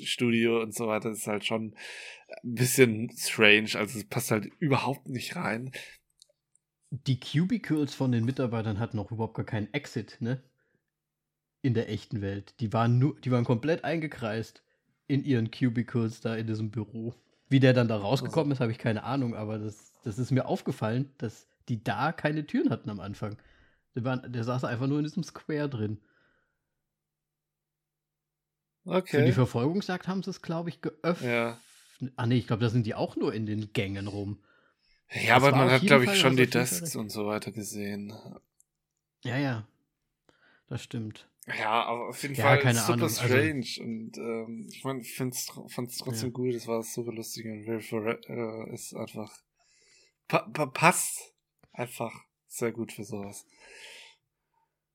Studio 0.00 0.62
und 0.62 0.74
so 0.74 0.88
weiter 0.88 1.10
ist 1.10 1.26
halt 1.26 1.44
schon 1.44 1.74
ein 2.42 2.54
bisschen 2.54 3.10
strange. 3.16 3.70
Also 3.74 3.98
es 3.98 4.04
passt 4.08 4.30
halt 4.30 4.46
überhaupt 4.58 5.08
nicht 5.08 5.36
rein. 5.36 5.72
Die 6.90 7.18
Cubicles 7.20 7.94
von 7.94 8.12
den 8.12 8.24
Mitarbeitern 8.24 8.78
hatten 8.78 8.98
auch 8.98 9.12
überhaupt 9.12 9.34
gar 9.34 9.46
keinen 9.46 9.72
Exit, 9.72 10.18
ne? 10.20 10.42
In 11.62 11.74
der 11.74 11.88
echten 11.88 12.20
Welt. 12.20 12.54
Die 12.60 12.72
waren 12.72 12.98
nur, 12.98 13.18
die 13.20 13.30
waren 13.30 13.44
komplett 13.44 13.84
eingekreist 13.84 14.62
in 15.06 15.24
ihren 15.24 15.50
Cubicles 15.50 16.20
da 16.20 16.34
in 16.36 16.46
diesem 16.46 16.70
Büro. 16.70 17.14
Wie 17.48 17.60
der 17.60 17.72
dann 17.72 17.88
da 17.88 17.96
rausgekommen 17.96 18.50
ist, 18.52 18.60
habe 18.60 18.72
ich 18.72 18.78
keine 18.78 19.04
Ahnung, 19.04 19.34
aber 19.34 19.58
das, 19.58 19.92
das 20.04 20.18
ist 20.18 20.30
mir 20.30 20.46
aufgefallen, 20.46 21.12
dass 21.18 21.48
die 21.68 21.84
da 21.84 22.12
keine 22.12 22.46
Türen 22.46 22.70
hatten 22.70 22.90
am 22.90 23.00
Anfang. 23.00 23.36
Der, 23.94 24.04
war, 24.04 24.16
der 24.16 24.42
saß 24.42 24.64
einfach 24.64 24.86
nur 24.86 24.98
in 24.98 25.04
diesem 25.04 25.22
Square 25.22 25.68
drin. 25.68 25.98
Okay. 28.84 29.18
Für 29.18 29.24
die 29.24 29.32
Verfolgungsjagd 29.32 30.08
haben 30.08 30.22
sie 30.22 30.30
es, 30.30 30.42
glaube 30.42 30.68
ich, 30.68 30.80
geöffnet. 30.80 31.30
Ja. 31.30 31.60
Ah, 32.16 32.26
nee, 32.26 32.36
ich 32.36 32.46
glaube, 32.46 32.62
da 32.62 32.68
sind 32.68 32.84
die 32.86 32.94
auch 32.94 33.16
nur 33.16 33.32
in 33.32 33.46
den 33.46 33.72
Gängen 33.72 34.08
rum. 34.08 34.42
Ja, 35.10 35.34
das 35.34 35.44
aber 35.44 35.56
man 35.56 35.70
hat, 35.70 35.82
glaube 35.82 36.04
ich, 36.04 36.18
schon 36.18 36.36
die 36.36 36.48
Desks 36.48 36.96
und 36.96 37.10
so 37.10 37.26
weiter 37.26 37.52
gesehen. 37.52 38.12
Ja, 39.24 39.38
ja. 39.38 39.68
Das 40.68 40.82
stimmt. 40.82 41.28
Ja, 41.46 41.84
aber 41.84 42.08
auf 42.08 42.22
jeden 42.22 42.34
ja, 42.34 42.44
Fall 42.44 42.60
keine 42.60 42.78
super 42.78 42.92
Ahnung. 42.94 43.04
Also 43.04 43.24
strange. 43.24 43.60
Also, 43.60 43.82
und 43.82 44.16
ähm, 44.16 44.68
ich 44.70 44.84
meine, 44.84 45.00
ich 45.00 45.14
fand 45.16 45.34
es 45.34 45.46
trotzdem 45.46 46.28
ja. 46.28 46.32
gut. 46.32 46.54
Es 46.54 46.66
war 46.66 46.82
super 46.82 47.12
lustig 47.12 47.46
und 47.46 47.66
Will 47.66 47.80
Ferrell 47.80 48.20
äh, 48.28 48.72
ist 48.72 48.94
einfach 48.94 49.30
pa 50.28 50.48
pa 50.52 50.66
passt 50.66 51.34
einfach 51.72 52.12
sehr 52.46 52.72
gut 52.72 52.92
für 52.92 53.04
sowas. 53.04 53.46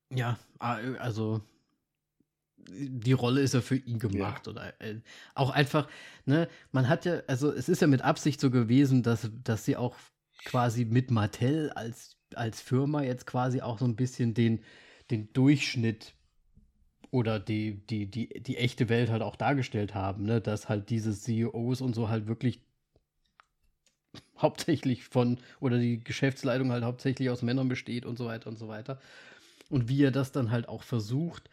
Ja, 0.10 0.40
also 0.58 1.42
die 2.70 3.14
Rolle 3.14 3.42
ist 3.42 3.54
ja 3.54 3.62
für 3.62 3.76
ihn 3.76 4.00
gemacht. 4.00 4.48
Ja. 4.48 4.52
Oder 4.52 4.82
äh, 4.82 4.96
auch 5.36 5.52
einfach, 5.52 5.88
ne, 6.26 6.48
man 6.72 6.90
hat 6.90 7.06
ja, 7.06 7.22
also 7.28 7.52
es 7.52 7.70
ist 7.70 7.82
ja 7.82 7.88
mit 7.88 8.02
Absicht 8.02 8.40
so 8.40 8.52
gewesen, 8.52 9.04
dass, 9.04 9.30
dass 9.44 9.66
sie 9.66 9.78
auch 9.78 9.96
quasi 10.46 10.86
mit 10.86 11.12
Mattel 11.12 11.72
als, 11.72 12.18
als 12.36 12.62
Firma 12.62 13.04
jetzt 13.04 13.26
quasi 13.26 13.62
auch 13.62 13.80
so 13.80 13.86
ein 13.86 13.96
bisschen 13.96 14.34
den, 14.34 14.62
den 15.12 15.32
Durchschnitt 15.34 16.14
oder 17.12 17.40
die, 17.40 17.86
die, 17.88 18.06
die, 18.06 18.28
die 18.42 18.58
echte 18.58 18.90
Welt 18.90 19.10
halt 19.10 19.22
auch 19.22 19.36
dargestellt 19.36 19.96
haben, 19.96 20.26
ne? 20.26 20.42
Dass 20.42 20.68
halt 20.68 20.90
diese 20.90 21.14
CEOs 21.14 21.82
und 21.82 21.96
so 21.96 22.10
halt 22.10 22.28
wirklich 22.28 22.62
hauptsächlich 24.38 25.06
von, 25.06 25.40
oder 25.60 25.80
die 25.80 26.00
Geschäftsleitung 26.00 26.72
halt 26.72 26.84
hauptsächlich 26.84 27.30
aus 27.30 27.42
Männern 27.42 27.70
besteht 27.70 28.06
und 28.06 28.18
so 28.18 28.26
weiter 28.26 28.50
und 28.50 28.60
so 28.60 28.68
weiter. 28.68 29.00
Und 29.70 29.90
wie 29.90 30.04
er 30.04 30.12
das 30.12 30.32
dann 30.32 30.52
halt 30.52 30.70
auch 30.70 30.84
versucht, 30.84 31.50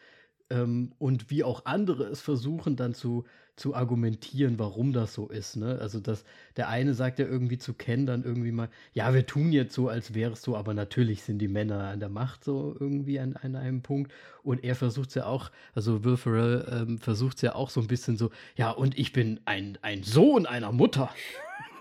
ähm, 0.51 0.93
und 0.99 1.31
wie 1.31 1.45
auch 1.45 1.65
andere 1.65 2.05
es 2.05 2.21
versuchen 2.21 2.77
dann 2.77 2.95
zu, 2.95 3.25
zu 3.57 3.75
argumentieren, 3.75 4.59
warum 4.59 4.93
das 4.93 5.15
so 5.15 5.29
ist. 5.29 5.57
Ne? 5.57 5.79
Also 5.81 6.01
dass 6.01 6.25
der 6.57 6.69
eine 6.69 6.95
sagt 6.95 7.19
ja 7.19 7.27
irgendwie 7.27 7.59
zu 7.59 7.73
Ken 7.73 8.05
dann 8.05 8.25
irgendwie 8.25 8.53
mal, 8.53 8.69
ja, 8.93 9.15
wir 9.15 9.27
tun 9.27 9.53
jetzt 9.53 9.75
so, 9.75 9.89
als 9.89 10.12
wäre 10.12 10.33
es 10.33 10.43
so, 10.43 10.57
aber 10.57 10.75
natürlich 10.75 11.23
sind 11.23 11.39
die 11.39 11.49
Männer 11.49 11.85
an 11.85 12.01
der 12.01 12.09
Macht 12.09 12.45
so 12.45 12.77
irgendwie 12.79 13.21
an, 13.21 13.37
an 13.37 13.57
einem 13.57 13.83
Punkt. 13.83 14.12
Und 14.43 14.65
er 14.65 14.75
versucht 14.75 15.11
es 15.11 15.15
ja 15.15 15.27
auch, 15.27 15.51
also 15.75 16.05
Will 16.05 16.16
Ferrell 16.16 16.66
ähm, 16.71 16.99
versucht 16.99 17.37
es 17.37 17.43
ja 17.43 17.55
auch 17.55 17.71
so 17.71 17.81
ein 17.81 17.87
bisschen 17.87 18.16
so, 18.16 18.31
ja, 18.57 18.71
und 18.71 18.99
ich 18.99 19.12
bin 19.12 19.41
ein, 19.45 19.79
ein 19.83 20.03
Sohn 20.03 20.47
einer 20.47 20.73
Mutter. 20.73 21.11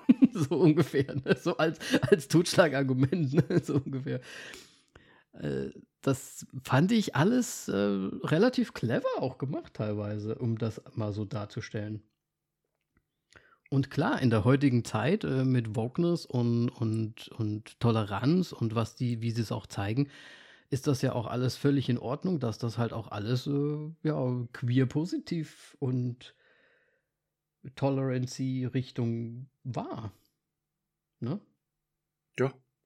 so 0.33 0.57
ungefähr, 0.57 1.15
ne? 1.15 1.35
so 1.39 1.57
als, 1.57 1.79
als 2.01 2.27
Totschlagargument, 2.27 3.33
ne? 3.33 3.59
so 3.63 3.75
ungefähr. 3.75 4.19
Äh, 5.33 5.69
das 6.03 6.45
fand 6.63 6.91
ich 6.91 7.15
alles 7.15 7.67
äh, 7.69 7.73
relativ 7.75 8.73
clever 8.73 9.07
auch 9.19 9.37
gemacht 9.37 9.73
teilweise, 9.73 10.35
um 10.35 10.57
das 10.57 10.81
mal 10.95 11.13
so 11.13 11.25
darzustellen. 11.25 12.03
Und 13.69 13.89
klar, 13.89 14.21
in 14.21 14.29
der 14.29 14.43
heutigen 14.43 14.85
Zeit 14.85 15.23
äh, 15.23 15.43
mit 15.43 15.75
Wokeness 15.75 16.25
und, 16.27 16.69
und, 16.69 17.29
und 17.29 17.79
Toleranz 17.79 18.51
und 18.51 18.75
was 18.75 18.95
die, 18.95 19.21
wie 19.21 19.31
sie 19.31 19.41
es 19.41 19.51
auch 19.51 19.65
zeigen, 19.65 20.09
ist 20.69 20.87
das 20.87 21.01
ja 21.01 21.13
auch 21.13 21.25
alles 21.25 21.55
völlig 21.55 21.89
in 21.89 21.97
Ordnung, 21.97 22.39
dass 22.39 22.57
das 22.57 22.77
halt 22.77 22.93
auch 22.93 23.07
alles 23.07 23.47
äh, 23.47 23.91
ja, 24.03 24.45
queer 24.53 24.85
positiv 24.85 25.75
und 25.79 26.35
Tolerancy 27.75 28.65
Richtung 28.65 29.47
war. 29.63 30.11
Ne? 31.19 31.39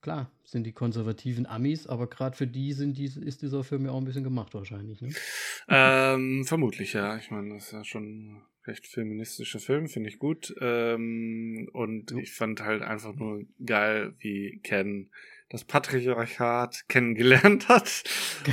Klar, 0.07 0.31
sind 0.45 0.63
die 0.63 0.71
konservativen 0.71 1.45
Amis, 1.45 1.85
aber 1.85 2.07
gerade 2.07 2.33
für 2.33 2.47
die 2.47 2.71
sind 2.71 2.97
die, 2.97 3.11
ist 3.25 3.41
dieser 3.41 3.65
Film 3.65 3.83
ja 3.83 3.91
auch 3.91 3.97
ein 3.97 4.05
bisschen 4.05 4.23
gemacht 4.23 4.53
wahrscheinlich. 4.53 5.01
Ne? 5.01 5.09
Ähm, 5.67 6.45
vermutlich, 6.45 6.93
ja. 6.93 7.17
Ich 7.17 7.29
meine, 7.29 7.55
das 7.55 7.65
ist 7.65 7.71
ja 7.73 7.83
schon 7.83 8.03
ein 8.05 8.41
recht 8.63 8.87
feministischer 8.87 9.59
Film, 9.59 9.89
finde 9.89 10.07
ich 10.07 10.17
gut. 10.17 10.55
Ähm, 10.61 11.69
und 11.73 12.11
ja. 12.11 12.19
ich 12.19 12.31
fand 12.31 12.61
halt 12.61 12.83
einfach 12.83 13.15
nur 13.15 13.43
geil, 13.65 14.13
wie 14.19 14.61
Ken 14.63 15.09
das 15.49 15.65
Patriarchat 15.65 16.87
kennengelernt 16.87 17.67
hat 17.67 18.03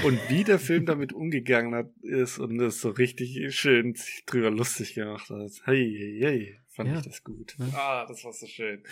und 0.03 0.19
wie 0.29 0.43
der 0.43 0.59
Film 0.59 0.87
damit 0.87 1.13
umgegangen 1.13 1.73
hat, 1.73 1.91
ist 2.03 2.41
und 2.41 2.61
es 2.61 2.81
so 2.81 2.91
richtig 2.91 3.55
schön 3.55 3.95
sich 3.95 4.25
drüber 4.27 4.51
lustig 4.51 4.95
gemacht 4.95 5.31
hat. 5.31 5.53
Hey, 5.67 5.95
hey, 5.97 6.19
hey, 6.21 6.61
fand 6.67 6.91
ja. 6.91 6.97
ich 6.97 7.03
das 7.03 7.23
gut. 7.23 7.55
Ja. 7.61 7.67
Ah, 7.77 8.07
das 8.09 8.25
war 8.25 8.33
so 8.33 8.49
schön. 8.49 8.83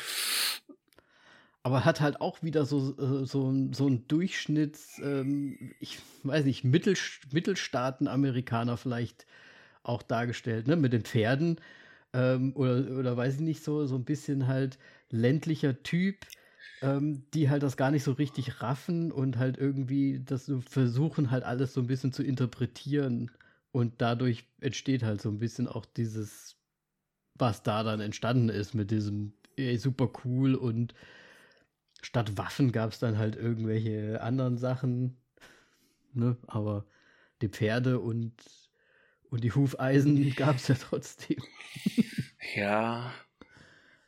Aber 1.62 1.84
hat 1.84 2.00
halt 2.00 2.20
auch 2.20 2.42
wieder 2.42 2.64
so, 2.66 2.96
äh, 2.98 3.26
so, 3.26 3.52
so 3.72 3.88
ein 3.88 4.08
Durchschnitts, 4.08 4.98
ähm, 5.04 5.74
ich 5.78 5.98
weiß 6.24 6.44
nicht, 6.44 6.64
Mittel, 6.64 6.96
Mittelstaaten-Amerikaner 7.32 8.76
vielleicht 8.76 9.26
auch 9.82 10.02
dargestellt, 10.02 10.66
ne? 10.68 10.76
Mit 10.76 10.92
den 10.92 11.02
Pferden 11.04 11.60
ähm, 12.12 12.54
oder, 12.56 12.98
oder 12.98 13.16
weiß 13.16 13.36
ich 13.36 13.40
nicht, 13.40 13.64
so, 13.64 13.86
so 13.86 13.96
ein 13.96 14.04
bisschen 14.04 14.46
halt 14.48 14.78
ländlicher 15.10 15.82
Typ, 15.82 16.26
ähm, 16.80 17.26
die 17.34 17.50
halt 17.50 17.62
das 17.62 17.76
gar 17.76 17.90
nicht 17.90 18.04
so 18.04 18.12
richtig 18.12 18.62
raffen 18.62 19.12
und 19.12 19.38
halt 19.38 19.58
irgendwie 19.58 20.20
das 20.24 20.50
versuchen 20.68 21.30
halt 21.30 21.44
alles 21.44 21.74
so 21.74 21.80
ein 21.80 21.86
bisschen 21.86 22.12
zu 22.12 22.22
interpretieren 22.22 23.30
und 23.72 24.00
dadurch 24.02 24.46
entsteht 24.60 25.02
halt 25.04 25.20
so 25.22 25.30
ein 25.30 25.38
bisschen 25.38 25.68
auch 25.68 25.86
dieses, 25.86 26.56
was 27.34 27.62
da 27.62 27.82
dann 27.82 28.00
entstanden 28.00 28.48
ist 28.48 28.74
mit 28.74 28.90
diesem 28.90 29.34
ey, 29.56 29.76
super 29.78 30.10
cool 30.24 30.54
und 30.54 30.94
statt 32.02 32.36
Waffen 32.36 32.72
gab 32.72 32.92
es 32.92 32.98
dann 32.98 33.16
halt 33.16 33.36
irgendwelche 33.36 34.20
anderen 34.20 34.58
Sachen, 34.58 35.16
ne? 36.12 36.36
Aber 36.46 36.84
die 37.40 37.48
Pferde 37.48 37.98
und 37.98 38.34
und 39.30 39.42
die 39.42 39.52
Hufeisen 39.52 40.34
gab 40.36 40.56
es 40.56 40.68
ja 40.68 40.74
trotzdem. 40.74 41.38
Ja. 42.54 43.14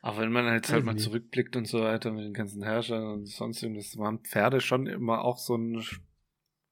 Aber 0.01 0.19
wenn 0.19 0.31
man 0.31 0.53
jetzt 0.53 0.71
halt 0.71 0.85
mal 0.85 0.97
zurückblickt 0.97 1.55
und 1.55 1.65
so 1.65 1.81
weiter 1.81 2.11
mit 2.11 2.25
den 2.25 2.33
ganzen 2.33 2.61
Herrschern 2.61 3.03
und 3.05 3.25
sonst 3.25 3.63
das 3.63 3.97
waren 3.97 4.19
Pferde 4.19 4.61
schon 4.61 4.85
immer 4.85 5.23
auch 5.23 5.39
so 5.39 5.55
ein 5.55 5.83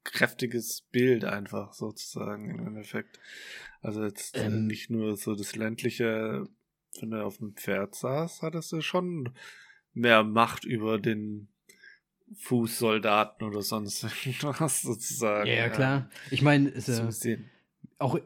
kräftiges 0.04 0.82
Bild 0.92 1.26
einfach 1.26 1.74
sozusagen 1.74 2.50
im 2.50 2.68
Endeffekt. 2.68 3.20
Also 3.82 4.04
jetzt 4.04 4.38
ähm, 4.38 4.68
nicht 4.68 4.92
nur 4.92 5.16
so 5.16 5.34
das 5.34 5.56
ländliche, 5.56 6.48
wenn 7.00 7.10
du 7.10 7.24
auf 7.24 7.38
dem 7.38 7.56
Pferd 7.56 7.96
saß, 7.96 8.44
hattest 8.44 8.72
du 8.72 8.82
schon 8.82 9.34
mehr 9.94 10.24
Macht 10.24 10.66
über 10.66 11.00
den 11.00 11.48
Fußsoldaten 12.36 13.48
oder 13.48 13.62
sonst 13.62 14.04
irgendwas 14.26 14.82
sozusagen. 14.82 15.48
Ja, 15.48 15.56
ja 15.56 15.70
klar. 15.70 16.10
Ich 16.32 16.42
meine, 16.42 16.70
äh, 16.70 17.38
auch 18.00 18.20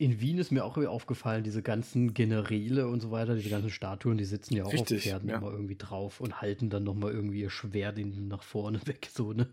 in 0.00 0.18
Wien 0.20 0.38
ist 0.38 0.50
mir 0.50 0.64
auch 0.64 0.78
aufgefallen, 0.78 1.44
diese 1.44 1.62
ganzen 1.62 2.14
Generäle 2.14 2.88
und 2.88 3.00
so 3.00 3.10
weiter, 3.10 3.34
diese 3.34 3.50
ganzen 3.50 3.68
Statuen, 3.68 4.16
die 4.16 4.24
sitzen 4.24 4.56
ja 4.56 4.64
auch 4.64 4.72
Richtig, 4.72 4.98
auf 4.98 5.04
Pferden 5.04 5.28
ja. 5.28 5.36
immer 5.36 5.50
irgendwie 5.50 5.76
drauf 5.76 6.20
und 6.20 6.40
halten 6.40 6.70
dann 6.70 6.84
nochmal 6.84 7.12
irgendwie 7.12 7.40
ihr 7.40 7.50
Schwert 7.50 7.98
nach 7.98 8.42
vorne 8.42 8.80
weg, 8.86 9.10
so, 9.12 9.34
ne? 9.34 9.48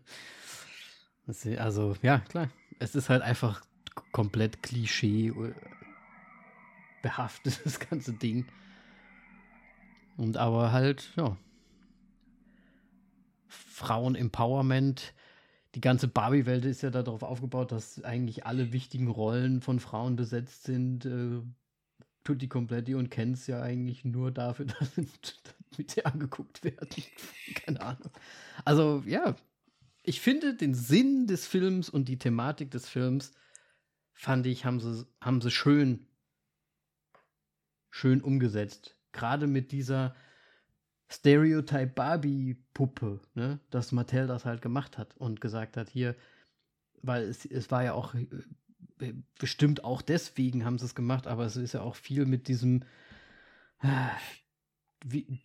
Also, 1.57 1.97
ja, 2.01 2.19
klar. 2.19 2.49
Es 2.79 2.95
ist 2.95 3.09
halt 3.09 3.21
einfach 3.21 3.61
komplett 4.13 4.63
Klischee 4.63 5.27
äh, 5.27 5.53
behaftet, 7.01 7.59
das 7.65 7.79
ganze 7.89 8.13
Ding. 8.13 8.45
Und 10.15 10.37
aber 10.37 10.71
halt, 10.71 11.11
ja. 11.17 11.35
Frauen-Empowerment 13.77 15.13
die 15.75 15.81
ganze 15.81 16.07
Barbie-Welt 16.07 16.65
ist 16.65 16.81
ja 16.81 16.89
darauf 16.89 17.21
aufgebaut, 17.21 17.71
dass 17.71 18.03
eigentlich 18.03 18.47
alle 18.47 18.73
wichtigen 18.73 19.07
Rollen 19.07 19.61
von 19.61 19.79
Frauen 19.79 20.15
besetzt 20.15 20.63
sind. 20.63 21.05
Äh, 21.05 21.41
Tutti 22.23 22.47
Kompletti 22.47 22.95
und 22.95 23.11
Kens 23.11 23.45
ja 23.45 23.61
eigentlich 23.61 24.03
nur 24.03 24.31
dafür, 24.31 24.65
dass 24.79 24.97
mit 25.77 25.91
sie 25.91 26.03
angeguckt 26.03 26.63
werden. 26.63 26.89
Keine 27.53 27.79
Ahnung. 27.81 28.09
Also, 28.65 29.03
ja, 29.05 29.35
ich 30.01 30.19
finde 30.19 30.55
den 30.55 30.73
Sinn 30.73 31.27
des 31.27 31.45
Films 31.45 31.89
und 31.91 32.09
die 32.09 32.17
Thematik 32.17 32.71
des 32.71 32.89
Films, 32.89 33.33
fand 34.13 34.47
ich, 34.47 34.65
haben 34.65 34.79
sie, 34.79 35.05
haben 35.21 35.41
sie 35.41 35.51
schön, 35.51 36.07
schön 37.91 38.21
umgesetzt. 38.21 38.97
Gerade 39.11 39.45
mit 39.45 39.71
dieser 39.71 40.15
Stereotype 41.09 41.87
Barbie-Puppe, 41.87 43.21
ne? 43.35 43.59
dass 43.69 43.91
Mattel 43.91 44.27
das 44.27 44.45
halt 44.45 44.61
gemacht 44.61 44.97
hat 44.97 45.15
und 45.17 45.39
gesagt 45.39 45.77
hat, 45.77 45.89
hier, 45.89 46.15
weil 47.01 47.23
es, 47.23 47.45
es 47.45 47.71
war 47.71 47.83
ja 47.83 47.93
auch 47.93 48.13
äh, 48.13 49.13
bestimmt 49.39 49.83
auch 49.83 50.01
deswegen 50.01 50.65
haben 50.65 50.77
sie 50.77 50.85
es 50.85 50.95
gemacht, 50.95 51.27
aber 51.27 51.45
es 51.45 51.55
ist 51.55 51.73
ja 51.73 51.81
auch 51.81 51.95
viel 51.95 52.25
mit 52.25 52.47
diesem, 52.47 52.83
äh, 53.81 53.87
wie, 55.05 55.39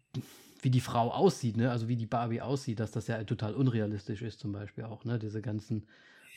wie 0.63 0.71
die 0.71 0.81
Frau 0.81 1.11
aussieht, 1.13 1.57
ne? 1.57 1.71
also 1.71 1.87
wie 1.89 1.97
die 1.97 2.07
Barbie 2.07 2.41
aussieht, 2.41 2.81
dass 2.81 2.91
das 2.91 3.07
ja 3.07 3.23
total 3.23 3.55
unrealistisch 3.55 4.23
ist, 4.23 4.41
zum 4.41 4.53
Beispiel 4.53 4.85
auch, 4.85 5.05
ne? 5.05 5.19
diese 5.19 5.43
ganzen 5.43 5.87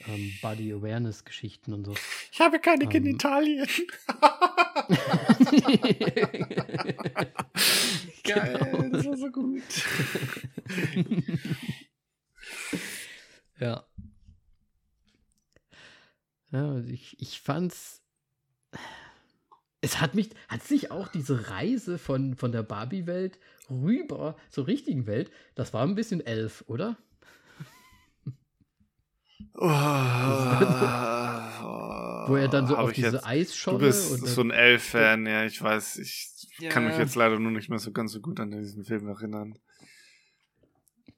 ähm, 0.07 0.33
Body 0.41 0.73
Awareness 0.73 1.25
Geschichten 1.25 1.73
und 1.73 1.85
so. 1.85 1.95
Ich 2.31 2.39
habe 2.39 2.59
keine 2.59 2.83
ähm, 2.83 2.89
Genitalien. 2.89 3.67
Geil, 8.23 8.69
genau. 8.71 8.89
das 8.89 9.05
war 9.05 9.17
so 9.17 9.31
gut. 9.31 9.61
ja. 13.59 13.85
Ja, 16.51 16.79
ich, 16.79 17.19
ich 17.19 17.41
fand's. 17.41 18.01
Es 19.81 19.99
hat 20.01 20.15
mich, 20.15 20.29
hat 20.47 20.63
sich 20.63 20.89
auch 20.91 21.09
diese 21.09 21.49
Reise 21.49 21.99
von, 21.99 22.35
von 22.35 22.51
der 22.51 22.63
Barbie-Welt 22.63 23.37
rüber 23.69 24.35
zur 24.49 24.67
richtigen 24.67 25.07
Welt, 25.07 25.31
das 25.55 25.73
war 25.73 25.83
ein 25.83 25.95
bisschen 25.95 26.25
elf, 26.25 26.63
oder? 26.67 26.97
Oh, 29.53 29.67
Wo 32.27 32.35
er 32.35 32.47
dann 32.47 32.67
so 32.67 32.77
auf 32.77 32.93
diese 32.93 33.13
jetzt, 33.13 33.25
Eisscholle. 33.25 33.79
Du 33.79 33.85
bist 33.85 34.27
so 34.27 34.41
ein 34.41 34.51
Elf-Fan, 34.51 35.25
ja, 35.25 35.45
ich 35.45 35.61
weiß. 35.61 35.97
Ich 35.97 36.47
ja. 36.59 36.69
kann 36.69 36.85
mich 36.85 36.97
jetzt 36.97 37.15
leider 37.15 37.39
nur 37.39 37.51
nicht 37.51 37.69
mehr 37.69 37.79
so 37.79 37.91
ganz 37.91 38.11
so 38.11 38.21
gut 38.21 38.39
an 38.39 38.51
diesen 38.51 38.85
Film 38.85 39.07
erinnern. 39.07 39.57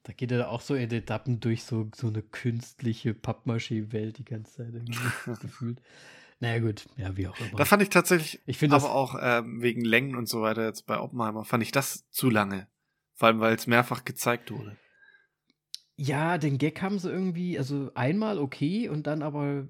Da 0.04 0.12
geht 0.14 0.32
er 0.32 0.50
auch 0.50 0.62
so 0.62 0.74
in 0.74 0.90
Etappen 0.90 1.38
durch 1.40 1.64
so, 1.64 1.90
so 1.94 2.06
eine 2.06 2.22
künstliche 2.22 3.12
Pappmaché-Welt 3.12 4.18
die 4.18 4.24
ganze 4.24 4.52
Zeit 4.52 4.72
irgendwie 4.72 4.98
gefühlt. 5.40 5.82
Naja, 6.40 6.60
gut, 6.60 6.86
ja, 6.96 7.16
wie 7.16 7.26
auch 7.26 7.38
immer. 7.38 7.58
Da 7.58 7.64
fand 7.64 7.82
ich 7.82 7.90
tatsächlich, 7.90 8.40
ich 8.46 8.62
aber 8.72 8.94
auch 8.94 9.16
ähm, 9.20 9.60
wegen 9.60 9.84
Längen 9.84 10.14
und 10.14 10.28
so 10.28 10.40
weiter 10.40 10.64
jetzt 10.64 10.86
bei 10.86 10.98
Oppenheimer, 10.98 11.44
fand 11.44 11.62
ich 11.62 11.72
das 11.72 12.08
zu 12.10 12.30
lange. 12.30 12.68
Vor 13.14 13.28
allem, 13.28 13.40
weil 13.40 13.54
es 13.56 13.66
mehrfach 13.66 14.04
gezeigt 14.04 14.52
wurde. 14.52 14.76
Ja, 15.96 16.38
den 16.38 16.58
Gag 16.58 16.80
haben 16.80 17.00
sie 17.00 17.10
irgendwie, 17.10 17.58
also 17.58 17.90
einmal 17.94 18.38
okay 18.38 18.88
und 18.88 19.08
dann 19.08 19.22
aber 19.22 19.68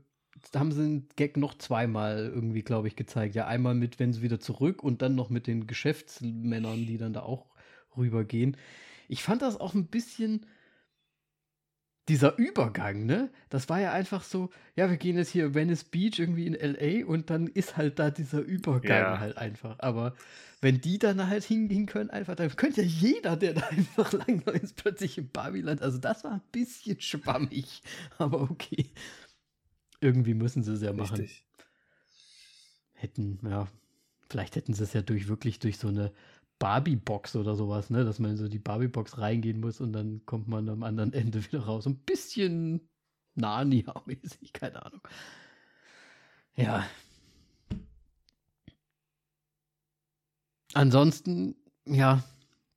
haben 0.54 0.72
sie 0.72 0.82
den 0.82 1.08
Gag 1.16 1.36
noch 1.36 1.56
zweimal 1.56 2.30
irgendwie, 2.34 2.62
glaube 2.62 2.88
ich, 2.88 2.96
gezeigt. 2.96 3.34
Ja, 3.34 3.46
einmal 3.46 3.74
mit, 3.74 3.98
wenn 3.98 4.12
sie 4.12 4.22
wieder 4.22 4.40
zurück 4.40 4.82
und 4.82 5.02
dann 5.02 5.14
noch 5.14 5.30
mit 5.30 5.46
den 5.46 5.66
Geschäftsmännern, 5.66 6.86
die 6.86 6.98
dann 6.98 7.12
da 7.12 7.22
auch 7.22 7.46
rübergehen. 7.96 8.56
Ich 9.08 9.22
fand 9.22 9.42
das 9.42 9.58
auch 9.58 9.74
ein 9.74 9.86
bisschen 9.86 10.46
dieser 12.08 12.38
Übergang, 12.38 13.04
ne? 13.04 13.30
Das 13.50 13.68
war 13.68 13.80
ja 13.80 13.92
einfach 13.92 14.22
so, 14.22 14.50
ja, 14.76 14.88
wir 14.88 14.96
gehen 14.96 15.18
jetzt 15.18 15.30
hier 15.30 15.54
Venice 15.54 15.84
Beach 15.84 16.18
irgendwie 16.18 16.46
in 16.46 16.54
LA 16.54 17.06
und 17.06 17.28
dann 17.28 17.46
ist 17.48 17.76
halt 17.76 17.98
da 17.98 18.10
dieser 18.10 18.40
Übergang 18.40 18.98
ja. 18.98 19.18
halt 19.20 19.36
einfach. 19.36 19.76
Aber 19.78 20.14
wenn 20.60 20.80
die 20.80 20.98
dann 20.98 21.28
halt 21.28 21.44
hingehen 21.44 21.86
können, 21.86 22.10
einfach, 22.10 22.34
dann 22.34 22.54
könnte 22.56 22.82
ja 22.82 22.88
jeder, 22.88 23.36
der 23.36 23.54
da 23.54 23.62
einfach 23.70 24.12
langläuft, 24.12 24.76
plötzlich 24.76 25.18
im 25.18 25.28
Barbiland. 25.28 25.82
Also 25.82 25.98
das 25.98 26.24
war 26.24 26.32
ein 26.32 26.42
bisschen 26.50 27.00
schwammig, 27.00 27.82
aber 28.16 28.42
okay. 28.42 28.90
Irgendwie 30.00 30.34
müssen 30.34 30.62
sie 30.62 30.72
es 30.72 30.82
ja 30.82 30.92
machen. 30.92 31.16
Richtig. 31.16 31.44
Hätten, 32.92 33.38
ja, 33.48 33.68
vielleicht 34.28 34.56
hätten 34.56 34.74
sie 34.74 34.82
es 34.82 34.92
ja 34.92 35.02
durch 35.02 35.28
wirklich 35.28 35.58
durch 35.58 35.78
so 35.78 35.88
eine 35.88 36.12
Barbie-Box 36.58 37.36
oder 37.36 37.54
sowas, 37.54 37.90
ne? 37.90 38.04
Dass 38.04 38.18
man 38.18 38.36
so 38.36 38.48
die 38.48 38.58
Barbie-Box 38.58 39.18
reingehen 39.18 39.60
muss 39.60 39.80
und 39.80 39.92
dann 39.92 40.24
kommt 40.26 40.48
man 40.48 40.68
am 40.68 40.82
anderen 40.82 41.12
Ende 41.12 41.44
wieder 41.44 41.60
raus. 41.60 41.86
Ein 41.86 41.98
bisschen 41.98 42.88
Narnia-mäßig, 43.36 44.52
keine 44.52 44.84
Ahnung. 44.84 45.00
Ja, 46.56 46.84
Ansonsten, 50.74 51.56
ja, 51.86 52.22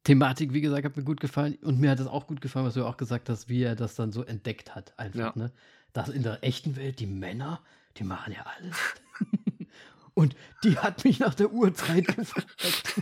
Thematik, 0.04 0.54
wie 0.54 0.62
gesagt, 0.62 0.86
hat 0.86 0.98
mir 0.98 1.04
gut 1.04 1.20
gefallen. 1.20 1.56
Und 1.62 1.80
mir 1.80 1.92
hat 1.92 2.00
es 2.00 2.08
auch 2.08 2.28
gut 2.28 2.42
gefallen, 2.42 2.66
was 2.66 2.74
du 2.74 2.86
auch 2.86 2.98
gesagt 2.98 3.30
hast, 3.30 3.50
wie 3.50 3.64
er 3.64 3.76
das 3.76 3.96
dann 3.96 4.12
so 4.12 4.24
entdeckt 4.24 4.74
hat. 4.74 4.98
Einfach, 4.98 5.36
ja. 5.36 5.44
ne? 5.44 5.52
Dass 5.94 6.10
in 6.10 6.24
der 6.24 6.44
echten 6.44 6.76
Welt 6.76 7.00
die 7.00 7.08
Männer, 7.08 7.62
die 7.98 8.04
machen 8.04 8.34
ja 8.34 8.46
alles. 8.58 8.78
Und 10.14 10.36
die 10.64 10.78
hat 10.78 11.04
mich 11.06 11.20
nach 11.20 11.34
der 11.34 11.52
Uhrzeit 11.52 12.08
gefragt. 12.08 13.02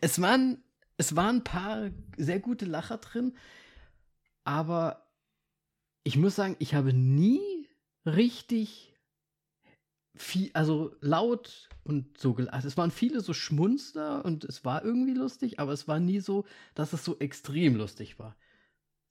es, 0.00 0.20
waren, 0.20 0.62
es 0.96 1.16
waren 1.16 1.36
ein 1.36 1.44
paar 1.44 1.90
sehr 2.16 2.40
gute 2.40 2.64
Lacher 2.64 2.98
drin, 2.98 3.36
aber 4.44 5.06
ich 6.04 6.16
muss 6.16 6.34
sagen, 6.34 6.56
ich 6.58 6.74
habe 6.74 6.92
nie 6.92 7.68
richtig 8.04 8.94
viel, 10.14 10.50
also 10.54 10.94
laut 11.00 11.68
und 11.84 12.18
so, 12.18 12.36
also 12.36 12.68
es 12.68 12.76
waren 12.76 12.90
viele 12.90 13.20
so 13.20 13.32
Schmunster 13.32 14.24
und 14.24 14.44
es 14.44 14.64
war 14.64 14.84
irgendwie 14.84 15.14
lustig, 15.14 15.58
aber 15.58 15.72
es 15.72 15.88
war 15.88 16.00
nie 16.00 16.20
so, 16.20 16.44
dass 16.74 16.92
es 16.92 17.04
so 17.04 17.18
extrem 17.18 17.76
lustig 17.76 18.18
war, 18.18 18.36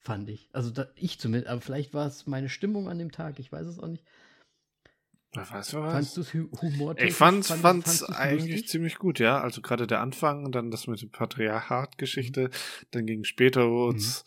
fand 0.01 0.29
ich. 0.29 0.49
Also 0.51 0.71
da, 0.71 0.87
ich 0.95 1.19
zumindest, 1.19 1.49
aber 1.49 1.61
vielleicht 1.61 1.93
war 1.93 2.07
es 2.07 2.27
meine 2.27 2.49
Stimmung 2.49 2.89
an 2.89 2.99
dem 2.99 3.11
Tag, 3.11 3.39
ich 3.39 3.51
weiß 3.51 3.67
es 3.67 3.79
auch 3.79 3.87
nicht. 3.87 4.03
Wer 5.33 5.49
weiß. 5.49 5.71
Fandst 5.71 6.17
du 6.17 6.21
es 6.21 6.33
Humor? 6.33 6.97
Ich 6.97 7.13
fand's, 7.13 7.47
fand, 7.47 7.61
fand's, 7.61 7.99
fand's 7.99 8.03
eigentlich 8.03 8.51
lustig? 8.51 8.69
ziemlich 8.69 8.95
gut, 8.97 9.19
ja. 9.19 9.39
Also 9.39 9.61
gerade 9.61 9.87
der 9.87 10.01
Anfang, 10.01 10.51
dann 10.51 10.71
das 10.71 10.87
mit 10.87 11.01
der 11.01 11.07
Patriarchat-Geschichte, 11.07 12.49
dann 12.91 13.05
ging 13.05 13.23
später 13.23 13.69
wurd's, 13.69 14.25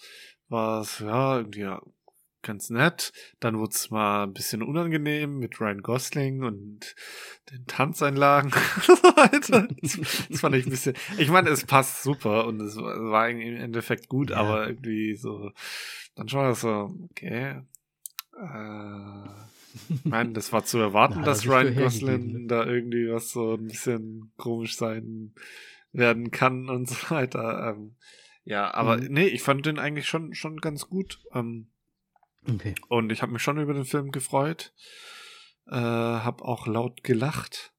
mhm. 0.49 0.55
war 0.55 0.81
es, 0.81 1.01
ja, 1.01 1.37
irgendwie 1.39 1.61
ja, 1.61 1.83
ganz 2.45 2.71
nett. 2.71 3.13
Dann 3.41 3.59
wurde 3.59 3.73
es 3.75 3.91
mal 3.91 4.23
ein 4.23 4.33
bisschen 4.33 4.63
unangenehm 4.63 5.39
mit 5.39 5.61
Ryan 5.61 5.83
Gosling 5.83 6.45
und 6.45 6.95
den 7.51 7.67
Tanzeinlagen 7.67 8.53
und 8.77 8.85
so 8.85 8.93
weiter. 9.17 9.67
Das, 9.81 10.41
fand 10.41 10.55
ich 10.55 10.67
ein 10.67 10.71
bisschen. 10.71 10.95
Ich 11.19 11.31
meine, 11.31 11.51
es 11.51 11.65
passt 11.65 12.05
super 12.05 12.47
und 12.47 12.61
es 12.61 12.77
war 12.77 13.29
im 13.29 13.41
Endeffekt 13.41 14.09
gut, 14.09 14.31
ja. 14.31 14.37
aber 14.37 14.69
irgendwie 14.69 15.17
so, 15.17 15.51
dann 16.15 16.29
schon 16.29 16.45
das 16.45 16.61
so, 16.61 16.95
okay. 17.11 17.63
Äh, 18.39 19.29
ich 19.89 20.05
meine, 20.05 20.33
das 20.33 20.53
war 20.53 20.65
zu 20.65 20.79
erwarten, 20.79 21.17
Na, 21.21 21.25
dass 21.25 21.43
das 21.43 21.49
Ryan 21.49 21.75
Gosling 21.75 22.33
ne? 22.33 22.47
da 22.47 22.65
irgendwie 22.65 23.11
was 23.11 23.31
so 23.31 23.55
ein 23.55 23.67
bisschen 23.67 24.33
komisch 24.37 24.77
sein 24.77 25.35
werden 25.93 26.31
kann 26.31 26.69
und 26.69 26.89
so 26.89 27.11
weiter. 27.11 27.75
Ähm, 27.75 27.97
ja, 28.45 28.73
aber 28.75 28.99
mhm. 28.99 29.07
nee, 29.11 29.27
ich 29.27 29.43
fand 29.43 29.65
den 29.65 29.79
eigentlich 29.79 30.07
schon, 30.07 30.35
schon 30.35 30.59
ganz 30.59 30.89
gut. 30.89 31.21
Ähm, 31.33 31.69
okay. 32.49 32.75
Und 32.89 33.11
ich 33.11 33.23
habe 33.23 33.33
mich 33.33 33.43
schon 33.43 33.59
über 33.59 33.75
den 33.75 33.85
Film 33.85 34.11
gefreut. 34.11 34.73
Äh, 35.67 35.75
hab 35.75 36.43
auch 36.43 36.67
laut 36.67 37.05
gelacht. 37.05 37.73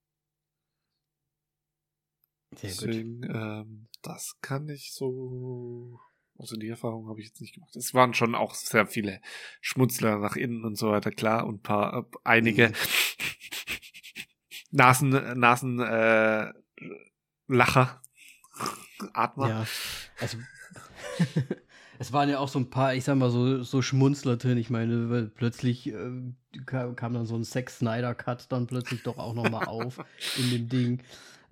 Sehr 2.55 2.69
Deswegen, 2.69 3.21
gut. 3.21 3.31
Ähm, 3.33 3.87
das 4.01 4.37
kann 4.41 4.69
ich 4.69 4.93
so 4.93 5.99
also 6.37 6.57
die 6.57 6.67
Erfahrung 6.67 7.07
habe 7.07 7.21
ich 7.21 7.27
jetzt 7.27 7.39
nicht 7.41 7.53
gemacht. 7.53 7.75
Es 7.75 7.93
waren 7.93 8.13
schon 8.13 8.35
auch 8.35 8.53
sehr 8.53 8.85
viele 8.85 9.21
Schmutzler 9.61 10.19
nach 10.19 10.35
innen 10.35 10.65
und 10.65 10.75
so 10.77 10.91
weiter, 10.91 11.11
klar, 11.11 11.45
und 11.45 11.63
paar, 11.63 11.99
äh, 11.99 12.17
einige 12.23 12.69
mhm. 12.69 12.73
Nasen, 14.71 15.09
Nasen, 15.39 15.79
äh, 15.79 16.51
Lacher, 17.47 18.01
Atmer. 19.13 19.49
Ja, 19.49 19.67
also 20.19 20.37
es 21.99 22.13
waren 22.13 22.29
ja 22.29 22.39
auch 22.39 22.47
so 22.47 22.59
ein 22.59 22.69
paar, 22.69 22.93
ich 22.95 23.03
sag 23.03 23.15
mal, 23.15 23.29
so, 23.29 23.63
so 23.63 23.81
Schmunzler 23.81 24.37
drin. 24.37 24.57
Ich 24.57 24.69
meine, 24.69 25.09
weil 25.09 25.27
plötzlich 25.27 25.87
äh, 25.87 26.11
kam, 26.65 26.95
kam, 26.95 27.13
dann 27.13 27.25
so 27.25 27.35
ein 27.35 27.43
Sex 27.43 27.79
Snyder 27.79 28.15
Cut 28.15 28.51
dann 28.51 28.67
plötzlich 28.67 29.03
doch 29.03 29.17
auch 29.17 29.33
nochmal 29.33 29.65
auf 29.67 30.03
in 30.37 30.49
dem 30.49 30.69
Ding. 30.69 31.03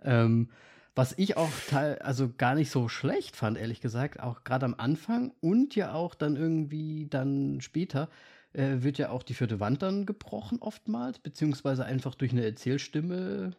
Ähm, 0.03 0.49
was 0.95 1.17
ich 1.17 1.37
auch 1.37 1.49
teil, 1.69 1.97
also 1.99 2.31
gar 2.37 2.55
nicht 2.55 2.69
so 2.69 2.87
schlecht 2.87 3.35
fand, 3.35 3.57
ehrlich 3.57 3.81
gesagt, 3.81 4.19
auch 4.19 4.43
gerade 4.43 4.65
am 4.65 4.75
Anfang 4.77 5.33
und 5.41 5.75
ja 5.75 5.93
auch 5.93 6.13
dann 6.13 6.35
irgendwie 6.35 7.07
dann 7.09 7.61
später, 7.61 8.09
äh, 8.53 8.83
wird 8.83 8.99
ja 8.99 9.09
auch 9.09 9.23
die 9.23 9.33
vierte 9.33 9.59
Wand 9.59 9.81
dann 9.81 10.05
gebrochen 10.05 10.59
oftmals, 10.61 11.17
beziehungsweise 11.19 11.85
einfach 11.85 12.13
durch 12.13 12.31
eine 12.31 12.45
Erzählstimme 12.45 13.55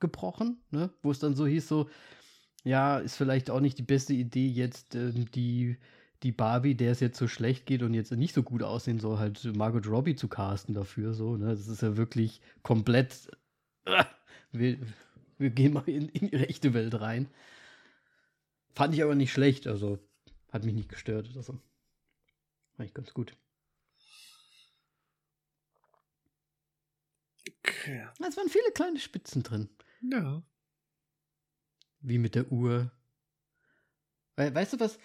gebrochen, 0.00 0.60
ne? 0.70 0.90
wo 1.02 1.10
es 1.10 1.18
dann 1.18 1.34
so 1.34 1.46
hieß, 1.46 1.66
so, 1.66 1.88
ja, 2.64 2.98
ist 2.98 3.16
vielleicht 3.16 3.50
auch 3.50 3.60
nicht 3.60 3.78
die 3.78 3.82
beste 3.82 4.14
Idee, 4.14 4.48
jetzt 4.48 4.94
ähm, 4.94 5.30
die, 5.32 5.76
die 6.22 6.32
Barbie, 6.32 6.74
der 6.74 6.92
es 6.92 7.00
jetzt 7.00 7.18
so 7.18 7.28
schlecht 7.28 7.66
geht 7.66 7.82
und 7.82 7.92
jetzt 7.94 8.10
nicht 8.12 8.34
so 8.34 8.42
gut 8.42 8.62
aussehen 8.62 8.98
soll, 8.98 9.18
halt 9.18 9.44
Margot 9.54 9.86
Robbie 9.86 10.16
zu 10.16 10.28
casten 10.28 10.74
dafür, 10.74 11.12
so, 11.12 11.36
ne? 11.36 11.48
Das 11.48 11.68
ist 11.68 11.82
ja 11.82 11.96
wirklich 11.96 12.40
komplett. 12.62 13.30
Äh, 13.84 14.76
wir 15.36 15.50
gehen 15.50 15.74
mal 15.74 15.88
in, 15.88 16.08
in 16.08 16.30
die 16.30 16.36
echte 16.36 16.74
Welt 16.74 16.98
rein. 17.00 17.28
Fand 18.74 18.94
ich 18.94 19.02
aber 19.02 19.14
nicht 19.14 19.32
schlecht, 19.32 19.66
also 19.66 19.98
hat 20.50 20.64
mich 20.64 20.74
nicht 20.74 20.88
gestört 20.88 21.28
oder 21.30 21.42
so. 21.42 21.52
Fand 22.76 22.88
ich 22.88 22.94
ganz 22.94 23.12
gut. 23.12 23.36
Okay. 27.58 28.08
Es 28.26 28.36
waren 28.36 28.48
viele 28.48 28.70
kleine 28.72 28.98
Spitzen 28.98 29.42
drin. 29.42 29.68
Ja. 30.00 30.42
Wie 32.04 32.18
mit 32.18 32.34
der 32.34 32.50
Uhr. 32.52 32.90
Weil, 34.36 34.54
weißt 34.54 34.74
du 34.74 34.80
was? 34.80 34.98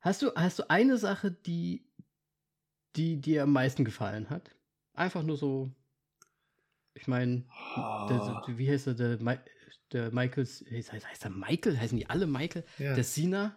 Hast 0.00 0.22
du, 0.22 0.34
hast 0.34 0.58
du 0.58 0.70
eine 0.70 0.96
Sache, 0.96 1.30
die, 1.30 1.84
die 2.96 3.20
dir 3.20 3.42
am 3.42 3.52
meisten 3.52 3.84
gefallen 3.84 4.30
hat? 4.30 4.50
Einfach 4.94 5.22
nur 5.22 5.36
so 5.36 5.70
ich 6.94 7.06
meine, 7.08 7.44
oh. 7.76 8.10
wie 8.48 8.70
heißt 8.70 8.88
er, 8.88 8.94
der, 8.94 9.18
der 9.92 10.12
Michael, 10.12 10.44
heißt, 10.44 10.92
heißt 10.92 11.24
er 11.24 11.30
Michael? 11.30 11.78
Heißen 11.78 11.96
die 11.96 12.08
alle 12.08 12.26
Michael? 12.26 12.64
Ja. 12.78 12.94
Der 12.94 13.04
Sina, 13.04 13.56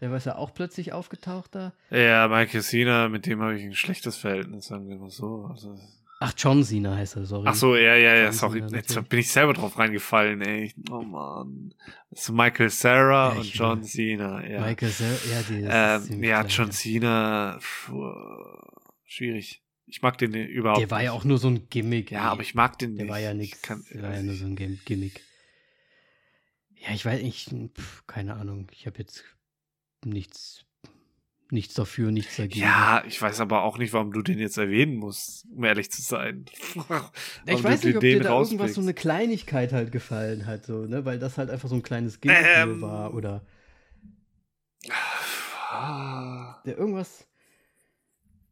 der 0.00 0.10
war 0.10 0.18
ja 0.18 0.36
auch 0.36 0.54
plötzlich 0.54 0.92
aufgetaucht 0.92 1.54
da. 1.54 1.72
Ja, 1.90 2.28
Michael 2.28 2.62
Sina, 2.62 3.08
mit 3.08 3.26
dem 3.26 3.40
habe 3.40 3.58
ich 3.58 3.64
ein 3.64 3.74
schlechtes 3.74 4.16
Verhältnis, 4.16 4.66
sagen 4.66 4.88
wir 4.88 4.96
mal 4.98 5.10
so. 5.10 5.46
Also, 5.46 5.78
Ach, 6.20 6.32
John 6.36 6.64
Cena 6.64 6.96
heißt 6.96 7.16
er, 7.16 7.26
sorry. 7.26 7.44
Ach 7.46 7.54
so, 7.54 7.76
ja, 7.76 7.96
ja, 7.96 8.14
ja, 8.14 8.32
sorry. 8.32 8.62
Jetzt 8.70 9.08
bin 9.08 9.18
ich 9.18 9.30
selber 9.30 9.52
drauf 9.52 9.78
reingefallen, 9.78 10.40
ey. 10.42 10.72
Oh 10.90 11.02
man. 11.02 11.74
Das 12.10 12.22
ist 12.22 12.30
Michael 12.30 12.70
Sarah 12.70 13.32
ja, 13.32 13.40
und 13.40 13.54
John 13.54 13.80
will. 13.80 13.88
Cena, 13.88 14.46
ja. 14.46 14.60
Michael 14.60 14.90
Sarah, 14.90 15.18
ja, 15.30 15.42
die 15.42 16.00
ist 16.00 16.10
ähm, 16.10 16.22
Ja, 16.22 16.44
John 16.46 16.70
Cena, 16.70 17.58
pfuh, 17.60 18.14
schwierig. 19.04 19.62
Ich 19.86 20.02
mag 20.02 20.16
den 20.18 20.32
überhaupt 20.34 20.80
Der 20.80 20.90
war 20.90 21.02
ja 21.02 21.12
auch 21.12 21.24
nur 21.24 21.38
so 21.38 21.48
ein 21.48 21.68
Gimmick. 21.68 22.10
Ja, 22.10 22.20
ey. 22.20 22.26
aber 22.26 22.42
ich 22.42 22.54
mag 22.54 22.78
den 22.78 22.96
der 22.96 23.04
nicht. 23.04 23.12
War 23.12 23.20
ja 23.20 23.34
nichts. 23.34 23.60
Der 23.62 24.02
war 24.02 24.14
ja 24.14 24.22
nur 24.22 24.34
so 24.34 24.46
ein 24.46 24.56
Gimmick. 24.56 25.20
Ja, 26.76 26.94
ich 26.94 27.04
weiß 27.04 27.22
nicht, 27.22 27.50
pf, 27.78 28.06
keine 28.06 28.34
Ahnung. 28.34 28.68
Ich 28.72 28.86
habe 28.86 28.98
jetzt 28.98 29.24
nichts, 30.04 30.64
nichts 31.54 31.74
dafür, 31.74 32.10
nichts 32.10 32.36
dagegen. 32.36 32.60
Ja, 32.60 33.02
ich 33.06 33.20
weiß 33.20 33.40
aber 33.40 33.62
auch 33.62 33.78
nicht, 33.78 33.94
warum 33.94 34.12
du 34.12 34.20
den 34.20 34.38
jetzt 34.38 34.58
erwähnen 34.58 34.96
musst, 34.96 35.46
um 35.50 35.64
ehrlich 35.64 35.90
zu 35.90 36.02
sein. 36.02 36.44
ich 37.46 37.64
weiß 37.64 37.84
nicht, 37.84 37.96
ob 37.96 38.00
dir 38.02 38.20
da 38.20 38.38
irgendwas 38.38 38.74
so 38.74 38.82
eine 38.82 38.92
Kleinigkeit 38.92 39.72
halt 39.72 39.90
gefallen 39.90 40.44
hat, 40.46 40.66
so, 40.66 40.84
ne? 40.84 41.04
Weil 41.06 41.18
das 41.18 41.38
halt 41.38 41.48
einfach 41.48 41.68
so 41.68 41.76
ein 41.76 41.82
kleines 41.82 42.20
Gimmick 42.20 42.44
ähm, 42.44 42.82
war 42.82 43.14
oder. 43.14 43.46
Ah. 45.70 46.60
Der 46.66 46.76
irgendwas. 46.76 47.26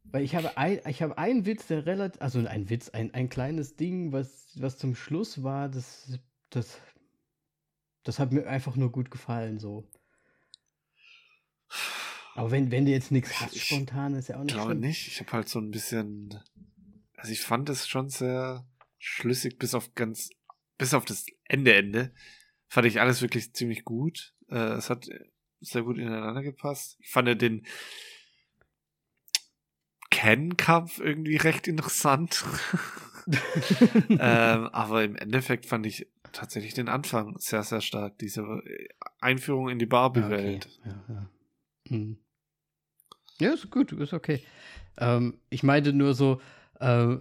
Weil 0.05 0.23
ich 0.23 0.35
habe, 0.35 0.57
ein, 0.57 0.79
ich 0.87 1.01
habe 1.01 1.17
einen 1.17 1.45
Witz, 1.45 1.67
der 1.67 1.85
relativ, 1.85 2.21
also 2.21 2.45
ein 2.45 2.69
Witz, 2.69 2.89
ein, 2.89 3.13
ein 3.13 3.29
kleines 3.29 3.75
Ding, 3.75 4.11
was, 4.11 4.51
was 4.55 4.77
zum 4.77 4.95
Schluss 4.95 5.43
war, 5.43 5.69
das, 5.69 6.19
das, 6.51 6.79
das 8.03 8.19
hat 8.19 8.31
mir 8.31 8.47
einfach 8.47 8.75
nur 8.75 8.91
gut 8.91 9.09
gefallen, 9.09 9.59
so. 9.59 9.87
Aber 12.35 12.51
wenn, 12.51 12.71
wenn 12.71 12.85
du 12.85 12.91
jetzt 12.91 13.11
nichts 13.11 13.39
hast, 13.39 13.57
spontan, 13.57 14.15
ist 14.15 14.29
ja 14.29 14.37
auch 14.37 14.43
nicht 14.43 14.51
Ich 14.51 14.55
glaube 14.55 14.75
nicht. 14.75 15.07
Ich 15.07 15.19
habe 15.19 15.31
halt 15.31 15.49
so 15.49 15.59
ein 15.59 15.71
bisschen, 15.71 16.39
also 17.15 17.31
ich 17.31 17.41
fand 17.41 17.69
es 17.69 17.87
schon 17.87 18.09
sehr 18.09 18.65
schlüssig, 18.97 19.59
bis 19.59 19.75
auf 19.75 19.93
ganz, 19.95 20.29
bis 20.77 20.93
auf 20.93 21.05
das 21.05 21.25
Ende, 21.45 21.73
Ende, 21.75 22.13
fand 22.67 22.87
ich 22.87 22.99
alles 22.99 23.21
wirklich 23.21 23.53
ziemlich 23.53 23.83
gut. 23.85 24.33
Äh, 24.49 24.73
es 24.73 24.89
hat 24.89 25.07
sehr 25.61 25.83
gut 25.83 25.97
ineinander 25.97 26.41
gepasst. 26.41 26.97
Ich 26.99 27.09
fand 27.09 27.41
den, 27.41 27.65
Ken-Kampf 30.13 30.99
irgendwie 30.99 31.37
recht 31.37 31.67
interessant. 31.67 32.45
ähm, 34.09 34.19
aber 34.19 35.03
im 35.03 35.15
Endeffekt 35.15 35.65
fand 35.65 35.87
ich 35.87 36.07
tatsächlich 36.31 36.75
den 36.75 36.87
Anfang 36.87 37.35
sehr, 37.39 37.63
sehr 37.63 37.81
stark. 37.81 38.19
Diese 38.19 38.61
Einführung 39.19 39.69
in 39.69 39.79
die 39.79 39.85
Barbie-Welt. 39.87 40.69
Okay. 40.79 40.89
Ja, 40.89 41.15
ja. 41.15 41.29
Hm. 41.89 42.17
ja, 43.39 43.53
ist 43.53 43.69
gut, 43.69 43.91
ist 43.91 44.13
okay. 44.13 44.41
Ähm, 44.97 45.39
ich 45.49 45.63
meinte 45.63 45.93
nur 45.93 46.13
so, 46.13 46.41
äh, 46.79 47.17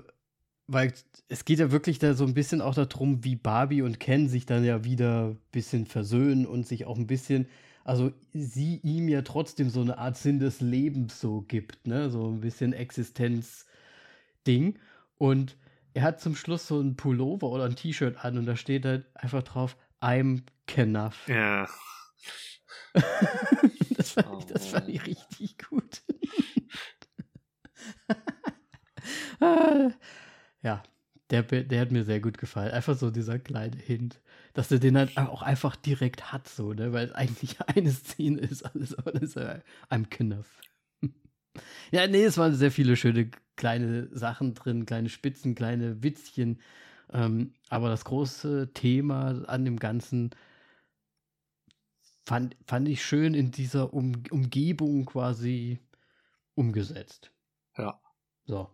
weil 0.67 0.93
es 1.29 1.45
geht 1.45 1.59
ja 1.59 1.73
wirklich 1.73 1.99
da 1.99 2.15
so 2.15 2.25
ein 2.25 2.35
bisschen 2.35 2.61
auch 2.61 2.75
darum, 2.75 3.25
wie 3.25 3.37
Barbie 3.37 3.83
und 3.83 4.01
Ken 4.01 4.29
sich 4.29 4.47
dann 4.47 4.65
ja 4.65 4.85
wieder 4.85 5.31
ein 5.31 5.39
bisschen 5.51 5.87
versöhnen 5.87 6.47
und 6.47 6.67
sich 6.67 6.87
auch 6.87 6.97
ein 6.97 7.07
bisschen 7.07 7.49
also 7.85 8.13
sie 8.33 8.81
ihm 8.83 9.09
ja 9.09 9.23
trotzdem 9.23 9.71
so 9.71 9.81
eine 9.81 9.99
Art 9.99 10.17
Sinn 10.17 10.39
des 10.39 10.61
Lebens 10.61 11.21
so 11.21 11.41
gibt, 11.43 11.85
ne? 11.87 12.11
So 12.11 12.29
ein 12.29 12.41
bisschen 12.41 12.73
Existenz-Ding. 12.73 14.79
Und 15.19 15.57
er 15.95 16.03
hat 16.03 16.21
zum 16.21 16.37
Schluss 16.37 16.67
so 16.67 16.81
ein 16.81 16.97
Pullover 16.97 17.49
oder 17.49 17.65
ein 17.65 17.77
T-Shirt 17.77 18.25
an 18.25 18.39
und 18.39 18.47
da 18.47 18.57
steht 18.57 18.85
halt 18.85 19.07
einfach 19.15 19.43
drauf, 19.43 19.77
I'm 20.01 20.43
Knuff. 20.67 21.29
Ja. 21.29 21.69
das, 24.03 24.13
fand 24.13 24.29
oh. 24.31 24.39
ich, 24.39 24.47
das 24.47 24.67
fand 24.67 24.89
ich 24.89 25.07
richtig 25.07 25.57
gut. 25.69 26.03
ja, 30.63 30.83
der, 31.31 31.43
der 31.43 31.81
hat 31.81 31.91
mir 31.91 32.05
sehr 32.05 32.21
gut 32.21 32.39
gefallen. 32.39 32.73
Einfach 32.73 32.97
so 32.97 33.11
dieser 33.11 33.39
kleine 33.39 33.77
Hint 33.77 34.21
dass 34.55 34.71
er 34.71 34.79
den 34.79 34.97
halt 34.97 35.17
auch 35.17 35.43
einfach 35.43 35.77
direkt 35.77 36.33
hat, 36.33 36.49
so, 36.49 36.73
ne? 36.73 36.93
Weil 36.93 37.07
es 37.07 37.13
eigentlich 37.13 37.61
eine 37.67 37.91
Szene 37.91 38.41
ist, 38.41 38.63
alles, 38.63 38.95
aber 38.97 39.13
das 39.13 39.23
ist 39.23 39.37
ja 39.37 39.61
einem 39.89 40.11
Kniff. 40.11 40.61
ja, 41.91 42.07
nee, 42.07 42.25
es 42.25 42.39
waren 42.39 42.55
sehr 42.55 42.71
viele 42.71 42.97
schöne 42.97 43.31
kleine 43.57 44.09
Sachen 44.13 44.55
drin, 44.55 44.87
kleine 44.87 45.09
Spitzen, 45.09 45.55
kleine 45.55 46.03
Witzchen. 46.03 46.61
Ähm, 47.13 47.53
aber 47.69 47.89
das 47.89 48.05
große 48.05 48.73
Thema 48.73 49.43
an 49.47 49.65
dem 49.65 49.79
Ganzen 49.79 50.31
fand, 52.25 52.57
fand 52.67 52.89
ich 52.89 53.05
schön 53.05 53.35
in 53.35 53.51
dieser 53.51 53.93
um 53.93 54.23
Umgebung 54.31 55.05
quasi 55.05 55.81
umgesetzt. 56.55 57.33
Ja. 57.77 58.01
So. 58.45 58.71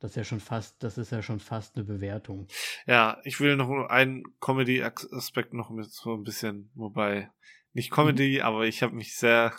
Das 0.00 0.12
ist 0.12 0.16
ja 0.16 0.24
schon 0.24 0.40
fast, 0.40 0.80
das 0.82 0.96
ist 0.96 1.10
ja 1.10 1.22
schon 1.22 1.40
fast 1.40 1.74
eine 1.74 1.84
Bewertung. 1.84 2.46
Ja, 2.86 3.18
ich 3.24 3.40
will 3.40 3.56
noch 3.56 3.68
einen 3.88 4.22
Comedy-Aspekt 4.40 5.54
noch 5.54 5.70
mit 5.70 5.90
so 5.90 6.14
ein 6.14 6.22
bisschen, 6.22 6.70
wobei 6.74 7.30
nicht 7.72 7.90
Comedy, 7.90 8.36
mhm. 8.38 8.44
aber 8.44 8.66
ich 8.66 8.82
habe 8.82 8.94
mich 8.94 9.16
sehr 9.16 9.52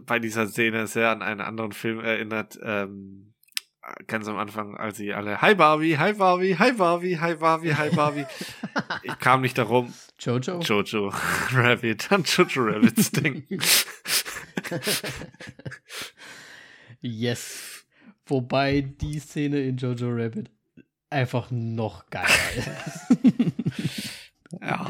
bei 0.00 0.18
dieser 0.18 0.48
Szene 0.48 0.86
sehr 0.86 1.10
an 1.10 1.22
einen 1.22 1.40
anderen 1.40 1.72
Film 1.72 2.00
erinnert. 2.00 2.58
Ähm, 2.62 3.31
ganz 4.06 4.28
am 4.28 4.38
Anfang, 4.38 4.76
als 4.76 4.96
sie 4.96 5.12
alle 5.12 5.40
Hi 5.40 5.54
Barbie, 5.54 5.98
Hi 5.98 6.12
Barbie, 6.12 6.56
Hi 6.58 6.72
Barbie, 6.72 7.18
Hi 7.18 7.34
Barbie, 7.34 7.74
Hi 7.74 7.90
Barbie. 7.90 8.26
ich 9.02 9.18
kam 9.18 9.40
nicht 9.40 9.58
darum. 9.58 9.92
Jojo? 10.18 10.60
Jojo 10.60 11.08
Rabbit, 11.52 12.10
an 12.12 12.22
Jojo 12.24 12.62
Rabbits 12.62 13.10
denken. 13.10 13.58
yes. 17.00 17.84
Wobei 18.26 18.82
die 18.82 19.18
Szene 19.18 19.60
in 19.60 19.76
Jojo 19.76 20.10
Rabbit 20.10 20.50
einfach 21.10 21.50
noch 21.50 22.08
geiler 22.10 22.28
ist. 22.56 23.52
ja. 24.60 24.86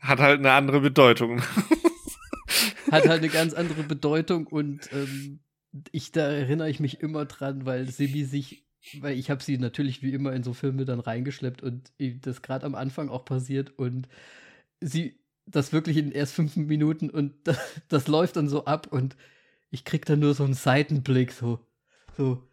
Hat 0.00 0.20
halt 0.20 0.38
eine 0.38 0.52
andere 0.52 0.80
Bedeutung. 0.80 1.42
Hat 2.92 3.08
halt 3.08 3.18
eine 3.18 3.28
ganz 3.28 3.52
andere 3.52 3.82
Bedeutung 3.82 4.46
und 4.46 4.88
ähm, 4.92 5.40
ich, 5.92 6.12
da 6.12 6.28
erinnere 6.28 6.70
ich 6.70 6.80
mich 6.80 7.00
immer 7.00 7.24
dran, 7.24 7.66
weil 7.66 7.88
Simi 7.88 8.24
sich, 8.24 8.66
weil 9.00 9.18
ich 9.18 9.30
habe 9.30 9.42
sie 9.42 9.58
natürlich 9.58 10.02
wie 10.02 10.12
immer 10.12 10.32
in 10.32 10.42
so 10.42 10.52
Filme 10.52 10.84
dann 10.84 11.00
reingeschleppt 11.00 11.62
und 11.62 11.92
das 11.98 12.42
gerade 12.42 12.66
am 12.66 12.74
Anfang 12.74 13.08
auch 13.08 13.24
passiert 13.24 13.78
und 13.78 14.08
sie 14.80 15.18
das 15.46 15.72
wirklich 15.72 15.96
in 15.96 16.12
erst 16.12 16.34
fünf 16.34 16.56
Minuten 16.56 17.10
und 17.10 17.34
das, 17.44 17.58
das 17.88 18.08
läuft 18.08 18.36
dann 18.36 18.48
so 18.48 18.64
ab 18.64 18.88
und 18.92 19.16
ich 19.70 19.84
krieg 19.84 20.04
dann 20.06 20.20
nur 20.20 20.34
so 20.34 20.44
einen 20.44 20.54
Seitenblick, 20.54 21.32
so, 21.32 21.60
so, 22.16 22.48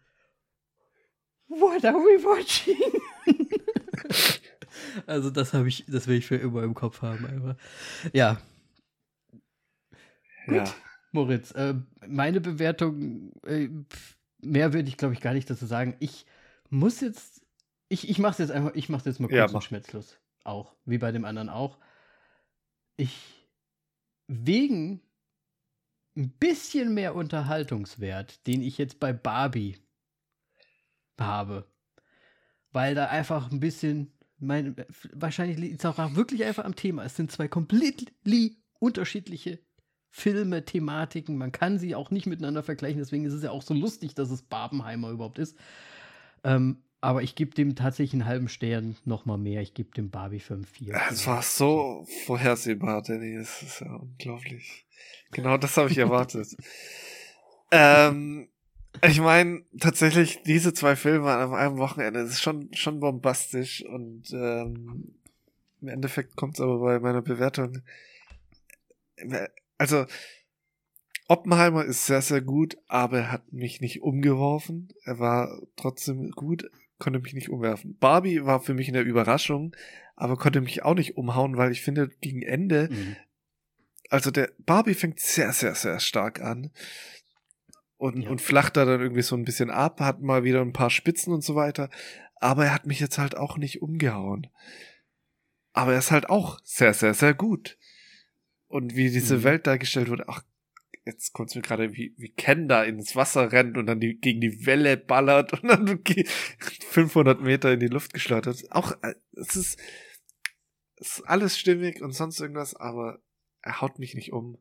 what 1.48 1.84
are 1.84 1.94
we 1.94 2.22
watching? 2.22 2.76
also 5.06 5.30
das 5.30 5.54
habe 5.54 5.68
ich, 5.68 5.84
das 5.86 6.06
will 6.06 6.18
ich 6.18 6.26
für 6.26 6.36
immer 6.36 6.62
im 6.62 6.74
Kopf 6.74 7.02
haben, 7.02 7.24
einfach. 7.26 7.56
Ja. 8.12 8.40
Gut. 10.46 10.56
Ja. 10.56 10.74
Moritz, 11.14 11.52
äh, 11.52 11.74
meine 12.06 12.40
Bewertung, 12.40 13.32
äh, 13.46 13.68
mehr 14.40 14.72
würde 14.72 14.88
ich 14.88 14.96
glaube 14.96 15.14
ich 15.14 15.20
gar 15.20 15.32
nicht 15.32 15.48
dazu 15.48 15.64
sagen. 15.64 15.94
Ich 16.00 16.26
muss 16.70 17.00
jetzt, 17.00 17.40
ich, 17.88 18.08
ich 18.08 18.18
mache 18.18 18.32
es 18.32 18.38
jetzt 18.38 18.50
einfach, 18.50 18.74
ich 18.74 18.88
mache 18.88 19.08
jetzt 19.08 19.20
mal 19.20 19.28
kurz 19.28 19.36
ja, 19.36 19.46
einen 19.46 19.62
Schmerzlos. 19.62 20.18
Auch, 20.42 20.74
wie 20.84 20.98
bei 20.98 21.12
dem 21.12 21.24
anderen 21.24 21.48
auch. 21.48 21.78
Ich, 22.96 23.16
wegen 24.26 25.00
ein 26.16 26.30
bisschen 26.30 26.94
mehr 26.94 27.14
Unterhaltungswert, 27.14 28.44
den 28.48 28.60
ich 28.60 28.76
jetzt 28.76 28.98
bei 28.98 29.12
Barbie 29.12 29.78
habe. 31.18 31.64
Weil 32.72 32.96
da 32.96 33.06
einfach 33.06 33.52
ein 33.52 33.60
bisschen, 33.60 34.12
mein, 34.38 34.74
wahrscheinlich 35.12 35.58
liegt 35.58 35.78
es 35.78 35.86
auch 35.86 36.16
wirklich 36.16 36.44
einfach 36.44 36.64
am 36.64 36.74
Thema. 36.74 37.04
Es 37.04 37.14
sind 37.14 37.30
zwei 37.30 37.46
komplett 37.46 38.12
unterschiedliche 38.80 39.60
Filme, 40.16 40.64
Thematiken. 40.64 41.36
Man 41.36 41.50
kann 41.50 41.76
sie 41.76 41.96
auch 41.96 42.12
nicht 42.12 42.26
miteinander 42.26 42.62
vergleichen. 42.62 43.00
Deswegen 43.00 43.24
ist 43.24 43.32
es 43.32 43.42
ja 43.42 43.50
auch 43.50 43.62
so 43.62 43.74
lustig, 43.74 44.14
dass 44.14 44.30
es 44.30 44.42
Barbenheimer 44.42 45.10
überhaupt 45.10 45.40
ist. 45.40 45.58
Ähm, 46.44 46.84
aber 47.00 47.24
ich 47.24 47.34
gebe 47.34 47.52
dem 47.52 47.74
tatsächlich 47.74 48.12
einen 48.12 48.28
halben 48.28 48.48
Stern 48.48 48.94
noch 49.04 49.26
mal 49.26 49.38
mehr. 49.38 49.60
Ich 49.60 49.74
gebe 49.74 49.90
dem 49.90 50.10
Barbie 50.10 50.38
5 50.38 50.68
4. 50.68 51.00
Es 51.10 51.26
war 51.26 51.42
so 51.42 52.06
vorhersehbar, 52.26 53.02
Danny. 53.02 53.34
Es 53.34 53.60
ist 53.60 53.80
ja 53.80 53.92
unglaublich. 53.92 54.86
Genau 55.32 55.56
das 55.56 55.76
habe 55.76 55.90
ich 55.90 55.98
erwartet. 55.98 56.46
ähm, 57.72 58.46
ich 59.02 59.20
meine, 59.20 59.64
tatsächlich, 59.80 60.44
diese 60.44 60.74
zwei 60.74 60.94
Filme 60.94 61.32
an 61.32 61.52
einem 61.54 61.78
Wochenende, 61.78 62.22
das 62.22 62.30
ist 62.30 62.40
schon, 62.40 62.72
schon 62.72 63.00
bombastisch 63.00 63.84
und 63.84 64.30
ähm, 64.32 65.16
im 65.82 65.88
Endeffekt 65.88 66.36
kommt 66.36 66.54
es 66.54 66.60
aber 66.60 66.78
bei 66.78 67.00
meiner 67.00 67.20
Bewertung. 67.20 67.82
Also, 69.78 70.06
Oppenheimer 71.26 71.84
ist 71.84 72.06
sehr, 72.06 72.22
sehr 72.22 72.42
gut, 72.42 72.76
aber 72.86 73.18
er 73.18 73.32
hat 73.32 73.52
mich 73.52 73.80
nicht 73.80 74.02
umgeworfen. 74.02 74.92
Er 75.04 75.18
war 75.18 75.62
trotzdem 75.76 76.30
gut, 76.32 76.70
konnte 76.98 77.18
mich 77.18 77.32
nicht 77.32 77.48
umwerfen. 77.48 77.96
Barbie 77.98 78.44
war 78.44 78.60
für 78.60 78.74
mich 78.74 78.88
eine 78.88 79.00
Überraschung, 79.00 79.74
aber 80.16 80.36
konnte 80.36 80.60
mich 80.60 80.82
auch 80.82 80.94
nicht 80.94 81.16
umhauen, 81.16 81.56
weil 81.56 81.72
ich 81.72 81.82
finde, 81.82 82.08
gegen 82.20 82.42
Ende, 82.42 82.88
mhm. 82.90 83.16
also 84.10 84.30
der 84.30 84.50
Barbie 84.58 84.94
fängt 84.94 85.18
sehr, 85.18 85.52
sehr, 85.52 85.74
sehr 85.74 85.98
stark 85.98 86.40
an 86.42 86.70
und, 87.96 88.22
ja. 88.22 88.30
und 88.30 88.42
flacht 88.42 88.76
da 88.76 88.84
dann 88.84 89.00
irgendwie 89.00 89.22
so 89.22 89.34
ein 89.34 89.44
bisschen 89.44 89.70
ab, 89.70 90.00
hat 90.00 90.20
mal 90.20 90.44
wieder 90.44 90.60
ein 90.60 90.74
paar 90.74 90.90
Spitzen 90.90 91.32
und 91.32 91.42
so 91.42 91.54
weiter, 91.54 91.88
aber 92.36 92.66
er 92.66 92.74
hat 92.74 92.86
mich 92.86 93.00
jetzt 93.00 93.18
halt 93.18 93.36
auch 93.36 93.56
nicht 93.56 93.80
umgehauen. 93.80 94.48
Aber 95.72 95.92
er 95.92 95.98
ist 95.98 96.10
halt 96.10 96.28
auch 96.28 96.60
sehr, 96.62 96.94
sehr, 96.94 97.14
sehr 97.14 97.34
gut. 97.34 97.78
Und 98.74 98.96
wie 98.96 99.08
diese 99.08 99.36
mhm. 99.36 99.42
Welt 99.44 99.68
dargestellt 99.68 100.10
wird, 100.10 100.28
ach 100.28 100.42
jetzt 101.04 101.32
kommt 101.32 101.54
mir 101.54 101.62
gerade, 101.62 101.94
wie, 101.94 102.12
wie 102.16 102.30
Ken 102.30 102.66
da 102.66 102.82
ins 102.82 103.14
Wasser 103.14 103.52
rennt 103.52 103.78
und 103.78 103.86
dann 103.86 104.00
die, 104.00 104.18
gegen 104.18 104.40
die 104.40 104.66
Welle 104.66 104.96
ballert 104.96 105.52
und 105.52 105.68
dann 105.68 106.02
500 106.90 107.40
Meter 107.40 107.72
in 107.72 107.78
die 107.78 107.86
Luft 107.86 108.12
geschleudert. 108.12 108.64
Auch, 108.72 108.90
äh, 109.02 109.14
es 109.36 109.54
ist, 109.54 109.78
es 110.96 111.18
ist 111.18 111.20
alles 111.20 111.56
stimmig 111.56 112.02
und 112.02 112.14
sonst 112.16 112.40
irgendwas, 112.40 112.74
aber 112.74 113.22
er 113.62 113.80
haut 113.80 114.00
mich 114.00 114.16
nicht 114.16 114.32
um. 114.32 114.58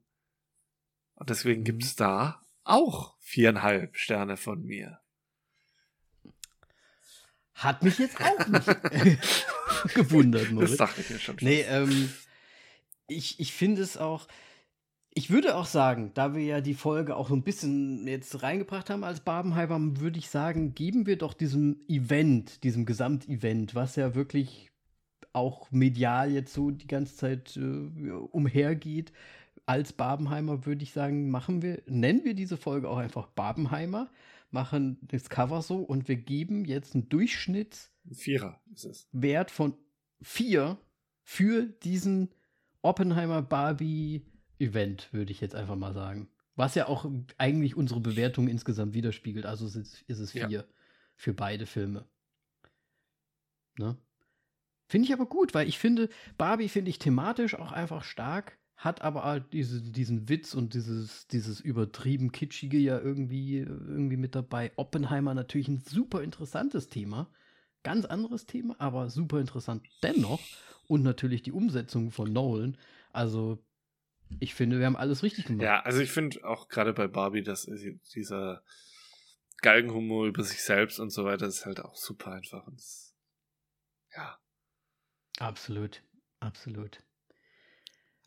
Und 1.16 1.32
deswegen 1.32 1.62
mhm. 1.62 1.66
gibt 1.66 1.84
es 1.84 1.96
da 1.96 2.46
auch 2.66 3.18
viereinhalb 3.20 3.98
Sterne 3.98 4.38
von 4.38 4.64
mir. 4.64 5.00
Hat 7.56 7.82
mich 7.82 7.98
jetzt 7.98 8.22
auch 8.22 8.48
nicht 8.48 8.68
gewundert, 9.96 10.52
Moritz. 10.52 10.70
Das 10.70 10.78
dachte 10.78 11.02
ich 11.02 11.10
mir 11.10 11.18
schon. 11.18 11.38
Nee, 11.42 11.62
ähm, 11.62 12.14
ich, 13.08 13.40
ich 13.40 13.54
finde 13.54 13.82
es 13.82 13.98
auch, 13.98 14.28
ich 15.14 15.30
würde 15.30 15.56
auch 15.56 15.66
sagen, 15.66 16.12
da 16.14 16.36
wir 16.36 16.44
ja 16.44 16.62
die 16.62 16.74
Folge 16.74 17.16
auch 17.16 17.30
so 17.30 17.36
ein 17.36 17.44
bisschen 17.44 18.08
jetzt 18.08 18.42
reingebracht 18.42 18.90
haben 18.90 19.04
als 19.04 19.20
Barbenheimer, 19.20 20.00
würde 20.00 20.20
ich 20.20 20.30
sagen, 20.30 20.74
geben 20.74 21.06
wir 21.06 21.18
doch 21.18 21.34
diesem 21.34 21.82
Event, 21.88 22.64
diesem 22.64 22.86
Gesamtevent, 22.86 23.76
was 23.76 23.96
ja 23.96 24.16
wirklich 24.16 24.72
auch 25.34 25.72
medial 25.72 26.32
jetzt 26.32 26.54
so 26.54 26.72
die 26.72 26.88
ganze 26.88 27.16
Zeit 27.16 27.58
äh, 27.58 28.10
umhergeht, 28.32 29.12
als 29.66 29.94
Barbenheimer 29.94 30.66
würde 30.66 30.84
ich 30.84 30.92
sagen, 30.92 31.30
machen 31.30 31.62
wir, 31.62 31.82
nennen 31.88 32.24
wir 32.24 32.34
diese 32.34 32.58
Folge 32.58 32.90
auch 32.90 32.98
einfach 32.98 33.28
Barbenheimer, 33.28 34.10
machen 34.52 35.00
das 35.02 35.30
Cover 35.30 35.62
so 35.62 35.78
und 35.78 36.08
wir 36.08 36.18
geben 36.18 36.66
jetzt 36.66 36.94
einen 36.94 37.10
Durchschnitts 37.10 37.92
Vierer 38.12 38.60
ist 38.74 38.86
es. 38.86 39.08
Wert 39.12 39.50
von 39.50 39.78
vier 40.22 40.78
für 41.24 41.64
diesen 41.66 42.30
Oppenheimer 42.84 43.42
Barbie 43.42 44.26
Event, 44.60 45.12
würde 45.12 45.32
ich 45.32 45.42
jetzt 45.42 45.56
einfach 45.56 45.76
mal 45.76 45.94
sagen. 45.94 46.30
Was 46.56 46.76
ja 46.76 46.88
auch 46.88 47.10
eigentlich 47.40 47.76
unsere 47.76 48.00
Bewertung 48.00 48.48
insgesamt 48.48 48.94
widerspiegelt. 48.94 49.46
Also 49.46 49.66
ist 49.66 49.76
es, 49.76 50.02
ist 50.04 50.20
es 50.20 50.32
vier 50.32 50.50
ja. 50.50 50.64
für 51.16 51.34
beide 51.34 51.66
Filme. 51.66 52.06
Ne? 53.80 53.98
Finde 54.88 55.08
ich 55.08 55.14
aber 55.14 55.26
gut, 55.26 55.56
weil 55.56 55.68
ich 55.68 55.80
finde, 55.80 56.10
Barbie 56.38 56.70
finde 56.70 56.90
ich 56.92 57.00
thematisch 57.00 57.56
auch 57.56 57.72
einfach 57.72 58.04
stark, 58.04 58.60
hat 58.76 59.02
aber 59.02 59.24
halt 59.24 59.54
diese, 59.54 59.82
diesen 59.82 60.30
Witz 60.30 60.54
und 60.54 60.76
dieses, 60.76 61.28
dieses 61.28 61.60
übertrieben 61.60 62.32
kitschige 62.32 62.78
ja 62.78 63.00
irgendwie, 63.00 63.58
irgendwie 63.60 64.18
mit 64.18 64.36
dabei. 64.36 64.72
Oppenheimer 64.76 65.34
natürlich 65.34 65.70
ein 65.70 65.80
super 65.80 66.22
interessantes 66.22 66.90
Thema. 66.90 67.32
Ganz 67.82 68.06
anderes 68.06 68.46
Thema, 68.46 68.76
aber 68.80 69.10
super 69.10 69.40
interessant 69.40 69.84
dennoch. 70.04 70.42
Und 70.94 71.02
natürlich 71.02 71.42
die 71.42 71.52
Umsetzung 71.52 72.12
von 72.12 72.32
Nolan. 72.32 72.78
Also 73.14 73.58
ich 74.40 74.54
finde, 74.54 74.78
wir 74.78 74.86
haben 74.86 74.96
alles 74.96 75.24
richtig 75.24 75.46
gemacht. 75.46 75.64
Ja, 75.64 75.80
also 75.80 76.02
ich 76.02 76.12
finde 76.12 76.46
auch 76.48 76.70
gerade 76.70 76.94
bei 76.94 77.08
Barbie, 77.08 77.42
dass 77.42 77.66
dieser 78.14 78.62
Galgenhumor 79.64 80.28
über 80.28 80.44
sich 80.44 80.62
selbst 80.62 81.00
und 81.00 81.10
so 81.10 81.26
weiter 81.26 81.48
ist 81.48 81.66
halt 81.66 81.80
auch 81.80 81.96
super 81.96 82.34
einfach. 82.34 82.68
Und 82.68 82.80
ja. 84.16 84.38
Absolut, 85.40 86.04
absolut. 86.40 87.02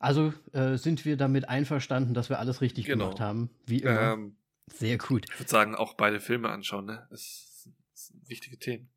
Also 0.00 0.34
äh, 0.52 0.76
sind 0.76 1.04
wir 1.04 1.16
damit 1.16 1.48
einverstanden, 1.48 2.14
dass 2.14 2.30
wir 2.30 2.40
alles 2.40 2.62
richtig 2.62 2.86
genau. 2.86 3.04
gemacht 3.04 3.20
haben, 3.20 3.48
wie 3.66 3.82
immer. 3.82 4.14
Ähm, 4.14 4.36
Sehr 4.72 4.98
gut. 4.98 5.26
Ich 5.30 5.38
würde 5.38 5.50
sagen, 5.50 5.76
auch 5.76 5.94
beide 5.94 6.18
Filme 6.18 6.48
anschauen, 6.48 6.86
ne? 6.86 7.06
Das, 7.10 7.68
sind 7.92 8.28
wichtige 8.28 8.58
Themen. 8.58 8.90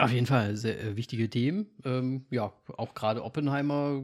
Auf 0.00 0.12
jeden 0.12 0.26
Fall 0.26 0.56
sehr 0.56 0.80
äh, 0.80 0.96
wichtige 0.96 1.28
Themen. 1.28 1.66
Ähm, 1.84 2.24
ja, 2.30 2.52
auch 2.76 2.94
gerade 2.94 3.24
Oppenheimer 3.24 4.00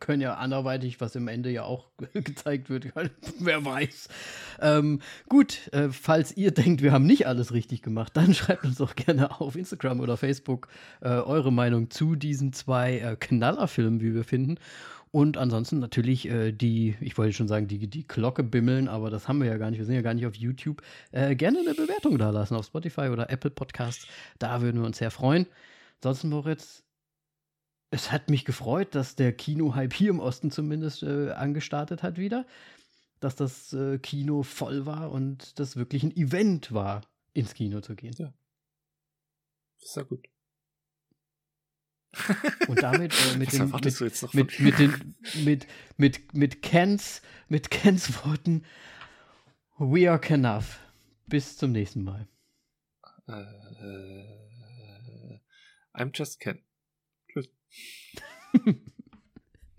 können 0.00 0.22
ja 0.22 0.34
anderweitig, 0.36 1.02
was 1.02 1.16
im 1.16 1.28
Ende 1.28 1.50
ja 1.50 1.64
auch 1.64 1.90
gezeigt 2.14 2.70
wird, 2.70 2.86
wer 3.38 3.62
weiß. 3.62 4.08
Ähm, 4.62 5.00
gut, 5.28 5.68
äh, 5.74 5.90
falls 5.90 6.34
ihr 6.34 6.50
denkt, 6.50 6.80
wir 6.80 6.92
haben 6.92 7.04
nicht 7.04 7.26
alles 7.26 7.52
richtig 7.52 7.82
gemacht, 7.82 8.16
dann 8.16 8.32
schreibt 8.34 8.64
uns 8.64 8.78
doch 8.78 8.96
gerne 8.96 9.38
auf 9.38 9.54
Instagram 9.54 10.00
oder 10.00 10.16
Facebook 10.16 10.68
äh, 11.02 11.08
eure 11.08 11.52
Meinung 11.52 11.90
zu 11.90 12.16
diesen 12.16 12.54
zwei 12.54 12.98
äh, 12.98 13.16
Knallerfilmen, 13.16 14.00
wie 14.00 14.14
wir 14.14 14.24
finden. 14.24 14.56
Und 15.10 15.36
ansonsten 15.36 15.78
natürlich 15.78 16.28
äh, 16.28 16.52
die, 16.52 16.96
ich 17.00 17.16
wollte 17.16 17.32
schon 17.32 17.48
sagen, 17.48 17.66
die, 17.66 17.88
die 17.88 18.06
Glocke 18.06 18.42
bimmeln, 18.42 18.88
aber 18.88 19.10
das 19.10 19.28
haben 19.28 19.40
wir 19.40 19.48
ja 19.48 19.56
gar 19.56 19.70
nicht. 19.70 19.78
Wir 19.78 19.86
sind 19.86 19.94
ja 19.94 20.02
gar 20.02 20.14
nicht 20.14 20.26
auf 20.26 20.34
YouTube. 20.34 20.82
Äh, 21.12 21.34
gerne 21.34 21.60
eine 21.60 21.74
Bewertung 21.74 22.18
da 22.18 22.30
lassen 22.30 22.54
auf 22.54 22.66
Spotify 22.66 23.08
oder 23.08 23.30
Apple 23.30 23.50
Podcasts. 23.50 24.06
Da 24.38 24.60
würden 24.60 24.80
wir 24.80 24.86
uns 24.86 24.98
sehr 24.98 25.10
freuen. 25.10 25.46
Ansonsten, 25.96 26.28
Moritz, 26.28 26.84
es 27.90 28.12
hat 28.12 28.28
mich 28.28 28.44
gefreut, 28.44 28.94
dass 28.94 29.16
der 29.16 29.32
Kino-Hype 29.32 29.94
hier 29.94 30.10
im 30.10 30.20
Osten 30.20 30.50
zumindest 30.50 31.02
äh, 31.02 31.30
angestartet 31.30 32.02
hat 32.02 32.18
wieder. 32.18 32.46
Dass 33.20 33.34
das 33.34 33.72
äh, 33.72 33.98
Kino 33.98 34.42
voll 34.42 34.86
war 34.86 35.10
und 35.10 35.58
das 35.58 35.76
wirklich 35.76 36.02
ein 36.04 36.14
Event 36.16 36.72
war, 36.72 37.00
ins 37.32 37.54
Kino 37.54 37.80
zu 37.80 37.96
gehen. 37.96 38.14
Ja. 38.18 38.32
Das 39.80 39.90
ist 39.90 39.96
ja 39.96 40.02
gut. 40.02 40.28
Und 42.68 42.82
damit 42.82 43.12
äh, 43.12 43.36
mit, 43.36 43.52
den, 43.52 43.70
mit, 43.70 44.34
mit, 44.34 44.60
mit, 44.60 44.78
den, 44.78 45.14
mit, 45.44 45.66
mit, 45.96 46.34
mit 46.34 46.62
Kens, 46.62 47.22
mit 47.48 47.70
Kens 47.70 48.24
Worten, 48.24 48.64
we 49.78 50.10
are 50.10 50.18
Kenaf. 50.18 50.80
Bis 51.26 51.58
zum 51.58 51.72
nächsten 51.72 52.04
Mal. 52.04 52.26
Uh, 53.28 53.44
I'm 55.94 56.10
just 56.14 56.40
Ken. 56.40 56.62
Tschüss. 57.30 57.50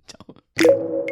Ciao. 0.08 1.06